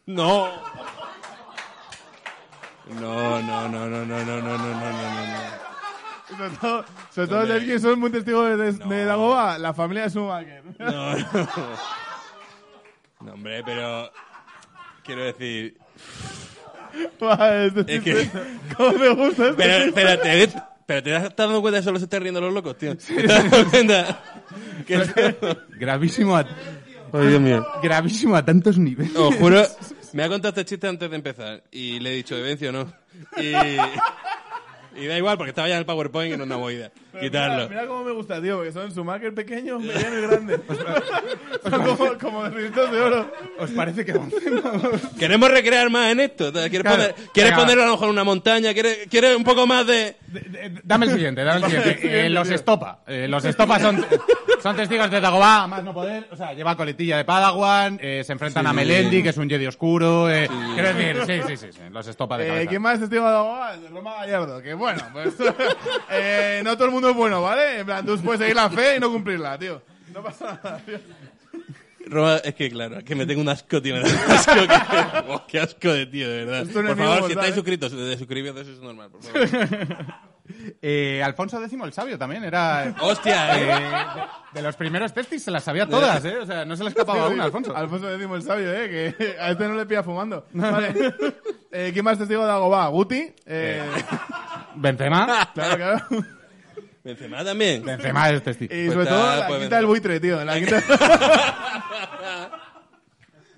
No. 0.06 0.48
No, 3.00 3.40
no, 3.42 3.68
no, 3.68 3.88
no, 3.88 4.04
no, 4.04 4.04
no, 4.04 4.24
no, 4.24 4.40
no, 4.40 4.58
no, 4.58 4.58
no, 4.58 5.26
no. 5.26 5.54
Sobre 6.36 6.56
todo, 6.60 6.84
sobre 7.14 7.28
todo. 7.28 7.46
¿sabes 7.46 7.64
quién 7.64 7.80
son 7.80 7.98
muy 8.00 8.10
testigos 8.10 8.58
de, 8.58 8.72
de 8.72 9.04
Dagoba? 9.04 9.58
La 9.58 9.72
familia 9.74 10.04
de 10.04 10.10
Schumacher. 10.10 10.62
No, 10.78 11.16
no. 11.16 11.48
No, 13.20 13.32
hombre, 13.32 13.62
pero 13.64 14.10
quiero 15.02 15.24
decir, 15.24 15.78
Vale, 17.20 17.66
es 17.66 17.72
es 17.86 18.00
que 18.02 18.30
¿Cómo 18.76 18.92
me 18.92 19.08
gusta 19.10 19.44
esto? 19.50 19.56
pero, 19.56 20.18
te, 20.20 20.48
pero 20.86 21.02
te 21.02 21.16
estás 21.16 21.36
dando 21.36 21.60
cuenta 21.60 21.76
de 21.78 21.80
que 21.80 21.84
solo 21.84 21.98
se 21.98 22.04
están 22.04 22.22
riendo 22.22 22.40
los 22.40 22.52
locos, 22.52 22.76
tío. 22.76 22.96
¿Te 22.96 23.22
das 23.26 23.64
cuenta? 23.70 24.22
Que- 24.86 25.36
Gravísimo 25.78 26.36
a, 26.36 26.44
Dios 26.44 27.40
mío. 27.40 27.66
gravísimo 27.82 28.36
a 28.36 28.44
tantos 28.44 28.76
niveles. 28.78 29.14
Os 29.16 29.34
juro, 29.36 29.62
me 30.12 30.24
ha 30.24 30.28
contado 30.28 30.50
este 30.50 30.64
chiste 30.64 30.86
antes 30.88 31.08
de 31.08 31.16
empezar 31.16 31.62
y 31.70 32.00
le 32.00 32.12
he 32.12 32.16
dicho, 32.16 32.36
¿de 32.36 32.68
o 32.68 32.72
no? 32.72 32.92
Y, 33.40 33.52
y 34.96 35.06
da 35.06 35.16
igual 35.18 35.36
porque 35.36 35.50
estaba 35.50 35.68
ya 35.68 35.74
en 35.74 35.80
el 35.80 35.86
PowerPoint 35.86 36.34
y 36.34 36.36
no 36.36 36.44
una 36.44 36.56
movida. 36.58 36.90
Quitarlo. 37.20 37.68
Mira, 37.68 37.82
mira 37.82 37.86
cómo 37.86 38.04
me 38.04 38.12
gusta, 38.12 38.40
tío, 38.42 38.56
porque 38.56 38.72
son 38.72 38.90
Schumacher 38.90 39.32
pequeños, 39.34 39.80
mediano 39.82 40.18
y 40.18 40.22
grande. 40.22 40.60
son 41.70 41.82
como, 41.82 42.18
como 42.18 42.48
ricitos 42.48 42.90
de 42.90 43.00
oro. 43.00 43.32
¿Os 43.58 43.70
parece 43.70 44.04
que? 44.04 44.14
Queremos 45.18 45.50
recrear 45.50 45.90
más 45.90 46.10
en 46.12 46.20
esto. 46.20 46.52
¿Quieres, 46.52 46.80
Claro. 46.82 46.96
poner, 46.96 47.14
¿quieres 47.32 47.52
ponerlo 47.52 47.82
a 47.82 47.86
lo 47.86 47.92
mejor 47.92 48.06
en 48.06 48.12
una 48.12 48.24
montaña? 48.24 48.72
¿Quieres, 48.74 49.06
¿Quieres 49.08 49.36
un 49.36 49.44
poco 49.44 49.66
más 49.66 49.86
de...? 49.86 50.16
D- 50.26 50.40
d- 50.40 50.80
Dame 50.82 51.06
el 51.06 51.12
siguiente, 51.12 51.44
dame 51.44 51.58
el 51.66 51.72
siguiente. 51.72 52.00
Eh, 52.24 52.28
los 52.30 52.50
estopa. 52.50 53.00
Eh, 53.06 53.26
los 53.28 53.44
estopa 53.44 53.78
son, 53.78 54.04
son 54.62 54.76
testigos 54.76 55.10
de 55.10 55.20
Dagobah, 55.20 55.62
a 55.64 55.66
más 55.66 55.82
no 55.84 55.94
poder. 55.94 56.26
O 56.32 56.36
sea, 56.36 56.52
lleva 56.52 56.76
coletilla 56.76 57.16
de 57.16 57.24
Padawan, 57.24 57.98
eh, 58.02 58.22
se 58.24 58.32
enfrentan 58.32 58.64
Sí. 58.64 58.70
a 58.70 58.72
Melendi, 58.72 59.22
que 59.22 59.28
es 59.30 59.36
un 59.36 59.48
Jedi 59.48 59.66
oscuro. 59.66 60.30
Eh, 60.30 60.48
Quiero 60.74 60.92
decir, 60.94 61.16
sí, 61.26 61.42
sí, 61.48 61.56
sí, 61.56 61.72
sí, 61.72 61.80
los 61.90 62.06
estopa 62.08 62.36
de 62.38 62.44
Eh, 62.44 62.48
cabeza. 62.48 62.70
¿Quién 62.70 62.82
más 62.82 62.94
es 62.94 63.00
testigo 63.00 63.24
de 63.26 63.30
Dagoba? 63.32 63.76
Roma 63.90 64.14
Gallardo. 64.16 64.62
Que 64.62 64.74
bueno, 64.84 65.02
pues 65.12 65.34
eh, 66.10 66.60
no 66.62 66.74
todo 66.74 66.84
el 66.86 66.90
mundo 66.90 67.10
es 67.10 67.16
bueno, 67.16 67.40
¿vale? 67.40 67.80
En 67.80 67.86
plan, 67.86 68.04
tú 68.04 68.18
puedes 68.20 68.40
seguir 68.40 68.54
la 68.54 68.68
fe 68.68 68.96
y 68.96 69.00
no 69.00 69.10
cumplirla, 69.10 69.58
tío. 69.58 69.80
No 70.12 70.22
pasa 70.22 70.60
nada, 70.62 70.78
tío. 70.84 70.98
Roma, 72.06 72.36
es 72.44 72.54
que 72.54 72.70
claro, 72.70 73.02
que 73.02 73.14
me 73.14 73.24
tengo 73.24 73.40
un 73.40 73.48
asco, 73.48 73.80
tío. 73.80 73.94
Me 73.94 74.02
da 74.02 74.08
un 74.08 74.30
asco. 74.30 74.52
Que, 74.54 75.28
oh, 75.32 75.46
qué 75.48 75.60
asco 75.60 75.88
de 75.90 76.04
tío, 76.04 76.28
de 76.28 76.44
verdad. 76.44 76.70
Por 76.70 76.96
favor, 76.96 77.26
si 77.26 77.32
estáis 77.32 77.52
¿eh? 77.52 77.54
suscritos, 77.54 77.92
de 77.92 78.18
suscribiros, 78.18 78.60
eso 78.60 78.72
es 78.72 78.80
normal, 78.80 79.10
por 79.10 79.22
favor. 79.22 79.48
Eh, 80.82 81.22
Alfonso 81.24 81.58
X 81.62 81.72
el 81.82 81.92
Sabio 81.94 82.18
también 82.18 82.44
era... 82.44 82.88
eh, 82.88 82.94
Hostia, 83.00 83.58
eh, 83.58 83.62
eh. 83.62 83.80
de, 84.52 84.60
de 84.60 84.62
los 84.62 84.76
primeros 84.76 85.14
testis 85.14 85.42
se 85.42 85.50
las 85.50 85.64
sabía 85.64 85.88
todas, 85.88 86.22
¿eh? 86.26 86.36
O 86.36 86.44
sea, 86.44 86.66
no 86.66 86.76
se 86.76 86.82
le 86.82 86.90
escapaba 86.90 87.28
una, 87.30 87.44
Alfonso. 87.44 87.74
Alfonso 87.74 88.08
decimos 88.08 88.36
el 88.36 88.42
sabio, 88.42 88.70
¿eh? 88.70 89.14
Que 89.16 89.36
a 89.40 89.52
este 89.52 89.66
no 89.66 89.74
le 89.74 89.86
pilla 89.86 90.02
fumando. 90.02 90.46
Vale. 90.52 91.14
Eh, 91.72 91.90
¿Quién 91.92 92.04
más 92.04 92.12
es 92.12 92.18
testigo 92.20 92.42
de 92.42 92.48
Dagoba? 92.48 92.86
Guti. 92.88 93.34
Eh, 93.46 93.82
Benzema. 94.76 95.50
claro, 95.54 95.76
claro. 95.76 96.06
Benzema 97.02 97.44
también. 97.44 97.84
Benzema 97.84 98.30
es 98.30 98.42
testigo. 98.42 98.74
Y 98.74 98.86
Pues 98.86 98.92
sobre 98.92 99.04
está, 99.04 99.16
todo 99.16 99.36
la 99.36 99.46
pues, 99.46 99.60
quinta 99.60 99.76
del 99.76 99.86
buitre, 99.86 100.20
tío. 100.20 100.44
La 100.44 100.54
quinta... 100.54 100.82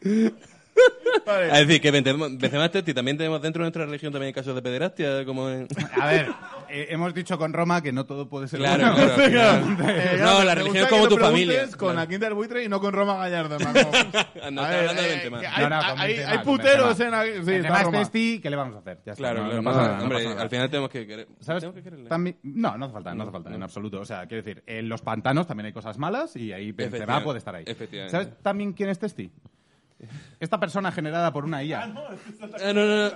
Vale. 1.25 1.51
A 1.51 1.57
decir, 1.59 1.81
que 1.81 1.91
Benzema 1.91 2.27
Benzema 2.31 2.67
es 2.67 2.71
testi. 2.71 2.95
También 2.95 3.17
tenemos 3.17 3.43
dentro 3.43 3.61
de 3.63 3.65
nuestra 3.67 3.85
religión 3.87 4.13
también 4.13 4.33
casos 4.33 4.55
de 4.55 4.63
pederastia, 4.63 5.25
como 5.25 5.49
en... 5.51 5.67
A 6.01 6.07
ver, 6.07 6.29
eh, 6.69 6.87
hemos 6.91 7.13
dicho 7.15 7.37
con 7.39 7.53
Roma 7.53 7.83
que 7.83 7.91
no 7.93 8.07
todo 8.07 8.29
puede 8.29 8.47
ser 8.49 8.61
Claro, 8.61 8.93
bueno. 8.95 9.15
claro. 9.15 9.57
Eh, 9.91 10.17
no, 10.19 10.19
claro, 10.19 10.45
la 10.45 10.55
religión 10.55 10.85
es 10.85 10.91
como 10.91 11.09
tu 11.09 11.17
familia. 11.17 11.67
Con 11.77 11.97
la 11.97 12.07
quinta 12.07 12.27
del 12.27 12.35
buitre 12.35 12.63
y 12.65 12.69
no 12.69 12.81
con 12.81 12.93
Roma 12.93 13.17
Gallardo. 13.17 13.57
No, 14.53 14.63
A 14.63 14.67
está 14.71 14.79
hablando 14.81 15.03
de 15.03 15.09
eh, 15.09 15.13
Benzema. 15.15 15.41
que 15.41 15.47
Hay, 15.49 15.63
No, 15.65 15.69
no, 15.71 15.77
con 15.91 15.99
hay- 16.01 16.09
Benzema, 16.17 16.31
hay 16.33 16.39
puteros 16.45 16.87
Benzema. 16.99 17.25
en. 17.27 17.33
Sí, 17.45 17.51
Benzema 17.51 17.81
es 17.83 17.91
testi, 17.91 18.41
¿qué 18.41 18.51
le 18.51 18.57
vamos 18.57 18.77
a 18.77 18.79
hacer? 18.79 18.99
Ya 19.05 19.13
está, 19.13 19.23
Claro, 19.23 19.39
no, 19.43 19.45
claro, 19.51 19.63
no 19.63 19.63
no, 19.63 19.77
pasa 19.77 19.89
nada, 19.89 20.03
hombre, 20.03 20.19
pasa 20.19 20.29
nada. 20.31 20.43
al 20.43 20.51
final 20.51 20.71
tenemos 20.71 20.91
que 20.91 21.07
querer. 21.07 21.29
¿Sabes? 21.41 21.65
Que 21.65 21.83
quererle. 21.83 22.09
También- 22.09 22.37
no, 22.45 22.79
no 22.79 22.85
hace 22.85 22.95
falta, 22.95 23.15
no 23.15 23.23
hace 23.25 23.33
falta, 23.33 23.53
en 23.55 23.63
absoluto. 23.63 24.01
O 24.01 24.05
sea, 24.05 24.27
quiero 24.27 24.45
decir, 24.45 24.63
en 24.67 24.89
los 24.89 25.03
pantanos 25.03 25.47
también 25.49 25.67
hay 25.67 25.73
cosas 25.73 25.99
malas 25.99 26.37
y 26.37 26.53
ahí 26.53 26.71
Benzema 26.73 27.25
puede 27.25 27.39
estar 27.39 27.55
ahí. 27.57 27.65
¿Sabes 28.09 28.29
también 28.43 28.73
quién 28.73 28.89
es 28.91 28.99
Testi? 29.01 29.31
Esta 30.41 30.61
persona 30.61 30.93
generada 30.93 31.33
por 31.33 31.45
una 31.45 31.63
IA. 31.63 31.83
Ah, 31.83 31.87
no, 32.75 32.75
no, 32.75 32.85
no. 32.85 33.07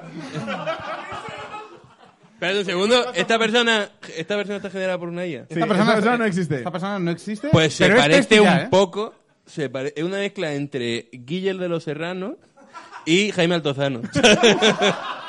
Espera 2.34 2.58
un 2.58 2.64
segundo. 2.64 3.12
Esta 3.12 3.38
persona, 3.38 3.90
esta 4.16 4.36
persona 4.36 4.56
está 4.56 4.70
generada 4.70 4.98
por 4.98 5.08
una 5.08 5.26
IA. 5.26 5.46
Sí, 5.50 5.58
esa 5.60 5.66
persona 5.66 6.16
no 6.16 6.24
existe. 6.24 6.56
Esta 6.56 6.70
persona 6.70 6.98
no 6.98 7.10
existe. 7.10 7.48
Pues 7.52 7.74
se 7.74 7.84
pero 7.84 7.96
es 7.96 8.00
parece 8.02 8.40
un 8.40 8.46
ya, 8.46 8.62
¿eh? 8.62 8.68
poco. 8.70 9.14
Se 9.44 9.68
pare- 9.68 9.92
es 9.94 10.04
una 10.04 10.18
mezcla 10.18 10.52
entre 10.54 11.08
Guille 11.12 11.50
el 11.50 11.58
de 11.58 11.68
los 11.68 11.84
Serranos 11.84 12.34
y 13.04 13.30
Jaime 13.32 13.56
Altozano. 13.56 14.00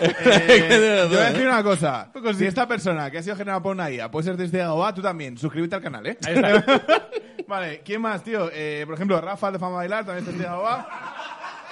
Eh, 0.00 1.02
yo 1.02 1.08
voy 1.08 1.18
a 1.18 1.30
decir 1.30 1.46
una 1.46 1.62
cosa. 1.62 2.10
Si 2.36 2.46
esta 2.46 2.66
persona 2.66 3.10
que 3.10 3.18
ha 3.18 3.22
sido 3.22 3.36
generada 3.36 3.62
por 3.62 3.72
una 3.74 3.90
IA 3.90 4.10
puede 4.10 4.24
ser 4.24 4.36
desde 4.36 4.62
Agoba, 4.62 4.94
tú 4.94 5.02
también. 5.02 5.36
Suscríbete 5.36 5.76
al 5.76 5.82
canal, 5.82 6.06
¿eh? 6.06 6.16
vale, 7.48 7.82
¿quién 7.84 8.00
más, 8.00 8.22
tío? 8.22 8.50
Eh, 8.52 8.82
por 8.86 8.94
ejemplo, 8.94 9.20
Rafa 9.20 9.50
de 9.50 9.58
Fama 9.58 9.76
Bailar, 9.76 10.04
también 10.04 10.26
es 10.26 10.32
desde 10.32 10.48
Agoba. 10.48 10.88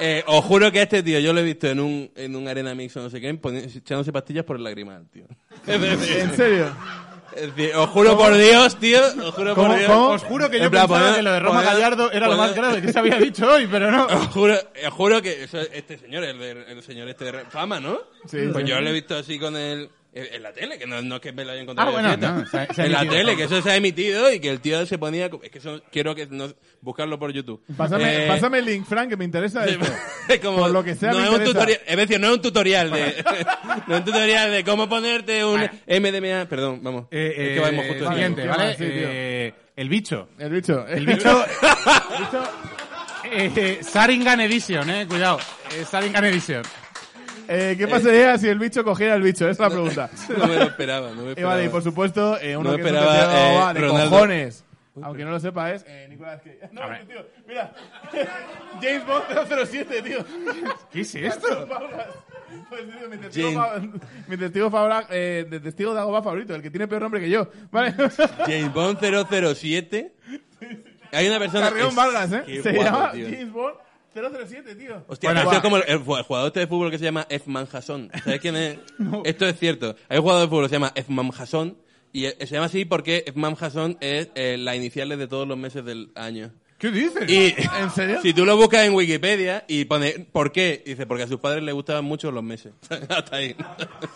Eh, 0.01 0.22
os 0.26 0.45
juro 0.45 0.70
que 0.70 0.81
a 0.81 0.83
este 0.85 1.03
tío 1.03 1.18
yo 1.18 1.33
lo 1.33 1.41
he 1.41 1.43
visto 1.43 1.66
en 1.66 1.81
un, 1.81 2.11
en 2.14 2.37
un 2.37 2.47
arena 2.47 2.72
mix 2.74 2.97
o 2.97 3.03
no 3.03 3.11
sé 3.11 3.20
qué, 3.20 3.31
echándose 3.31 4.12
pastillas 4.12 4.45
por 4.45 4.57
el 4.57 4.62
lagrimal, 4.62 5.07
tío. 5.11 5.24
¿En 5.66 6.37
serio? 6.37 6.66
Os 7.76 7.89
juro 7.91 8.16
por 8.16 8.34
Dios, 8.36 8.78
tío, 8.78 9.01
os 9.24 9.34
juro 9.34 9.55
¿Cómo? 9.55 9.68
por 9.68 9.78
Dios. 9.78 9.91
¿Cómo? 9.91 10.09
Os 10.11 10.22
juro 10.24 10.51
que 10.51 10.57
En 10.59 10.62
yo 10.64 10.70
plan, 10.70 10.86
pensaba 10.86 11.01
poner- 11.07 11.16
que 11.16 11.22
lo 11.22 11.32
de 11.32 11.41
Roma 11.41 11.61
poner- 11.61 11.72
Gallardo 11.74 12.12
era 12.12 12.28
lo 12.28 12.36
más 12.36 12.55
grave 12.55 12.82
que 12.82 12.93
se 12.93 12.99
había 12.99 13.18
dicho 13.18 13.47
hoy, 13.51 13.66
pero 13.70 13.91
no. 13.91 14.07
Os 14.11 14.26
juro, 14.28 14.55
os 14.55 14.93
juro 14.95 15.22
que 15.22 15.45
eso- 15.45 15.61
este 15.61 15.99
señor, 15.99 16.24
el, 16.24 16.39
de- 16.39 16.72
el 16.72 16.82
señor 16.82 17.09
este 17.09 17.24
de 17.26 17.32
Re- 17.32 17.45
fama, 17.51 17.80
¿no? 17.80 17.99
Sí, 18.26 18.39
Pues 18.53 18.64
sí. 18.64 18.70
yo 18.70 18.80
lo 18.80 18.89
he 18.91 18.93
visto 18.93 19.16
así 19.16 19.39
con 19.39 19.57
el... 19.57 19.89
En 20.35 20.43
la 20.43 20.53
tele, 20.53 20.79
que 20.79 20.87
no, 20.87 21.01
no 21.03 21.16
es 21.16 21.21
que 21.21 21.33
me 21.33 21.45
lo 21.45 21.53
haya 21.53 21.62
encontrado 21.62 21.91
Ah, 21.91 21.93
bueno, 21.93 22.09
fiesta. 22.09 22.33
no, 22.33 22.47
se 22.47 22.59
ha- 22.59 22.75
se 22.75 22.83
ha 22.83 22.87
en 22.87 22.93
la 22.93 23.09
tele, 23.09 23.37
que 23.37 23.45
eso 23.45 23.62
se 23.62 23.71
ha 23.71 23.77
emitido 23.77 24.33
y 24.33 24.41
que 24.41 24.49
el 24.51 24.61
tío 24.61 24.85
se 24.87 24.99
ponía... 24.99 25.31
Es 25.43 25.51
que 25.51 25.59
eso 25.59 25.81
quiero 25.93 26.14
que 26.14 26.27
no, 26.27 26.49
buscarlo 26.81 27.19
por 27.19 27.33
YouTube. 27.33 27.62
Pásame, 27.77 28.25
Eh, 28.25 28.29
pásame 28.29 28.59
el 28.59 28.64
link, 28.64 28.87
Frank, 28.87 29.09
que 29.11 29.16
me 29.16 29.25
interesa 29.25 29.64
esto. 29.64 29.87
es 30.29 30.41
como, 30.41 30.59
Por 30.59 30.71
lo 30.71 30.83
que 30.85 30.95
sea, 30.95 31.12
no 31.12 31.19
me 31.19 31.25
es 31.25 31.31
un 31.31 31.45
tutorial, 31.45 31.81
es 31.87 31.97
decir, 31.97 32.21
no 32.21 32.27
es 32.29 32.33
un 32.35 32.43
tutorial 32.43 32.91
de, 32.91 33.25
no 33.87 33.95
es 33.95 34.01
un 34.01 34.05
tutorial 34.05 34.51
de 34.51 34.64
cómo 34.64 34.89
ponerte 34.89 35.45
un 35.45 35.61
MDMA, 35.87 36.47
perdón, 36.49 36.81
vamos. 36.83 37.07
Eh, 37.11 37.35
es 37.37 37.55
que 37.55 37.61
vamos 37.61 37.87
justo 37.87 38.05
eh, 38.05 38.09
de 38.09 38.12
siguiente, 38.14 38.43
¿qué 38.43 38.49
¿vale? 38.49 38.77
Sí. 38.77 38.85
Eh, 38.87 39.55
el 39.77 39.89
bicho. 39.89 40.29
El 40.39 40.51
bicho. 40.51 40.87
El 40.89 41.07
bicho. 41.07 41.45
el 42.12 42.19
bicho 42.25 43.61
eh, 43.61 43.79
Saringan 43.83 44.41
Edition, 44.41 44.89
eh, 44.91 45.07
cuidado. 45.07 45.39
Eh, 45.77 45.85
Saringan 45.85 46.25
Edition. 46.25 46.62
Eh, 47.49 47.74
¿Qué 47.78 47.88
pasaría 47.88 48.36
si 48.38 48.46
el 48.49 48.59
bicho 48.59 48.84
cogiera 48.84 49.14
el 49.14 49.22
bicho? 49.22 49.49
Esa 49.49 49.51
es 49.53 49.59
la 49.59 49.70
pregunta. 49.70 50.11
No 50.38 50.46
me 50.46 50.57
lo 50.57 50.62
esperaba, 50.64 51.09
no 51.11 51.22
me 51.22 51.22
Y 51.22 51.28
esperaba. 51.30 51.55
vale, 51.55 51.66
y 51.66 51.68
por 51.70 51.82
supuesto, 51.82 52.38
eh, 52.40 52.57
uno 52.57 52.70
No 52.70 52.76
que 52.76 52.82
es 52.82 52.88
un 52.90 52.96
esperaba, 52.96 53.14
deseo 53.14 53.72
de 53.74 53.80
eh, 53.80 53.88
Ronaldo. 53.88 54.11
cojones. 54.11 54.64
Aunque 55.01 55.24
no 55.24 55.30
lo 55.30 55.38
sepa, 55.38 55.72
es 55.72 55.84
eh, 55.86 56.07
Nicolás 56.11 56.40
Cage. 56.42 56.59
No, 56.72 56.82
tío, 57.09 57.26
mira. 57.46 57.72
James 58.82 59.07
Bond 59.07 59.24
007, 59.66 60.03
tío. 60.03 60.18
¿Qué 60.92 61.01
es 61.03 61.14
esto? 61.14 61.68
Pues, 62.68 62.82
tío, 62.82 63.09
mi 63.09 63.16
testigo, 63.16 63.53
James- 63.53 63.90
fa- 63.92 64.01
mi 64.26 64.36
testigo, 64.36 64.70
favora- 64.70 65.07
eh, 65.11 65.46
de 65.49 65.61
testigo 65.61 65.94
de 65.94 66.01
Agoba 66.01 66.22
favorito, 66.22 66.55
el 66.55 66.62
que 66.62 66.70
tiene 66.70 66.88
peor 66.88 67.03
nombre 67.03 67.20
que 67.20 67.30
yo. 67.30 67.49
¿Vale? 67.70 67.92
James 68.46 68.72
Bond 68.72 68.99
007. 69.55 70.12
Hay 71.12 71.28
una 71.28 71.38
persona... 71.38 71.68
Carrión 71.68 71.94
Vargas, 71.94 72.32
¿eh? 72.32 72.61
Se 72.62 72.72
guapo, 72.72 72.90
llama 72.90 73.12
tío. 73.12 73.24
James 73.26 73.53
Bond 73.53 73.74
007, 74.15 74.75
tío. 74.75 75.05
Hostia, 75.07 75.31
Bueno, 75.31 75.41
esto 75.43 75.57
es 75.57 75.63
como 75.63 75.77
el, 75.77 75.85
el 75.87 75.99
jugador 75.99 76.49
este 76.49 76.61
de 76.61 76.67
fútbol 76.67 76.91
que 76.91 76.99
se 76.99 77.05
llama 77.05 77.27
Efman 77.29 77.69
Hasson. 77.71 78.11
¿Sabes 78.25 78.41
quién 78.41 78.57
es? 78.57 78.79
Esto 79.25 79.47
es 79.47 79.59
cierto. 79.59 79.95
Hay 80.09 80.19
un 80.19 80.23
jugador 80.23 80.43
de 80.43 80.49
fútbol 80.49 80.65
que 80.65 80.69
se 80.71 80.75
llama 80.77 80.93
Efman 80.95 81.31
Hasson 81.37 81.77
y 82.13 82.25
eh, 82.27 82.37
se 82.41 82.47
llama 82.47 82.67
así 82.67 82.85
porque 82.85 83.25
Efman 83.27 83.57
Hasson 83.61 83.99
es 84.01 84.31
eh, 84.35 84.57
las 84.59 84.77
iniciales 84.77 85.19
de 85.19 85.29
todos 85.29 85.47
los 85.47 85.59
meses 85.59 85.85
del 85.85 86.11
año. 86.15 86.53
¿Qué 86.79 86.93
dices? 86.93 87.29
Y 87.29 87.57
¿En 87.81 87.91
serio? 87.91 88.20
si 88.22 88.33
tú 88.33 88.45
lo 88.45 88.57
buscas 88.57 88.87
en 88.87 88.95
Wikipedia 88.95 89.64
y 89.66 89.85
pone 89.87 90.29
¿por 90.31 90.53
qué? 90.53 90.81
Dice 90.87 91.07
porque 91.07 91.24
a 91.24 91.26
sus 91.26 91.41
padres 91.41 91.62
les 91.64 91.74
gustaban 91.74 92.05
mucho 92.05 92.31
los 92.31 92.45
meses. 92.45 92.72
Hasta 93.09 93.35
ahí. 93.37 93.57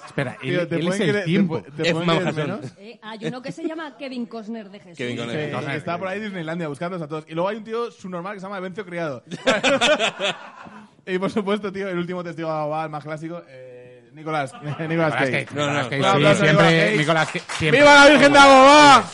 Espera, 0.07 0.37
Tío, 0.41 0.61
él, 0.63 0.69
te 0.69 0.77
él 0.77 0.87
pueden 0.87 1.03
es 1.03 1.09
el 1.09 1.15
te 1.15 1.23
tiempo. 1.25 1.59
pu- 1.59 1.65
te 1.77 1.83
F. 1.83 1.93
pueden 1.93 2.07
Manhattan. 2.07 2.35
menos. 2.37 2.61
Eh, 2.79 3.01
hay 3.03 3.19
uno 3.27 3.43
que 3.43 3.51
se 3.51 3.67
llama 3.67 3.97
Kevin 3.99 4.27
Costner 4.27 4.71
de 4.71 4.79
Jesús. 4.79 4.97
Kevin 4.97 5.17
Conner. 5.17 5.37
Sí, 5.37 5.43
Entonces, 5.47 5.75
está 5.75 5.99
por 5.99 6.07
ahí 6.07 6.21
Disneylandia 6.21 6.69
buscándolos 6.69 7.05
a 7.05 7.09
todos. 7.09 7.25
Y 7.29 7.35
luego 7.35 7.49
hay 7.49 7.57
un 7.57 7.65
tío 7.65 7.91
subnormal 7.91 8.35
que 8.35 8.41
se 8.41 8.47
llama 8.47 8.59
Evencio 8.59 8.87
Criado. 8.87 9.25
y 11.07 11.19
por 11.19 11.31
supuesto, 11.33 11.73
tío, 11.73 11.89
el 11.89 11.99
último 11.99 12.23
testigo 12.23 12.49
de 12.49 12.55
Agoba, 12.55 12.85
el 12.85 12.91
más 12.91 13.03
clásico, 13.03 13.43
eh, 13.49 14.09
Nicolás. 14.15 14.53
Nicolás 14.89 15.15
Cage. 15.15 15.47
Cage. 15.47 15.55
No, 15.57 15.67
no, 15.67 15.91
Nicolas 15.91 16.17
Cage, 16.17 16.35
sí, 16.35 16.41
siempre. 16.45 16.65
Cage. 16.65 17.07
Cage, 17.07 17.43
siempre. 17.59 17.81
¡Viva 17.81 17.95
la 18.05 18.09
Virgen 18.11 18.33
de 18.33 18.39
Agoba! 18.39 19.05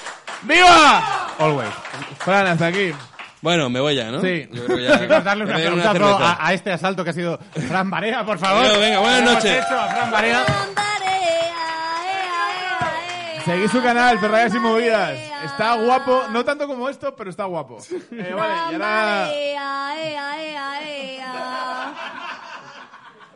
¡Viva! 0.43 1.35
Always. 1.39 1.71
Fran, 2.19 2.47
hasta 2.47 2.67
aquí. 2.67 2.93
Bueno, 3.41 3.71
me 3.71 3.81
voy 3.81 3.95
ya, 3.95 4.11
¿no? 4.11 4.21
Sí. 4.21 4.49
Yo 4.53 4.65
creo 4.65 4.77
que 4.79 4.85
ya. 4.85 4.99
Me 4.99 5.05
un 5.05 5.09
voy 5.09 5.81
a 5.81 5.85
dar 5.85 5.97
aplauso 5.97 6.25
a, 6.25 6.47
a 6.47 6.53
este 6.55 6.73
asalto 6.73 7.05
que 7.05 7.11
ha 7.11 7.13
sido 7.13 7.39
Fran 7.69 7.89
Barea, 7.91 8.25
por 8.25 8.39
favor. 8.39 8.65
Venga, 8.65 8.79
venga, 8.79 8.99
buenas 9.01 9.23
noches. 9.23 9.65
a 9.71 9.89
Fran 9.89 10.11
Barea. 10.11 10.45
Seguid 13.45 13.69
su 13.71 13.83
canal, 13.83 14.19
Ferrayas 14.19 14.55
y 14.55 14.59
Movidas. 14.59 15.13
Está 15.47 15.75
guapo, 15.77 16.25
no 16.31 16.45
tanto 16.45 16.67
como 16.67 16.89
esto, 16.89 17.15
pero 17.17 17.31
está 17.31 17.45
guapo. 17.45 17.79
Eh, 18.13 18.35
vale, 18.35 18.55
y 18.71 18.75
ahora... 18.75 19.31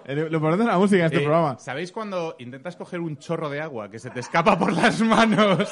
Eh, 0.05 0.15
Lo 0.15 0.37
importante 0.37 0.65
es 0.65 0.69
la 0.69 0.79
música 0.79 1.01
de 1.03 1.07
este 1.07 1.19
Eh, 1.19 1.23
programa. 1.23 1.59
¿Sabéis 1.59 1.93
cuando 1.93 2.37
intentas 2.39 2.77
coger 2.77 3.01
un 3.01 3.17
chorro 3.19 3.49
de 3.51 3.61
agua 3.61 3.91
que 3.91 3.99
se 3.99 4.11
te 4.11 4.21
escapa 4.21 4.59
por 4.59 4.73
las 4.73 5.01
manos? 5.01 5.69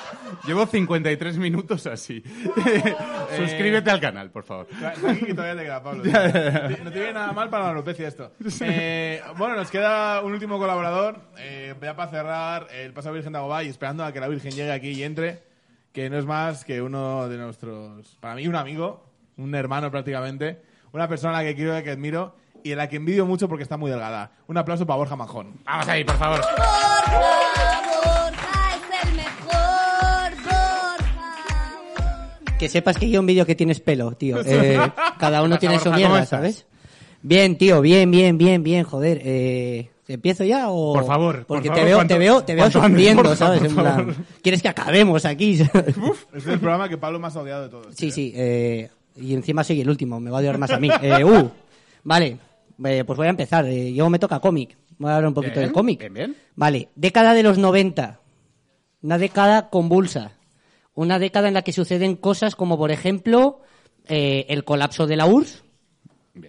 Llevo 0.46 0.66
53 0.66 1.38
minutos 1.38 1.86
así. 1.86 2.22
Suscríbete 3.36 3.90
al 3.90 4.00
canal, 4.00 4.30
por 4.30 4.44
favor. 4.44 4.66
Aquí 5.08 5.26
que 5.26 5.34
todavía 5.34 5.56
te 5.56 5.64
queda, 5.64 5.82
Pablo. 5.82 6.02
No 6.84 6.90
te 6.90 6.98
viene 6.98 7.12
nada 7.14 7.32
mal 7.32 7.48
para 7.50 7.64
la 7.64 7.70
alopecia 7.70 8.08
esto. 8.08 8.32
Eh, 8.60 9.22
bueno, 9.36 9.56
nos 9.56 9.70
queda 9.70 10.20
un 10.22 10.32
último 10.32 10.58
colaborador. 10.58 11.18
Eh, 11.38 11.74
ya 11.80 11.94
para 11.96 12.10
cerrar 12.10 12.66
el 12.72 12.92
Paso 12.92 13.12
Virgen 13.12 13.32
de 13.32 13.38
Agobá 13.38 13.62
y 13.64 13.68
esperando 13.68 14.04
a 14.04 14.12
que 14.12 14.20
la 14.20 14.28
Virgen 14.28 14.52
llegue 14.52 14.72
aquí 14.72 14.90
y 14.90 15.02
entre, 15.02 15.42
que 15.92 16.08
no 16.10 16.18
es 16.18 16.24
más 16.26 16.64
que 16.64 16.80
uno 16.82 17.28
de 17.28 17.36
nuestros, 17.38 18.16
para 18.20 18.34
mí 18.34 18.46
un 18.48 18.56
amigo, 18.56 19.04
un 19.36 19.54
hermano 19.54 19.90
prácticamente, 19.90 20.62
una 20.92 21.08
persona 21.08 21.38
a 21.38 21.42
la 21.42 21.48
que 21.48 21.54
quiero 21.54 21.82
que 21.82 21.90
admiro 21.90 22.36
y 22.64 22.72
a 22.72 22.76
la 22.76 22.88
que 22.88 22.96
envidio 22.96 23.26
mucho 23.26 23.46
porque 23.48 23.62
está 23.62 23.76
muy 23.76 23.90
delgada. 23.90 24.32
Un 24.48 24.56
aplauso 24.56 24.86
para 24.86 24.96
Borja 24.96 25.14
Manjón. 25.16 25.60
Vamos 25.64 25.86
ahí, 25.86 26.02
por 26.02 26.16
favor. 26.16 26.40
Que 32.58 32.68
sepas 32.68 32.96
que 32.96 33.10
yo 33.10 33.20
un 33.20 33.26
vídeo 33.26 33.44
que 33.44 33.54
tienes 33.54 33.80
pelo, 33.80 34.12
tío. 34.12 34.40
Eh, 34.44 34.78
cada 35.18 35.42
uno 35.42 35.58
tiene 35.58 35.78
su 35.78 35.84
Borja, 35.90 36.02
¿cómo 36.02 36.08
mierda? 36.14 36.26
¿sabes? 36.26 36.66
Bien, 37.22 37.58
tío, 37.58 37.80
bien, 37.80 38.10
bien, 38.10 38.38
bien, 38.38 38.62
bien, 38.62 38.84
joder. 38.84 39.20
Eh, 39.24 39.90
¿Empiezo 40.06 40.44
ya 40.44 40.70
o...? 40.70 40.92
Por 40.94 41.06
favor, 41.06 41.36
por 41.38 41.46
Porque 41.46 41.68
favor, 41.68 41.80
te 41.80 41.84
veo, 41.86 41.96
cuanto- 41.96 42.14
te 42.14 42.18
veo, 42.18 42.44
te 42.44 42.54
veo 42.54 42.70
sufriendo, 42.70 43.22
Borja, 43.22 43.36
¿sabes? 43.36 43.58
por 43.60 43.68
En 43.68 43.74
plan, 43.74 43.96
favor. 43.96 44.14
¿quieres 44.42 44.62
que 44.62 44.68
acabemos 44.68 45.24
aquí? 45.24 45.56
¿sabes? 45.58 45.96
Este 46.26 46.38
es 46.38 46.46
el 46.46 46.60
programa 46.60 46.88
que 46.88 46.96
Pablo 46.98 47.18
más 47.18 47.34
ha 47.36 47.40
odiado 47.40 47.64
de 47.64 47.68
todos. 47.70 47.86
Sí, 47.94 48.10
sí, 48.10 48.32
eh, 48.36 48.90
y 49.16 49.34
encima 49.34 49.64
soy 49.64 49.80
el 49.80 49.88
último, 49.88 50.20
me 50.20 50.30
va 50.30 50.38
a 50.38 50.40
odiar 50.40 50.58
más 50.58 50.70
a 50.70 50.78
mí. 50.78 50.90
Eh, 51.02 51.24
uh, 51.24 51.50
vale, 52.04 52.36
eh, 52.84 53.04
pues 53.04 53.16
voy 53.16 53.26
a 53.26 53.30
empezar. 53.30 53.66
Eh, 53.66 53.92
yo 53.92 54.08
me 54.10 54.18
toca 54.18 54.40
cómic. 54.40 54.76
Voy 54.98 55.10
a 55.10 55.16
hablar 55.16 55.28
un 55.28 55.34
poquito 55.34 55.54
Bien, 55.54 55.64
del 55.66 55.72
cómic. 55.72 55.98
bien, 56.00 56.14
bien. 56.14 56.36
Vale, 56.54 56.88
década 56.94 57.34
de 57.34 57.42
los 57.42 57.58
90. 57.58 58.20
Una 59.02 59.18
década 59.18 59.68
convulsa. 59.70 60.32
Una 60.94 61.18
década 61.18 61.48
en 61.48 61.54
la 61.54 61.62
que 61.62 61.72
suceden 61.72 62.16
cosas 62.16 62.54
como, 62.56 62.78
por 62.78 62.90
ejemplo, 62.92 63.60
eh, 64.06 64.46
el 64.48 64.64
colapso 64.64 65.06
de 65.06 65.16
la 65.16 65.26
URSS, 65.26 65.64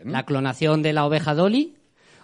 la 0.03 0.23
clonación 0.23 0.81
de 0.83 0.93
la 0.93 1.05
oveja 1.05 1.33
Dolly 1.33 1.75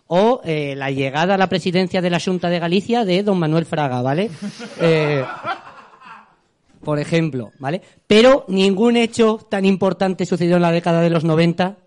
o 0.08 0.41
la 0.43 0.91
llegada 0.91 1.36
a 1.36 1.38
la 1.38 1.47
presidencia 1.47 2.02
de 2.02 2.10
la 2.10 2.20
Junta 2.20 2.49
de 2.49 2.60
Galicia 2.60 3.06
de 3.06 3.24
don 3.24 3.39
Manuel 3.39 3.66
Fraga, 3.66 4.02
¿vale? 4.02 4.30
Por 6.84 6.99
ejemplo, 6.99 7.52
¿vale? 7.60 7.82
Pero 8.08 8.43
ningún 8.47 8.97
hecho 8.97 9.38
tan 9.49 9.66
importante 9.66 10.26
sucedió 10.26 10.56
en 10.56 10.64
la 10.64 10.72
década 10.72 11.02
de 11.02 11.12
los 11.12 11.24
90 11.24 11.78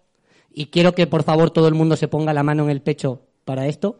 y 0.54 0.66
quiero 0.66 0.94
que 0.94 1.06
por 1.06 1.22
favor 1.24 1.50
todo 1.50 1.68
el 1.68 1.74
mundo 1.74 1.96
se 1.96 2.08
ponga 2.08 2.32
la 2.32 2.42
mano 2.42 2.62
en 2.64 2.70
el 2.70 2.80
pecho 2.80 3.22
para 3.44 3.66
esto. 3.66 3.98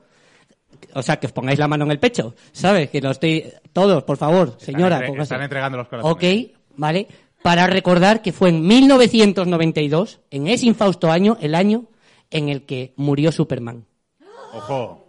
O 0.95 1.03
sea, 1.03 1.19
que 1.19 1.27
os 1.27 1.33
pongáis 1.33 1.59
la 1.59 1.67
mano 1.69 1.85
en 1.85 1.91
el 1.91 1.99
pecho, 1.99 2.35
¿sabes? 2.53 2.89
Que 2.91 3.01
lo 3.01 3.11
estoy... 3.11 3.45
Todos, 3.73 4.05
por 4.05 4.17
favor, 4.17 4.57
señora. 4.59 5.05
entre- 5.05 5.23
están 5.23 5.43
entregando 5.43 5.79
los 5.79 5.89
corazones. 5.89 6.15
Ok, 6.15 6.57
¿vale? 6.77 7.09
Para 7.43 7.67
recordar 7.67 8.23
que 8.23 8.33
fue 8.33 8.51
en 8.51 8.67
1992, 8.67 10.21
en 10.31 10.47
ese 10.47 10.67
infausto 10.67 11.11
año, 11.11 11.37
el 11.41 11.55
año 11.55 11.87
en 12.31 12.49
el 12.49 12.65
que 12.65 12.93
murió 12.97 13.33
Superman? 13.33 13.85
Ojo. 14.55 15.05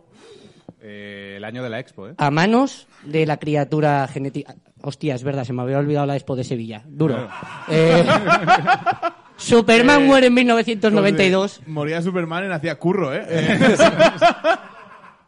Eh, 0.82 1.36
el 1.38 1.44
año 1.44 1.64
de 1.64 1.70
la 1.70 1.80
expo, 1.80 2.10
¿eh? 2.10 2.14
A 2.18 2.30
manos 2.32 2.88
de 3.04 3.26
la 3.26 3.38
criatura 3.38 4.08
genética. 4.08 4.56
Hostia, 4.82 5.16
es 5.16 5.24
verdad, 5.24 5.44
se 5.46 5.54
me 5.54 5.62
había 5.62 5.80
olvidado 5.80 6.06
la 6.06 6.16
expo 6.16 6.36
de 6.36 6.44
Sevilla. 6.44 6.84
Duro. 6.86 7.28
Eh, 7.70 8.06
Superman 9.38 10.06
muere 10.06 10.28
en 10.28 10.34
1992 10.34 11.62
Moría 11.68 12.02
Superman 12.02 12.50
y 12.50 12.54
hacía 12.54 12.80
curro, 12.80 13.14
¿eh? 13.14 13.26
Eh, 13.28 13.78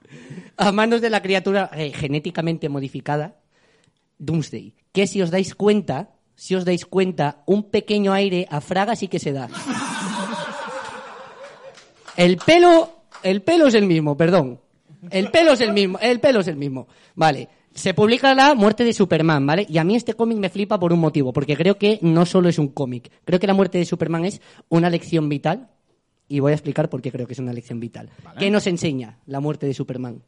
a 0.57 0.71
manos 0.71 1.01
de 1.01 1.09
la 1.09 1.21
criatura 1.21 1.69
eh, 1.73 1.91
genéticamente 1.93 2.69
modificada, 2.69 3.35
Doomsday. 4.17 4.73
Que 4.91 5.07
si 5.07 5.21
os 5.21 5.29
dais 5.29 5.53
cuenta, 5.53 6.09
si 6.35 6.55
os 6.55 6.65
dais 6.65 6.85
cuenta, 6.85 7.43
un 7.45 7.69
pequeño 7.69 8.13
aire 8.13 8.47
a 8.49 8.61
Fraga 8.61 8.95
sí 8.95 9.07
que 9.07 9.19
se 9.19 9.31
da. 9.31 9.47
El 12.15 12.37
pelo, 12.37 13.03
el 13.21 13.43
pelo 13.43 13.67
es 13.67 13.75
el 13.75 13.85
mismo, 13.85 14.17
perdón. 14.17 14.59
El 15.11 15.29
pelo 15.29 15.53
es 15.53 15.61
el 15.61 15.71
mismo, 15.73 15.99
el 16.01 16.19
pelo 16.19 16.39
es 16.39 16.47
el 16.47 16.55
mismo. 16.55 16.87
Vale. 17.13 17.47
Se 17.77 17.93
publica 17.93 18.33
la 18.33 18.55
muerte 18.55 18.83
de 18.83 18.91
Superman, 18.91 19.45
¿vale? 19.45 19.65
Y 19.69 19.77
a 19.77 19.83
mí 19.83 19.95
este 19.95 20.15
cómic 20.15 20.39
me 20.39 20.49
flipa 20.49 20.79
por 20.79 20.91
un 20.91 20.99
motivo, 20.99 21.31
porque 21.31 21.55
creo 21.55 21.77
que 21.77 21.99
no 22.01 22.25
solo 22.25 22.49
es 22.49 22.57
un 22.57 22.69
cómic. 22.69 23.11
Creo 23.23 23.39
que 23.39 23.45
la 23.45 23.53
muerte 23.53 23.77
de 23.77 23.85
Superman 23.85 24.25
es 24.25 24.41
una 24.69 24.89
lección 24.89 25.29
vital. 25.29 25.69
Y 26.27 26.39
voy 26.39 26.51
a 26.51 26.55
explicar 26.55 26.89
por 26.89 27.01
qué 27.01 27.11
creo 27.11 27.27
que 27.27 27.33
es 27.33 27.39
una 27.39 27.53
lección 27.53 27.79
vital. 27.79 28.09
¿Qué 28.39 28.49
nos 28.49 28.65
enseña 28.67 29.19
la 29.27 29.39
muerte 29.39 29.65
de 29.67 29.73
Superman? 29.75 30.21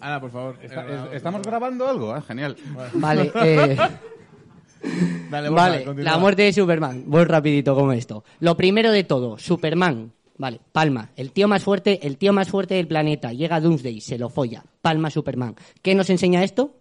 Ana, 0.00 0.20
por 0.20 0.30
favor. 0.30 0.56
Está- 0.62 0.86
Eh, 0.88 1.00
es- 1.10 1.16
¿Estamos 1.16 1.42
grabando 1.42 1.86
algo? 1.88 2.12
Ah, 2.12 2.22
genial. 2.22 2.56
Vale, 2.94 3.30
eh, 3.42 3.76
Dale, 5.30 5.48
vale, 5.50 5.84
la 5.96 6.16
muerte 6.18 6.42
de 6.42 6.52
Superman. 6.52 7.04
Voy 7.06 7.24
rapidito 7.24 7.74
como 7.74 7.92
esto. 7.92 8.24
Lo 8.40 8.56
primero 8.56 8.90
de 8.90 9.04
todo, 9.04 9.36
Superman. 9.38 10.12
Vale, 10.42 10.58
palma. 10.72 11.10
El 11.14 11.30
tío 11.30 11.46
más 11.46 11.62
fuerte, 11.62 12.04
el 12.04 12.18
tío 12.18 12.32
más 12.32 12.48
fuerte 12.48 12.74
del 12.74 12.88
planeta. 12.88 13.32
Llega 13.32 13.54
a 13.54 13.60
Doomsday, 13.60 14.00
se 14.00 14.18
lo 14.18 14.28
folla. 14.28 14.64
Palma 14.80 15.08
Superman. 15.08 15.54
¿Qué 15.82 15.94
nos 15.94 16.10
enseña 16.10 16.42
esto? 16.42 16.74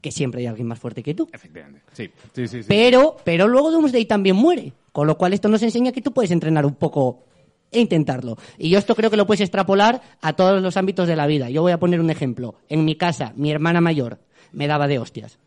Que 0.00 0.10
siempre 0.10 0.40
hay 0.40 0.46
alguien 0.46 0.66
más 0.68 0.78
fuerte 0.78 1.02
que 1.02 1.12
tú. 1.12 1.28
Efectivamente. 1.30 1.82
Sí, 1.92 2.08
sí, 2.32 2.48
sí. 2.48 2.62
sí. 2.62 2.66
Pero, 2.66 3.18
pero 3.24 3.46
luego 3.46 3.70
Doomsday 3.72 4.06
también 4.06 4.36
muere. 4.36 4.72
Con 4.90 5.06
lo 5.06 5.18
cual 5.18 5.34
esto 5.34 5.50
nos 5.50 5.62
enseña 5.62 5.92
que 5.92 6.00
tú 6.00 6.14
puedes 6.14 6.30
entrenar 6.30 6.64
un 6.64 6.76
poco 6.76 7.26
e 7.70 7.78
intentarlo. 7.78 8.38
Y 8.56 8.70
yo 8.70 8.78
esto 8.78 8.94
creo 8.94 9.10
que 9.10 9.18
lo 9.18 9.26
puedes 9.26 9.42
extrapolar 9.42 10.00
a 10.22 10.32
todos 10.32 10.62
los 10.62 10.78
ámbitos 10.78 11.06
de 11.06 11.16
la 11.16 11.26
vida. 11.26 11.50
Yo 11.50 11.60
voy 11.60 11.72
a 11.72 11.78
poner 11.78 12.00
un 12.00 12.08
ejemplo. 12.08 12.54
En 12.70 12.86
mi 12.86 12.96
casa, 12.96 13.34
mi 13.36 13.50
hermana 13.50 13.82
mayor 13.82 14.18
me 14.52 14.66
daba 14.66 14.88
de 14.88 14.98
hostias. 14.98 15.38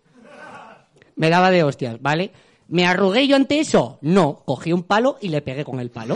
Me 1.15 1.31
daba 1.31 1.49
de 1.49 1.63
hostias, 1.63 1.99
¿vale? 2.03 2.33
¿Me 2.67 2.85
arrugué 2.85 3.27
yo 3.27 3.35
ante 3.35 3.59
eso? 3.59 3.97
No. 4.01 4.43
Cogí 4.45 4.71
un 4.73 4.83
palo 4.83 5.17
y 5.21 5.29
le 5.29 5.41
pegué 5.41 5.65
con 5.65 5.79
el 5.79 5.89
palo. 5.89 6.15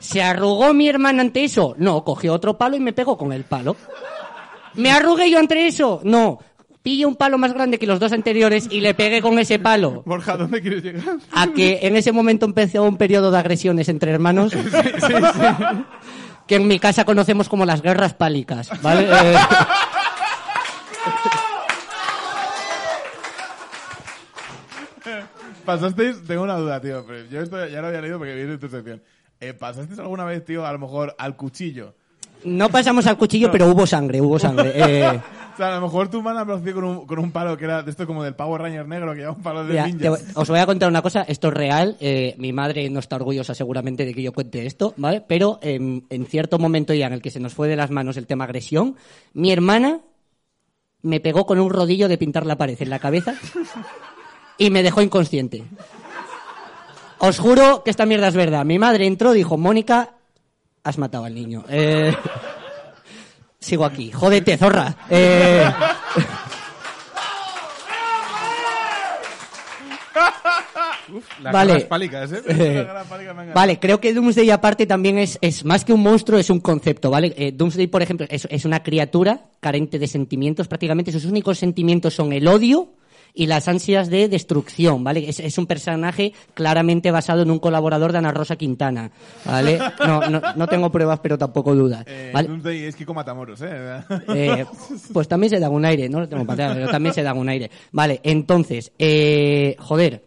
¿Se 0.00 0.22
arrugó 0.22 0.72
mi 0.74 0.88
hermana 0.88 1.22
ante 1.22 1.44
eso? 1.44 1.74
No. 1.78 2.04
Cogí 2.04 2.28
otro 2.28 2.56
palo 2.56 2.76
y 2.76 2.80
me 2.80 2.92
pegó 2.92 3.16
con 3.16 3.32
el 3.32 3.44
palo. 3.44 3.76
¿Me 4.74 4.90
arrugué 4.90 5.30
yo 5.30 5.38
ante 5.38 5.66
eso? 5.66 6.00
No. 6.04 6.38
Pillé 6.82 7.04
un 7.06 7.16
palo 7.16 7.36
más 7.36 7.52
grande 7.52 7.78
que 7.78 7.86
los 7.86 7.98
dos 8.00 8.12
anteriores 8.12 8.68
y 8.70 8.80
le 8.80 8.94
pegué 8.94 9.20
con 9.20 9.38
ese 9.38 9.58
palo. 9.58 10.02
Borja, 10.06 10.36
¿dónde 10.36 10.62
quieres 10.62 10.82
llegar? 10.82 11.18
A 11.32 11.48
que 11.48 11.80
en 11.82 11.96
ese 11.96 12.12
momento 12.12 12.46
empezó 12.46 12.84
un 12.84 12.96
periodo 12.96 13.30
de 13.30 13.38
agresiones 13.38 13.88
entre 13.88 14.12
hermanos. 14.12 14.52
Que 16.46 16.54
en 16.54 16.66
mi 16.66 16.78
casa 16.78 17.04
conocemos 17.04 17.46
como 17.46 17.66
las 17.66 17.82
guerras 17.82 18.14
pálicas, 18.14 18.70
¿vale? 18.80 19.06
Eh, 25.06 25.22
¿Pasasteis? 25.64 26.22
Tengo 26.26 26.42
una 26.42 26.56
duda, 26.56 26.80
tío. 26.80 27.04
Pero 27.06 27.24
yo 27.30 27.40
esto 27.40 27.66
ya 27.66 27.80
lo 27.80 27.88
había 27.88 28.00
leído 28.00 28.18
porque 28.18 28.34
viene 28.34 28.52
en 28.54 28.58
tu 28.58 28.68
sección. 28.68 29.02
Eh, 29.40 29.54
¿Pasasteis 29.54 29.98
alguna 30.00 30.24
vez, 30.24 30.44
tío, 30.44 30.66
a 30.66 30.72
lo 30.72 30.78
mejor 30.78 31.14
al 31.18 31.36
cuchillo? 31.36 31.94
no 32.44 32.68
pasamos 32.68 33.04
al 33.08 33.18
cuchillo, 33.18 33.50
pero 33.50 33.66
hubo 33.68 33.84
sangre, 33.84 34.20
hubo 34.20 34.38
sangre. 34.38 34.72
Eh, 34.76 35.20
O 35.54 35.56
sea, 35.58 35.72
a 35.76 35.80
lo 35.80 35.86
mejor 35.86 36.08
tu 36.08 36.22
mano 36.22 36.44
me 36.44 36.72
con 36.72 36.84
un, 36.84 37.04
con 37.04 37.18
un 37.18 37.32
palo 37.32 37.56
que 37.56 37.64
era 37.64 37.82
de 37.82 37.90
esto 37.90 38.06
como 38.06 38.22
del 38.22 38.36
Power 38.36 38.62
Ranger 38.62 38.86
negro, 38.86 39.12
que 39.12 39.18
lleva 39.22 39.32
un 39.32 39.42
palo 39.42 39.64
de 39.64 39.70
Mira, 39.72 39.86
ninja. 39.88 40.10
voy- 40.10 40.20
os 40.34 40.48
voy 40.48 40.60
a 40.60 40.66
contar 40.66 40.88
una 40.88 41.02
cosa, 41.02 41.22
esto 41.22 41.48
es 41.48 41.54
real, 41.54 41.96
eh, 41.98 42.36
mi 42.38 42.52
madre 42.52 42.88
no 42.90 43.00
está 43.00 43.16
orgullosa 43.16 43.56
seguramente 43.56 44.04
de 44.06 44.14
que 44.14 44.22
yo 44.22 44.32
cuente 44.32 44.66
esto, 44.66 44.94
¿vale? 44.98 45.20
Pero 45.26 45.58
em, 45.62 46.02
en 46.10 46.26
cierto 46.26 46.60
momento 46.60 46.94
ya 46.94 47.08
en 47.08 47.14
el 47.14 47.22
que 47.22 47.32
se 47.32 47.40
nos 47.40 47.54
fue 47.54 47.66
de 47.66 47.74
las 47.74 47.90
manos 47.90 48.16
el 48.16 48.28
tema 48.28 48.44
agresión, 48.44 48.94
mi 49.34 49.50
hermana 49.50 49.98
me 51.02 51.18
pegó 51.18 51.44
con 51.44 51.58
un 51.58 51.70
rodillo 51.70 52.06
de 52.06 52.18
pintar 52.18 52.46
la 52.46 52.56
pared 52.56 52.76
en 52.80 52.90
la 52.90 53.00
cabeza 53.00 53.34
y 54.58 54.70
me 54.70 54.84
dejó 54.84 55.02
inconsciente. 55.02 55.64
Os 57.20 57.38
juro 57.38 57.82
que 57.84 57.90
esta 57.90 58.06
mierda 58.06 58.28
es 58.28 58.34
verdad. 58.34 58.64
Mi 58.64 58.78
madre 58.78 59.06
entró, 59.06 59.32
dijo, 59.32 59.56
Mónica, 59.56 60.14
has 60.84 60.98
matado 60.98 61.24
al 61.24 61.34
niño. 61.34 61.64
Eh, 61.68 62.14
sigo 63.58 63.84
aquí. 63.84 64.12
Jódete, 64.12 64.56
zorra. 64.56 64.94
Eh, 65.10 65.64
Las 71.42 71.52
vale. 71.52 71.72
guerras 71.72 71.88
pálicas, 71.88 72.32
¿eh? 72.32 72.42
Eh, 72.48 72.86
La. 72.86 73.52
Vale, 73.54 73.78
creo 73.78 74.00
que 74.00 74.12
Doomsday 74.12 74.50
aparte 74.50 74.86
también 74.86 75.18
es, 75.18 75.38
es 75.40 75.64
más 75.64 75.84
que 75.84 75.92
un 75.92 76.02
monstruo, 76.02 76.38
es 76.38 76.50
un 76.50 76.60
concepto, 76.60 77.10
¿vale? 77.10 77.32
Eh, 77.36 77.52
Doomsday, 77.52 77.86
por 77.86 78.02
ejemplo, 78.02 78.26
es, 78.28 78.46
es 78.50 78.64
una 78.64 78.82
criatura 78.82 79.46
carente 79.60 79.98
de 79.98 80.06
sentimientos, 80.06 80.68
prácticamente 80.68 81.10
sus 81.12 81.24
únicos 81.24 81.58
sentimientos 81.58 82.14
son 82.14 82.32
el 82.32 82.46
odio 82.46 82.90
y 83.38 83.46
las 83.46 83.68
ansias 83.68 84.10
de 84.10 84.28
destrucción, 84.28 85.04
¿vale? 85.04 85.28
Es, 85.28 85.38
es 85.38 85.56
un 85.58 85.66
personaje 85.66 86.32
claramente 86.54 87.12
basado 87.12 87.42
en 87.42 87.52
un 87.52 87.60
colaborador 87.60 88.10
de 88.10 88.18
Ana 88.18 88.32
Rosa 88.32 88.56
Quintana, 88.56 89.12
¿vale? 89.44 89.78
No, 90.04 90.28
no, 90.28 90.42
no 90.56 90.66
tengo 90.66 90.90
pruebas, 90.90 91.20
pero 91.20 91.38
tampoco 91.38 91.72
dudas, 91.72 92.04
Eh, 92.08 92.32
¿vale? 92.34 92.48
Doomsday 92.48 92.86
es 92.86 92.96
Kiko 92.96 93.14
Matamoros, 93.14 93.62
¿eh? 93.62 94.00
Eh, 94.34 94.64
pues 95.12 95.28
también 95.28 95.50
se 95.50 95.60
da 95.60 95.70
un 95.70 95.84
aire, 95.84 96.08
no 96.08 96.18
lo 96.18 96.28
tengo 96.28 96.44
patada, 96.44 96.74
pero 96.74 96.88
también 96.88 97.14
se 97.14 97.22
da 97.22 97.32
un 97.32 97.48
aire. 97.48 97.70
Vale, 97.92 98.18
entonces, 98.24 98.90
eh, 98.98 99.76
joder, 99.78 100.24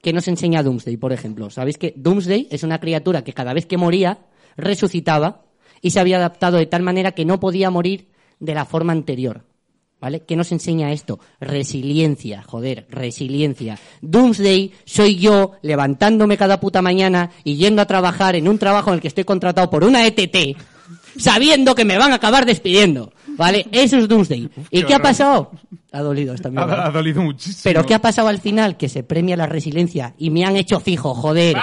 ¿qué 0.00 0.12
nos 0.12 0.26
enseña 0.26 0.64
Doomsday, 0.64 0.96
por 0.96 1.12
ejemplo? 1.12 1.48
Sabéis 1.48 1.78
que 1.78 1.94
Doomsday 1.96 2.48
es 2.50 2.64
una 2.64 2.80
criatura 2.80 3.22
que 3.22 3.34
cada 3.34 3.54
vez 3.54 3.66
que 3.66 3.76
moría, 3.76 4.18
resucitaba 4.56 5.42
y 5.80 5.90
se 5.90 6.00
había 6.00 6.16
adaptado 6.16 6.58
de 6.58 6.66
tal 6.66 6.82
manera 6.82 7.12
que 7.12 7.24
no 7.24 7.38
podía 7.38 7.70
morir 7.70 8.08
de 8.40 8.54
la 8.54 8.64
forma 8.64 8.92
anterior. 8.92 9.44
¿Vale? 10.02 10.24
¿Qué 10.26 10.34
nos 10.34 10.50
enseña 10.50 10.90
esto? 10.92 11.20
Resiliencia, 11.40 12.42
joder, 12.42 12.86
resiliencia. 12.90 13.78
Doomsday 14.00 14.72
soy 14.84 15.14
yo 15.16 15.52
levantándome 15.62 16.36
cada 16.36 16.58
puta 16.58 16.82
mañana 16.82 17.30
y 17.44 17.54
yendo 17.54 17.80
a 17.80 17.86
trabajar 17.86 18.34
en 18.34 18.48
un 18.48 18.58
trabajo 18.58 18.90
en 18.90 18.94
el 18.96 19.00
que 19.00 19.06
estoy 19.06 19.22
contratado 19.22 19.70
por 19.70 19.84
una 19.84 20.04
ETT, 20.04 20.58
sabiendo 21.16 21.76
que 21.76 21.84
me 21.84 21.96
van 21.98 22.10
a 22.10 22.16
acabar 22.16 22.44
despidiendo. 22.44 23.12
¿Vale? 23.36 23.66
Eso 23.72 23.96
es 23.96 24.08
Doomsday. 24.08 24.50
¿Y 24.70 24.80
qué 24.80 24.86
qué 24.88 24.94
ha 24.94 24.98
pasado? 24.98 25.52
Ha 25.92 26.00
dolido 26.00 26.34
esta 26.34 26.48
Ha, 26.48 26.52
mierda. 26.52 26.86
ha 26.86 26.90
dolido 26.90 27.22
muchísimo. 27.22 27.60
Pero 27.64 27.86
¿qué 27.86 27.94
ha 27.94 28.00
pasado 28.00 28.28
al 28.28 28.40
final? 28.40 28.76
Que 28.76 28.88
se 28.90 29.04
premia 29.04 29.36
la 29.36 29.46
resiliencia 29.46 30.14
y 30.18 30.30
me 30.30 30.44
han 30.44 30.56
hecho 30.56 30.80
fijo, 30.80 31.14
joder. 31.14 31.56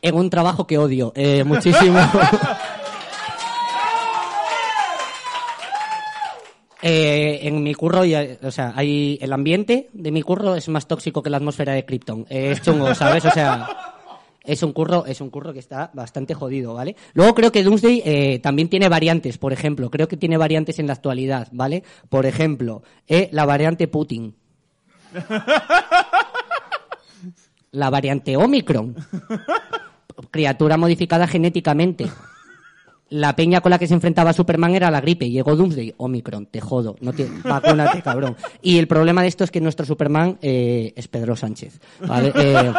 En 0.00 0.14
un 0.14 0.30
trabajo 0.30 0.66
que 0.66 0.78
odio 0.78 1.12
eh, 1.14 1.44
muchísimo. 1.44 1.98
Eh, 6.80 7.40
en 7.42 7.64
mi 7.64 7.74
curro, 7.74 8.02
o 8.42 8.50
sea, 8.52 8.72
hay 8.76 9.18
el 9.20 9.32
ambiente 9.32 9.88
de 9.92 10.12
mi 10.12 10.22
curro 10.22 10.54
es 10.54 10.68
más 10.68 10.86
tóxico 10.86 11.24
que 11.24 11.30
la 11.30 11.38
atmósfera 11.38 11.72
de 11.72 11.84
Krypton. 11.84 12.24
Eh, 12.30 12.52
es 12.52 12.62
chungo, 12.62 12.94
¿sabes? 12.94 13.24
O 13.24 13.30
sea, 13.32 13.68
es 14.48 14.62
un 14.62 14.72
curro, 14.72 15.04
es 15.04 15.20
un 15.20 15.28
curro 15.28 15.52
que 15.52 15.58
está 15.58 15.90
bastante 15.92 16.32
jodido, 16.34 16.72
¿vale? 16.72 16.96
Luego 17.12 17.34
creo 17.34 17.52
que 17.52 17.62
Doomsday 17.62 18.02
eh, 18.04 18.38
también 18.38 18.70
tiene 18.70 18.88
variantes, 18.88 19.36
por 19.36 19.52
ejemplo, 19.52 19.90
creo 19.90 20.08
que 20.08 20.16
tiene 20.16 20.38
variantes 20.38 20.78
en 20.78 20.86
la 20.86 20.94
actualidad, 20.94 21.48
¿vale? 21.52 21.82
Por 22.08 22.24
ejemplo, 22.24 22.82
eh, 23.06 23.28
la 23.32 23.44
variante 23.44 23.88
Putin. 23.88 24.34
La 27.70 27.90
variante 27.90 28.34
Omicron. 28.34 28.96
Criatura 30.30 30.76
modificada 30.76 31.26
genéticamente. 31.26 32.06
La 33.10 33.34
peña 33.34 33.62
con 33.62 33.70
la 33.70 33.78
que 33.78 33.86
se 33.86 33.94
enfrentaba 33.94 34.34
Superman 34.34 34.74
era 34.74 34.90
la 34.90 35.00
gripe. 35.00 35.30
Llegó 35.30 35.56
Doomsday. 35.56 35.94
Omicron, 35.96 36.46
te 36.46 36.60
jodo. 36.60 36.96
No 37.00 37.12
te, 37.14 37.26
vacúnate, 37.42 38.02
cabrón. 38.02 38.36
Y 38.60 38.76
el 38.78 38.86
problema 38.86 39.22
de 39.22 39.28
esto 39.28 39.44
es 39.44 39.50
que 39.50 39.60
nuestro 39.62 39.86
Superman 39.86 40.38
eh, 40.42 40.92
es 40.94 41.08
Pedro 41.08 41.34
Sánchez. 41.36 41.80
¿vale? 42.06 42.32
Eh, 42.44 42.72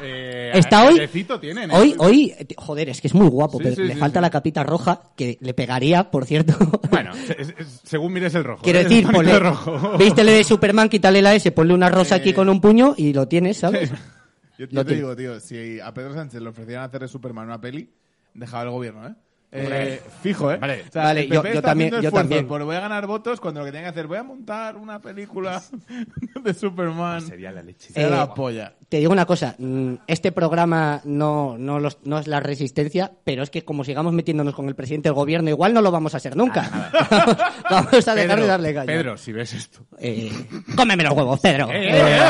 Eh, 0.00 0.52
está 0.54 0.84
hoy. 0.86 1.08
tienen, 1.40 1.72
¿eh? 1.72 1.74
Hoy, 1.74 1.92
hoy, 1.98 2.32
joder, 2.56 2.88
es 2.88 3.00
que 3.00 3.08
es 3.08 3.14
muy 3.14 3.26
guapo, 3.26 3.58
Sí, 3.58 3.64
pero 3.64 3.74
sí, 3.74 3.82
le 3.82 3.94
sí, 3.94 3.98
falta 3.98 4.20
la 4.20 4.30
capita 4.30 4.62
roja, 4.62 5.00
que 5.16 5.38
le 5.40 5.54
pegaría, 5.54 6.08
por 6.12 6.24
cierto. 6.24 6.54
Bueno, 6.92 7.10
es- 7.14 7.48
es- 7.58 7.80
según 7.82 8.12
mires 8.12 8.32
el 8.36 8.44
rojo. 8.44 8.62
Quiero 8.62 8.78
¿eh? 8.78 8.84
decir, 8.84 9.08
ponle, 9.10 9.36
rojo. 9.40 9.98
vístele 9.98 10.30
de 10.30 10.44
Superman, 10.44 10.88
quítale 10.88 11.20
la 11.20 11.34
S, 11.34 11.50
ponle 11.50 11.74
una 11.74 11.88
rosa 11.88 12.14
aquí 12.14 12.32
con 12.32 12.48
un 12.48 12.60
puño 12.60 12.94
y 12.96 13.12
lo 13.12 13.26
tienes, 13.26 13.56
¿sabes? 13.56 13.90
Yo, 14.58 14.84
te 14.84 14.94
digo, 14.94 15.14
tío, 15.14 15.38
si 15.40 15.78
a 15.80 15.94
Pedro 15.94 16.14
Sánchez 16.14 16.40
le 16.42 16.48
ofrecieran 16.48 16.84
hacer 16.84 17.00
de 17.02 17.08
Superman 17.08 17.46
una 17.46 17.60
peli, 17.60 17.90
dejaba 18.34 18.64
el 18.64 18.70
gobierno, 18.70 19.06
¿eh? 19.06 19.14
Eh, 19.50 20.02
fijo, 20.22 20.52
¿eh? 20.52 20.58
Vale. 20.58 20.84
O 20.86 20.92
sea, 20.92 21.04
Vale, 21.04 21.26
yo- 21.26 21.40
también- 21.62 22.02
yo 22.02 22.12
también. 22.12 22.46
por 22.46 22.62
voy 22.64 22.76
a 22.76 22.80
ganar 22.80 23.06
votos 23.06 23.40
cuando 23.40 23.60
lo 23.60 23.64
que 23.66 23.72
tiene 23.72 23.84
que 23.86 23.88
hacer 23.90 24.06
voy 24.06 24.18
a 24.18 24.22
montar 24.22 24.76
una 24.76 25.00
película 25.00 25.62
de 26.44 26.52
Superman. 26.52 27.22
Sería 27.22 27.50
la 27.50 27.62
leche. 27.62 27.90
Será 27.94 28.08
Eh, 28.08 28.10
la 28.10 28.34
polla. 28.34 28.74
Te 28.90 28.98
digo 28.98 29.10
una 29.10 29.24
cosa, 29.24 29.54
mm, 29.58 29.94
este 30.06 30.32
programa 30.32 31.00
no, 31.04 31.56
no, 31.56 31.80
los- 31.80 31.96
no 32.04 32.18
es 32.18 32.26
la 32.26 32.40
resistencia, 32.40 33.10
pero 33.24 33.42
es 33.42 33.48
que 33.48 33.64
como 33.64 33.84
sigamos 33.84 34.12
metiéndonos 34.12 34.54
con 34.54 34.68
el 34.68 34.74
presidente 34.74 35.08
del 35.08 35.14
gobierno, 35.14 35.48
igual 35.48 35.72
no 35.72 35.80
lo 35.80 35.90
vamos 35.92 36.12
a 36.12 36.18
hacer 36.18 36.36
nunca. 36.36 36.68
vamos 37.70 38.06
a 38.06 38.14
dejar 38.14 38.40
de 38.40 38.46
darle 38.46 38.74
caña. 38.74 38.86
Pedro, 38.86 39.16
si 39.16 39.32
ves 39.32 39.54
esto. 39.54 39.80
Eh, 39.98 40.30
cómeme 40.76 41.04
los 41.04 41.14
huevos, 41.14 41.40
Pedro. 41.40 41.70
Eh, 41.70 41.88
Eh, 41.88 42.18
eh, 42.18 42.20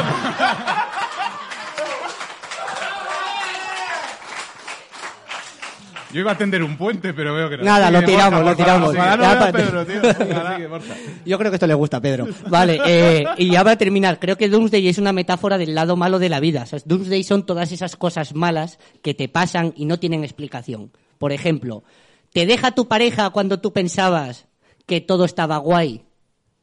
Yo 6.12 6.20
iba 6.20 6.32
a 6.32 6.38
tender 6.38 6.62
un 6.62 6.76
puente, 6.76 7.12
pero 7.12 7.34
veo 7.34 7.50
que 7.50 7.58
no. 7.58 7.64
Nada, 7.64 7.90
lo 7.90 8.02
tiramos, 8.02 8.44
lo 8.44 8.56
tiramos. 8.56 8.94
Yo 11.26 11.38
creo 11.38 11.50
que 11.50 11.56
esto 11.56 11.66
le 11.66 11.74
gusta 11.74 11.98
a 11.98 12.00
Pedro. 12.00 12.28
Vale, 12.48 12.80
eh, 12.86 13.26
y 13.36 13.50
ya 13.50 13.62
para 13.62 13.76
terminar, 13.76 14.18
creo 14.18 14.36
que 14.36 14.48
Doomsday 14.48 14.88
es 14.88 14.98
una 14.98 15.12
metáfora 15.12 15.58
del 15.58 15.74
lado 15.74 15.96
malo 15.96 16.18
de 16.18 16.28
la 16.28 16.40
vida. 16.40 16.62
O 16.62 16.66
sea, 16.66 16.78
Doomsday 16.84 17.22
son 17.24 17.44
todas 17.44 17.72
esas 17.72 17.96
cosas 17.96 18.34
malas 18.34 18.78
que 19.02 19.14
te 19.14 19.28
pasan 19.28 19.72
y 19.76 19.84
no 19.84 19.98
tienen 19.98 20.24
explicación. 20.24 20.92
Por 21.18 21.32
ejemplo, 21.32 21.84
¿te 22.32 22.46
deja 22.46 22.72
tu 22.72 22.88
pareja 22.88 23.30
cuando 23.30 23.60
tú 23.60 23.72
pensabas 23.72 24.46
que 24.86 25.00
todo 25.00 25.24
estaba 25.24 25.58
guay? 25.58 26.04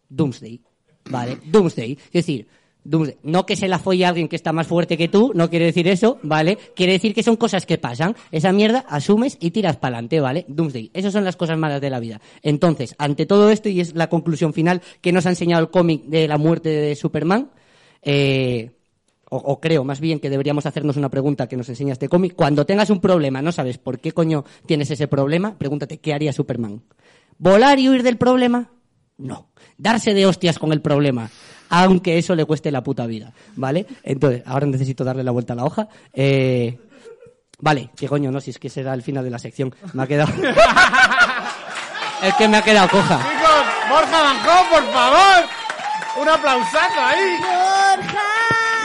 Doomsday. 0.09 0.61
¿Vale? 1.09 1.37
Doomsday. 1.45 1.97
Es 2.07 2.25
decir, 2.25 2.47
Doomsday. 2.85 3.17
no 3.23 3.45
que 3.45 3.55
se 3.55 3.67
la 3.67 3.79
folle 3.79 4.05
a 4.05 4.09
alguien 4.09 4.27
que 4.27 4.35
está 4.35 4.53
más 4.53 4.67
fuerte 4.67 4.95
que 4.97 5.07
tú, 5.07 5.31
no 5.35 5.49
quiere 5.49 5.65
decir 5.65 5.87
eso, 5.87 6.19
¿vale? 6.21 6.57
Quiere 6.75 6.93
decir 6.93 7.13
que 7.13 7.23
son 7.23 7.35
cosas 7.35 7.65
que 7.65 7.77
pasan. 7.77 8.15
Esa 8.31 8.53
mierda 8.53 8.85
asumes 8.87 9.37
y 9.41 9.51
tiras 9.51 9.77
para 9.77 9.97
adelante, 9.97 10.21
¿vale? 10.21 10.45
Doomsday. 10.47 10.91
Esas 10.93 11.11
son 11.11 11.25
las 11.25 11.35
cosas 11.35 11.57
malas 11.57 11.81
de 11.81 11.89
la 11.89 11.99
vida. 11.99 12.21
Entonces, 12.43 12.95
ante 12.97 13.25
todo 13.25 13.49
esto, 13.49 13.67
y 13.69 13.81
es 13.81 13.95
la 13.95 14.07
conclusión 14.07 14.53
final 14.53 14.81
que 15.01 15.11
nos 15.11 15.25
ha 15.25 15.29
enseñado 15.29 15.63
el 15.63 15.71
cómic 15.71 16.03
de 16.05 16.27
la 16.27 16.37
muerte 16.37 16.69
de 16.69 16.95
Superman, 16.95 17.49
eh, 18.03 18.71
o, 19.31 19.37
o 19.37 19.59
creo 19.59 19.83
más 19.83 19.99
bien 19.99 20.19
que 20.19 20.29
deberíamos 20.29 20.67
hacernos 20.67 20.95
una 20.95 21.09
pregunta 21.09 21.47
que 21.47 21.57
nos 21.57 21.67
enseña 21.67 21.93
este 21.93 22.07
cómic. 22.07 22.35
Cuando 22.35 22.67
tengas 22.67 22.91
un 22.91 23.01
problema, 23.01 23.41
no 23.41 23.51
sabes 23.51 23.79
por 23.79 23.99
qué 23.99 24.11
coño 24.11 24.45
tienes 24.67 24.91
ese 24.91 25.07
problema, 25.07 25.57
pregúntate 25.57 25.97
qué 25.97 26.13
haría 26.13 26.31
Superman. 26.31 26.83
¿Volar 27.39 27.79
y 27.79 27.89
huir 27.89 28.03
del 28.03 28.17
problema? 28.17 28.69
No. 29.17 29.49
Darse 29.77 30.13
de 30.13 30.25
hostias 30.25 30.59
con 30.59 30.71
el 30.71 30.81
problema. 30.81 31.29
Aunque 31.69 32.17
eso 32.17 32.35
le 32.35 32.45
cueste 32.45 32.71
la 32.71 32.83
puta 32.83 33.05
vida. 33.05 33.31
¿Vale? 33.55 33.85
Entonces, 34.03 34.43
ahora 34.45 34.65
necesito 34.67 35.03
darle 35.03 35.23
la 35.23 35.31
vuelta 35.31 35.53
a 35.53 35.55
la 35.55 35.65
hoja. 35.65 35.87
Eh, 36.13 36.77
vale, 37.59 37.89
qué 37.95 38.07
coño, 38.07 38.31
no, 38.31 38.39
si 38.41 38.51
es 38.51 38.59
que 38.59 38.69
será 38.69 38.93
el 38.93 39.01
final 39.01 39.23
de 39.23 39.29
la 39.31 39.39
sección. 39.39 39.73
Me 39.93 40.03
ha 40.03 40.07
quedado. 40.07 40.31
es 42.23 42.33
que 42.35 42.47
me 42.47 42.57
ha 42.57 42.61
quedado 42.61 42.89
coja. 42.89 43.17
Chicos, 43.17 43.89
Borja 43.89 44.23
Manjón, 44.23 44.69
por 44.71 44.93
favor. 44.93 45.45
Un 46.21 46.29
aplausazo 46.29 47.01
ahí. 47.01 47.37
Borja 47.39 48.23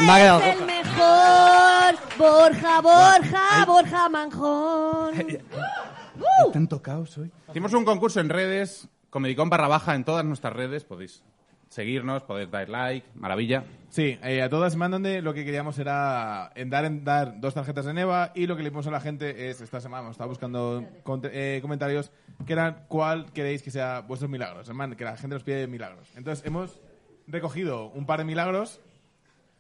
Me 0.01 0.11
ha 0.13 0.17
quedado 0.17 0.41
es 0.41 0.47
el 0.47 0.55
coja. 0.59 0.67
mejor. 0.67 1.95
Borja, 2.19 2.81
Borja, 2.81 3.65
Borja 3.67 4.09
Manjón. 4.09 5.15
Hay 5.15 6.53
tanto 6.53 6.83
caos 6.83 7.17
hoy. 7.19 7.31
Hicimos 7.51 7.73
un 7.73 7.85
concurso 7.85 8.21
en 8.21 8.29
redes, 8.29 8.89
Comedicón 9.11 9.49
barra 9.51 9.69
baja 9.69 9.95
en 9.95 10.05
todas 10.05 10.25
nuestras 10.25 10.53
redes. 10.53 10.85
Podéis 10.85 11.23
seguirnos, 11.71 12.25
podéis 12.25 12.51
dar 12.51 12.69
like, 12.69 13.07
maravilla. 13.15 13.65
Sí, 13.89 14.19
eh, 14.23 14.43
a 14.43 14.49
todas 14.51 14.77
mandan 14.77 15.03
de 15.03 15.23
lo 15.23 15.33
que 15.33 15.45
queríamos 15.45 15.79
era 15.79 16.51
en 16.55 16.69
dar, 16.69 16.85
en 16.85 17.05
dar 17.05 17.41
dos 17.41 17.55
tarjetas 17.55 17.87
de 17.87 17.95
Neva 17.95 18.33
y 18.35 18.47
lo 18.47 18.57
que 18.57 18.63
le 18.63 18.71
dimos 18.71 18.87
a 18.89 18.91
la 18.91 19.01
gente 19.01 19.49
es, 19.49 19.61
esta 19.61 19.81
semana 19.81 20.03
hemos 20.03 20.13
estado 20.15 20.29
buscando 20.29 20.85
eh, 21.33 21.59
comentarios 21.63 22.11
que 22.47 22.53
eran 22.53 22.85
cuál 22.89 23.33
queréis 23.33 23.63
que 23.63 23.71
sea 23.71 24.01
vuestros 24.01 24.31
milagros, 24.31 24.69
plan, 24.69 24.95
que 24.97 25.05
la 25.05 25.17
gente 25.17 25.35
nos 25.35 25.45
pide 25.45 25.67
milagros. 25.67 26.11
Entonces 26.17 26.45
hemos 26.45 26.81
recogido 27.29 27.87
un 27.91 28.05
par 28.05 28.19
de 28.19 28.25
milagros. 28.25 28.81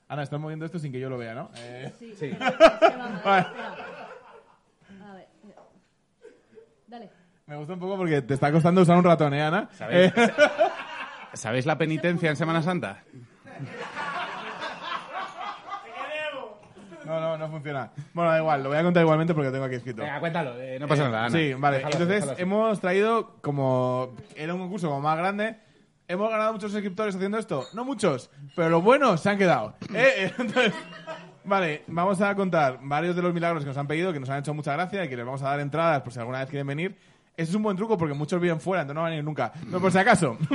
Ana, 0.08 0.24
estás 0.24 0.40
moviendo 0.40 0.66
esto 0.66 0.80
sin 0.80 0.90
que 0.90 0.98
yo 0.98 1.08
lo 1.08 1.16
vea, 1.16 1.34
¿no? 1.34 1.50
Eh, 1.58 1.92
Sí. 2.18 2.30
vale. 3.24 3.46
A 5.00 5.14
ver. 5.14 5.28
Dale. 6.88 7.10
Me 7.46 7.56
gusta 7.56 7.74
un 7.74 7.80
poco 7.80 7.96
porque 7.96 8.22
te 8.22 8.34
está 8.34 8.50
costando 8.50 8.82
usar 8.82 8.96
un 8.96 9.04
ratón, 9.04 9.34
¿eh, 9.34 9.42
Ana? 9.42 9.68
¿Sabéis, 9.72 10.12
Eh, 10.16 10.32
¿Sabéis 11.34 11.66
la 11.66 11.78
penitencia 11.78 12.30
en 12.30 12.36
Semana 12.36 12.62
Santa? 12.62 13.04
no, 17.04 17.20
no, 17.20 17.38
no 17.38 17.48
funciona. 17.50 17.90
Bueno, 18.12 18.30
da 18.30 18.38
igual, 18.38 18.62
lo 18.62 18.68
voy 18.68 18.78
a 18.78 18.82
contar 18.82 19.02
igualmente 19.02 19.34
porque 19.34 19.48
lo 19.48 19.52
tengo 19.52 19.64
aquí 19.64 19.76
escrito. 19.76 20.02
cuéntalo. 20.20 20.54
no 20.78 20.88
pasa 20.88 21.04
nada, 21.04 21.26
Ana. 21.26 21.36
Sí, 21.36 21.54
vale. 21.54 21.78
Déjalo, 21.78 21.92
Entonces 21.94 22.22
déjalo 22.22 22.38
hemos 22.38 22.80
traído 22.80 23.36
como 23.40 24.14
era 24.36 24.54
un 24.54 24.60
concurso 24.60 24.88
como 24.88 25.00
más 25.00 25.18
grande. 25.18 25.56
Hemos 26.08 26.28
ganado 26.28 26.52
muchos 26.52 26.72
suscriptores 26.72 27.14
haciendo 27.14 27.38
esto. 27.38 27.64
No 27.72 27.84
muchos, 27.84 28.30
pero 28.56 28.68
los 28.68 28.82
buenos 28.82 29.20
se 29.20 29.30
han 29.30 29.38
quedado. 29.38 29.74
¿Eh? 29.94 30.32
Entonces, 30.38 30.72
vale, 31.44 31.84
vamos 31.86 32.20
a 32.20 32.34
contar 32.34 32.80
varios 32.82 33.14
de 33.14 33.22
los 33.22 33.32
milagros 33.32 33.62
que 33.62 33.68
nos 33.68 33.76
han 33.76 33.86
pedido, 33.86 34.12
que 34.12 34.18
nos 34.18 34.28
han 34.28 34.40
hecho 34.40 34.52
mucha 34.52 34.72
gracia 34.72 35.04
y 35.04 35.08
que 35.08 35.16
les 35.16 35.24
vamos 35.24 35.42
a 35.42 35.50
dar 35.50 35.60
entradas 35.60 36.02
por 36.02 36.12
si 36.12 36.18
alguna 36.18 36.40
vez 36.40 36.48
quieren 36.48 36.66
venir. 36.66 36.98
Ese 37.36 37.50
es 37.50 37.54
un 37.54 37.62
buen 37.62 37.76
truco 37.76 37.96
porque 37.96 38.14
muchos 38.14 38.40
viven 38.40 38.60
fuera, 38.60 38.82
entonces 38.82 38.96
no 38.96 39.02
van 39.02 39.12
a 39.12 39.16
ir 39.16 39.24
nunca. 39.24 39.52
Pero 39.64 39.80
por 39.80 39.92
si 39.92 39.98
acaso. 39.98 40.36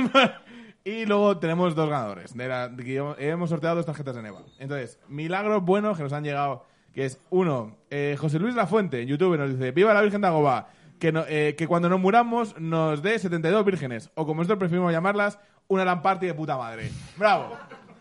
y 0.86 1.04
luego 1.04 1.36
tenemos 1.38 1.74
dos 1.74 1.90
ganadores. 1.90 2.34
De 2.36 2.46
la- 2.48 2.68
de 2.68 2.84
que 2.84 2.96
hemos 3.18 3.50
sorteado 3.50 3.76
dos 3.76 3.86
tarjetas 3.86 4.14
de 4.14 4.22
Neva. 4.22 4.42
Entonces, 4.58 4.98
milagros 5.08 5.62
buenos 5.64 5.96
que 5.96 6.02
nos 6.04 6.12
han 6.12 6.24
llegado. 6.24 6.64
Que 6.94 7.04
es 7.04 7.20
uno, 7.28 7.76
eh, 7.90 8.16
José 8.18 8.38
Luis 8.38 8.54
Lafuente, 8.54 9.02
en 9.02 9.08
YouTube, 9.08 9.36
nos 9.36 9.50
dice: 9.50 9.72
¡Viva 9.72 9.92
la 9.92 10.00
Virgen 10.00 10.20
de 10.22 10.28
Agobá! 10.28 10.68
Que, 10.98 11.12
no- 11.12 11.24
eh, 11.28 11.54
que 11.58 11.66
cuando 11.66 11.88
nos 11.90 12.00
muramos 12.00 12.58
nos 12.58 13.02
dé 13.02 13.18
72 13.18 13.64
vírgenes. 13.66 14.10
O 14.14 14.24
como 14.24 14.40
nosotros 14.40 14.60
preferimos 14.60 14.92
llamarlas, 14.92 15.38
una 15.68 15.84
lamparty 15.84 16.26
de 16.26 16.34
puta 16.34 16.56
madre. 16.56 16.88
¡Bravo! 17.18 17.52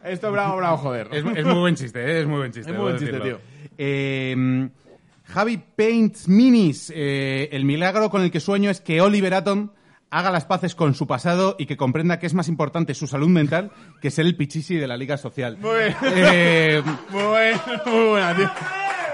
Esto, 0.03 0.31
bravo, 0.31 0.55
bravo, 0.57 0.77
joder. 0.77 1.07
Es, 1.11 1.25
es 1.35 1.45
muy 1.45 1.59
buen 1.59 1.75
chiste, 1.75 1.99
¿eh? 1.99 2.21
es 2.21 2.27
muy 2.27 2.37
buen 2.37 2.51
chiste. 2.51 2.69
Es 2.71 2.77
muy 2.77 2.83
buen 2.85 2.97
chiste, 2.99 3.15
decirlo. 3.17 3.39
Eh, 3.77 4.69
Javi 5.25 5.57
Paints 5.57 6.27
Minis, 6.29 6.93
eh, 6.95 7.49
el 7.51 7.65
milagro 7.65 8.09
con 8.11 8.21
el 8.21 8.29
que 8.31 8.39
sueño 8.39 8.69
es 8.69 8.79
que 8.81 9.01
Oliver 9.01 9.33
Atom 9.33 9.71
haga 10.15 10.31
las 10.31 10.45
paces 10.45 10.75
con 10.75 10.95
su 10.95 11.07
pasado 11.07 11.55
y 11.59 11.65
que 11.65 11.75
comprenda 11.75 12.19
que 12.19 12.25
es 12.25 12.33
más 12.33 12.47
importante 12.47 12.93
su 12.93 13.05
salud 13.05 13.27
mental 13.27 13.71
que 14.01 14.09
ser 14.09 14.25
el 14.25 14.37
pichichi 14.37 14.75
de 14.77 14.87
la 14.87 14.95
Liga 14.95 15.17
Social. 15.17 15.57
Muy 15.59 15.75
bien. 15.75 15.95
Eh, 16.03 16.81
Muy 17.09 17.23
buena, 17.23 17.61
muy 17.85 18.05
buena, 18.07 18.35
tío. 18.35 18.51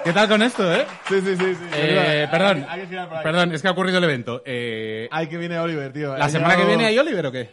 ¿Qué 0.04 0.14
tal 0.14 0.28
con 0.28 0.42
esto, 0.42 0.74
eh? 0.74 0.86
Sí, 1.08 1.22
sí, 1.22 1.36
sí. 1.36 1.56
sí. 1.56 1.66
Eh, 1.74 2.28
perdón, 2.32 2.66
Hay 2.70 2.82
que 2.82 2.98
por 2.98 3.18
ahí. 3.18 3.24
perdón, 3.24 3.52
es 3.54 3.62
que 3.62 3.68
ha 3.68 3.72
ocurrido 3.72 3.98
el 4.00 4.04
evento. 4.04 4.42
Eh, 4.46 5.08
Ay, 5.12 5.28
que 5.28 5.38
viene 5.38 5.58
Oliver, 5.60 5.92
tío. 5.92 6.18
¿La 6.18 6.30
semana 6.30 6.56
que 6.56 6.66
viene 6.66 6.86
hay 6.86 6.98
Oliver 6.98 7.26
o 7.28 7.32
qué? 7.32 7.50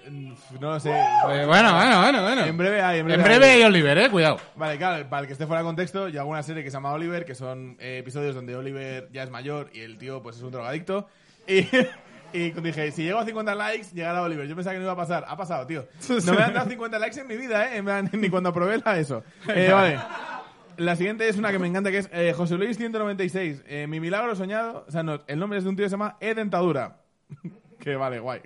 No 0.60 0.70
lo 0.72 0.80
sé. 0.80 0.90
Eh, 0.90 1.44
bueno, 1.46 1.74
bueno, 1.74 2.00
bueno, 2.00 2.22
bueno. 2.22 2.44
En 2.44 2.56
breve 2.56 2.80
hay, 2.82 3.00
en 3.00 3.06
breve 3.06 3.20
En 3.22 3.24
breve 3.28 3.46
hay. 3.46 3.60
hay 3.60 3.64
Oliver, 3.64 3.98
eh, 3.98 4.10
cuidado. 4.10 4.38
Vale, 4.56 4.76
claro, 4.78 5.08
para 5.08 5.20
el 5.22 5.26
que 5.26 5.32
esté 5.34 5.46
fuera 5.46 5.60
de 5.62 5.66
contexto, 5.66 6.08
yo 6.08 6.20
hago 6.20 6.30
una 6.30 6.42
serie 6.42 6.62
que 6.64 6.70
se 6.70 6.74
llama 6.76 6.92
Oliver, 6.92 7.24
que 7.26 7.34
son 7.34 7.76
eh, 7.80 7.98
episodios 7.98 8.34
donde 8.34 8.56
Oliver 8.56 9.08
ya 9.12 9.22
es 9.24 9.30
mayor 9.30 9.70
y 9.74 9.80
el 9.80 9.98
tío 9.98 10.22
pues 10.22 10.36
es 10.36 10.42
un 10.42 10.50
drogadicto. 10.50 11.06
Y, 11.46 11.62
y 12.32 12.50
dije, 12.50 12.92
si 12.92 13.04
llego 13.04 13.18
a 13.18 13.24
50 13.24 13.54
likes, 13.54 13.88
llegará 13.94 14.22
Oliver. 14.22 14.46
Yo 14.46 14.54
pensaba 14.54 14.74
que 14.74 14.78
no 14.78 14.84
iba 14.84 14.92
a 14.92 14.96
pasar. 14.96 15.24
Ha 15.26 15.36
pasado, 15.36 15.66
tío. 15.66 15.86
No 16.26 16.34
me 16.34 16.42
han 16.42 16.54
dado 16.54 16.68
50 16.68 16.98
likes 16.98 17.20
en 17.20 17.26
mi 17.26 17.36
vida, 17.36 17.74
¿eh? 17.74 17.82
Ni 18.12 18.28
cuando 18.28 18.52
probé 18.52 18.78
la 18.84 18.98
eso. 18.98 19.22
Eh, 19.48 19.70
vale. 19.72 19.98
La 20.76 20.94
siguiente 20.94 21.28
es 21.28 21.36
una 21.36 21.50
que 21.50 21.58
me 21.58 21.66
encanta, 21.66 21.90
que 21.90 21.98
es 21.98 22.10
eh, 22.12 22.32
José 22.36 22.56
Luis 22.56 22.76
196. 22.76 23.64
Eh, 23.66 23.86
mi 23.88 23.98
milagro 23.98 24.36
soñado... 24.36 24.84
O 24.86 24.90
sea, 24.90 25.02
no, 25.02 25.20
el 25.26 25.38
nombre 25.38 25.58
es 25.58 25.64
de 25.64 25.70
un 25.70 25.76
tío 25.76 25.84
que 25.84 25.88
se 25.88 25.94
llama 25.94 26.16
E 26.20 26.34
Dentadura. 26.34 27.00
que 27.80 27.96
vale, 27.96 28.20
guay. 28.20 28.40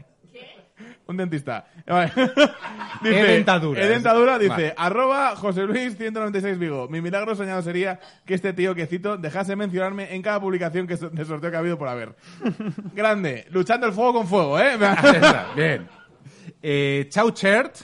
Un 1.13 1.17
dentista. 1.19 1.65
Vale. 1.87 2.11
E-dentadura. 3.05 3.81
E 3.83 3.87
dentadura 3.89 4.39
dice, 4.39 4.49
Vale. 4.51 4.75
arroba 4.77 5.37
José 5.37 5.63
Luis 5.63 5.97
196 5.97 6.59
Vigo. 6.59 6.89
Mi 6.89 7.01
milagro 7.01 7.35
soñado 7.35 7.63
sería 7.63 8.01
que 8.27 8.35
este 8.35 8.53
tío 8.53 8.75
que 8.75 8.87
cito 8.87 9.17
dejase 9.17 9.55
mencionarme 9.57 10.15
en 10.15 10.23
cada 10.23 10.41
publicación 10.41 10.87
que 10.87 10.97
so- 10.97 11.11
de 11.11 11.25
sorteo 11.25 11.51
que 11.51 11.57
ha 11.57 11.61
habido 11.61 11.79
por 11.79 11.89
haber. 11.89 12.15
Grande. 12.95 13.47
Luchando 13.51 13.87
el 13.87 13.93
fuego 13.93 14.13
con 14.15 14.27
fuego, 14.27 14.59
¿eh? 14.59 14.77
Bien. 15.57 15.89
Eh, 16.63 17.07
Chauchert, 17.09 17.77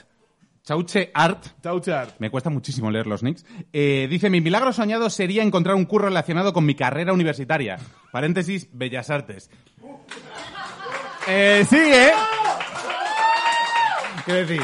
Chauche 0.63 1.11
Art, 1.13 1.45
Chauchar. 1.63 2.09
me 2.19 2.29
cuesta 2.29 2.49
muchísimo 2.49 2.89
leer 2.91 3.07
los 3.07 3.23
nicks, 3.23 3.45
eh, 3.73 4.07
dice, 4.09 4.29
mi 4.29 4.39
milagro 4.39 4.71
soñado 4.71 5.09
sería 5.09 5.43
encontrar 5.43 5.75
un 5.75 5.85
curro 5.85 6.05
relacionado 6.05 6.53
con 6.53 6.65
mi 6.65 6.75
carrera 6.75 7.11
universitaria. 7.11 7.77
Paréntesis, 8.11 8.69
Bellas 8.71 9.09
Artes. 9.09 9.49
Eh, 11.27 11.65
sí, 11.69 11.77
¿eh? 11.77 12.11
Quiero 14.29 14.45
decir, 14.47 14.61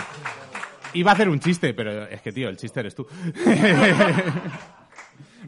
iba 0.94 1.10
a 1.10 1.14
hacer 1.16 1.28
un 1.28 1.40
chiste, 1.40 1.74
pero 1.74 2.04
es 2.06 2.22
que, 2.22 2.32
tío, 2.32 2.50
el 2.50 2.58
chiste 2.58 2.82
eres 2.82 2.94
tú. 2.94 3.08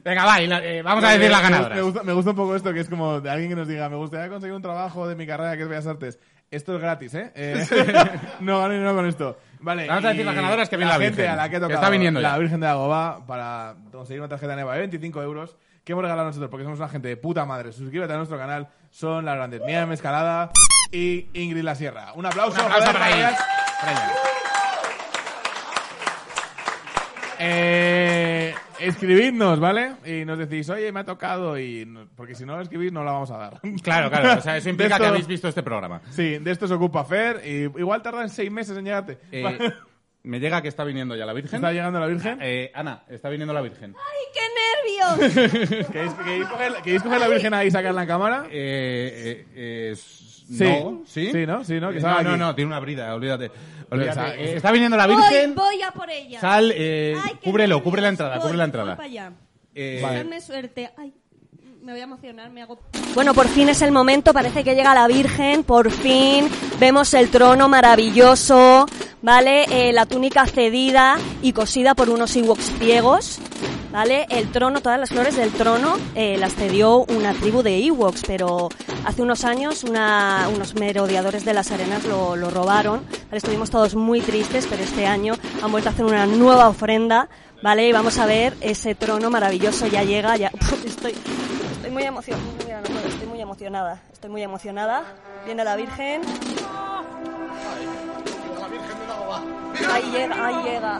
Venga, 0.04 0.26
va, 0.26 0.42
y 0.42 0.48
la- 0.48 0.64
eh, 0.66 0.82
vamos 0.82 1.04
a 1.04 1.12
decir 1.12 1.30
la 1.30 1.40
ganadora. 1.42 1.76
Me 1.76 1.82
gusta, 1.84 2.02
me 2.04 2.14
gusta 2.14 2.32
un 2.32 2.36
poco 2.38 2.56
esto, 2.56 2.74
que 2.74 2.80
es 2.80 2.90
como 2.90 3.22
de 3.22 3.30
alguien 3.30 3.50
que 3.52 3.56
nos 3.56 3.68
diga, 3.68 3.88
me 3.90 3.96
gustaría 3.96 4.28
conseguir 4.30 4.56
un 4.56 4.62
trabajo 4.64 5.08
de 5.08 5.16
mi 5.16 5.28
carrera 5.28 5.56
que 5.56 5.62
es 5.64 5.70
Bellas 5.70 5.86
Artes. 5.86 6.18
Esto 6.50 6.76
es 6.76 6.82
gratis, 6.82 7.14
¿eh? 7.14 7.32
Eh, 7.36 7.64
no 8.40 8.60
gano 8.60 8.74
dinero 8.74 8.96
con 8.96 9.06
esto. 9.06 9.38
Vale. 9.60 9.86
Vamos 9.88 10.06
a 10.06 10.10
decir 10.10 10.26
las 10.26 10.34
ganadoras 10.36 10.68
que 10.70 10.78
viene 10.78 10.92
la 10.92 10.98
gente 11.00 11.18
Virgen, 11.22 11.32
a 11.32 11.36
la 11.36 11.50
que 11.50 11.58
he 11.58 11.60
que 11.60 11.66
tocado, 11.66 11.80
está 11.80 11.90
viniendo 11.92 12.20
La 12.22 12.32
ya. 12.32 12.38
Virgen 12.40 12.60
de 12.62 12.68
Agobá 12.68 13.24
para 13.28 13.76
conseguir 13.92 14.22
una 14.22 14.30
tarjeta 14.30 14.56
nueva 14.56 14.74
de 14.74 14.80
25 14.80 15.22
euros 15.22 15.58
que 15.84 15.92
hemos 15.92 16.02
regalado 16.04 16.28
nosotros 16.28 16.50
porque 16.50 16.64
somos 16.64 16.80
una 16.80 16.90
gente 16.90 17.10
de 17.10 17.18
puta 17.18 17.46
madre. 17.46 17.72
Suscríbete 17.72 18.14
a 18.14 18.18
nuestro 18.18 18.38
canal. 18.40 18.68
Son 18.90 19.24
las 19.26 19.36
grandes 19.36 19.62
Miriam 19.62 19.92
Escalada 19.92 20.52
y 20.92 21.28
Ingrid 21.34 21.62
La 21.64 21.76
Sierra. 21.76 22.14
Un 22.16 22.26
aplauso. 22.26 22.60
Un 22.60 22.66
aplauso 22.72 22.94
para 22.94 23.12
ellas. 23.12 23.40
Ellas. 23.84 24.12
Eh, 27.40 28.56
escribidnos, 28.80 29.60
¿vale? 29.60 29.94
Y 30.06 30.26
nos 30.26 30.40
decís, 30.40 30.70
oye, 30.70 30.92
me 30.92 31.02
ha 31.02 31.04
tocado. 31.06 31.58
y 31.60 31.86
no- 31.86 32.08
Porque 32.16 32.34
si 32.36 32.46
no 32.46 32.56
lo 32.56 32.62
escribís, 32.64 32.92
no 32.92 33.04
la 33.04 33.12
vamos 33.12 33.30
a 33.32 33.38
dar. 33.38 33.62
Claro, 33.84 34.10
claro. 34.10 34.40
O 34.40 34.42
sea, 34.42 34.58
eso 34.58 34.66
De 34.66 34.72
implica 34.72 34.96
esto- 34.96 35.04
que 35.04 35.10
habéis 35.10 35.28
visto 35.28 35.48
este 35.48 35.62
programa. 35.64 36.02
Sí, 36.10 36.38
de 36.40 36.52
esto 36.52 36.68
se 36.68 36.74
ocupa 36.74 37.04
Fer. 37.06 37.42
Y 37.46 37.64
igual 37.80 38.02
tardan 38.02 38.30
seis 38.30 38.52
meses 38.52 38.76
en 38.78 38.86
llegarte. 38.86 39.20
Eh, 39.32 39.72
me 40.24 40.40
llega 40.40 40.62
que 40.62 40.68
está 40.68 40.84
viniendo 40.84 41.16
ya 41.16 41.26
la 41.26 41.34
Virgen. 41.34 41.56
¿Está 41.58 41.72
llegando 41.72 42.00
la 42.00 42.08
Virgen? 42.08 42.40
Eh, 42.42 42.72
Ana, 42.74 43.04
está 43.08 43.30
viniendo 43.30 43.54
la 43.54 43.62
Virgen. 43.62 43.96
¡Ay, 43.96 44.26
qué 44.34 44.42
nervios! 45.22 45.88
¿Queréis, 45.92 46.14
queréis 46.14 46.48
coger, 46.48 46.74
queréis 46.84 47.04
coger 47.04 47.20
la 47.20 47.28
Virgen 47.28 47.54
ahí 47.54 47.68
y 47.68 47.72
sacarla 47.72 48.02
en 48.02 48.08
cámara? 48.08 48.46
Eh, 48.50 48.50
eh, 48.52 49.48
eh, 49.56 49.90
s- 49.94 50.27
Sí. 50.48 50.64
No, 50.64 51.02
¿sí? 51.06 51.30
Sí, 51.32 51.46
¿no? 51.46 51.64
Sí, 51.64 51.80
¿no? 51.80 51.92
Que 51.92 51.98
Eh, 51.98 52.24
no, 52.24 52.38
no, 52.38 52.56
tiene 52.56 52.68
una 52.70 52.80
brida, 52.80 53.14
olvídate. 53.14 53.52
olvídate. 53.90 53.90
Pero, 53.90 54.12
o 54.12 54.14
sea, 54.14 54.36
Eh, 54.36 54.56
está 54.58 54.72
viniendo 54.72 54.96
la 54.98 55.08
Virgen. 55.08 55.56
voy 55.56 55.82
a 55.82 55.92
por 55.92 56.10
ella. 56.10 56.40
Sal, 56.40 56.72
eh, 56.76 57.16
Ay, 57.24 57.34
cúbrelo, 57.44 57.82
cubre 57.84 58.02
la 58.02 58.10
entrada, 58.10 58.36
Voy, 58.38 58.44
cubre 58.44 58.58
la 58.58 58.64
voy 58.64 58.68
entrada. 58.68 58.96
para 58.96 59.08
allá. 59.08 59.32
Eh, 59.76 60.40
suerte. 60.42 60.90
Ay, 60.98 61.14
me 61.82 61.92
voy 61.94 62.02
a 62.02 62.04
emocionar, 62.06 62.50
me 62.50 62.62
hago... 62.62 62.80
Bueno, 63.14 63.34
por 63.34 63.48
fin 63.48 63.70
es 63.70 63.82
el 63.82 63.92
momento, 63.92 64.34
parece 64.34 64.64
que 64.64 64.76
llega 64.76 64.94
la 64.94 65.08
Virgen, 65.08 65.64
por 65.64 65.90
fin 65.92 66.50
vemos 66.80 67.14
el 67.14 67.30
trono 67.30 67.70
maravilloso, 67.70 68.86
¿vale? 69.22 69.66
Eh, 69.72 69.94
la 69.94 70.06
túnica 70.06 70.46
cedida 70.46 71.18
y 71.42 71.54
cosida 71.54 71.96
por 71.96 72.10
unos 72.10 72.36
Ewoks 72.36 72.74
ciegos, 72.80 73.40
¿vale? 73.92 74.26
El 74.30 74.52
trono, 74.52 74.82
todas 74.82 75.00
las 75.00 75.10
flores 75.10 75.36
del 75.36 75.52
trono 75.52 75.96
eh, 76.16 76.38
las 76.38 76.54
cedió 76.56 77.06
una 77.06 77.34
tribu 77.34 77.62
de 77.64 77.78
Ewoks, 77.86 78.24
pero 78.28 78.70
hace 79.06 79.22
unos 79.22 79.46
años 79.46 79.84
una- 79.84 80.48
unos 80.54 80.76
merodeadores 80.76 81.46
de 81.46 81.54
las 81.54 81.72
arenas 81.72 82.04
lo, 82.06 82.36
lo 82.36 82.50
robaron, 82.50 83.02
¿vale? 83.26 83.38
Estuvimos 83.38 83.70
todos 83.70 83.96
muy 83.96 84.22
tristes, 84.22 84.68
pero 84.70 84.84
este 84.84 85.06
año 85.08 85.36
han 85.62 85.72
vuelto 85.72 85.90
a 85.90 85.92
hacer 85.94 86.06
una 86.06 86.26
nueva 86.26 86.68
ofrenda, 86.70 87.30
¿vale? 87.62 87.88
Y 87.88 87.92
vamos 87.94 88.18
a 88.20 88.26
ver 88.26 88.56
ese 88.62 88.96
trono 88.96 89.30
maravilloso, 89.30 89.88
ya 89.88 90.04
llega, 90.04 90.36
ya... 90.38 90.52
Estoy, 90.86 91.14
Estoy 91.78 91.92
muy 91.92 92.04
emocionada. 92.04 92.44
Mira, 92.66 92.82
no 92.82 92.88
puedo, 92.88 93.08
estoy 93.08 93.28
muy 93.28 93.42
emocionada. 93.42 94.02
Estoy 94.12 94.30
muy 94.30 94.44
emocionada. 94.44 95.04
Viene 95.46 95.64
la 95.64 95.76
Virgen. 95.78 96.22
Ahí 99.94 100.04
llega, 100.12 100.48
ahí 100.48 100.64
llega. 100.64 101.00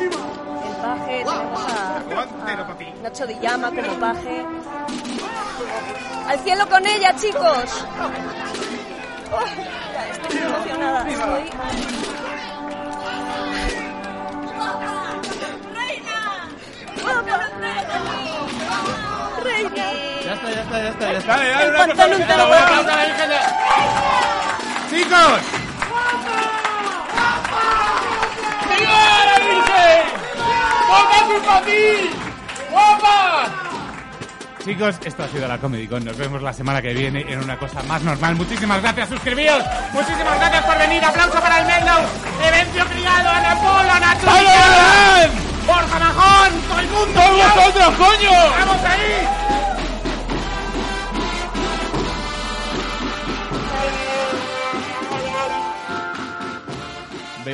El 0.00 0.76
paje, 0.82 1.24
tenemos 1.24 1.60
a, 1.60 1.96
a 1.96 3.02
Nacho 3.02 3.26
Di 3.26 3.34
Llama 3.40 3.70
como 3.70 3.92
paje. 3.98 4.46
¡Al 6.28 6.38
cielo 6.40 6.68
con 6.68 6.86
ella, 6.86 7.14
chicos! 7.16 7.84
Oh, 9.32 9.44
estoy 10.12 10.36
muy 10.36 10.46
emocionada. 10.46 11.08
Estoy... 11.08 11.50
¡Reina! 19.42 19.80
Ya 20.24 20.32
está, 20.34 20.48
ya 20.50 20.62
está, 20.62 20.78
ya 20.80 20.88
está, 20.90 21.12
ya 21.12 21.18
está. 21.18 21.36
Dale, 21.36 21.48
dale, 21.50 21.66
El 21.66 21.74
pantalón. 21.74 22.22
¡Chicos! 24.90 25.59
¡Guapa. 32.70 33.46
Chicos, 34.64 34.96
esto 35.04 35.22
ha 35.24 35.28
sido 35.28 35.48
la 35.48 35.58
Comedy 35.58 35.88
Con. 35.88 36.04
Nos 36.04 36.16
vemos 36.16 36.42
la 36.42 36.52
semana 36.52 36.82
que 36.82 36.92
viene 36.92 37.24
en 37.28 37.42
una 37.42 37.58
cosa 37.58 37.82
más 37.84 38.02
normal. 38.02 38.36
Muchísimas 38.36 38.82
gracias, 38.82 39.08
suscribíos. 39.08 39.64
Muchísimas 39.92 40.38
gracias 40.38 40.64
por 40.64 40.78
venir. 40.78 41.04
Aplauso 41.04 41.40
para 41.40 41.60
el 41.60 41.66
Meltdown. 41.66 42.04
Evencio 42.44 42.86
Criado, 42.86 43.28
Ana 43.30 43.54
Polo, 43.56 44.00
Nacho. 44.00 44.26
Borja 45.66 45.98
Majón, 45.98 46.60
todo 46.68 46.80
el 46.80 46.88
mundo. 46.88 47.20
¡Todos 47.20 47.54
vosotros, 47.54 47.94
coño! 47.96 48.30
¡Vamos 48.58 48.84
ahí! 48.84 49.69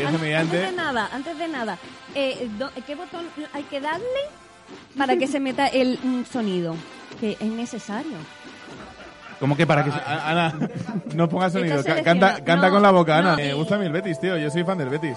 Antes 0.04 0.20
mediante. 0.20 0.56
de 0.58 0.72
nada, 0.72 1.08
antes 1.12 1.38
de 1.38 1.48
nada, 1.48 1.78
eh, 2.14 2.48
do- 2.58 2.70
¿qué 2.86 2.94
botón 2.94 3.24
hay 3.52 3.62
que 3.64 3.80
darle 3.80 4.04
para 4.98 5.16
que 5.16 5.26
se 5.26 5.40
meta 5.40 5.66
el 5.68 5.98
mm, 6.02 6.24
sonido? 6.24 6.74
Que 7.20 7.32
es 7.32 7.42
necesario. 7.42 8.18
¿Cómo 9.40 9.56
que 9.56 9.66
para 9.66 9.84
que 9.84 9.90
se... 9.92 9.98
A- 9.98 10.30
Ana, 10.30 10.54
no 11.14 11.28
pongas 11.28 11.52
sonido. 11.52 11.82
Ca- 11.84 12.02
Canta, 12.02 12.42
canta 12.44 12.66
No, 12.68 12.72
con 12.72 12.82
la 12.82 12.90
boca, 12.90 13.18
Ana. 13.18 13.30
no. 13.32 13.36
Me 13.36 13.52
gusta 13.54 13.74
a 13.74 13.78
mí 13.78 13.86
el 13.86 13.92
Betis, 13.92 14.18
tío. 14.18 14.36
Yo 14.38 14.50
soy 14.50 14.64
fan 14.64 14.78
del 14.78 14.88
Betis. 14.88 15.16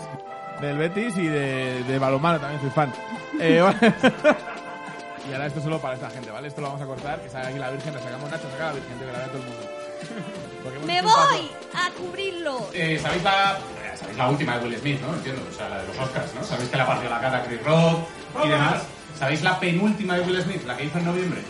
Del 0.62 0.78
Betis 0.78 1.16
y 1.18 1.26
de, 1.26 1.84
de 1.86 2.00
también 2.00 2.60
soy 2.62 2.70
fan. 2.72 2.94
Eh, 3.42 3.64
y 5.30 5.34
ahora 5.34 5.46
esto 5.48 5.62
solo 5.62 5.80
para 5.80 5.94
esta 5.94 6.10
gente, 6.10 6.30
¿vale? 6.30 6.50
Esto 6.50 6.60
lo 6.60 6.68
vamos 6.68 6.82
a 6.82 6.86
cortar. 6.86 7.22
Que 7.22 7.30
salga 7.30 7.48
aquí 7.48 7.58
la 7.60 7.70
Virgen, 7.70 7.94
la 7.94 8.02
sacamos 8.02 8.30
Nacho, 8.30 8.50
saca 8.52 8.66
la 8.66 8.74
Virgen, 8.74 8.98
tío, 8.98 9.08
que 9.08 9.14
la 9.14 9.20
vea 9.20 9.28
todo 9.28 9.38
el 9.38 9.44
mundo. 9.44 9.62
Porque 10.64 10.76
hemos 10.78 10.88
¡Me 10.88 10.98
hecho 11.00 11.08
un 11.08 11.14
paso. 11.14 11.30
voy 11.30 11.50
a 11.74 11.90
cubrirlo! 11.92 12.70
Eh, 12.74 13.00
¿sabéis, 13.02 13.24
la, 13.24 13.54
eh, 13.54 13.58
¿Sabéis 14.00 14.18
la 14.18 14.30
última 14.30 14.58
de 14.58 14.66
Will 14.66 14.78
Smith, 14.78 15.02
no? 15.02 15.14
Entiendo, 15.14 15.42
o 15.50 15.54
sea, 15.54 15.68
la 15.70 15.82
de 15.82 15.88
los 15.88 15.98
Oscars, 16.00 16.34
¿no? 16.34 16.44
¿Sabéis 16.44 16.70
que 16.70 16.78
la 16.78 16.86
partió 16.86 17.10
la 17.10 17.20
cara 17.20 17.38
a 17.40 17.44
Chris 17.44 17.64
Rock 17.64 18.08
y 18.46 18.48
demás? 18.48 18.84
¿Sabéis 19.18 19.42
la 19.42 19.60
penúltima 19.60 20.16
de 20.16 20.22
Will 20.22 20.42
Smith, 20.42 20.64
la 20.66 20.78
que 20.78 20.86
hizo 20.86 20.98
en 20.98 21.06
noviembre? 21.06 21.42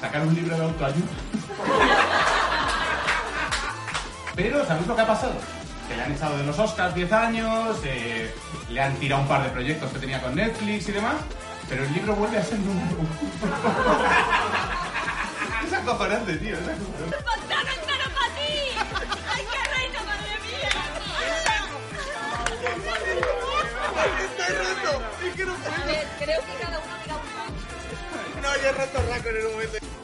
Sacar 0.00 0.22
un 0.22 0.34
libro 0.34 0.56
de 0.56 0.64
autoayuda. 0.64 1.06
Pero, 4.34 4.66
¿sabéis 4.66 4.86
lo 4.86 4.96
que 4.96 5.02
ha 5.02 5.06
pasado? 5.06 5.34
Que 5.86 5.96
le 5.96 6.02
han 6.02 6.12
echado 6.12 6.38
de 6.38 6.44
los 6.44 6.58
Oscars 6.58 6.94
10 6.94 7.12
años, 7.12 7.76
eh, 7.84 8.34
le 8.70 8.80
han 8.80 8.94
tirado 8.94 9.20
un 9.22 9.28
par 9.28 9.42
de 9.42 9.50
proyectos 9.50 9.92
que 9.92 9.98
tenía 9.98 10.22
con 10.22 10.34
Netflix 10.34 10.88
y 10.88 10.92
demás, 10.92 11.16
pero 11.68 11.84
el 11.84 11.92
libro 11.92 12.14
vuelve 12.14 12.38
a 12.38 12.42
ser 12.42 12.58
número 12.60 12.96
uno. 12.96 13.08
es 15.66 15.72
acojonante, 15.74 16.36
tío, 16.36 16.54
es 16.54 16.62
acojonante. 16.62 17.79
Creo 25.20 26.40
que 26.40 26.54
cada 26.62 26.78
uno 26.78 26.94
diga 27.04 27.16
un 27.16 28.42
No, 28.42 28.56
yo 28.56 28.68
he 28.68 28.72
roto 28.72 29.02
raco 29.08 29.28
en 29.28 29.36
el 29.36 29.42
momento. 29.44 29.99